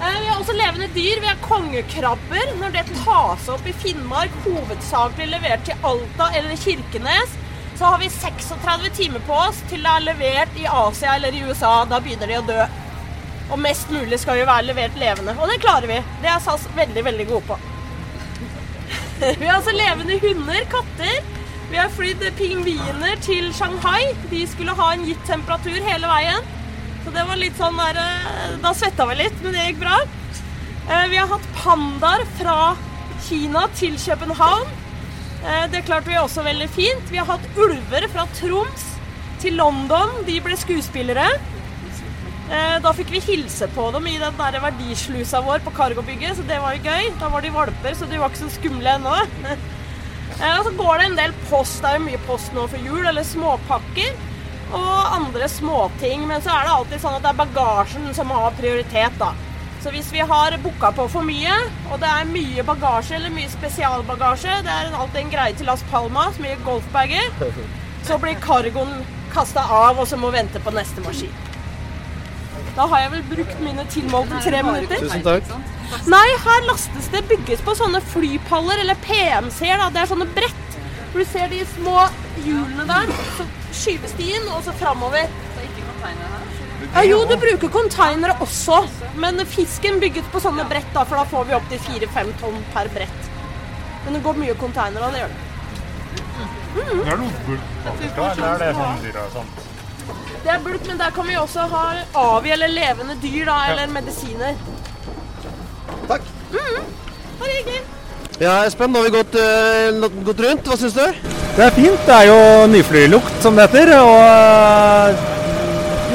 Eh, 0.01 0.19
Vi 0.21 0.27
har 0.27 0.39
også 0.39 0.53
levende 0.53 0.87
dyr. 0.87 1.21
Vi 1.21 1.27
har 1.27 1.41
kongekrabber. 1.41 2.55
Når 2.59 2.69
det 2.75 2.85
tas 3.03 3.49
opp 3.49 3.67
i 3.67 3.73
Finnmark, 3.73 4.31
hovedsakelig 4.45 5.27
levert 5.31 5.65
til 5.67 5.87
Alta 5.91 6.29
eller 6.37 6.55
Kirkenes, 6.59 7.35
så 7.79 7.91
har 7.91 7.99
vi 7.99 8.09
36 8.09 8.89
timer 8.95 9.23
på 9.27 9.35
oss 9.35 9.61
til 9.69 9.83
det 9.83 9.91
er 9.91 10.03
levert 10.09 10.59
i 10.59 10.67
Asia 10.71 11.15
eller 11.15 11.35
i 11.35 11.43
USA. 11.43 11.85
Da 11.89 11.99
begynner 11.99 12.31
de 12.31 12.39
å 12.39 12.47
dø. 12.47 12.65
Og 13.51 13.59
mest 13.61 13.91
mulig 13.93 14.19
skal 14.19 14.39
jo 14.39 14.49
være 14.49 14.69
levert 14.71 14.99
levende. 14.99 15.35
Og 15.39 15.51
det 15.51 15.61
klarer 15.63 15.87
vi. 15.91 16.01
Det 16.23 16.31
er 16.31 16.43
SAS 16.43 16.67
veldig, 16.75 17.05
veldig 17.05 17.27
gode 17.29 17.47
på. 17.51 17.59
Vi 19.39 19.45
har 19.45 19.57
altså 19.57 19.75
levende 19.75 20.19
hunder, 20.23 20.63
katter. 20.71 21.33
Vi 21.69 21.77
har 21.77 21.89
flydd 21.89 22.23
pingviner 22.37 23.15
til 23.25 23.53
Shanghai. 23.53 24.13
De 24.31 24.43
skulle 24.47 24.75
ha 24.77 24.91
en 24.93 25.05
gitt 25.07 25.23
temperatur 25.27 25.77
hele 25.87 26.09
veien. 26.09 26.51
Så 27.05 27.13
det 27.13 27.23
var 27.29 27.37
litt 27.37 27.57
sånn 27.59 27.77
der 27.77 27.99
eh, 28.01 28.55
Da 28.63 28.73
svetta 28.73 29.05
vi 29.09 29.19
litt, 29.19 29.35
men 29.43 29.53
det 29.53 29.67
gikk 29.69 29.81
bra. 29.83 29.99
Eh, 30.89 31.05
Vi 31.11 31.19
har 31.21 31.29
hatt 31.29 31.49
pandaer 31.59 32.25
fra 32.39 32.55
Kina 33.27 33.67
til 33.77 33.97
København. 34.01 34.71
Eh, 35.45 35.65
Det 35.73 35.83
klarte 35.85 36.09
vi 36.09 36.17
også 36.21 36.45
veldig 36.45 36.69
fint. 36.73 37.11
Vi 37.13 37.21
har 37.21 37.29
hatt 37.29 37.45
ulver 37.61 38.07
fra 38.13 38.25
Troms 38.39 38.87
til 39.43 39.57
London. 39.61 40.23
De 40.25 40.39
ble 40.41 40.57
skuespillere. 40.57 41.27
Da 42.45 42.91
fikk 42.93 43.09
vi 43.09 43.19
hilse 43.25 43.65
på 43.73 43.87
dem 43.95 44.05
i 44.05 44.19
den 44.21 44.35
der 44.37 44.59
verdislusa 44.61 45.39
vår 45.41 45.63
på 45.65 45.71
cargobygget, 45.73 46.35
så 46.37 46.43
det 46.45 46.59
var 46.61 46.75
jo 46.75 46.83
gøy. 46.85 47.07
Da 47.17 47.29
var 47.33 47.41
de 47.41 47.49
valper, 47.49 47.95
så 47.97 48.05
de 48.05 48.19
var 48.21 48.29
ikke 48.29 48.43
så 48.43 48.49
skumle 48.53 48.91
ennå. 48.99 49.15
Og 50.59 50.67
så 50.67 50.73
går 50.77 51.01
det 51.01 51.07
en 51.07 51.17
del 51.17 51.33
post. 51.49 51.79
Det 51.81 51.89
er 51.89 51.97
jo 51.97 52.03
mye 52.05 52.21
post 52.27 52.53
nå 52.53 52.67
for 52.69 52.85
jul, 52.85 53.01
eller 53.01 53.25
småpakker. 53.25 54.13
Og 54.75 55.15
andre 55.17 55.49
småting. 55.51 56.27
Men 56.29 56.43
så 56.43 56.53
er 56.55 56.67
det 56.67 56.75
alltid 56.75 57.03
sånn 57.03 57.17
at 57.17 57.25
det 57.25 57.31
er 57.33 57.41
bagasjen 57.43 58.07
som 58.17 58.33
har 58.35 58.55
prioritet, 58.59 59.17
da. 59.21 59.31
Så 59.85 59.91
hvis 59.93 60.07
vi 60.11 60.23
har 60.25 60.55
booka 60.63 60.89
på 60.97 61.05
for 61.13 61.21
mye, 61.27 61.55
og 61.93 61.99
det 62.01 62.09
er 62.09 62.29
mye 62.29 62.63
bagasje 62.65 63.19
eller 63.19 63.33
mye 63.35 63.51
spesialbagasje, 63.53 64.55
det 64.65 64.71
er 64.73 64.95
alltid 64.97 65.19
en 65.21 65.33
greie 65.35 65.53
til 65.59 65.69
Las 65.69 65.83
Palmas, 65.91 66.39
mye 66.41 66.57
golfbager, 66.65 67.27
så 68.07 68.17
blir 68.21 68.39
cargoen 68.41 69.03
kasta 69.35 69.61
av, 69.61 69.99
og 70.01 70.07
så 70.09 70.17
må 70.17 70.31
vente 70.33 70.61
på 70.63 70.73
neste 70.73 71.03
maskin. 71.05 71.33
Da 72.75 72.87
har 72.91 73.05
jeg 73.05 73.11
vel 73.13 73.23
brukt 73.29 73.61
mine 73.63 73.85
tilmålte 73.93 74.41
tre 74.43 74.63
minutter. 74.65 74.99
Tusen 75.05 75.21
takk. 75.23 75.53
Nei, 76.11 76.25
her 76.43 76.65
lastes 76.67 77.07
det 77.13 77.21
bygges 77.29 77.61
på 77.63 77.75
sånne 77.77 78.01
flypaller, 78.09 78.81
eller 78.81 78.97
PMC-er. 79.05 79.77
da. 79.79 79.91
Det 79.93 80.01
er 80.01 80.09
sånne 80.11 80.27
brett. 80.35 80.64
Hvor 81.15 81.23
du 81.23 81.29
ser 81.31 81.47
de 81.47 81.61
små 81.71 81.99
hjulene 82.43 82.83
der. 82.89 83.11
Så 83.37 83.43
skyves 83.71 84.11
de 84.17 84.25
inn, 84.35 84.49
og 84.51 84.65
så 84.65 84.73
framover. 84.75 85.29
Ja, 86.91 87.03
jo, 87.07 87.21
du 87.29 87.37
bruker 87.39 87.71
konteinere 87.71 88.35
også. 88.43 88.81
Men 89.23 89.39
fisken 89.47 90.01
bygget 90.03 90.27
på 90.33 90.41
sånne 90.43 90.65
brett, 90.67 90.89
da, 90.91 91.05
for 91.07 91.21
da 91.21 91.23
får 91.31 91.47
vi 91.47 91.55
opptil 91.55 91.81
4-5 91.85 92.33
tonn 92.43 92.59
per 92.75 92.91
brett. 92.97 93.31
Men 94.03 94.19
det 94.19 94.23
går 94.27 94.43
mye 94.43 94.57
konteinere, 94.59 95.13
det 95.15 95.23
gjør 95.23 95.33
det. 95.37 95.41
Det 96.75 97.09
er 97.15 97.23
noe 97.23 97.41
bulk 97.47 97.73
faktisk, 97.87 98.21
eller 98.27 98.51
er 98.51 98.63
det 98.65 98.71
sånn 98.83 99.03
dyr 99.07 99.23
og 99.23 99.33
sånt? 99.39 99.65
Det 100.43 100.55
er 100.57 100.63
bulk, 100.67 100.87
men 100.91 100.99
der 100.99 101.15
kan 101.15 101.31
vi 101.31 101.39
også 101.39 101.71
ha 101.71 101.89
avi 102.27 102.57
eller 102.59 102.75
levende 102.75 103.15
dyr, 103.23 103.45
da, 103.47 103.61
eller 103.71 103.99
medisiner. 104.01 104.59
Takk. 106.11 106.33
Mm, 106.51 106.97
bare 107.39 107.61
hyggelig. 107.61 107.85
Ja, 108.35 108.65
Espen, 108.67 108.91
nå 108.91 108.99
har 108.99 109.05
vi 109.07 109.13
gått, 109.13 109.35
uh, 109.39 110.23
gått 110.27 110.41
rundt. 110.43 110.65
Hva 110.67 110.75
syns 110.75 110.95
du? 110.97 111.03
Det 111.55 111.63
er 111.63 111.71
fint. 111.71 112.01
Det 112.03 112.15
er 112.17 112.25
jo 112.27 112.39
nyflylukt, 112.67 113.37
som 113.39 113.55
det 113.55 113.69
heter. 113.69 113.93
Og 113.95 114.17
eh, 114.19 115.21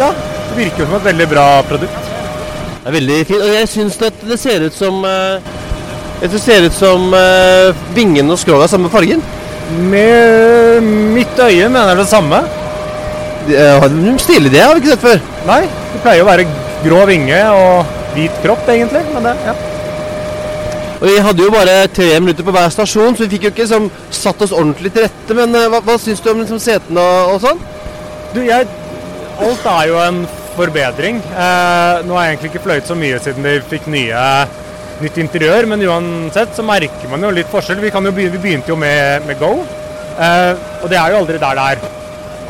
ja, 0.02 0.10
det 0.50 0.58
virker 0.58 0.84
jo 0.84 0.88
som 0.90 0.98
et 0.98 1.06
veldig 1.08 1.28
bra 1.30 1.46
produkt. 1.64 2.10
Det 2.82 2.90
er 2.90 2.96
veldig 2.98 3.16
fint. 3.24 3.40
Og 3.40 3.54
jeg 3.56 3.70
syns 3.72 3.96
det, 4.02 4.12
det 4.28 4.38
ser 4.42 4.66
ut 4.66 4.76
som 4.76 5.00
uh, 5.00 5.40
Det 6.20 6.42
ser 6.42 6.68
ut 6.68 6.76
som 6.76 7.08
uh, 7.16 7.72
vingen 7.96 8.28
og 8.28 8.40
skroget 8.42 8.68
er 8.68 8.74
samme 8.74 8.92
fargen. 8.92 9.24
Med 9.88 10.84
mitt 11.16 11.40
øye 11.40 11.72
mener 11.72 11.96
det 11.96 12.08
samme. 12.10 12.44
Stilig 14.20 14.52
det 14.52 14.60
har 14.60 14.76
vi 14.76 14.84
ikke 14.84 14.92
sett 14.92 15.08
før. 15.08 15.26
Nei, 15.48 15.62
det 15.64 16.04
pleier 16.04 16.26
å 16.26 16.28
være 16.28 16.48
grå 16.84 17.02
vinge 17.08 17.42
og 17.56 18.00
hvit 18.12 18.44
kropp, 18.44 18.68
egentlig. 18.68 19.06
Men 19.16 19.30
det, 19.30 19.38
ja. 19.48 19.60
Og 21.00 21.06
Vi 21.08 21.20
hadde 21.24 21.44
jo 21.44 21.52
bare 21.52 21.86
tre 21.88 22.08
minutter 22.20 22.44
på 22.44 22.52
hver 22.52 22.68
stasjon, 22.72 23.16
så 23.16 23.24
vi 23.24 23.30
fikk 23.34 23.46
jo 23.46 23.52
ikke 23.54 23.64
liksom, 23.64 23.88
satt 24.12 24.42
oss 24.44 24.52
ordentlig 24.52 24.92
til 24.92 25.06
rette. 25.06 25.36
Men 25.36 25.56
eh, 25.56 25.68
hva, 25.72 25.80
hva 25.86 25.96
syns 26.00 26.20
du 26.20 26.28
om 26.32 26.42
liksom, 26.42 26.60
setene 26.60 27.00
og, 27.00 27.36
og 27.36 27.44
sånn? 27.46 27.62
Du, 28.34 28.42
jeg, 28.44 28.68
alt 29.40 29.70
er 29.72 29.86
jo 29.88 30.00
en 30.04 30.20
forbedring. 30.58 31.22
Eh, 31.32 32.02
nå 32.04 32.18
har 32.18 32.26
jeg 32.26 32.34
egentlig 32.34 32.52
ikke 32.52 32.64
fløyet 32.66 32.90
så 32.90 32.98
mye 32.98 33.22
siden 33.24 33.48
de 33.48 33.54
fikk 33.70 33.88
nye, 33.92 34.26
nytt 35.00 35.22
interiør, 35.24 35.70
men 35.72 35.86
uansett 35.88 36.52
så 36.56 36.66
merker 36.68 37.08
man 37.12 37.24
jo 37.24 37.32
litt 37.32 37.48
forskjell. 37.52 37.80
Vi, 37.80 37.94
jo 37.94 38.12
begynne, 38.12 38.36
vi 38.36 38.44
begynte 38.44 38.74
jo 38.74 38.76
med, 38.80 39.24
med 39.24 39.40
Go, 39.40 39.54
eh, 40.20 40.52
og 40.82 40.92
det 40.92 41.00
er 41.00 41.14
jo 41.14 41.24
aldri 41.24 41.40
der 41.40 41.56
det 41.56 41.72
er 41.72 41.98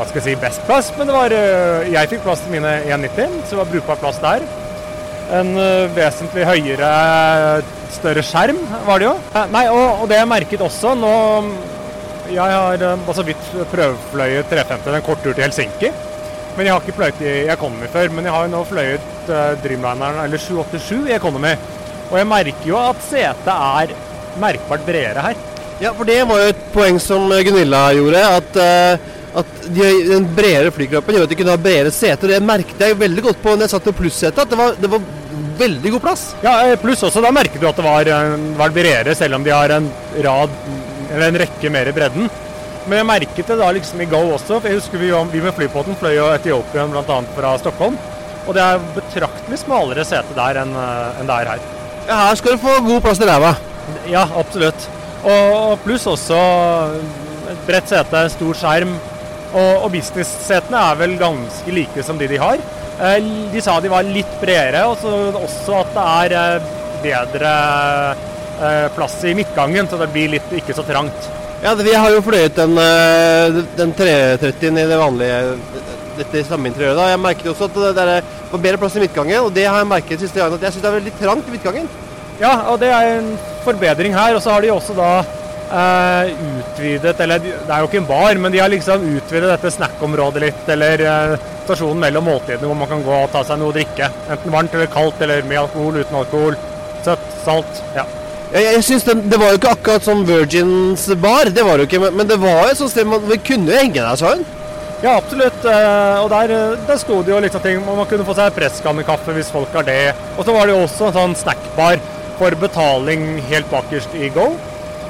hva 0.00 0.06
skal 0.08 0.22
jeg 0.22 0.30
si, 0.30 0.40
best 0.40 0.62
plass, 0.64 0.86
men 0.96 1.10
det 1.10 1.12
var, 1.12 1.32
eh, 1.36 1.90
jeg 1.92 2.08
fikk 2.08 2.22
plass 2.24 2.40
til 2.40 2.54
mine 2.54 2.70
190, 2.86 3.42
så 3.44 3.52
det 3.52 3.58
var 3.58 3.68
brukbar 3.68 3.98
plass 4.00 4.20
der. 4.22 4.46
En 5.36 5.50
eh, 5.60 5.90
vesentlig 5.92 6.46
høyere, 6.48 6.88
større 7.94 8.22
skjerm 8.26 8.60
var 8.86 9.00
det 9.00 9.08
jo. 9.08 9.16
Eh, 9.34 9.50
Nei, 9.54 9.64
og, 9.72 10.02
og 10.02 10.10
det 10.10 10.20
jeg 10.20 10.30
merket 10.30 10.64
også 10.64 10.94
nå 10.98 11.14
Jeg 12.30 12.38
har 12.54 12.84
eh, 12.86 13.02
bare 13.06 13.16
så 13.18 13.26
vidt 13.26 13.50
prøvefløyet 13.72 14.50
350 14.52 14.96
en 14.98 15.06
kort 15.06 15.22
tur 15.24 15.34
til 15.34 15.44
Helsinki. 15.46 15.92
Men 16.56 16.66
jeg 16.66 16.74
har 16.74 16.82
ikke 16.82 16.96
fløyet 16.98 17.22
i 17.24 17.34
Economy 17.52 17.90
før. 17.92 18.10
Men 18.14 18.26
jeg 18.26 18.34
har 18.34 18.46
jo 18.46 18.52
nå 18.52 18.64
fløyet 18.66 19.30
uh, 19.30 19.52
Dreamlineren, 19.62 20.18
eller 20.24 20.42
787 20.42 21.12
i 21.12 21.14
Economy. 21.14 21.52
Og 22.10 22.16
jeg 22.18 22.26
merker 22.26 22.66
jo 22.66 22.80
at 22.80 23.04
setet 23.06 23.52
er 23.54 23.94
merkbart 24.42 24.82
bredere 24.84 25.24
her. 25.28 25.46
Ja, 25.80 25.94
for 25.96 26.10
det 26.10 26.18
var 26.28 26.42
jo 26.42 26.50
et 26.50 26.66
poeng 26.74 26.98
som 27.00 27.30
Gunilla 27.30 27.86
gjorde. 27.96 28.26
At, 28.40 28.60
Uh 28.60 29.16
at 29.30 29.46
de, 29.70 29.86
den 30.08 30.26
bredere 30.34 30.72
flykroppen 30.74 31.16
gjør 31.16 31.26
at 31.26 31.32
de 31.32 31.38
kunne 31.38 31.54
ha 31.54 31.60
bredere 31.60 31.92
seter. 31.94 32.34
Det 32.34 32.42
merket 32.42 32.82
jeg 32.82 32.98
veldig 32.98 33.26
godt 33.28 33.42
på 33.42 33.54
når 33.54 33.66
jeg 33.66 33.74
satt 33.74 33.86
på 33.86 33.96
plussetet. 34.00 34.40
At 34.42 34.50
det 34.50 34.58
var, 34.58 34.78
det 34.80 34.90
var 34.90 35.04
veldig 35.60 35.92
god 35.96 36.04
plass. 36.04 36.22
Ja, 36.44 36.54
eh, 36.66 36.76
pluss 36.80 37.02
også 37.06 37.22
da 37.24 37.32
merket 37.34 37.60
du 37.60 37.66
at 37.68 37.76
det 37.78 37.86
var, 37.86 38.08
eh, 38.08 38.36
var 38.58 38.74
bredere, 38.74 39.14
selv 39.14 39.38
om 39.38 39.44
de 39.44 39.54
har 39.54 39.72
en 39.76 39.90
rad, 40.24 40.54
eller 41.10 41.26
en 41.28 41.40
rekke 41.42 41.70
mer 41.70 41.88
i 41.88 41.96
bredden. 41.96 42.30
Men 42.86 42.98
jeg 42.98 43.06
merket 43.06 43.46
det 43.46 43.58
da 43.60 43.70
liksom 43.72 44.00
i 44.00 44.08
Go 44.10 44.22
også. 44.34 44.60
for 44.60 44.68
Jeg 44.68 44.80
husker 44.80 44.98
vi, 44.98 45.10
vi 45.32 45.40
med 45.44 45.54
flypåten 45.54 45.96
fløy 46.00 46.16
jo 46.16 46.30
Etiopien 46.32 46.90
bl.a. 46.90 47.20
fra 47.36 47.58
Stockholm. 47.58 47.98
Og 48.48 48.54
det 48.56 48.62
er 48.62 48.80
betraktelig 48.96 49.58
smalere 49.60 50.04
sete 50.04 50.34
der 50.34 50.62
enn 50.62 50.72
en 50.74 51.28
det 51.28 51.36
er 51.36 51.50
her. 51.52 51.60
Ja, 52.08 52.16
her 52.26 52.34
skal 52.40 52.56
du 52.56 52.62
få 52.64 52.80
god 52.82 53.02
plass 53.04 53.20
til 53.20 53.28
ræva. 53.28 53.52
Ja, 54.08 54.24
absolutt. 54.34 54.88
Og, 55.22 55.54
og 55.54 55.78
pluss 55.84 56.06
også 56.08 56.40
et 57.52 57.64
bredt 57.68 57.92
sete, 57.92 58.24
stor 58.32 58.56
skjerm. 58.56 58.96
Og, 59.50 59.84
og 59.84 59.88
business-setene 59.92 60.80
er 60.90 60.98
vel 60.98 61.16
ganske 61.20 61.74
like 61.74 62.04
som 62.06 62.18
de 62.18 62.28
de 62.30 62.38
har. 62.40 62.62
Eh, 63.00 63.22
De 63.52 63.60
sa 63.64 63.78
de 63.80 63.88
var 63.88 64.04
litt 64.04 64.32
bredere, 64.40 64.84
og 64.90 65.40
også 65.40 65.78
at 65.80 65.94
det 65.96 66.06
er 66.06 66.34
eh, 66.36 66.72
bedre 67.04 67.52
eh, 68.60 68.88
plass 68.96 69.16
i 69.24 69.34
midtgangen, 69.36 69.88
så 69.88 70.00
det 70.00 70.10
blir 70.12 70.34
litt 70.36 70.52
ikke 70.60 70.76
så 70.76 70.84
trangt. 70.84 71.30
Ja, 71.64 71.74
Vi 71.76 71.92
har 71.94 72.12
jo 72.12 72.22
fløyet 72.24 72.56
den, 72.56 72.76
den 73.76 73.90
330-en 73.96 74.78
i 74.80 74.86
det 74.88 74.96
vanlige 74.96 75.40
dette 76.20 76.44
samme 76.48 76.70
interiøret. 76.70 76.96
da. 76.96 77.08
Jeg 77.12 77.20
merket 77.20 77.50
også 77.52 77.68
at 77.68 77.76
det 77.76 77.90
der 77.98 78.12
var 78.50 78.62
bedre 78.64 78.80
plass 78.80 78.96
i 78.96 79.02
midtgangen, 79.04 79.44
og 79.44 79.52
det 79.56 79.66
har 79.68 79.82
jeg 79.82 79.90
merket 79.90 80.22
siste 80.24 80.40
gangen 80.40 80.56
at 80.56 80.64
jeg 80.64 80.72
syns 80.76 80.84
det 80.84 80.90
er 80.90 80.96
veldig 80.98 81.12
trangt 81.20 81.48
i 81.48 81.54
midtgangen. 81.56 81.90
Ja, 82.40 82.54
og 82.72 82.80
det 82.80 82.88
er 82.88 83.18
en 83.18 83.34
forbedring 83.66 84.16
her. 84.16 84.34
Og 84.36 84.42
så 84.42 84.54
har 84.54 84.64
de 84.64 84.72
også 84.72 84.96
da 84.96 85.10
eh, 85.72 86.30
utvidet 86.60 87.20
Eller 87.24 87.38
det 87.42 87.54
er 87.70 87.80
jo 87.82 87.88
ikke 87.88 88.00
en 88.02 88.08
bar, 88.10 88.34
men 88.42 88.52
de 88.52 88.60
har 88.62 88.70
liksom 88.72 89.04
utvidet 89.16 89.50
dette 89.52 89.72
snackområdet 89.76 90.42
litt. 90.44 90.68
Eller 90.74 91.04
eh, 91.06 91.34
stasjonen 91.64 92.02
mellom 92.06 92.26
måltidene 92.30 92.66
hvor 92.70 92.78
man 92.78 92.90
kan 92.90 93.02
gå 93.06 93.16
og 93.24 93.30
ta 93.34 93.44
seg 93.46 93.60
noe 93.60 93.72
å 93.72 93.76
drikke. 93.76 94.10
Enten 94.30 94.54
varmt 94.54 94.74
eller 94.74 94.90
kaldt, 94.92 95.20
eller 95.26 95.42
med 95.48 95.62
alkohol, 95.64 96.00
uten 96.02 96.20
alkohol. 96.22 96.58
Søtt, 97.04 97.28
salt. 97.44 97.82
Ja. 97.96 98.04
Jeg, 98.52 98.64
jeg 98.74 98.82
synes 98.84 99.04
det, 99.06 99.14
Det 99.30 99.38
var 99.40 99.52
jo 99.52 99.58
ikke 99.60 99.74
akkurat 99.76 100.04
som 100.04 100.24
Virgins 100.26 101.04
bar, 101.22 101.48
det 101.54 101.62
var 101.64 101.78
det 101.78 101.84
jo 101.84 101.90
ikke, 101.92 102.00
men, 102.02 102.16
men 102.18 102.26
det 102.28 102.40
var 102.42 102.64
jo 102.64 102.72
et 102.72 102.80
sånt 102.80 102.90
sted 102.92 103.06
man 103.06 103.22
vi 103.30 103.38
kunne 103.46 103.76
henge 103.78 104.00
der 104.02 104.18
sånn. 104.18 104.42
Ja, 105.00 105.14
absolutt. 105.16 105.62
eh, 105.64 106.16
Og 106.20 106.26
der, 106.32 106.50
eh, 106.52 106.80
der 106.88 106.98
sto 107.00 107.22
det 107.24 107.32
jo 107.32 107.38
liksom 107.40 107.62
ting 107.64 107.78
Man 107.86 108.04
kunne 108.10 108.26
få 108.26 108.34
seg 108.36 108.52
presskannekaffe 108.58 109.32
hvis 109.32 109.48
folk 109.54 109.72
har 109.78 109.86
det. 109.86 110.10
Og 110.36 110.44
så 110.44 110.52
var 110.52 110.66
det 110.68 110.74
jo 110.74 110.82
også 110.84 111.06
en 111.08 111.16
sånn 111.16 111.36
snackbar 111.40 112.02
for 112.40 112.56
betaling 112.60 113.38
helt 113.48 113.70
bakerst 113.72 114.12
i 114.18 114.28
Go. 114.34 114.50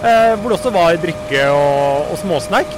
Eh, 0.03 0.35
Hvor 0.41 0.49
det 0.49 0.59
også 0.59 0.73
var 0.75 1.01
drikke 1.03 1.47
og, 1.55 2.13
og 2.13 2.21
småsnack. 2.23 2.77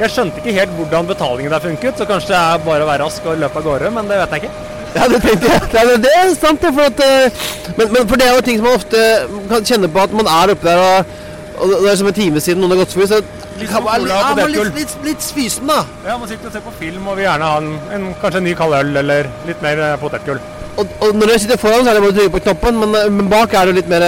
Jeg 0.00 0.10
skjønte 0.10 0.40
ikke 0.40 0.56
helt 0.56 0.76
hvordan 0.76 1.08
betalingen 1.10 1.52
der 1.52 1.62
funket, 1.62 1.98
så 1.98 2.08
kanskje 2.08 2.32
det 2.32 2.38
er 2.40 2.62
bare 2.64 2.84
å 2.84 2.88
være 2.88 3.04
rask 3.04 3.26
og 3.28 3.40
løpe 3.40 3.60
av 3.60 3.66
gårde, 3.66 3.90
men 3.92 4.08
det 4.08 4.20
vet 4.22 4.36
jeg 4.36 4.44
ikke. 4.44 4.70
Ja, 4.94 5.08
det 5.08 5.20
tenkte 5.24 5.48
jeg. 5.48 5.60
Ja, 5.72 5.82
det, 5.88 5.98
det 6.04 6.12
er 6.16 6.32
sant, 6.36 6.62
det. 6.62 6.72
For 6.76 6.88
at, 6.88 7.02
eh, 7.04 7.44
men, 7.78 7.92
men 7.92 8.08
for 8.08 8.20
det 8.20 8.28
er 8.28 8.36
jo 8.36 8.44
ting 8.46 8.60
som 8.60 8.68
man 8.68 8.80
ofte 8.80 9.02
kan 9.50 9.68
kjenne 9.68 9.92
på 9.92 10.02
at 10.02 10.16
man 10.16 10.28
er 10.32 10.52
oppe 10.54 10.68
der, 10.68 10.82
og, 10.82 11.14
og 11.62 11.72
det 11.84 11.92
er 11.92 12.00
som 12.00 12.10
en 12.10 12.18
time 12.18 12.42
siden 12.44 12.64
noen 12.64 12.74
har 12.74 12.82
gått 12.82 12.96
forbi, 12.96 13.08
så 13.12 13.20
kan 13.62 13.84
cola 13.84 13.98
ja, 14.08 14.20
man 14.36 14.52
litt, 14.52 14.72
litt, 14.76 14.94
litt 15.06 15.26
fysen, 15.36 15.68
da. 15.70 15.82
Ja, 16.06 16.16
Man 16.18 16.28
sitter 16.28 16.48
og 16.48 16.56
ser 16.56 16.64
på 16.64 16.72
film 16.80 17.06
og 17.06 17.18
vil 17.18 17.28
gjerne 17.28 17.50
ha 17.50 17.60
en, 17.60 17.74
en, 17.94 18.06
kanskje 18.20 18.40
en 18.40 18.48
ny 18.48 18.54
kald 18.58 18.74
øl 18.78 18.96
eller 19.04 19.28
litt 19.48 19.60
mer 19.64 19.80
eh, 19.86 19.98
potetgull. 20.00 20.40
Og, 20.80 20.94
og 21.04 21.18
når 21.20 21.34
jeg 21.34 21.44
sitter 21.44 21.60
foran, 21.60 21.84
så 21.84 21.92
er 21.92 21.98
det 21.98 22.04
bare 22.04 22.14
å 22.14 22.16
trykke 22.16 22.34
på 22.36 22.42
knappen, 22.48 22.80
men, 22.80 22.96
men 23.18 23.28
bak 23.32 23.54
er 23.54 23.68
det 23.68 23.76
litt 23.82 23.92
mer 23.92 24.06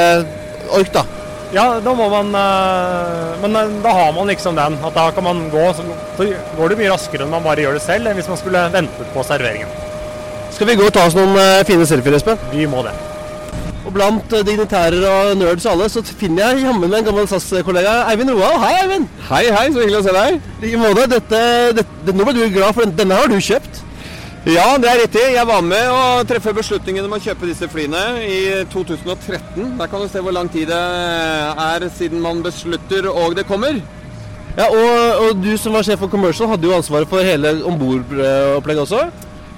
ork, 0.74 0.90
da. 0.96 1.04
Ja, 1.54 1.64
da 1.84 1.92
må 1.94 2.08
man 2.10 2.32
eh, 2.34 3.34
Men 3.44 3.56
eh, 3.60 3.72
da 3.84 3.92
har 3.94 4.12
man 4.16 4.26
liksom 4.30 4.56
den. 4.58 4.78
At 4.84 4.96
da 4.96 5.08
kan 5.14 5.24
man 5.26 5.44
gå, 5.52 5.64
så, 5.76 5.84
så 6.18 6.26
går 6.58 6.72
det 6.74 6.80
mye 6.82 6.92
raskere 6.94 7.26
enn 7.26 7.30
man 7.34 7.44
bare 7.46 7.62
gjør 7.64 7.76
det 7.78 7.84
selv, 7.86 8.10
enn 8.10 8.18
hvis 8.18 8.30
man 8.32 8.40
skulle 8.40 8.64
ventet 8.74 9.10
på 9.14 9.22
serveringen. 9.26 9.70
Skal 10.54 10.68
vi 10.70 10.76
gå 10.78 10.86
og 10.88 10.94
ta 10.94 11.06
oss 11.08 11.16
noen 11.18 11.34
eh, 11.38 11.62
fine 11.68 11.86
selfier, 11.86 12.16
Espen? 12.18 12.40
Vi 12.52 12.66
må 12.70 12.82
det. 12.86 12.94
Og 13.84 13.92
blant 13.92 14.32
dignitærer 14.48 15.02
og 15.10 15.34
nerds 15.36 15.66
og 15.68 15.74
alle, 15.74 15.88
så 15.92 16.00
finner 16.08 16.54
jeg 16.54 16.62
jammen 16.64 16.88
meg 16.88 17.02
en 17.02 17.08
gammel 17.10 17.26
SAS-kollega, 17.28 17.98
Eivind 18.10 18.32
Roald. 18.32 18.56
Hei, 18.62 18.70
Eivind. 18.80 19.10
Hei, 19.28 19.42
hei, 19.52 19.66
så 19.74 19.82
hyggelig 19.82 19.98
å 20.00 20.04
se 20.06 20.14
deg. 20.16 20.38
I 20.40 20.64
like 20.64 20.80
måte. 20.80 21.04
Dette, 21.12 21.40
dette, 21.82 22.14
nå 22.16 22.24
ble 22.26 22.32
du 22.38 22.46
glad, 22.54 22.72
for 22.72 22.86
den- 22.88 22.96
denne 23.02 23.18
har 23.20 23.28
du 23.28 23.36
kjøpt. 23.44 23.82
Ja, 24.44 24.74
det 24.76 24.88
er 24.90 24.98
riktig. 25.00 25.22
Jeg 25.32 25.48
var 25.48 25.62
med 25.64 25.86
å 25.88 26.24
treffe 26.28 26.52
beslutningen 26.52 27.06
om 27.06 27.14
å 27.16 27.18
kjøpe 27.22 27.48
disse 27.48 27.64
flyene 27.72 28.00
i 28.28 28.40
2013. 28.68 29.70
Der 29.78 29.88
kan 29.88 30.02
du 30.02 30.08
se 30.12 30.20
hvor 30.20 30.34
lang 30.36 30.50
tid 30.52 30.68
det 30.68 30.80
er 31.64 31.86
siden 31.96 32.20
man 32.20 32.42
beslutter 32.44 33.08
og 33.08 33.38
det 33.38 33.46
kommer. 33.48 33.78
Ja, 34.58 34.66
og, 34.68 35.22
og 35.22 35.40
du 35.40 35.54
som 35.56 35.72
var 35.72 35.88
sjef 35.88 36.04
for 36.04 36.12
commercial, 36.12 36.50
hadde 36.52 36.68
jo 36.68 36.76
ansvaret 36.76 37.08
for 37.08 37.24
hele 37.24 37.54
ombordopplegget 37.64 38.84
også. 38.84 39.00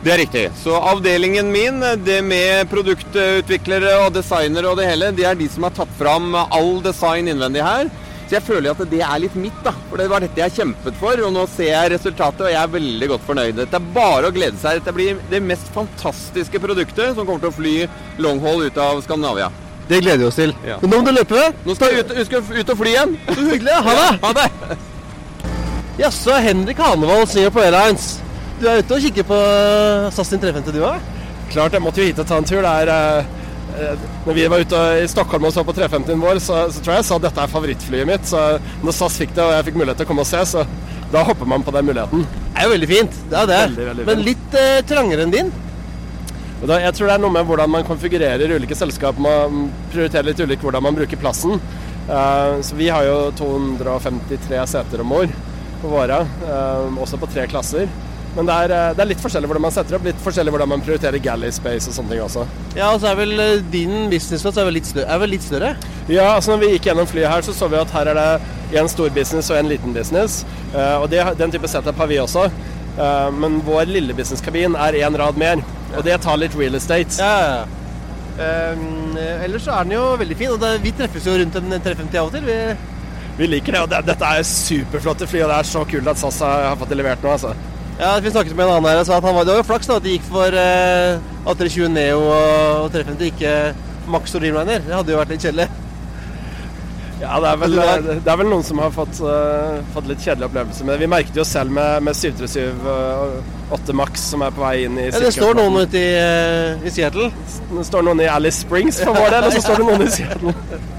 Det 0.07 0.14
er 0.14 0.22
riktig. 0.22 0.45
Så 0.62 0.78
avdelingen 0.78 1.51
min, 1.51 1.82
det 2.07 2.20
med 2.22 2.70
produktutviklere 2.70 3.99
og 4.05 4.14
designere 4.14 4.70
og 4.70 4.78
det 4.78 4.87
hele, 4.87 5.11
det 5.18 5.26
er 5.26 5.34
de 5.34 5.51
som 5.51 5.66
har 5.66 5.74
tatt 5.74 5.99
fram 5.99 6.30
all 6.47 6.76
design 6.87 7.26
innvendig 7.34 7.66
her. 7.66 7.91
Så 8.26 8.34
jeg 8.34 8.42
føler 8.42 8.72
at 8.72 8.90
det 8.90 9.02
er 9.06 9.20
litt 9.22 9.36
mitt, 9.38 9.58
da. 9.62 9.70
For 9.86 10.00
det 10.00 10.08
var 10.10 10.24
dette 10.24 10.40
jeg 10.40 10.54
kjempet 10.56 10.96
for, 10.98 11.20
og 11.22 11.30
nå 11.34 11.44
ser 11.52 11.70
jeg 11.70 11.92
resultatet, 11.92 12.42
og 12.42 12.50
jeg 12.50 12.58
er 12.58 12.72
veldig 12.72 13.08
godt 13.12 13.28
fornøyd. 13.28 13.52
Dette 13.60 13.78
er 13.78 13.92
bare 13.94 14.30
å 14.30 14.34
glede 14.34 14.58
seg. 14.58 14.80
Dette 14.80 14.94
blir 14.96 15.20
det 15.30 15.42
mest 15.46 15.70
fantastiske 15.74 16.62
produktet 16.62 17.14
som 17.14 17.22
kommer 17.22 17.44
til 17.44 17.52
å 17.52 17.58
fly 17.60 17.76
longhaul 18.26 18.66
ut 18.66 18.82
av 18.82 18.98
Skandinavia. 19.06 19.52
Det 19.86 20.00
gleder 20.02 20.24
vi 20.24 20.26
oss 20.26 20.40
til. 20.40 20.54
Ja. 20.66 20.80
Men 20.82 20.90
nå 20.90 20.98
må 20.98 21.06
du 21.06 21.14
løpe. 21.14 21.46
Nå 21.62 21.78
skal 21.78 21.94
jeg 21.94 22.02
ut, 22.02 22.14
skal 22.26 22.42
ut 22.42 22.74
og 22.74 22.80
fly 22.80 22.96
igjen. 22.96 23.14
Så 23.30 23.46
hyggelig. 23.46 23.78
Ha 23.86 23.96
det. 24.00 24.08
Ha 24.24 24.32
det. 24.40 24.78
Jaså, 26.02 26.34
Henrik 26.42 26.82
Hanevold, 26.82 27.28
Singapore 27.30 27.70
Airlines. 27.70 28.16
Du 28.58 28.66
er 28.68 28.82
ute 28.82 28.98
og 28.98 29.06
kikker 29.06 29.24
på 29.28 29.38
SAS 30.16 30.32
sin 30.32 30.42
350, 30.42 30.74
du 30.74 30.82
òg? 30.84 31.12
Klart, 31.52 31.76
jeg 31.76 31.84
måtte 31.84 32.02
jo 32.02 32.08
hit 32.08 32.18
og 32.20 32.26
ta 32.26 32.40
en 32.40 32.48
tur. 32.48 32.58
Det 32.64 32.72
er, 32.82 32.90
eh, 32.90 33.36
når 34.26 34.36
vi 34.36 34.46
var 34.50 34.62
ute 34.64 34.82
i 35.02 35.06
Stockholm 35.10 35.46
og 35.48 35.54
så 35.54 35.64
på 35.66 35.74
350-en 35.76 36.22
vår, 36.22 36.40
så, 36.42 36.64
så 36.72 36.82
tror 36.82 36.96
jeg 36.96 37.02
jeg 37.02 37.08
sa 37.10 37.18
dette 37.22 37.42
er 37.44 37.52
favorittflyet 37.52 38.08
mitt. 38.08 38.28
Så 38.28 38.42
når 38.84 38.96
SAS 38.96 39.18
fikk 39.20 39.36
det 39.36 39.44
og 39.44 39.54
jeg 39.54 39.68
fikk 39.68 39.78
mulighet 39.80 40.00
til 40.00 40.08
å 40.08 40.10
komme 40.10 40.24
og 40.24 40.30
se, 40.30 40.42
så 40.48 40.64
da 41.12 41.22
hopper 41.26 41.48
man 41.48 41.62
på 41.62 41.74
den 41.74 41.86
muligheten. 41.86 42.24
Det 42.26 42.62
er 42.62 42.66
jo 42.66 42.74
veldig 42.74 42.90
fint. 42.90 43.22
Det 43.30 43.38
er 43.38 43.50
det. 43.50 43.62
Veldig, 43.68 43.86
veldig 43.90 44.06
Men 44.08 44.26
litt 44.26 44.58
eh, 44.58 44.82
trangere 44.88 45.26
enn 45.26 45.34
din. 45.34 45.52
Da, 46.64 46.78
jeg 46.80 46.94
tror 46.96 47.10
det 47.10 47.14
er 47.18 47.20
noe 47.22 47.34
med 47.34 47.44
hvordan 47.46 47.70
man 47.70 47.84
konfigurerer 47.86 48.54
ulike 48.56 48.78
selskap. 48.78 49.18
Man 49.22 49.68
prioriterer 49.92 50.30
litt 50.30 50.40
ulikt 50.40 50.64
hvordan 50.64 50.86
man 50.86 50.96
bruker 50.96 51.20
plassen. 51.20 51.60
Uh, 52.06 52.62
så 52.64 52.78
vi 52.78 52.88
har 52.88 53.04
jo 53.04 53.16
253 53.38 54.62
seter 54.70 55.02
om 55.02 55.12
år 55.18 55.30
på 55.82 55.90
våre, 55.90 56.20
uh, 56.46 56.86
også 57.02 57.18
på 57.20 57.28
tre 57.30 57.44
klasser. 57.50 57.90
Men 58.37 58.49
det 58.49 58.57
er, 58.66 58.72
eh, 58.76 58.91
det 58.97 59.03
er 59.03 59.09
litt 59.14 59.22
forskjellig 59.24 59.49
hvordan 59.49 59.64
man 59.64 59.72
setter 59.72 59.97
opp, 59.97 60.05
litt 60.05 60.18
forskjellig 60.20 60.53
hvordan 60.53 60.68
man 60.74 60.82
prioriterer 60.84 61.22
galley 61.24 61.53
space 61.57 61.89
og 61.89 61.97
sånne 61.97 62.12
ting 62.12 62.22
også. 62.24 62.45
Ja, 62.76 62.91
og 62.91 63.01
så 63.01 63.11
er 63.11 63.18
vel 63.22 63.32
eh, 63.41 63.62
din 63.72 64.11
businessplass 64.12 64.59
er. 64.61 64.68
Er 65.07 65.22
vel 65.22 65.32
litt 65.32 65.47
større. 65.47 65.72
Ja, 66.12 66.34
altså 66.34 66.53
når 66.53 66.62
vi 66.62 66.72
gikk 66.74 66.91
gjennom 66.91 67.09
flyet 67.09 67.32
her, 67.32 67.47
så 67.47 67.55
så 67.57 67.70
vi 67.72 67.80
at 67.80 67.95
her 67.97 68.12
er 68.12 68.20
det 68.20 68.82
en 68.82 68.93
stor 68.93 69.09
business 69.16 69.49
og 69.51 69.61
en 69.61 69.70
liten 69.72 69.97
business. 69.97 70.43
Eh, 70.74 70.97
og 71.01 71.09
det, 71.12 71.22
den 71.41 71.55
type 71.55 71.70
setup 71.70 71.97
har 72.03 72.12
vi 72.12 72.20
også. 72.22 72.51
Men 72.97 73.59
vår 73.61 73.91
lille 73.93 74.14
businesskabin 74.16 74.72
er 74.80 74.97
én 75.05 75.16
rad 75.20 75.37
mer, 75.37 75.61
og 75.91 76.01
det 76.07 76.14
tar 76.24 76.39
litt 76.41 76.55
real 76.57 76.78
estate. 76.78 77.18
Ja, 77.20 77.34
ja, 77.43 77.51
ja. 77.59 77.64
Um, 78.37 79.18
ellers 79.45 79.66
så 79.66 79.74
er 79.74 79.84
den 79.84 79.93
jo 79.99 80.07
veldig 80.16 80.37
fin, 80.37 80.55
og 80.55 80.62
det, 80.62 80.70
vi 80.80 80.95
treffes 80.97 81.28
jo 81.28 81.37
rundt 81.37 81.59
en 81.61 81.76
350 81.76 82.16
av 82.16 82.30
og 82.30 82.32
til. 82.32 82.49
Vi, 82.49 82.57
Vi 83.37 83.51
liker 83.53 83.76
det, 83.76 83.82
og 83.84 83.93
det, 83.93 84.01
dette 84.09 84.32
er 84.32 84.49
superflotte 84.49 85.28
fly, 85.28 85.45
og 85.45 85.53
det 85.53 85.59
er 85.61 85.68
så 85.68 85.84
kult 85.89 86.09
at 86.09 86.20
SAS 86.24 86.41
har 86.41 86.80
fått 86.80 86.95
det 86.95 87.03
levert 87.03 87.20
nå, 87.20 87.37
altså. 87.37 87.53
Ja, 88.01 88.12
vi 88.22 88.30
snakket 88.30 88.57
med 88.57 88.66
en 88.66 88.76
annen 88.76 88.90
her 88.90 89.01
og 89.01 89.09
sa 89.09 89.16
at 89.16 89.24
han 89.24 89.34
var, 89.36 89.47
det 89.49 89.55
var 89.55 89.62
jo 89.62 89.70
flaks 89.70 89.88
da 89.88 89.97
at 89.97 90.05
det 90.05 90.18
gikk 90.18 90.28
for 90.28 90.61
eh, 90.61 91.32
A320 91.49 91.90
Neo 91.94 92.20
og, 92.26 92.84
og 92.84 92.92
350, 92.92 93.32
ikke 93.32 93.57
Max 94.12 94.36
og 94.36 94.44
Dreamliner. 94.44 94.84
Det 94.84 94.94
hadde 94.94 95.14
jo 95.14 95.20
vært 95.20 95.34
litt 95.34 95.47
kjedelig. 95.47 95.68
Ja, 97.16 97.38
det 97.40 97.49
er 97.49 97.61
vel, 97.62 97.76
det 98.20 98.28
er 98.28 98.36
vel 98.36 98.51
noen 98.51 98.64
som 98.66 98.80
har 98.82 98.90
fått, 98.92 99.22
uh, 99.24 99.78
fått 99.94 100.09
litt 100.11 100.20
kjedelige 100.20 100.51
opplevelser 100.51 100.84
med 100.84 100.92
det. 100.92 101.01
Vi 101.01 101.09
merket 101.09 101.38
jo 101.40 101.47
selv 101.49 101.72
med, 101.72 102.05
med 102.05 102.18
737 102.18 102.90
og 102.92 103.72
8 103.78 103.97
Max 103.97 104.26
som 104.34 104.44
er 104.44 104.53
på 104.53 104.61
vei 104.61 104.74
inn 104.84 104.99
i 105.01 105.07
Ja, 105.09 105.22
det 105.24 105.32
står 105.32 105.57
noen 105.57 105.80
ute 105.80 105.97
i, 105.97 106.11
uh, 106.20 106.84
i 106.84 106.92
Seattle. 106.92 107.30
Det 107.70 107.86
står 107.88 108.05
noen 108.05 108.20
i 108.20 108.28
Alice 108.28 108.61
Springs 108.66 109.01
for 109.01 109.16
vår 109.16 109.32
del, 109.32 109.49
og 109.49 109.57
så 109.57 109.64
står 109.64 109.80
det 109.80 109.88
noen 109.88 110.07
i 110.07 110.12
Seattle. 110.18 110.57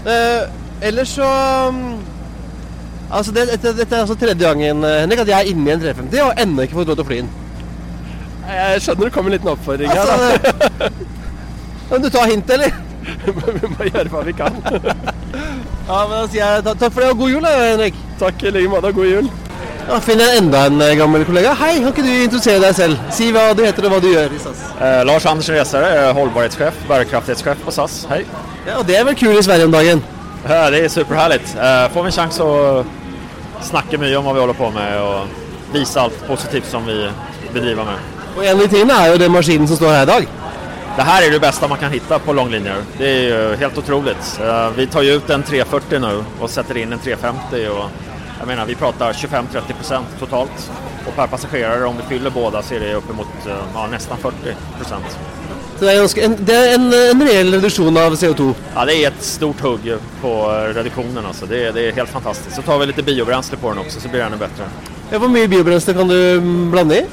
Eh, 0.00 0.46
ellers 0.88 1.10
så 1.12 1.26
um, 1.68 1.98
Altså, 3.10 3.32
det, 3.34 3.48
dette, 3.50 3.72
dette 3.74 3.96
er 3.96 4.04
altså 4.04 4.14
tredje 4.14 4.46
gangen 4.46 4.84
eh, 4.86 5.00
Henrik, 5.02 5.24
at 5.24 5.28
jeg 5.32 5.38
er 5.38 5.50
inne 5.50 5.66
i 5.66 5.72
en 5.74 5.80
350 5.82 6.20
og 6.22 6.42
ennå 6.44 6.66
ikke 6.66 6.78
fått 6.78 6.92
lov 6.92 7.00
til 7.00 7.04
å 7.04 7.08
fly 7.08 7.18
den. 7.24 7.32
Jeg 8.50 8.82
skjønner 8.84 9.08
det 9.08 9.14
kommer 9.14 9.30
en 9.30 9.36
liten 9.36 9.50
oppfordring 9.50 9.90
her. 9.90 10.12
Altså, 10.14 10.54
da. 10.78 10.90
Kan 11.90 12.04
du 12.04 12.08
tar 12.14 12.30
hintet, 12.30 12.54
eller? 12.54 12.76
vi 13.58 13.70
må 13.72 13.88
gjøre 13.88 14.10
hva 14.12 14.22
vi 14.26 14.34
kan. 14.38 14.58
ja, 15.88 16.00
men 16.06 16.14
da 16.14 16.24
sier 16.30 16.44
jeg 16.44 16.64
takk 16.68 16.84
for 16.86 17.02
det, 17.02 17.08
og 17.10 17.22
god 17.24 17.32
jul, 17.34 17.48
Henrik. 17.50 17.98
Takk 18.20 18.44
i 18.46 18.52
like 18.54 18.70
måte, 18.70 18.92
og 18.92 19.00
god 19.00 19.10
jul. 19.10 19.32
Da 19.88 19.98
finner 20.04 20.30
jeg 20.30 20.44
enda 20.44 20.62
en 20.70 20.86
eh, 20.86 20.94
gammel 21.00 21.26
kollega. 21.26 21.56
Hei, 21.58 21.72
kan 21.80 21.90
ikke 21.90 22.06
du 22.06 22.12
introdusere 22.12 22.62
deg 22.62 22.78
selv? 22.78 23.10
Si 23.16 23.32
hva 23.34 23.48
du 23.58 23.64
heter 23.66 23.88
og 23.88 23.96
hva 23.96 24.00
du 24.04 24.10
gjør 24.12 24.38
i 24.38 24.40
SAS. 24.44 24.62
Eh, 24.78 25.00
Lars 25.08 25.26
Anders 25.26 25.50
Reser, 25.50 25.88
holdbarhetssjef, 26.14 26.86
bærekraftighetssjef 26.86 27.66
på 27.66 27.74
SAS. 27.74 28.04
Hei. 28.12 28.22
Ja, 28.68 28.78
og 28.78 28.86
det 28.86 29.00
er 29.00 29.06
vel 29.10 29.18
kul 29.18 29.34
i 29.34 29.42
Sverige 29.42 29.66
om 29.66 29.74
dagen? 29.74 30.06
Ja, 30.46 30.70
det 30.70 30.84
er 30.84 30.88
superherlig. 30.88 31.42
Eh, 31.56 31.90
får 31.92 32.02
vi 32.02 32.06
en 32.06 32.12
sjanse 32.12 32.42
att 32.42 32.99
snacka 33.62 33.98
mye 34.00 34.16
om 34.18 34.26
hva 34.26 34.34
vi 34.36 34.42
håller 34.42 34.58
på 34.58 34.70
med 34.74 35.00
og 35.02 35.72
viser 35.74 36.04
alt 36.04 36.26
positivt 36.26 36.66
som 36.66 36.86
vi 36.86 36.98
bedriver 37.52 37.84
med. 37.84 38.20
Og 38.36 38.44
en 38.46 38.60
av 38.60 38.68
tingene 38.70 38.98
er 38.98 39.12
jo 39.12 39.20
den 39.20 39.34
maskinen 39.34 39.68
som 39.68 39.78
står 39.78 39.94
her 39.94 40.06
i 40.06 40.10
dag. 40.10 40.28
Det 40.96 41.06
her 41.06 41.24
er 41.24 41.32
det 41.32 41.40
beste 41.42 41.68
man 41.70 41.78
kan 41.78 41.92
hitta 41.92 42.18
på 42.18 42.34
langlinjer. 42.34 42.82
Det 42.98 43.08
er 43.08 43.26
jo 43.30 43.56
helt 43.62 43.78
otroligt. 43.78 44.30
Eh, 44.42 44.70
vi 44.76 44.86
tar 44.86 45.06
ut 45.06 45.30
en 45.30 45.42
340 45.42 46.02
nå 46.02 46.14
og 46.40 46.50
setter 46.50 46.82
inn 46.82 46.92
en 46.92 47.02
350 47.02 47.68
og 47.70 48.08
jeg 48.40 48.48
mener, 48.48 48.64
vi 48.64 48.74
prater 48.74 49.12
25-30% 49.12 50.14
totalt. 50.18 50.62
Og 51.06 51.12
per 51.16 51.28
passagerare, 51.28 51.84
om 51.88 51.96
vi 52.00 52.06
fyller 52.08 52.32
båda, 52.32 52.62
så 52.64 52.74
er 52.76 52.86
det 52.86 52.94
uppemot 52.96 53.46
eh, 53.46 53.66
ja, 53.74 53.86
nesten 53.92 54.22
40 54.22 54.56
procent. 54.78 55.18
Så 55.80 55.86
det 55.86 55.92
er, 55.94 55.98
ganske, 56.02 56.24
en, 56.26 56.34
det 56.44 56.54
er 56.60 56.74
en, 56.74 56.82
en 56.92 57.22
reell 57.24 57.54
reduksjon 57.54 57.96
av 57.96 58.12
CO2. 58.20 58.50
Ja, 58.74 58.82
det 58.84 58.96
er 58.98 59.06
et 59.08 59.22
stort 59.24 59.62
hugg 59.64 59.86
på 60.20 60.32
reduksjonen. 60.76 61.24
Altså. 61.24 61.46
Det, 61.48 61.60
det 61.72 61.86
er 61.88 61.94
helt 61.96 62.12
fantastisk. 62.12 62.52
Så 62.52 62.64
tar 62.66 62.82
vi 62.82 62.90
litt 62.90 63.00
biobrensel 63.06 63.56
på 63.56 63.72
den 63.72 63.80
også, 63.80 64.02
så 64.02 64.10
blir 64.12 64.20
det 64.20 64.36
bedre. 64.36 64.42
bättre. 64.42 64.98
Ja, 65.08 65.22
Hvor 65.22 65.32
mye 65.32 65.48
biobrensel 65.48 65.96
kan 65.96 66.12
du 66.12 66.18
mm, 66.44 66.66
blande 66.74 66.98
i? 66.98 67.06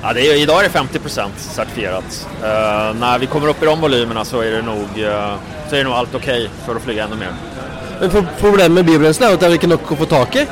Ja, 0.00 0.14
det 0.16 0.24
er, 0.26 0.40
I 0.42 0.48
dag 0.50 0.58
er 0.58 0.66
det 0.66 0.72
50 0.74 1.38
sertifisert. 1.44 2.18
Uh, 2.42 2.90
når 2.98 3.22
vi 3.22 3.28
kommer 3.30 3.52
opp 3.54 3.62
i 3.62 3.68
de 3.70 3.76
volumene, 3.84 4.24
så 4.26 4.42
er 4.42 4.56
det 4.58 4.64
nok, 4.66 4.98
uh, 4.98 5.38
så 5.68 5.76
är 5.76 5.78
det 5.78 5.86
nog 5.86 5.94
allt 6.00 6.14
okej 6.18 6.48
för 6.66 6.76
att 6.76 6.82
flyga 6.82 7.04
ännu 7.04 7.20
mer. 7.20 7.38
Men 8.00 8.10
for, 8.10 8.26
Problemet 8.40 8.80
med 8.80 8.90
biobrensel 8.90 9.28
er 9.28 9.38
at 9.38 9.44
det 9.44 9.52
er 9.52 9.60
ikke 9.60 9.70
nok 9.70 9.94
å 9.94 10.00
få 10.02 10.10
tak 10.10 10.40
i. 10.42 10.48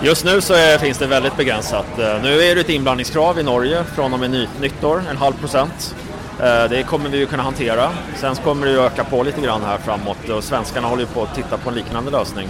Just 0.00 0.24
nu 0.24 0.40
så 0.40 0.54
är, 0.54 0.78
finns 0.78 0.98
det 0.98 1.06
väldigt 1.06 1.36
begränsat. 1.36 1.98
Eh, 1.98 2.22
Nu 2.22 2.42
är 2.42 2.54
det 2.54 2.60
ett 2.60 2.68
inblandningskrav 2.68 3.38
i 3.38 3.42
Norge 3.42 3.84
från 3.94 4.14
och 4.14 4.20
med 4.20 4.30
ny, 4.30 4.48
nyttår, 4.60 5.02
en 5.10 5.16
halv 5.16 5.32
procent. 5.32 5.94
Eh, 6.40 6.70
Det 6.70 6.82
kommer 6.82 7.10
vi 7.10 7.18
ju 7.18 7.26
kunna 7.26 7.42
hantera. 7.42 7.90
Sen 8.20 8.34
kommer 8.36 8.66
det 8.66 8.72
ju 8.72 8.80
öka 8.80 9.04
på 9.04 9.22
lite 9.22 9.40
grann 9.40 9.62
här 9.62 9.78
framåt 9.78 10.28
och 10.28 10.44
svenskarna 10.44 10.88
håller 10.88 11.02
ju 11.02 11.08
på 11.08 11.22
att 11.22 11.34
titta 11.34 11.56
på 11.58 11.68
en 11.68 11.74
liknande 11.76 12.10
lösning. 12.10 12.48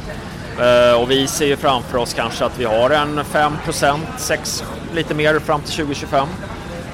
Eh, 0.60 1.00
Och 1.00 1.10
vi 1.10 1.26
ser 1.26 1.46
ju 1.46 1.56
framför 1.56 1.98
oss 1.98 2.14
kanske 2.14 2.44
att 2.44 2.58
vi 2.58 2.64
har 2.64 2.90
en 2.90 3.20
5% 3.24 3.98
6 4.18 4.64
lite 4.94 5.14
mer 5.14 5.38
fram 5.38 5.60
till 5.60 5.72
2025. 5.72 6.26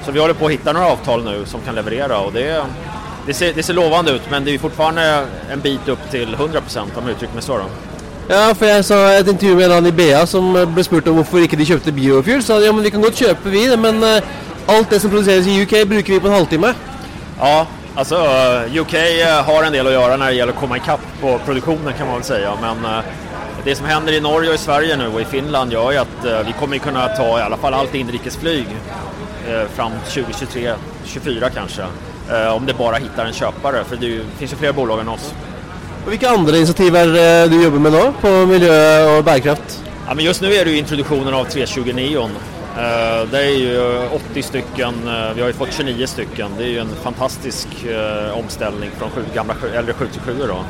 Så 0.05 0.13
vi 0.13 0.21
håller 0.21 0.35
på 0.35 0.47
att 0.47 0.53
hitta 0.53 0.73
några 0.73 0.87
avtal 0.87 1.25
nu 1.25 1.43
som 1.47 1.61
kan 1.61 1.75
leverera 1.75 2.19
och 2.19 2.33
det, 2.33 2.63
det, 3.27 3.35
ser, 3.35 3.53
det 3.55 3.63
ser 3.63 3.75
lovande 3.75 4.11
ut 4.13 4.23
men 4.31 4.45
det 4.45 4.51
är 4.51 4.53
ju 4.53 4.59
fortfarande 4.59 5.27
en 5.53 5.61
bit 5.61 5.89
upp 5.89 6.11
till 6.11 6.37
100% 6.37 6.79
om 6.79 7.03
jag 7.03 7.11
uttrycker 7.11 7.35
mig 7.35 7.43
så 7.43 7.57
då. 7.57 7.65
Ja, 8.29 8.55
for 8.55 8.67
jeg 8.67 8.85
så 8.85 8.95
et 9.19 9.27
intervju 9.29 9.57
med 9.57 9.65
en 9.65 9.73
annen 9.73 9.87
i 9.87 9.93
BA 9.93 10.27
som 10.27 10.53
ble 10.75 10.85
spurt 10.87 11.09
om 11.11 11.17
hvorfor 11.19 11.43
ikke 11.43 11.57
de 11.59 11.65
kjøpte 11.67 11.91
biofuel. 11.93 12.43
Så 12.47 12.61
ja, 12.63 12.73
men 12.73 12.85
vi 12.87 12.91
kan 12.95 13.03
godt 13.03 13.19
kjøpe 13.19 13.51
vi 13.51 13.65
det, 13.67 13.79
men 13.79 13.99
eh, 14.07 14.23
alt 14.67 14.91
det 14.91 15.01
som 15.01 15.11
produseres 15.11 15.47
i 15.47 15.63
UK 15.63 15.89
bruker 15.89 16.13
vi 16.13 16.21
på 16.21 16.27
en 16.27 16.35
halvtime. 16.35 16.75
Ja, 17.41 17.67
alltså 17.95 18.17
eh, 18.17 18.81
UK 18.81 18.95
eh, 18.95 19.45
har 19.45 19.63
en 19.63 19.73
del 19.73 19.87
å 19.87 19.95
gjøre 19.95 20.17
når 20.17 20.27
det 20.27 20.39
gjelder 20.39 20.57
å 20.57 20.61
komme 20.61 20.77
i 20.77 20.81
ikapp 20.81 21.07
på 21.21 21.39
produktionen 21.47 21.95
kan 21.99 22.07
man 22.07 22.17
väl 22.21 22.25
säga. 22.25 22.53
Men 22.61 22.85
eh, 22.85 23.05
det 23.65 23.75
som 23.77 23.87
händer 23.87 24.13
i 24.13 24.21
Norge 24.21 24.49
och 24.49 24.55
i 24.55 24.59
Sverige 24.59 24.97
nu 24.97 25.09
och 25.09 25.21
i 25.21 25.25
Finland 25.25 25.73
gör 25.73 25.93
ju 25.93 25.99
att 25.99 26.25
eh, 26.25 26.41
vi 26.47 26.53
kommer 26.53 26.79
kunne 26.79 26.79
kunna 26.79 27.09
ta 27.09 27.39
i 27.39 27.43
alla 27.43 27.57
fall 27.57 27.75
allt 27.75 27.95
inrikesflyg 27.95 28.67
fram 29.75 29.93
2023, 30.07 30.75
2024 31.05 31.51
kanske. 31.51 31.83
Eh, 32.31 32.55
Om 32.57 32.67
det 32.67 32.75
bare 32.75 32.97
hittar 32.97 33.27
en 33.27 33.33
köpare, 33.33 33.85
for 33.85 33.97
det 33.97 34.07
finnes 34.07 34.19
jo 34.19 34.25
finns 34.39 34.53
ju 34.63 34.67
enn 34.69 34.75
bolag 34.75 35.01
än 35.01 35.09
oss. 35.09 35.33
Og 36.05 36.13
Hvilke 36.13 36.29
andre 36.29 36.57
initiativ 36.57 36.95
er 36.97 37.49
du 37.49 37.57
jobber 37.63 37.79
med 37.79 37.93
nå 37.93 38.03
på 38.21 38.31
miljø 38.47 38.77
og 39.17 39.25
bærekraft? 39.25 39.81
Ja, 40.07 40.15
men 40.15 40.25
just 40.25 40.43
nu 40.43 40.55
är 40.55 40.65
det 40.65 40.71
ju 40.71 40.79
introduktionen 40.79 41.35
av 41.35 41.45
320 41.45 41.93
Neon. 41.95 42.31
Eh, 42.77 43.29
Det 43.31 43.39
är 43.39 43.59
ju 43.59 43.99
80 44.31 44.43
stycken, 44.43 44.95
eh, 45.09 45.35
vi 45.35 45.41
har 45.41 45.49
ju 45.49 45.53
fått 45.55 45.73
29 45.73 46.07
stycken. 46.07 46.51
Det 46.59 46.65
är 46.65 46.69
ju 46.69 46.79
en 46.79 46.95
fantastisk 47.03 47.69
eh, 47.85 48.39
omställning 48.39 48.91
från 48.99 49.11
sju, 49.11 49.25
gamla 49.35 49.55
äldre 49.75 49.95
737 49.95 50.43
då. 50.49 50.65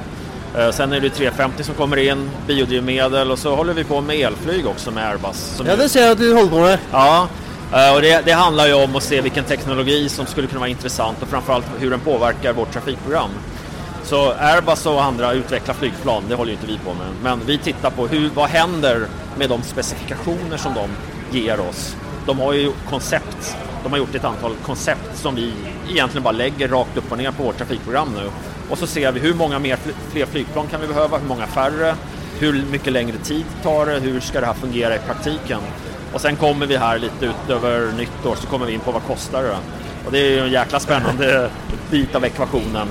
Eh, 0.60 0.70
Sen 0.70 0.92
är 0.92 1.00
det 1.00 1.10
350 1.10 1.64
som 1.64 1.74
kommer 1.74 1.96
in, 1.96 2.30
biodrivmedel 2.46 3.30
och 3.30 3.38
så 3.38 3.54
håller 3.56 3.74
vi 3.74 3.84
på 3.84 4.00
med 4.00 4.16
elflyg 4.16 4.66
också 4.66 4.90
med 4.90 5.08
Airbus. 5.10 5.36
som 5.56 5.66
Ja, 5.66 5.76
det 5.76 5.88
ser 5.88 6.00
jeg 6.00 6.10
at 6.10 6.18
du 6.18 6.34
holder 6.34 6.50
på 6.50 6.60
med. 6.60 6.78
Ja, 6.92 7.28
og 7.72 7.94
och 7.96 8.02
det, 8.02 8.22
det 8.24 8.32
handlar 8.32 8.66
ju 8.66 8.74
om 8.74 8.96
att 8.96 9.02
se 9.02 9.20
vilken 9.20 9.44
teknologi 9.44 10.08
som 10.08 10.26
skulle 10.26 10.46
kunna 10.46 10.60
vara 10.60 10.68
intressant 10.70 11.22
och 11.22 11.28
framförallt 11.28 11.66
hur 11.78 11.90
den 11.90 12.00
påverkar 12.00 12.52
vårt 12.52 12.72
trafikprogram. 12.72 13.30
Så 14.04 14.32
Airbus 14.32 14.86
och 14.86 15.02
andra 15.04 15.32
utvecklar 15.32 15.74
flygplan, 15.74 16.22
det 16.28 16.34
håller 16.34 16.50
ju 16.52 16.56
inte 16.56 16.66
vi 16.66 16.78
på 16.78 16.94
med. 16.94 17.06
Men 17.22 17.40
vi 17.46 17.58
tittar 17.58 17.90
på 17.90 18.06
hur, 18.06 18.30
vad 18.34 18.48
händer 18.48 19.06
med 19.38 19.48
de 19.48 19.62
specifikationer 19.62 20.56
som 20.56 20.74
de 20.74 20.88
ger 21.32 21.60
oss. 21.60 21.96
De 22.26 22.38
har 22.38 22.52
ju 22.52 22.72
koncept, 22.90 23.56
de 23.82 23.92
har 23.92 23.98
gjort 23.98 24.14
ett 24.14 24.24
antal 24.24 24.54
koncept 24.66 25.16
som 25.16 25.34
vi 25.34 25.52
egentligen 25.90 26.22
bara 26.22 26.32
lägger 26.32 26.68
rakt 26.68 26.96
upp 26.96 27.12
och 27.12 27.18
ner 27.18 27.30
på 27.30 27.42
vårt 27.42 27.58
trafikprogram 27.58 28.08
nu. 28.16 28.30
Och 28.70 28.78
så 28.78 28.86
ser 28.86 29.12
vi 29.12 29.20
hur 29.20 29.34
många 29.34 29.58
mer, 29.58 29.78
fler 30.12 30.26
flygplan 30.26 30.66
kan 30.66 30.80
vi 30.80 30.86
behöva, 30.86 31.18
hur 31.18 31.28
många 31.28 31.46
färre, 31.46 31.94
hur 32.38 32.64
mycket 32.70 32.92
längre 32.92 33.16
tid 33.16 33.44
tar 33.62 33.86
det, 33.86 33.98
hur 33.98 34.20
ska 34.20 34.40
det 34.40 34.46
här 34.46 34.54
fungera 34.54 34.96
i 34.96 34.98
praktiken. 34.98 35.60
Och 36.12 36.20
sen 36.20 36.36
kommer 36.36 36.66
vi 36.66 36.76
här 36.76 36.98
lite 36.98 37.26
utöver 37.26 37.92
nyttår 37.92 38.36
så 38.36 38.46
kommer 38.46 38.66
vi 38.66 38.72
in 38.72 38.80
på 38.80 38.92
vad 38.92 39.02
kostar 39.02 39.42
det. 39.42 39.56
Och 40.06 40.12
det 40.12 40.18
är 40.18 40.30
ju 40.30 40.40
en 40.40 40.50
jäkla 40.50 40.80
spännande 40.80 41.50
bit 41.90 42.14
av 42.14 42.24
ekvationen. 42.24 42.88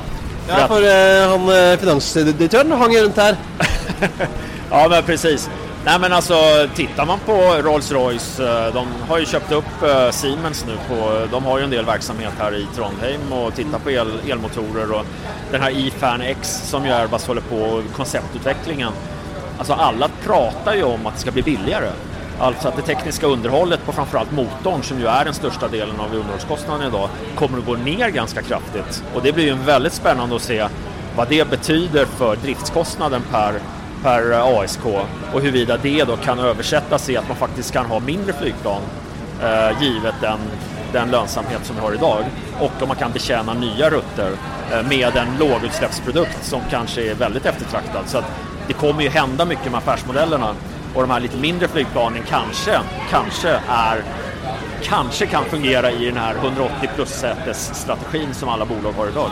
Ja, 0.47 0.67
för 0.67 0.83
eh, 0.83 1.29
han 1.29 1.39
finansdirektören 1.39 1.77
finansdirektøren 1.77 2.71
hang 2.71 2.93
jo 2.93 3.03
rundt 3.03 3.17
her. 3.17 3.35
Ja, 4.71 4.87
men 4.89 5.03
precis. 5.03 5.49
Nej, 5.85 5.99
men 5.99 6.13
alltså 6.13 6.35
tittar 6.75 7.05
man 7.05 7.19
på 7.19 7.31
Rolls-Royce, 7.61 8.67
eh, 8.67 8.73
de 8.73 8.87
har 9.07 9.19
ju 9.19 9.25
köpt 9.25 9.51
upp 9.51 9.83
eh, 9.83 10.09
Siemens 10.11 10.65
nu 10.67 10.77
på, 10.87 11.27
de 11.31 11.45
har 11.45 11.57
ju 11.57 11.63
en 11.63 11.69
del 11.69 11.85
verksamhet 11.85 12.33
här 12.39 12.55
i 12.55 12.67
Trondheim 12.75 13.33
och 13.33 13.55
tittar 13.55 13.79
på 13.79 13.91
el, 13.91 14.07
elmotorer 14.29 14.91
och 14.91 15.05
den 15.51 15.61
här 15.61 15.71
E-Fan 15.71 16.21
X 16.21 16.61
som 16.69 16.85
ju 16.85 16.91
Airbus 16.91 17.27
håller 17.27 17.41
på 17.41 17.81
konceptutvecklingen. 17.95 18.91
Alltså 19.57 19.73
alla 19.73 20.09
pratar 20.23 20.75
ju 20.75 20.83
om 20.83 21.05
att 21.05 21.13
det 21.13 21.19
ska 21.19 21.31
bli 21.31 21.41
billigare. 21.41 21.89
Alltså 22.39 22.67
att 22.67 22.75
det 22.75 22.81
tekniska 22.81 23.27
underhållet 23.27 23.85
på 23.85 23.91
framförallt 23.91 24.31
motorn 24.31 24.83
som 24.83 24.99
ju 24.99 25.07
är 25.07 25.25
den 25.25 25.33
största 25.33 25.67
delen 25.67 25.99
av 25.99 26.15
underhållskostnaden 26.15 26.87
idag 26.87 27.09
kommer 27.35 27.57
att 27.57 27.65
gå 27.65 27.75
ner 27.75 28.09
ganska 28.09 28.41
kraftigt. 28.41 29.03
Och 29.13 29.21
det 29.23 29.31
blir 29.31 29.45
ju 29.45 29.53
väldigt 29.53 29.93
spännande 29.93 30.35
att 30.35 30.41
se 30.41 30.67
vad 31.15 31.27
det 31.27 31.49
betyder 31.49 32.05
för 32.05 32.35
driftskostnaden 32.35 33.21
per, 33.31 33.59
per 34.03 34.31
ASK 34.61 34.85
och 35.33 35.41
huruvida 35.41 35.77
det 35.77 36.03
då 36.03 36.17
kan 36.17 36.39
översättas 36.39 37.09
i 37.09 37.17
att 37.17 37.27
man 37.27 37.37
faktiskt 37.37 37.73
kan 37.73 37.85
ha 37.85 37.99
mindre 37.99 38.33
flygplan 38.33 38.81
eh, 39.43 39.81
givet 39.81 40.15
den, 40.21 40.39
den 40.93 41.11
lönsamhet 41.11 41.65
som 41.65 41.75
vi 41.75 41.81
har 41.81 41.93
idag 41.93 42.23
och 42.59 42.81
om 42.81 42.87
man 42.87 42.97
kan 42.97 43.11
betjäna 43.11 43.53
nya 43.53 43.89
rutter 43.89 44.31
eh, 44.71 44.87
med 44.87 45.17
en 45.17 45.37
lågutsläppsprodukt 45.39 46.43
som 46.43 46.61
kanske 46.69 47.11
är 47.11 47.15
väldigt 47.15 47.45
eftertraktad. 47.45 48.03
Så 48.05 48.23
det 48.67 48.73
kommer 48.73 49.03
ju 49.03 49.09
hända 49.09 49.45
mycket 49.45 49.71
med 49.71 49.77
affärsmodellerna 49.77 50.55
och 50.93 51.01
de 51.01 51.11
här 51.11 51.19
lite 51.19 51.37
mindre 51.37 51.67
flygplanen 51.67 52.23
kanske, 52.29 52.79
kanske 53.09 53.49
är 53.67 54.03
kanske 54.83 55.25
kan 55.25 55.45
fungera 55.45 55.91
i 55.91 56.05
den 56.05 56.17
här 56.17 56.35
180 56.35 56.89
plus 56.95 57.23
strategin 57.55 58.33
som 58.33 58.49
alla 58.49 58.65
bolag 58.65 58.91
har 58.91 59.07
idag. 59.07 59.31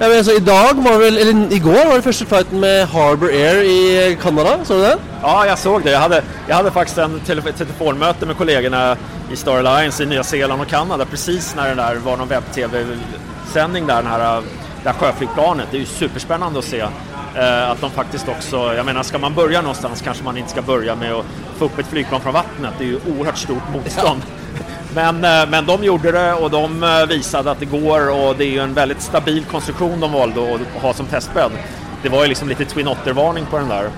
Ja, 0.00 0.08
men 0.08 0.16
altså, 0.16 0.32
I 0.32 0.40
dag 0.40 0.78
var 0.84 0.94
vel, 0.98 1.18
eller 1.20 1.50
i 1.52 1.58
går 1.60 1.82
var 1.84 1.98
det 1.98 2.04
første 2.06 2.26
flighten 2.26 2.60
med 2.60 2.86
Harbour 2.88 3.28
Air 3.28 3.58
i 3.68 4.14
Canada, 4.22 4.54
så 4.64 4.78
du 4.78 4.80
det? 4.86 4.94
Ja, 5.20 5.34
jeg 5.44 5.58
så 5.60 5.74
det. 5.78 5.92
Jeg 5.92 6.00
hadde, 6.00 6.22
jeg 6.48 6.56
hadde 6.56 6.72
faktisk 6.72 7.02
en 7.04 7.18
telefonmøte 7.26 8.28
med 8.30 8.38
kollegene 8.38 8.80
i 9.28 9.36
Star 9.36 9.60
Alliance 9.60 10.00
i 10.00 10.08
Nya 10.08 10.24
Zeeland 10.24 10.64
og 10.64 10.72
Kanada 10.72 11.04
precis 11.04 11.50
når 11.52 11.74
det 11.74 11.78
der 11.82 12.00
var 12.06 12.16
noen 12.16 12.32
webb-TV-sending 12.32 13.92
der, 13.92 14.00
den 14.00 14.10
här, 14.10 14.42
det 14.82 14.88
här 14.88 14.98
sjöflygplanet. 15.02 15.68
Det 15.70 15.82
er 15.82 15.84
jo 15.84 15.92
superspännande 15.92 16.64
å 16.64 16.64
se 16.64 16.80
eh, 16.80 17.70
at 17.70 17.84
de 17.84 17.90
faktisk 17.92 18.32
også, 18.38 18.70
jag 18.80 18.86
menar 18.86 19.02
ska 19.02 19.18
man 19.18 19.34
börja 19.34 19.60
någonstans 19.60 20.00
kanskje 20.00 20.24
man 20.24 20.36
ikke 20.40 20.56
skal 20.56 20.70
börja 20.72 20.96
med 20.96 21.12
å 21.12 21.24
få 21.58 21.68
opp 21.68 21.78
et 21.78 21.92
flygplan 21.92 22.24
fra 22.24 22.38
vattnet. 22.40 22.72
Det 22.78 22.88
er 22.88 22.96
jo 22.96 23.18
oerhört 23.18 23.44
stort 23.44 23.68
motstånd. 23.76 24.24
Men, 24.94 25.24
eh, 25.24 25.48
men 25.50 25.66
de 25.66 25.84
gjorde 25.84 26.12
det 26.12 26.32
och 26.34 26.50
de 26.50 26.82
eh, 26.84 27.06
visade 27.06 27.50
att 27.50 27.60
det 27.60 27.66
går 27.66 28.10
och 28.10 28.36
det 28.36 28.44
är 28.44 28.50
ju 28.50 28.58
en 28.58 28.74
väldigt 28.74 29.02
stabil 29.02 29.44
konstruktion 29.44 30.00
de 30.00 30.12
valde 30.12 30.54
att 30.54 30.82
ha 30.82 30.94
som 30.94 31.06
testbädd. 31.06 31.50
Det 32.02 32.08
var 32.08 32.22
ju 32.22 32.28
liksom 32.28 32.48
lite 32.48 32.64
Twin 32.64 32.88
Otter-varning 32.88 33.46
på 33.50 33.58
den 33.58 33.68
där. 33.68 33.90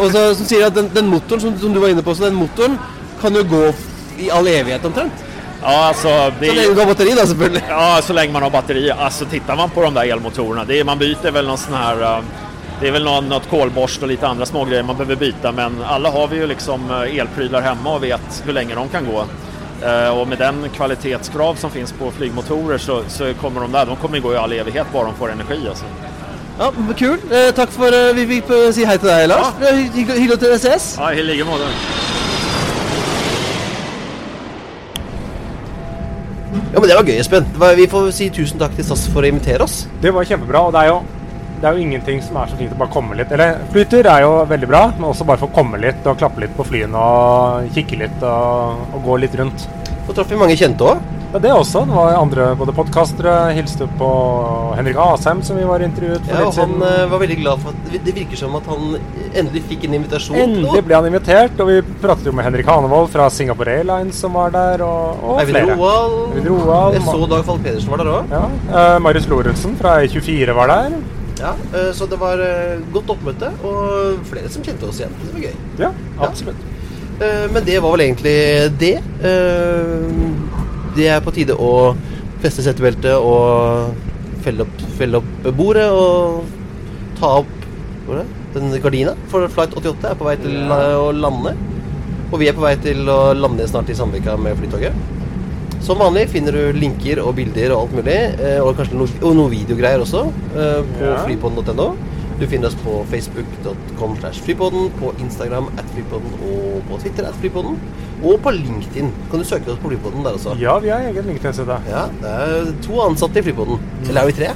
och 0.00 0.10
så, 0.10 0.34
som 0.34 0.46
sier 0.46 0.60
att 0.60 0.66
at 0.66 0.74
den, 0.74 0.90
den 0.94 1.06
motoren 1.06 1.40
som, 1.40 1.58
som 1.58 1.72
du 1.72 1.80
var 1.80 1.88
inne 1.88 2.02
på, 2.02 2.14
så 2.14 2.24
den 2.24 2.34
motoren 2.34 2.78
kan 3.20 3.34
jo 3.34 3.42
gå 3.42 3.72
i 4.18 4.30
all 4.30 4.48
evighet 4.48 4.84
omtrent. 4.84 5.12
Ja, 5.62 5.84
alltså... 5.84 6.32
Det 6.40 6.46
Så 6.46 6.52
länge 6.52 6.72
man 6.72 6.78
har 6.78 6.86
batteri 6.86 7.10
då 7.20 7.26
selvfølgelig. 7.26 7.62
Ja, 7.68 8.00
så 8.02 8.12
länge 8.12 8.32
man 8.32 8.42
har 8.42 8.50
batteri. 8.50 8.90
Alltså 8.90 9.24
tittar 9.24 9.56
man 9.56 9.70
på 9.70 9.82
de 9.82 9.94
där 9.94 10.04
elmotorerna, 10.04 10.64
det 10.64 10.80
är, 10.80 10.84
man 10.84 10.98
byter 10.98 11.30
väl 11.30 11.46
någon 11.46 11.58
sån 11.58 11.74
här... 11.74 12.02
eh, 12.02 12.24
Det 12.80 12.88
är 12.88 12.92
väl 12.92 13.04
någon, 13.04 13.28
något 13.28 13.50
kolborst 13.50 14.02
och 14.02 14.08
lite 14.08 14.28
andra 14.28 14.46
små 14.46 14.64
grejer 14.64 14.82
man 14.82 14.96
behöver 14.96 15.16
byta 15.16 15.52
men 15.52 15.82
alla 15.84 16.10
har 16.10 16.28
vi 16.28 16.36
ju 16.36 16.46
liksom 16.46 16.90
elprylar 16.90 17.60
hemma 17.60 17.94
och 17.94 18.02
vet 18.02 18.42
hur 18.44 18.52
länge 18.52 18.74
de 18.74 18.88
kan 18.88 19.06
gå. 19.06 19.24
Eh, 19.84 20.18
Och 20.18 20.28
med 20.28 20.38
den 20.38 20.68
kvalitetskrav 20.76 21.54
som 21.54 21.70
finns 21.70 21.92
på 21.92 22.10
flygmotorer 22.10 22.78
så, 22.78 23.02
så 23.08 23.34
kommer 23.34 23.60
de 23.60 23.72
där, 23.72 23.86
de 23.86 23.96
kommer 23.96 24.18
gå 24.18 24.32
i 24.32 24.36
all 24.36 24.52
evighet 24.52 24.86
bara 24.92 25.04
de 25.04 25.14
får 25.14 25.32
energi 25.32 25.68
alltså. 25.68 25.84
Ja, 26.58 26.72
Kul. 26.96 27.18
Eh, 27.30 27.50
takk 27.54 27.70
for 27.74 27.90
eh, 27.92 28.12
vi 28.14 28.26
fikk 28.26 28.50
eh, 28.54 28.68
si 28.72 28.84
hei 28.86 28.94
til 29.02 29.10
deg, 29.10 29.26
Lars. 29.28 29.56
Er 29.58 29.74
Hyggelig 29.74 30.20
hyggelig 30.20 30.36
at 30.36 30.44
dere. 30.44 30.76
Ja, 30.98 31.08
i 31.10 31.24
like 31.26 31.44
måte. 31.48 31.66
Ja, 36.74 36.80
men 36.80 36.88
Det 36.88 36.96
var 36.96 37.04
gøy, 37.10 37.18
Espen. 37.18 37.50
Vi 37.76 37.86
får 37.90 38.10
si 38.14 38.30
tusen 38.30 38.62
takk 38.62 38.76
til 38.78 38.86
SAS 38.86 39.08
for 39.10 39.26
å 39.26 39.30
invitere 39.30 39.66
oss. 39.66 39.84
Det 40.02 40.14
var 40.14 40.24
kjempebra. 40.30 40.62
og 40.68 40.72
deg 40.78 40.88
jo 40.92 41.02
det 41.64 41.70
er 41.70 41.78
jo 41.78 41.84
ingenting 41.86 42.18
som 42.20 42.36
er 42.36 42.50
så 42.50 42.58
fint 42.58 42.72
å 42.74 42.76
bare 42.76 42.92
komme 42.92 43.16
litt. 43.16 43.30
Eller 43.32 43.62
flytur 43.72 44.04
er 44.04 44.26
jo 44.26 44.34
veldig 44.50 44.68
bra, 44.68 44.82
men 44.98 45.08
også 45.08 45.24
bare 45.24 45.40
få 45.40 45.48
komme 45.54 45.80
litt 45.80 46.04
og 46.04 46.18
klappe 46.20 46.42
litt 46.44 46.52
på 46.58 46.66
flyene 46.68 47.00
og 47.00 47.72
kikke 47.72 48.02
litt 48.02 48.24
og, 48.28 48.82
og 48.92 49.06
gå 49.06 49.16
litt 49.22 49.38
rundt. 49.40 49.64
Så 50.04 50.12
traff 50.12 50.28
vi 50.28 50.36
mange 50.36 50.58
kjente 50.60 50.84
òg. 50.84 51.00
Ja, 51.34 51.40
det 51.40 51.54
også. 51.56 51.86
Det 51.88 51.96
var 51.96 52.18
andre 52.18 52.50
både 52.60 52.74
podkastere. 52.76 53.32
Hilste 53.56 53.88
på 53.98 54.10
Henrik 54.76 55.00
Asheim, 55.02 55.40
som 55.42 55.56
vi 55.56 55.64
var 55.66 55.82
intervjuet 55.82 56.28
for 56.28 56.36
Ja, 56.36 56.42
og 56.44 56.52
litt 56.52 56.58
siden. 56.60 56.84
Han 56.84 57.10
var 57.14 57.22
veldig 57.24 57.38
glad 57.40 57.64
for 57.64 57.72
at 57.72 57.96
Det 58.04 58.14
virker 58.20 58.42
som 58.42 58.60
at 58.60 58.68
han 58.70 58.84
endelig 59.32 59.64
fikk 59.72 59.88
en 59.88 59.96
invitasjon. 60.02 60.38
Endelig 60.44 60.84
ble 60.84 61.00
han 61.00 61.08
invitert, 61.08 61.56
og 61.64 61.72
vi 61.72 61.80
pratet 62.04 62.28
jo 62.28 62.36
med 62.36 62.46
Henrik 62.46 62.68
Hanevold 62.68 63.10
fra 63.16 63.26
Singapore 63.32 63.80
Airlines 63.80 64.20
som 64.20 64.36
var 64.36 64.52
der, 64.54 64.84
og, 64.84 65.24
og 65.24 65.42
Eivind 65.42 65.62
flere. 65.62 65.80
Roald. 65.80 66.20
Eivind 66.28 66.52
Roald. 66.52 67.00
Jeg 67.00 67.08
så 67.08 67.32
Dag 67.32 67.48
Falk 67.48 67.66
Pedersen 67.66 67.96
var 67.96 68.04
der 68.04 68.14
òg. 68.18 68.38
Ja. 68.38 68.46
Uh, 68.68 68.96
Marius 69.08 69.30
Lorentzen 69.32 69.80
fra 69.80 69.96
E24 70.04 70.60
var 70.60 70.74
der. 70.76 70.98
Ja, 71.40 71.54
eh, 71.74 71.90
så 71.96 72.06
det 72.10 72.18
var 72.20 72.38
eh, 72.42 72.78
godt 72.94 73.10
oppmøte, 73.16 73.50
og 73.66 74.20
flere 74.30 74.50
som 74.52 74.62
kjente 74.66 74.86
oss 74.88 75.00
igjen. 75.02 75.14
Det 75.24 75.32
var 75.34 75.46
gøy. 75.48 75.56
Ja, 75.82 75.90
absolutt. 76.28 76.62
Ja. 76.62 76.70
Men 77.54 77.62
det 77.62 77.76
var 77.82 77.92
vel 77.94 78.02
egentlig 78.08 78.36
det. 78.80 78.96
Eh, 79.22 80.08
Det 80.94 81.08
er 81.10 81.20
på 81.22 81.32
tide 81.34 81.54
å 81.58 81.94
feste 82.42 82.62
settebeltet 82.62 83.16
og 83.18 83.94
felle 84.44 84.62
opp, 84.62 84.82
felle 84.98 85.18
opp 85.18 85.46
bordet 85.58 85.88
og 85.90 86.44
ta 87.18 87.32
opp 87.40 87.50
den 88.54 88.70
gardina. 88.82 89.14
For 89.32 89.48
Flight 89.50 89.74
88 89.74 90.10
er 90.12 90.18
på 90.20 90.26
vei 90.28 90.36
til 90.38 90.54
eh, 90.70 90.94
å 91.00 91.08
lande. 91.16 91.54
Og 92.30 92.38
vi 92.42 92.46
er 92.50 92.54
på 92.54 92.62
vei 92.62 92.76
til 92.82 93.08
å 93.10 93.32
lande 93.34 93.66
snart 93.70 93.90
i 93.90 93.96
Sandvika 93.98 94.36
med 94.38 94.54
flytoget. 94.60 94.94
Som 95.84 96.00
vanlig 96.00 96.30
finner 96.32 96.54
du 96.56 96.78
linker 96.80 97.18
og 97.20 97.34
bilder 97.36 97.74
og 97.74 97.82
alt 97.84 97.94
mulig, 97.98 98.16
eh, 98.40 98.60
og 98.64 98.72
kanskje 98.78 98.96
noe, 98.96 99.08
og 99.20 99.34
noe 99.36 99.50
videogreier 99.52 100.00
også, 100.00 100.22
eh, 100.56 100.80
på 100.96 101.04
Ja. 101.04 101.18
flypodden.no. 101.26 101.88
Du 102.40 102.46
finner 102.50 102.66
oss 102.66 102.74
på 102.82 103.04
facebook.com 103.10 104.16
slash 104.18 104.40
flypodden, 104.42 104.88
på 104.98 105.12
Instagram 105.20 105.68
at 105.78 105.84
flypodden 105.94 106.32
og 106.48 106.80
på 106.88 106.98
Twitter 107.02 107.28
at 107.28 107.34
flypodden. 107.34 107.76
Og 108.24 108.40
på 108.42 108.50
LinkedIn. 108.50 109.12
Kan 109.30 109.38
du 109.38 109.44
søke 109.44 109.68
oss 109.70 109.78
på 109.78 109.90
Flypodden 109.92 110.24
der 110.24 110.32
også? 110.32 110.56
Ja, 110.58 110.78
vi 110.78 110.88
har 110.88 111.00
egen 111.00 111.24
LinkedIn-side. 111.28 111.76
Ja, 111.90 112.06
det 112.22 112.32
er 112.32 112.72
to 112.82 113.00
ansatte 113.04 113.38
i 113.38 113.42
Flypodden. 113.42 113.78
Eller 114.08 114.22
er 114.22 114.26
vi 114.26 114.32
tre? 114.32 114.48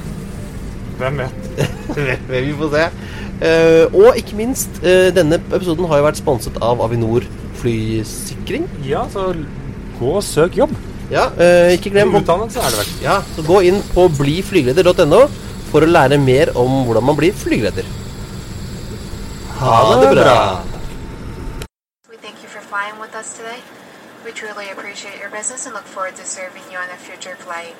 Hvem 0.97 1.17
vet? 1.17 1.67
vi 2.29 2.53
får 2.57 2.71
se. 2.73 2.89
Eh, 3.45 3.85
og 3.93 4.17
ikke 4.17 4.35
minst, 4.35 4.81
denne 5.15 5.37
episoden 5.53 5.85
har 5.87 5.97
jo 6.01 6.03
vært 6.09 6.17
sponset 6.19 6.57
av 6.61 6.81
Avinor 6.81 7.23
flysikring. 7.61 8.65
Ja, 8.83 9.05
så 9.13 9.35
gå 9.99 10.15
og 10.17 10.23
søk 10.23 10.57
jobb. 10.57 10.73
Ja, 11.09 11.29
eh, 11.41 11.73
ikke 11.73 11.89
glem 11.93 12.13
Utdannelse 12.19 12.61
er 12.61 12.69
det 12.69 12.81
verdt. 12.83 12.97
Ja, 13.01 13.15
så 13.35 13.45
gå 13.45 13.61
inn 13.65 13.81
på 13.95 14.05
bliflygeleder.no 14.19 15.23
for 15.71 15.85
å 15.85 15.89
lære 15.89 16.19
mer 16.21 16.51
om 16.57 16.83
hvordan 16.85 17.05
man 17.09 17.17
blir 17.17 17.33
flygeleder. 17.33 17.87
Ha 19.59 19.79
det 20.03 20.11
bra! 20.15 20.37
We 22.09 22.17
thank 22.21 22.43
you 22.43 22.49
for 22.49 22.61
flying 22.61 22.99
with 23.01 23.15
us 23.17 23.33
today. 23.37 23.59
We 24.25 24.31
truly 24.31 24.69
appreciate 24.69 25.19
your 25.19 25.29
business 25.29 25.65
and 25.65 25.73
look 25.73 25.85
forward 25.85 26.15
to 26.17 26.25
serving 26.25 26.63
you 26.71 26.77
on 26.77 26.89
a 26.93 26.97
future 26.97 27.35
flight. 27.35 27.75